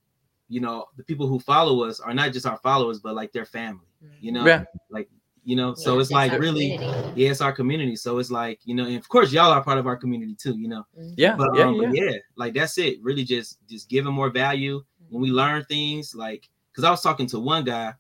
you 0.48 0.60
know, 0.60 0.86
the 0.96 1.02
people 1.04 1.26
who 1.26 1.38
follow 1.40 1.82
us 1.84 2.00
are 2.00 2.14
not 2.14 2.32
just 2.32 2.46
our 2.46 2.58
followers, 2.58 2.98
but 3.00 3.14
like 3.14 3.32
their 3.32 3.46
family, 3.46 3.86
you 4.20 4.30
know, 4.32 4.44
Yeah. 4.46 4.64
like, 4.90 5.08
you 5.44 5.56
know, 5.56 5.74
so 5.74 5.94
Yeah, 5.94 6.00
it's 6.00 6.10
like 6.10 6.32
really, 6.32 6.76
community. 6.76 7.22
yeah, 7.22 7.30
it's 7.30 7.40
our 7.40 7.52
community. 7.52 7.96
So 7.96 8.18
it's 8.18 8.30
like, 8.30 8.60
you 8.64 8.74
know, 8.74 8.84
and 8.84 8.96
of 8.96 9.08
course, 9.08 9.32
y'all 9.32 9.52
are 9.52 9.62
part 9.62 9.78
of 9.78 9.86
our 9.86 9.96
community 9.96 10.34
too, 10.34 10.56
you 10.58 10.68
know. 10.68 10.84
Mhm. 10.98 11.14
Yeah. 11.16 11.36
But, 11.36 11.50
yeah. 11.56 11.64
um, 11.64 11.74
yeah. 11.80 11.86
but 11.88 11.96
yeah, 11.96 12.12
like 12.36 12.54
that's 12.54 12.76
it. 12.78 13.00
Really, 13.02 13.24
just 13.24 13.58
just 13.68 13.88
giving 13.88 14.12
more 14.12 14.28
value 14.30 14.84
when 15.08 15.22
we 15.22 15.30
learn 15.30 15.64
things. 15.64 16.14
Like, 16.14 16.48
because 16.72 16.84
I 16.84 16.90
was 16.90 17.00
talking 17.00 17.26
to 17.28 17.38
one 17.40 17.64
guy 17.64 17.94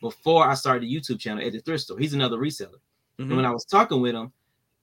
before 0.00 0.46
I 0.46 0.54
started 0.54 0.84
the 0.84 0.94
YouTube 0.94 1.18
channel 1.20 1.44
at 1.44 1.52
the 1.52 1.60
thrift 1.60 1.84
store. 1.84 1.98
He's 1.98 2.14
another 2.14 2.38
reseller, 2.38 2.80
and 3.18 3.30
Mhm. 3.30 3.36
when 3.36 3.44
I 3.44 3.50
was 3.50 3.64
talking 3.64 4.00
with 4.00 4.14
him, 4.14 4.32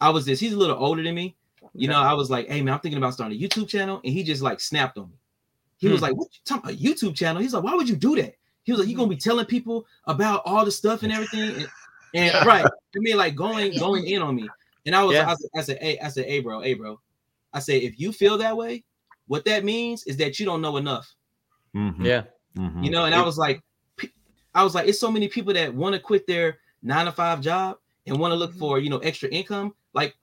I 0.02 0.10
was 0.10 0.26
this, 0.26 0.40
he's 0.40 0.54
a 0.54 0.58
little 0.58 0.78
older 0.78 1.04
than 1.04 1.16
me. 1.16 1.36
You 1.74 1.88
know, 1.88 1.99
I 1.99 2.13
was 2.13 2.30
like, 2.30 2.47
"Hey 2.47 2.61
man, 2.61 2.74
I'm 2.74 2.80
thinking 2.80 2.97
about 2.97 3.13
starting 3.13 3.38
a 3.38 3.41
YouTube 3.41 3.67
channel," 3.67 4.01
and 4.03 4.13
he 4.13 4.24
just 4.24 4.41
like 4.41 4.59
snapped 4.59 4.97
on 4.97 5.09
me. 5.09 5.15
He 5.78 5.88
was 5.88 5.99
Hmm. 5.99 6.05
like, 6.05 6.15
"What 6.15 6.30
you 6.34 6.39
talking 6.45 6.70
about 6.72 6.82
YouTube 6.82 7.15
channel?" 7.15 7.41
He's 7.41 7.53
like, 7.53 7.63
"Why 7.63 7.76
would 7.76 7.88
you 7.89 7.95
do 7.95 8.15
that?" 8.17 8.36
He 8.63 8.72
was 8.72 8.80
like, 8.80 8.89
"You 8.89 8.95
gonna 8.95 9.09
be 9.09 9.15
telling 9.15 9.45
people 9.45 9.86
about 10.05 10.41
all 10.45 10.65
the 10.65 10.72
stuff 10.72 11.03
and 11.03 11.11
everything," 11.11 11.55
and, 11.61 11.70
and 12.13 12.34
right, 12.45 12.65
I 12.65 12.99
mean, 12.99 13.17
like 13.17 13.36
going 13.36 13.78
going 13.78 14.05
in 14.07 14.22
on 14.22 14.36
me. 14.36 14.49
And 14.86 14.95
I 14.95 15.03
was, 15.03 15.15
Yeah. 15.15 15.30
I, 15.30 15.36
said, 15.36 15.49
I 15.55 15.61
said, 15.61 15.78
"Hey, 15.82 15.99
I 15.99 16.07
said, 16.09 16.26
hey, 16.26 16.39
bro, 16.39 16.61
hey, 16.61 16.74
bro," 16.74 16.99
I 17.53 17.59
said, 17.59 17.84
if 17.84 17.99
you 17.99 18.11
feel 18.11 18.38
that 18.39 18.55
way, 18.57 18.84
what 19.28 19.45
that 19.45 19.63
means 19.63 20.03
is 20.05 20.17
that 20.17 20.39
you 20.39 20.45
don't 20.45 20.61
know 20.61 20.78
enough, 20.78 21.15
Mhm. 21.76 22.03
Yeah. 22.03 22.24
Mhm. 22.57 22.84
you 22.84 22.91
know. 22.91 23.05
And 23.05 23.13
I 23.13 23.22
was 23.22 23.38
like, 23.38 23.61
I 24.55 24.63
was 24.63 24.74
like, 24.74 24.88
it's 24.88 24.99
so 24.99 25.11
many 25.11 25.28
people 25.28 25.53
that 25.53 25.74
want 25.74 25.93
to 25.93 25.99
quit 25.99 26.26
their 26.26 26.57
nine 26.82 27.05
to 27.05 27.11
five 27.11 27.39
job 27.41 27.78
and 28.07 28.17
want 28.20 28.32
to 28.32 28.36
look 28.36 28.53
Mhm. 28.53 28.59
for 28.59 28.80
you 28.80 28.89
know 28.89 28.97
extra 28.99 29.30
income. 29.30 29.76
Like, 29.93 30.15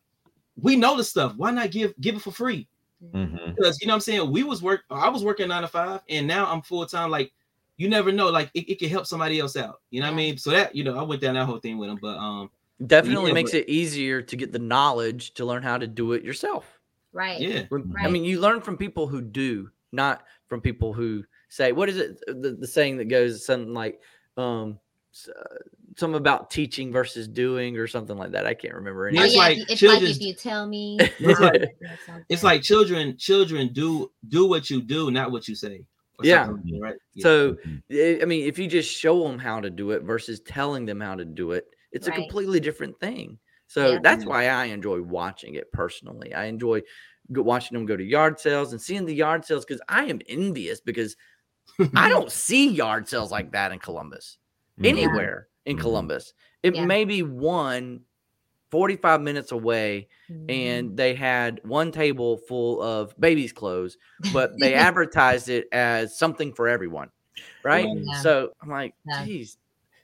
we 0.60 0.76
know 0.76 0.96
the 0.96 1.04
stuff. 1.04 1.34
Why 1.36 1.50
not 1.50 1.70
give 1.70 1.94
give 2.00 2.16
it 2.16 2.22
for 2.22 2.30
free? 2.32 2.66
Mhm. 3.14 3.54
Because 3.54 3.78
you 3.80 3.86
know 3.86 3.92
what 3.92 3.96
I'm 3.96 4.00
saying. 4.00 4.30
We 4.32 4.42
was 4.42 4.62
work. 4.62 4.82
I 4.90 5.08
was 5.08 5.22
working 5.24 5.48
nine 5.48 5.62
to 5.62 5.68
five, 5.68 6.00
and 6.08 6.26
now 6.26 6.50
I'm 6.50 6.62
full 6.62 6.84
time. 6.86 7.10
Like, 7.10 7.32
you 7.76 7.88
never 7.88 8.10
know. 8.10 8.30
Like, 8.30 8.50
it, 8.54 8.70
it 8.72 8.78
can 8.78 8.88
help 8.88 9.06
somebody 9.06 9.38
else 9.38 9.54
out. 9.56 9.80
You 9.90 10.00
know 10.00 10.06
what 10.06 10.14
I 10.14 10.16
mean? 10.16 10.38
So 10.38 10.50
that 10.50 10.74
you 10.74 10.82
know, 10.84 10.98
I 10.98 11.02
went 11.02 11.20
down 11.20 11.34
that 11.34 11.44
whole 11.44 11.58
thing 11.58 11.76
with 11.78 11.90
him. 11.90 11.98
But 12.00 12.16
um, 12.16 12.50
Definitely 12.86 13.28
Yeah, 13.28 13.34
makes 13.34 13.52
but- 13.52 13.60
it 13.60 13.68
easier 13.70 14.20
to 14.22 14.36
get 14.36 14.52
the 14.52 14.58
knowledge 14.58 15.32
to 15.34 15.44
learn 15.44 15.62
how 15.62 15.78
to 15.78 15.86
do 15.86 16.12
it 16.12 16.22
yourself. 16.24 16.78
Right. 17.12 17.40
yeah, 17.40 17.62
When- 17.70 17.94
I 17.98 18.08
mean, 18.08 18.24
you 18.24 18.38
learn 18.40 18.60
from 18.60 18.76
people 18.76 19.06
who 19.06 19.22
do, 19.22 19.70
not 19.92 20.24
from 20.48 20.60
people 20.60 20.92
who 20.92 21.24
say, 21.48 21.72
"What 21.72 21.88
is 21.88 21.96
it?" 21.96 22.18
The, 22.26 22.56
the 22.58 22.66
saying 22.66 22.98
that 22.98 23.06
goes 23.06 23.44
something 23.46 23.72
like, 23.72 24.00
um, 24.36 24.72
s- 24.72 24.85
uh, 25.28 25.54
something 25.96 26.18
about 26.18 26.50
teaching 26.50 26.92
versus 26.92 27.26
doing, 27.28 27.76
or 27.76 27.86
something 27.86 28.16
like 28.16 28.32
that. 28.32 28.46
I 28.46 28.54
can't 28.54 28.74
remember. 28.74 29.08
Yeah, 29.10 29.20
Oh, 29.20 29.24
it's 29.24 29.34
yeah, 29.34 29.40
like 29.40 29.52
if 29.52 29.58
you- 29.58 29.64
it's 29.70 29.80
children's- 29.80 30.02
like 30.02 30.20
if 30.20 30.26
you 30.26 30.34
tell 30.34 30.66
me, 30.66 30.98
It's 31.18 31.40
like- 31.40 31.54
I'll 31.54 31.60
do 31.60 31.86
something. 32.06 32.24
it's 32.28 32.42
like 32.42 32.62
children. 32.62 33.16
Children 33.16 33.72
do 33.72 34.10
do 34.28 34.46
what 34.46 34.68
you 34.70 34.82
do, 34.82 35.10
not 35.10 35.30
what 35.32 35.48
you 35.48 35.54
say. 35.54 35.84
Yeah. 36.22 36.46
like 36.46 36.62
that, 36.64 36.78
right. 36.80 36.94
Yeah. 37.14 37.22
So, 37.22 37.52
Mhm. 37.66 37.82
I 37.92 38.22
I 38.22 38.24
mean, 38.24 38.46
if 38.46 38.58
you 38.58 38.66
just 38.68 38.90
show 38.90 39.26
them 39.26 39.38
how 39.38 39.60
to 39.60 39.68
do 39.70 39.90
it 39.90 40.02
versus 40.02 40.40
telling 40.40 40.86
them 40.86 41.00
how 41.00 41.14
to 41.14 41.24
do 41.26 41.52
it, 41.52 41.66
it's 41.92 42.08
Right. 42.08 42.18
a 42.18 42.20
completely 42.22 42.58
different 42.60 42.98
thing. 43.00 43.38
So 43.66 43.92
Yeah. 43.92 43.98
that's 44.02 44.24
why 44.24 44.48
I 44.48 44.66
enjoy 44.66 45.02
watching 45.02 45.56
it 45.56 45.70
personally. 45.72 46.32
I 46.32 46.44
enjoy 46.46 46.82
watching 47.28 47.76
them 47.76 47.84
go 47.84 47.96
to 47.96 48.04
yard 48.04 48.38
sales 48.40 48.72
and 48.72 48.80
seeing 48.80 49.04
the 49.04 49.14
yard 49.14 49.44
sales 49.44 49.64
because 49.66 49.82
I 49.88 50.04
am 50.04 50.20
envious 50.28 50.80
because 50.80 51.16
I 51.94 52.08
don't 52.08 52.30
see 52.32 52.70
yard 52.70 53.08
sales 53.08 53.30
like 53.32 53.50
that 53.52 53.72
in 53.72 53.78
Columbus 53.80 54.38
Mhm. 54.80 54.88
anywhere 54.88 55.48
in 55.64 55.76
Mhm. 55.76 55.80
Columbus. 55.80 56.34
It 56.62 56.74
Yeah. 56.74 56.84
may 56.86 57.04
be 57.04 57.22
one 57.22 58.00
45 58.70 59.20
minutes 59.20 59.52
away 59.52 60.08
Mhm. 60.28 60.50
and 60.50 60.96
they 60.96 61.14
had 61.14 61.60
one 61.64 61.92
table 61.92 62.36
full 62.36 62.82
of 62.82 63.18
babies' 63.18 63.52
clothes, 63.52 63.96
but 64.32 64.50
they 64.58 64.74
advertised 64.94 65.48
it 65.48 65.68
as 65.72 66.18
something 66.18 66.52
for 66.52 66.68
everyone. 66.68 67.10
Right. 67.62 67.86
Yeah. 67.88 68.14
So 68.22 68.52
I'm 68.62 68.70
like, 68.70 68.94
Yeah. 69.06 69.24
geez, 69.24 69.58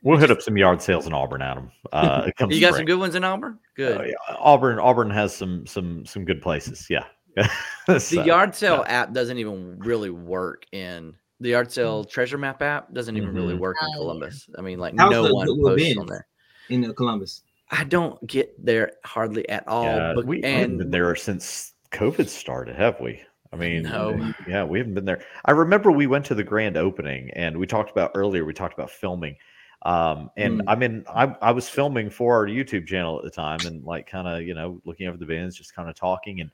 We'll 0.05 0.19
hit 0.19 0.33
up 0.33 0.43
some 0.43 0.57
yard 0.57 0.83
sales 0.83 1.07
in 1.07 1.13
Auburn, 1.13 1.43
Adam. 1.43 1.71
Uh, 1.93 2.25
it 2.27 2.37
comes 2.37 2.53
you 2.57 2.61
got 2.61 2.75
some 2.75 2.85
good 2.85 2.99
ones 2.99 3.15
in 3.15 3.23
Auburn? 3.23 3.61
Good. 3.77 4.01
Oh, 4.01 4.05
yeah. 4.05 4.37
Auburn, 4.37 4.81
Auburn 4.81 5.11
has 5.11 5.33
some 5.33 5.65
some 5.65 6.05
some 6.05 6.25
good 6.25 6.43
places. 6.43 6.89
Yeah. 6.91 7.05
The 7.87 8.23
yard 8.27 8.55
sale 8.55 8.85
yeah. 8.87 9.03
app 9.03 9.13
doesn't 9.13 9.39
even 9.39 9.79
really 9.79 10.11
work 10.11 10.67
in 10.73 11.15
the 11.43 11.51
yard 11.51 11.71
sale 11.71 12.05
treasure 12.05 12.39
map 12.39 12.63
app 12.63 12.93
doesn't 12.95 13.17
even 13.17 13.35
really 13.35 13.55
Mhm. 13.55 13.59
work 13.59 13.77
in 13.83 13.89
yeah. 13.89 13.97
Columbus. 13.99 14.49
I 14.57 14.63
mean, 14.63 14.79
like 14.79 14.95
How's 14.97 15.11
no 15.11 15.25
the 15.29 15.35
one 15.35 15.47
Goodwill 15.47 15.77
posts 15.77 15.97
on 15.99 16.07
there. 16.07 16.27
in 16.69 16.85
uh, 16.85 16.93
Columbus. 16.93 17.43
I 17.71 17.85
don't 17.85 18.25
get 18.27 18.55
there 18.65 18.93
hardly 19.05 19.49
at 19.49 19.67
all. 19.67 19.85
Yeah, 19.85 20.13
but, 20.15 20.25
we 20.27 20.37
we 20.41 20.43
haven't 20.49 20.71
and 20.71 20.79
been 20.79 20.91
there 20.91 21.15
since 21.17 21.73
COVID 21.91 22.29
started, 22.29 22.77
have 22.77 23.01
we? 23.01 23.23
I 23.53 23.57
mean, 23.57 23.83
No. 23.83 24.33
yeah, 24.47 24.65
we 24.65 24.79
haven't 24.79 24.95
been 24.95 25.05
there. 25.05 25.23
I 25.45 25.51
remember 25.51 25.91
we 25.91 26.07
went 26.07 26.25
to 26.27 26.35
the 26.35 26.45
grand 26.45 26.77
opening, 26.77 27.31
and 27.35 27.59
we 27.59 27.67
talked 27.67 27.91
about 27.91 28.13
earlier. 28.15 28.45
We 28.45 28.55
talked 28.55 28.73
about 28.75 28.91
filming, 28.91 29.37
um, 29.83 30.31
and 30.37 30.61
Mm. 30.61 30.65
I 30.69 30.75
mean, 30.77 31.05
I 31.09 31.35
I 31.43 31.51
was 31.51 31.69
filming 31.69 32.09
for 32.09 32.35
our 32.37 32.47
YouTube 32.47 32.87
channel 32.87 33.19
at 33.19 33.25
the 33.25 33.31
time, 33.31 33.59
and 33.67 33.83
like 33.85 34.07
kind 34.07 34.27
of 34.29 34.43
you 34.43 34.55
know 34.55 34.81
looking 34.85 35.07
over 35.09 35.19
the 35.19 35.27
bins, 35.27 35.57
just 35.57 35.75
kind 35.75 35.89
of 35.91 35.95
talking, 35.97 36.41
and 36.41 36.51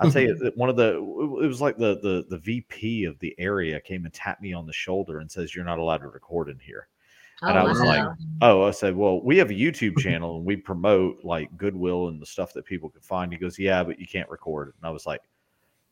I'll 0.00 0.10
tell 0.10 0.22
you 0.22 0.34
that 0.42 0.56
one 0.56 0.68
of 0.68 0.76
the 0.76 0.96
it 0.96 1.46
was 1.46 1.60
like 1.60 1.76
the 1.76 1.98
the 2.00 2.24
the 2.28 2.38
VP 2.38 3.04
of 3.04 3.18
the 3.18 3.34
area 3.38 3.80
came 3.80 4.04
and 4.04 4.12
tapped 4.12 4.42
me 4.42 4.52
on 4.52 4.66
the 4.66 4.72
shoulder 4.72 5.18
and 5.20 5.30
says, 5.30 5.54
"You're 5.54 5.64
not 5.64 5.78
allowed 5.78 5.98
to 5.98 6.08
record 6.08 6.48
in 6.48 6.58
here." 6.58 6.88
Oh, 7.42 7.48
and 7.48 7.58
I 7.58 7.64
was 7.64 7.80
like. 7.80 8.04
Oh, 8.40 8.62
I 8.62 8.72
said, 8.72 8.96
well, 8.96 9.22
we 9.22 9.38
have 9.38 9.50
a 9.50 9.54
YouTube 9.54 9.98
channel 10.00 10.36
and 10.36 10.44
we 10.44 10.56
promote 10.56 11.24
like 11.24 11.56
Goodwill 11.56 12.08
and 12.08 12.20
the 12.20 12.26
stuff 12.26 12.52
that 12.54 12.64
people 12.64 12.88
can 12.88 13.00
find. 13.00 13.32
He 13.32 13.38
goes, 13.38 13.56
yeah, 13.56 13.84
but 13.84 14.00
you 14.00 14.06
can't 14.06 14.28
record. 14.28 14.74
And 14.76 14.88
I 14.88 14.90
was 14.90 15.06
like, 15.06 15.22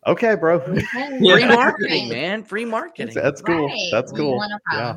okay, 0.07 0.35
bro, 0.35 0.57
Okay. 0.57 0.83
Free 1.19 1.47
marketing, 1.47 2.09
man. 2.09 2.43
Free 2.43 2.65
marketing. 2.65 3.15
that's, 3.15 3.41
that's 3.41 3.43
cool. 3.43 3.67
Right. 3.67 3.89
That's 3.93 4.13
cool. 4.13 4.45
Yeah, 4.73 4.97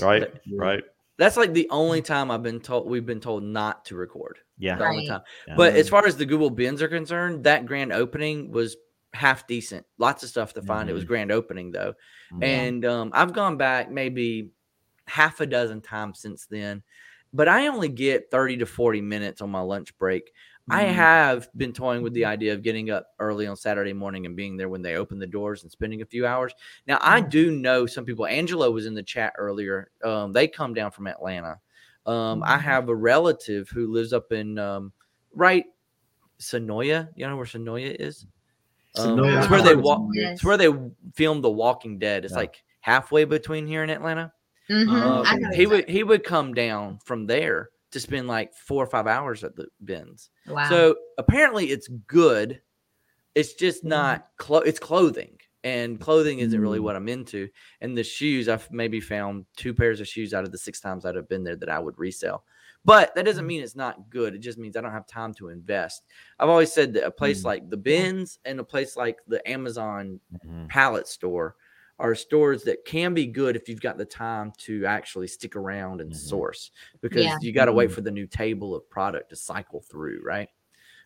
right, 0.00 0.28
right. 0.52 0.84
That's 1.16 1.36
like 1.36 1.52
the 1.52 1.68
only 1.70 2.02
time 2.02 2.30
I've 2.30 2.42
been 2.42 2.60
told 2.60 2.88
we've 2.88 3.06
been 3.06 3.20
told 3.20 3.42
not 3.42 3.84
to 3.86 3.96
record. 3.96 4.38
Yeah, 4.58 4.78
The 4.78 4.84
only 4.84 5.02
time. 5.02 5.22
yeah. 5.46 5.54
But 5.56 5.74
as 5.74 5.88
far 5.88 6.04
as 6.06 6.16
the 6.16 6.26
Goodwill 6.26 6.50
bins 6.50 6.82
are 6.82 6.88
concerned, 6.88 7.44
that 7.44 7.66
grand 7.66 7.92
opening 7.92 8.50
was 8.50 8.76
half 9.12 9.46
decent. 9.46 9.86
Lots 9.98 10.24
of 10.24 10.28
stuff 10.28 10.54
to 10.54 10.62
find. 10.62 10.90
It 10.90 10.94
was 10.94 11.04
Mhm. 11.04 11.08
grand 11.08 11.30
opening 11.30 11.70
though. 11.70 11.94
Mhm. 12.30 12.40
And 12.40 12.84
um, 12.84 13.10
I've 13.14 13.32
gone 13.32 13.56
back 13.56 13.90
maybe 13.90 14.50
half 15.06 15.40
a 15.40 15.46
dozen 15.46 15.82
times 15.82 16.20
since 16.20 16.46
then, 16.46 16.82
but 17.32 17.48
I 17.48 17.68
only 17.68 17.88
get 17.88 18.30
30 18.30 18.56
to 18.58 18.66
40 18.66 19.00
minutes 19.02 19.40
on 19.42 19.50
my 19.50 19.60
lunch 19.60 19.96
break. 19.98 20.32
I 20.70 20.82
Mhm. 20.82 20.84
have 20.84 21.48
been 21.56 21.72
toying 21.72 22.02
with 22.02 22.14
the 22.14 22.24
idea 22.24 22.54
of 22.54 22.62
getting 22.62 22.90
up 22.90 23.08
early 23.18 23.46
on 23.46 23.56
Saturday 23.56 23.92
morning 23.92 24.26
and 24.26 24.34
being 24.36 24.56
there 24.56 24.68
when 24.68 24.82
they 24.82 24.96
open 24.96 25.18
the 25.18 25.26
doors 25.26 25.62
and 25.62 25.70
spending 25.70 26.02
a 26.02 26.06
few 26.06 26.26
hours. 26.26 26.54
Now, 26.86 26.98
I 27.02 27.20
Mhm. 27.20 27.30
do 27.30 27.50
know 27.50 27.86
some 27.86 28.04
people. 28.04 28.26
Angelo 28.26 28.70
was 28.70 28.86
in 28.86 28.94
the 28.94 29.02
chat 29.02 29.34
earlier. 29.38 29.90
Um, 30.02 30.32
they 30.32 30.48
come 30.48 30.74
down 30.74 30.90
from 30.90 31.06
Atlanta. 31.06 31.60
Um, 32.06 32.42
I 32.46 32.58
Mhm. 32.58 32.64
have 32.64 32.88
a 32.88 32.94
relative 32.96 33.68
who 33.70 33.92
lives 33.92 34.12
up 34.12 34.32
in 34.32 34.58
um, 34.58 34.92
right 35.32 35.66
Senoia. 36.40 37.10
You 37.16 37.26
know 37.28 37.36
where 37.36 37.46
Senoia 37.46 37.96
is? 37.98 38.26
Um, 38.96 39.16
Senoia, 39.16 39.36
it's 39.36 39.50
where 39.50 39.62
they 39.62 39.74
heard 39.74 39.82
walk. 39.82 40.02
Senoia. 40.08 40.32
It's 40.34 40.44
where 40.44 40.56
they 40.56 40.68
filmed 41.14 41.44
The 41.44 41.50
Walking 41.50 41.98
Dead. 41.98 42.24
It's 42.24 42.34
Yeah. 42.34 42.36
like 42.36 42.62
halfway 42.80 43.24
between 43.24 43.66
here 43.66 43.82
and 43.82 43.90
Atlanta. 43.90 44.32
I 44.88 45.34
okay. 45.34 45.38
know 45.38 45.50
He 45.54 45.66
would 45.66 45.88
he 45.88 46.04
would 46.04 46.24
come 46.24 46.54
down 46.54 46.98
from 47.04 47.26
there 47.26 47.70
to 47.94 48.00
spend 48.00 48.28
like 48.28 48.52
four 48.54 48.82
or 48.84 48.86
five 48.86 49.06
hours 49.06 49.42
at 49.42 49.56
the 49.56 49.66
bins. 49.84 50.28
Wow. 50.46 50.68
So 50.68 50.96
apparently 51.18 51.70
it's 51.70 51.88
good. 51.88 52.60
It's 53.34 53.54
just 53.54 53.82
Mhm. 53.84 53.88
not 53.88 54.28
clo- 54.36 54.60
it's 54.60 54.78
clothing. 54.78 55.38
and 55.66 55.98
clothing 55.98 56.40
isn't 56.40 56.60
really 56.60 56.78
Mm. 56.78 56.82
what 56.82 56.94
I'm 56.94 57.08
into. 57.08 57.48
And 57.80 57.96
the 57.96 58.04
shoes, 58.04 58.50
I've 58.50 58.70
maybe 58.70 59.00
found 59.00 59.46
two 59.56 59.72
pairs 59.72 59.98
of 59.98 60.06
shoes 60.06 60.34
out 60.34 60.44
of 60.44 60.52
the 60.52 60.58
six 60.58 60.78
times 60.78 61.06
I'd 61.06 61.14
have 61.16 61.26
been 61.26 61.42
there 61.42 61.56
that 61.56 61.70
I 61.70 61.78
would 61.78 61.98
resell. 61.98 62.44
But 62.84 63.14
that 63.14 63.22
Mm. 63.22 63.28
doesn't 63.28 63.46
mean 63.46 63.62
it's 63.62 63.74
not 63.74 64.10
good. 64.10 64.34
It 64.34 64.40
just 64.40 64.58
means 64.58 64.76
I 64.76 64.82
don't 64.82 64.92
have 64.92 65.06
time 65.06 65.32
to 65.36 65.48
invest. 65.48 66.04
I've 66.38 66.50
always 66.50 66.70
said 66.70 66.92
that 66.92 67.06
a 67.06 67.10
place 67.10 67.40
Mm. 67.40 67.44
like 67.46 67.70
the 67.70 67.78
Bins 67.78 68.38
and 68.44 68.60
a 68.60 68.62
place 68.64 68.94
like 68.94 69.20
the 69.26 69.40
Amazon 69.50 70.20
Mhm. 70.44 70.68
pallet 70.68 71.08
store 71.08 71.56
are 71.98 72.14
stores 72.14 72.64
that 72.64 72.84
can 72.84 73.14
be 73.14 73.26
good 73.26 73.56
if 73.56 73.68
you've 73.68 73.80
got 73.80 73.98
the 73.98 74.04
time 74.04 74.52
to 74.58 74.84
actually 74.86 75.28
stick 75.28 75.56
around 75.56 76.00
and 76.00 76.12
Mhm. 76.12 76.16
source 76.16 76.70
because 77.00 77.24
Yeah. 77.24 77.38
you 77.40 77.52
got 77.52 77.66
to 77.66 77.72
wait 77.72 77.90
Mhm. 77.90 77.92
for 77.92 78.00
the 78.02 78.10
new 78.10 78.26
table 78.26 78.74
of 78.74 78.88
product 78.90 79.30
to 79.30 79.36
cycle 79.36 79.80
through, 79.80 80.20
right? 80.24 80.48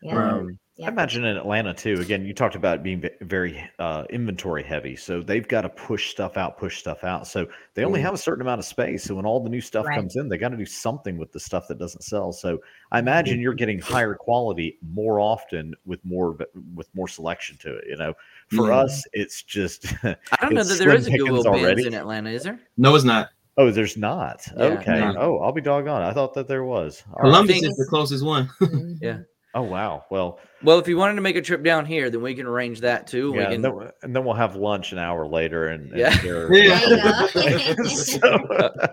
Yeah. 0.01 0.31
Um, 0.33 0.59
yeah. 0.77 0.85
I 0.85 0.89
imagine 0.91 1.25
in 1.25 1.35
Atlanta 1.35 1.73
too. 1.73 1.95
Again, 1.99 2.23
you 2.25 2.33
talked 2.33 2.55
about 2.55 2.83
being 2.83 3.03
very 3.19 3.61
uh, 3.79 4.05
inventory 4.09 4.63
heavy, 4.63 4.95
so 4.95 5.21
they've 5.21 5.45
got 5.45 5.61
to 5.61 5.69
push 5.69 6.09
stuff 6.09 6.37
out, 6.37 6.57
push 6.57 6.77
stuff 6.79 7.03
out. 7.03 7.27
So 7.27 7.47
they 7.73 7.83
only 7.83 7.99
Mhm. 7.99 8.03
have 8.03 8.13
a 8.13 8.17
certain 8.17 8.41
amount 8.41 8.59
of 8.59 8.65
space. 8.65 9.03
So 9.03 9.15
when 9.15 9.25
all 9.25 9.41
the 9.43 9.49
new 9.49 9.59
stuff 9.59 9.85
Right. 9.85 9.97
comes 9.97 10.15
in, 10.15 10.29
they 10.29 10.37
got 10.37 10.49
to 10.49 10.57
do 10.57 10.65
something 10.65 11.17
with 11.17 11.33
the 11.33 11.39
stuff 11.39 11.67
that 11.67 11.79
doesn't 11.79 12.03
sell. 12.03 12.31
So 12.31 12.59
I 12.93 12.99
imagine 12.99 13.41
you're 13.41 13.53
getting 13.53 13.79
higher 13.79 14.15
quality 14.15 14.77
more 14.81 15.19
often 15.19 15.73
with 15.85 15.99
more 16.05 16.37
with 16.75 16.87
more 16.95 17.09
selection 17.09 17.57
to 17.59 17.75
it. 17.75 17.83
You 17.89 17.97
know, 17.97 18.13
for 18.55 18.69
Yeah. 18.69 18.77
us, 18.77 19.03
it's 19.11 19.43
just 19.43 19.85
I 20.05 20.15
don't 20.41 20.53
know 20.53 20.63
that 20.63 20.77
there 20.79 20.95
is 20.95 21.07
a 21.07 21.09
slim 21.11 21.17
Goodwill 21.25 21.43
pickings 21.43 21.55
Bins 21.55 21.65
already. 21.65 21.87
in 21.87 21.93
Atlanta, 21.93 22.29
is 22.29 22.43
there? 22.43 22.59
No, 22.77 22.95
it's 22.95 23.03
not. 23.03 23.31
oh, 23.57 23.69
there's 23.69 23.97
not. 23.97 24.47
Yeah, 24.55 24.63
okay. 24.79 24.99
no. 25.01 25.15
Oh, 25.17 25.39
I'll 25.39 25.51
be 25.51 25.59
doggone. 25.59 26.01
I 26.03 26.13
thought 26.13 26.33
that 26.35 26.47
there 26.47 26.63
was. 26.63 27.03
All 27.11 27.15
right. 27.23 27.29
Columbus 27.31 27.59
think- 27.59 27.65
is 27.69 27.75
the 27.75 27.85
closest 27.89 28.23
one. 28.23 28.49
Yeah. 29.01 29.17
Oh 29.55 29.63
wow. 29.63 30.05
Well, 30.11 30.39
Well, 30.63 30.77
if 30.79 30.87
you 30.87 30.95
wanted 30.97 31.15
to 31.15 31.21
make 31.21 31.35
a 31.35 31.41
trip 31.41 31.63
down 31.63 31.85
here, 31.85 32.09
then 32.09 32.21
we 32.21 32.35
can 32.35 32.45
arrange 32.45 32.81
that 32.81 33.07
too. 33.07 33.33
yeah, 33.35 33.49
we 33.49 33.55
and, 33.55 33.63
then, 33.65 33.73
and 34.03 34.15
then 34.15 34.23
we'll 34.23 34.35
have 34.35 34.55
lunch 34.55 34.91
an 34.91 34.99
hour 34.99 35.27
later, 35.27 35.67
and, 35.69 35.91
and 35.91 35.99
Yeah. 35.99 36.15
Yeah. 36.23 37.27
There 37.33 37.77
you. 37.77 37.85
So- 37.85 38.47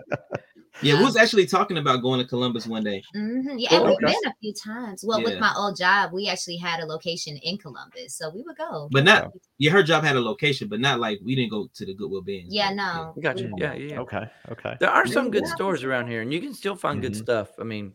Yeah, 0.83 0.99
we 0.99 1.05
was 1.05 1.17
actually 1.17 1.47
talking 1.47 1.79
about 1.79 2.03
going 2.03 2.19
to 2.19 2.27
Columbus 2.27 2.67
one 2.67 2.83
day. 2.83 3.01
Mhm. 3.15 3.55
Yeah, 3.57 3.69
Cool, 3.69 3.77
and 3.79 3.87
we've 3.87 3.95
okay. 4.03 4.13
been 4.21 4.31
a 4.31 4.35
few 4.39 4.53
times. 4.53 5.03
Well, 5.03 5.23
with 5.23 5.39
my 5.39 5.51
old 5.57 5.75
job, 5.75 6.11
we 6.13 6.27
actually 6.27 6.57
had 6.57 6.81
a 6.81 6.85
location 6.85 7.35
in 7.37 7.57
Columbus, 7.57 8.15
so 8.15 8.29
we 8.29 8.43
would 8.43 8.57
go. 8.57 8.87
But 8.91 9.03
not 9.03 9.31
yeah, 9.57 9.71
her 9.71 9.81
job 9.81 10.03
had 10.03 10.15
a 10.15 10.21
location, 10.21 10.67
but 10.69 10.79
not 10.79 10.99
like 10.99 11.17
we 11.25 11.35
didn't 11.35 11.49
go 11.49 11.67
to 11.73 11.83
the 11.85 11.95
Goodwill 11.95 12.21
Bins. 12.21 12.53
yeah, 12.53 12.69
no, 12.71 13.11
we 13.15 13.23
got 13.23 13.39
you. 13.39 13.51
Yeah, 13.57 13.73
yeah, 13.73 13.93
yeah. 13.93 13.99
Okay. 14.01 14.29
Okay. 14.51 14.77
There 14.79 14.91
are 14.91 15.07
some 15.07 15.31
good 15.31 15.45
Yeah. 15.47 15.55
stores 15.55 15.83
around 15.83 16.09
here, 16.09 16.21
and 16.21 16.31
you 16.31 16.39
can 16.39 16.53
still 16.53 16.75
find 16.75 17.01
good 17.01 17.13
Mhm. 17.13 17.23
stuff. 17.23 17.49
I 17.59 17.63
mean, 17.63 17.93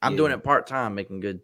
I'm 0.00 0.16
doing 0.16 0.32
it 0.32 0.42
part 0.42 0.66
time, 0.66 0.94
making 0.94 1.20
good, 1.20 1.40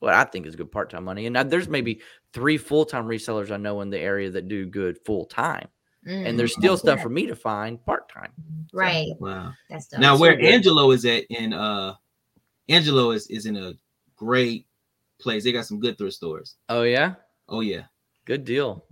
what 0.00 0.14
I 0.14 0.24
think 0.24 0.46
is 0.46 0.56
good 0.56 0.72
part 0.72 0.90
time 0.90 1.04
money. 1.04 1.26
And 1.26 1.34
now 1.34 1.42
there's 1.44 1.68
maybe 1.68 2.00
three 2.32 2.58
full 2.58 2.84
time 2.84 3.06
resellers 3.06 3.50
I 3.50 3.56
know 3.56 3.80
in 3.82 3.90
the 3.90 3.98
area 4.00 4.30
that 4.30 4.48
do 4.48 4.66
good 4.66 4.98
full 5.06 5.26
time, 5.26 5.68
Mm, 6.06 6.26
and 6.26 6.38
there's 6.38 6.54
still 6.54 6.76
stuff 6.78 6.96
good. 6.98 7.02
for 7.02 7.08
me 7.10 7.26
to 7.26 7.36
find 7.36 7.84
part 7.84 8.08
time. 8.10 8.32
right. 8.72 9.08
Wow. 9.20 9.52
That's 9.68 9.86
dope. 9.88 10.00
Now 10.00 10.16
where 10.18 10.34
good. 10.34 10.46
Angelo 10.46 10.90
is 10.90 11.04
at 11.04 11.24
in 11.30 11.52
uh 11.52 11.94
Angelo 12.68 13.10
is 13.10 13.26
is 13.28 13.46
in 13.46 13.56
a 13.56 13.74
great 14.16 14.66
place. 15.20 15.44
They 15.44 15.52
got 15.52 15.66
some 15.66 15.78
good 15.78 15.98
thrift 15.98 16.14
stores. 16.14 16.56
Oh 16.70 16.82
yeah, 16.82 17.14
Oh 17.48 17.60
yeah. 17.60 17.84
good 18.24 18.44
deal. 18.44 18.84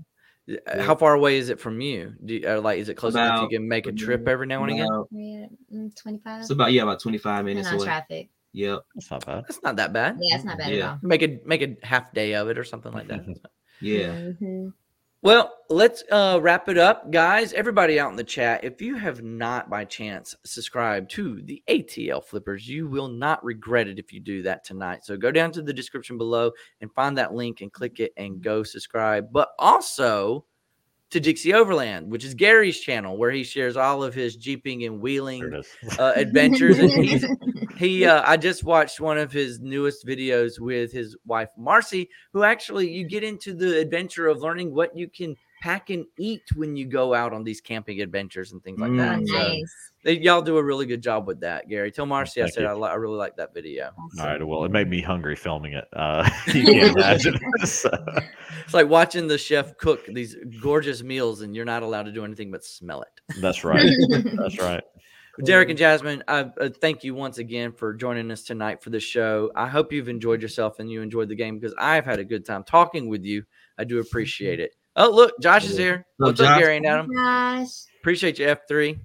Yeah. 0.46 0.82
How 0.82 0.94
far 0.94 1.14
away 1.14 1.36
is 1.38 1.48
it 1.50 1.60
from 1.60 1.80
you? 1.80 2.14
Do 2.24 2.34
you, 2.34 2.48
uh, 2.48 2.60
like 2.60 2.78
is 2.78 2.88
it 2.88 2.94
close 2.94 3.14
enough 3.14 3.42
you 3.42 3.48
can 3.58 3.68
make 3.68 3.86
a 3.86 3.92
trip 3.92 4.26
every 4.28 4.46
now 4.46 4.62
and 4.64 4.72
again? 4.72 4.88
Yeah, 5.10 5.46
mm, 5.74 5.94
25. 5.96 6.40
It's 6.40 6.50
about 6.50 6.72
yeah, 6.72 6.82
about 6.82 7.00
25 7.00 7.44
minutes 7.44 7.68
on 7.68 7.74
away. 7.74 7.84
traffic. 7.84 8.30
Yep. 8.52 8.80
That's 8.94 9.10
not 9.10 9.26
bad. 9.26 9.44
That's 9.48 9.62
not 9.62 9.76
that 9.76 9.92
bad. 9.92 10.16
Yeah, 10.20 10.36
it's 10.36 10.44
not 10.44 10.58
bad 10.58 10.72
Yeah. 10.72 10.84
at 10.84 10.90
all. 10.90 10.98
Make 11.02 11.22
it 11.22 11.46
make 11.46 11.62
a 11.62 11.76
half 11.86 12.12
day 12.12 12.34
of 12.34 12.48
it 12.48 12.58
or 12.58 12.64
something 12.64 12.92
like 12.92 13.08
that. 13.08 13.24
Yeah. 13.80 14.08
Mhm. 14.08 14.72
Well, 15.22 15.52
let's 15.68 16.02
uh, 16.10 16.38
wrap 16.42 16.68
it 16.68 16.78
up, 16.78 17.12
guys. 17.12 17.52
Everybody 17.52 17.98
out 18.00 18.10
in 18.10 18.16
the 18.16 18.24
chat, 18.24 18.64
if 18.64 18.80
you 18.82 18.96
have 18.96 19.22
not 19.22 19.68
by 19.70 19.84
chance 19.84 20.34
subscribed 20.44 21.10
to 21.12 21.42
the 21.42 21.62
ATL 21.68 22.24
Flippers, 22.24 22.68
you 22.68 22.88
will 22.88 23.06
not 23.08 23.44
regret 23.44 23.86
it 23.88 23.98
if 24.00 24.12
you 24.12 24.18
do 24.20 24.42
that 24.42 24.64
tonight. 24.64 25.04
So 25.04 25.16
go 25.16 25.30
down 25.30 25.52
to 25.52 25.62
the 25.62 25.72
description 25.72 26.18
below 26.18 26.50
and 26.80 26.92
find 26.92 27.16
that 27.18 27.34
link 27.34 27.60
and 27.60 27.72
click 27.72 28.00
it 28.00 28.12
and 28.16 28.40
go 28.42 28.62
subscribe. 28.64 29.32
But 29.32 29.50
also 29.60 30.44
to 31.10 31.20
Dixie 31.20 31.54
Overland, 31.54 32.10
which 32.10 32.24
is 32.24 32.34
Gary's 32.34 32.78
channel, 32.80 33.16
where 33.16 33.30
he 33.30 33.42
shares 33.42 33.76
all 33.76 34.02
of 34.02 34.12
his 34.14 34.36
jeeping 34.36 34.84
and 34.84 35.00
wheeling 35.00 35.62
uh, 35.98 36.12
adventures. 36.16 36.78
and 36.78 36.90
he's 36.90 37.24
he 37.78 38.04
uh, 38.04 38.22
i 38.26 38.36
just 38.36 38.64
watched 38.64 39.00
one 39.00 39.16
of 39.18 39.30
his 39.30 39.60
newest 39.60 40.04
videos 40.04 40.58
with 40.58 40.90
his 40.92 41.16
wife 41.26 41.48
marcy 41.56 42.08
who 42.32 42.42
actually 42.42 42.90
you 42.90 43.04
get 43.06 43.22
into 43.22 43.54
the 43.54 43.78
adventure 43.78 44.26
of 44.26 44.38
learning 44.42 44.74
what 44.74 44.96
you 44.96 45.08
can 45.08 45.36
pack 45.62 45.90
and 45.90 46.04
eat 46.18 46.42
when 46.56 46.76
you 46.76 46.86
go 46.86 47.14
out 47.14 47.32
on 47.32 47.42
these 47.44 47.60
camping 47.60 48.00
adventures 48.00 48.52
and 48.52 48.62
things 48.64 48.78
like 48.80 48.94
that 48.96 49.18
Mm. 49.20 49.28
so 49.28 49.34
nice. 49.38 49.87
They, 50.04 50.18
y'all 50.18 50.42
do 50.42 50.56
a 50.56 50.62
really 50.62 50.86
good 50.86 51.02
job 51.02 51.26
with 51.26 51.40
that 51.40 51.68
gary 51.68 51.90
tell 51.90 52.06
marcy 52.06 52.42
i 52.42 52.46
said. 52.46 52.64
I, 52.64 52.72
li- 52.72 52.88
I 52.88 52.94
really 52.94 53.16
like 53.16 53.36
that 53.36 53.52
video 53.52 53.90
All 54.18 54.26
right. 54.26 54.46
Well, 54.46 54.64
it 54.64 54.70
made 54.70 54.88
me 54.88 55.00
hungry 55.00 55.36
filming 55.36 55.72
it. 55.72 55.86
Uh, 55.92 56.28
you 56.46 56.64
can't 56.64 56.96
imagine. 56.96 57.38
So, 57.64 57.90
it's 58.64 58.74
like 58.74 58.88
watching 58.88 59.26
the 59.26 59.38
chef 59.38 59.76
cook 59.76 60.06
these 60.06 60.36
gorgeous 60.62 61.02
meals 61.02 61.42
and 61.42 61.54
you're 61.54 61.64
not 61.64 61.82
allowed 61.82 62.04
to 62.04 62.12
do 62.12 62.24
anything 62.24 62.50
but 62.50 62.64
smell 62.64 63.02
it 63.02 63.18
that's 63.40 63.64
right. 63.64 63.90
That's 64.36 64.58
right. 64.58 64.82
Derek 65.44 65.68
and 65.68 65.78
Jasmine, 65.78 66.24
I 66.26 66.50
uh, 66.60 66.68
thank 66.80 67.04
you 67.04 67.14
once 67.14 67.38
again 67.38 67.72
for 67.72 67.94
joining 67.94 68.30
us 68.32 68.42
tonight 68.42 68.82
for 68.82 68.90
the 68.90 68.98
show. 68.98 69.52
I 69.54 69.68
hope 69.68 69.92
you've 69.92 70.08
enjoyed 70.08 70.42
yourself 70.42 70.80
and 70.80 70.90
you 70.90 71.00
enjoyed 71.00 71.28
the 71.28 71.36
game 71.36 71.58
because 71.58 71.74
I've 71.78 72.04
had 72.04 72.18
a 72.18 72.24
good 72.24 72.44
time 72.44 72.64
talking 72.64 73.08
with 73.08 73.24
you. 73.24 73.44
I 73.78 73.84
do 73.84 74.00
appreciate 74.00 74.58
it. 74.58 74.74
Oh, 74.96 75.10
look, 75.10 75.38
Josh 75.40 75.64
is 75.64 75.76
here. 75.76 76.06
What's 76.16 76.40
What's 76.40 76.40
up, 76.40 76.46
up, 76.46 76.52
Josh? 76.54 76.60
Gary 76.60 76.76
and 76.78 76.86
Adam? 76.86 77.14
Gosh. 77.14 77.68
Appreciate 78.00 78.40
you, 78.40 78.46
F3. 78.46 78.98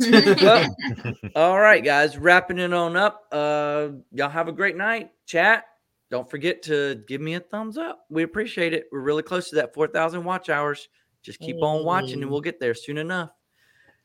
Well, 0.00 0.76
all 1.34 1.58
right, 1.58 1.84
guys, 1.84 2.16
wrapping 2.16 2.58
it 2.58 2.72
on 2.72 2.96
up. 2.96 3.26
Uh, 3.30 3.88
y'all 4.12 4.28
have 4.28 4.48
a 4.48 4.52
great 4.52 4.76
night. 4.76 5.10
Chat. 5.26 5.64
Don't 6.10 6.28
forget 6.28 6.62
to 6.64 7.02
give 7.06 7.20
me 7.20 7.34
a 7.34 7.40
thumbs 7.40 7.78
up. 7.78 8.04
We 8.10 8.24
appreciate 8.24 8.72
it. 8.72 8.86
We're 8.90 9.00
really 9.00 9.22
close 9.22 9.48
to 9.50 9.56
that 9.56 9.74
4,000 9.74 10.24
watch 10.24 10.48
hours. 10.48 10.88
Just 11.22 11.38
keep 11.38 11.62
on 11.62 11.84
watching 11.84 12.22
and 12.22 12.30
we'll 12.30 12.40
get 12.40 12.58
there 12.58 12.74
soon 12.74 12.98
enough. 12.98 13.30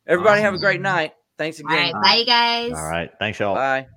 Everybody 0.05 0.41
have 0.41 0.53
a 0.53 0.59
great 0.59 0.81
night. 0.81 1.13
Thanks 1.37 1.59
All 1.59 1.67
right. 1.67 1.89
again. 1.89 2.01
Bye, 2.01 2.15
you 2.15 2.25
guys. 2.25 2.71
All 2.73 2.83
right. 2.83 3.09
Thanks, 3.19 3.39
y'all. 3.39 3.55
Bye. 3.55 3.87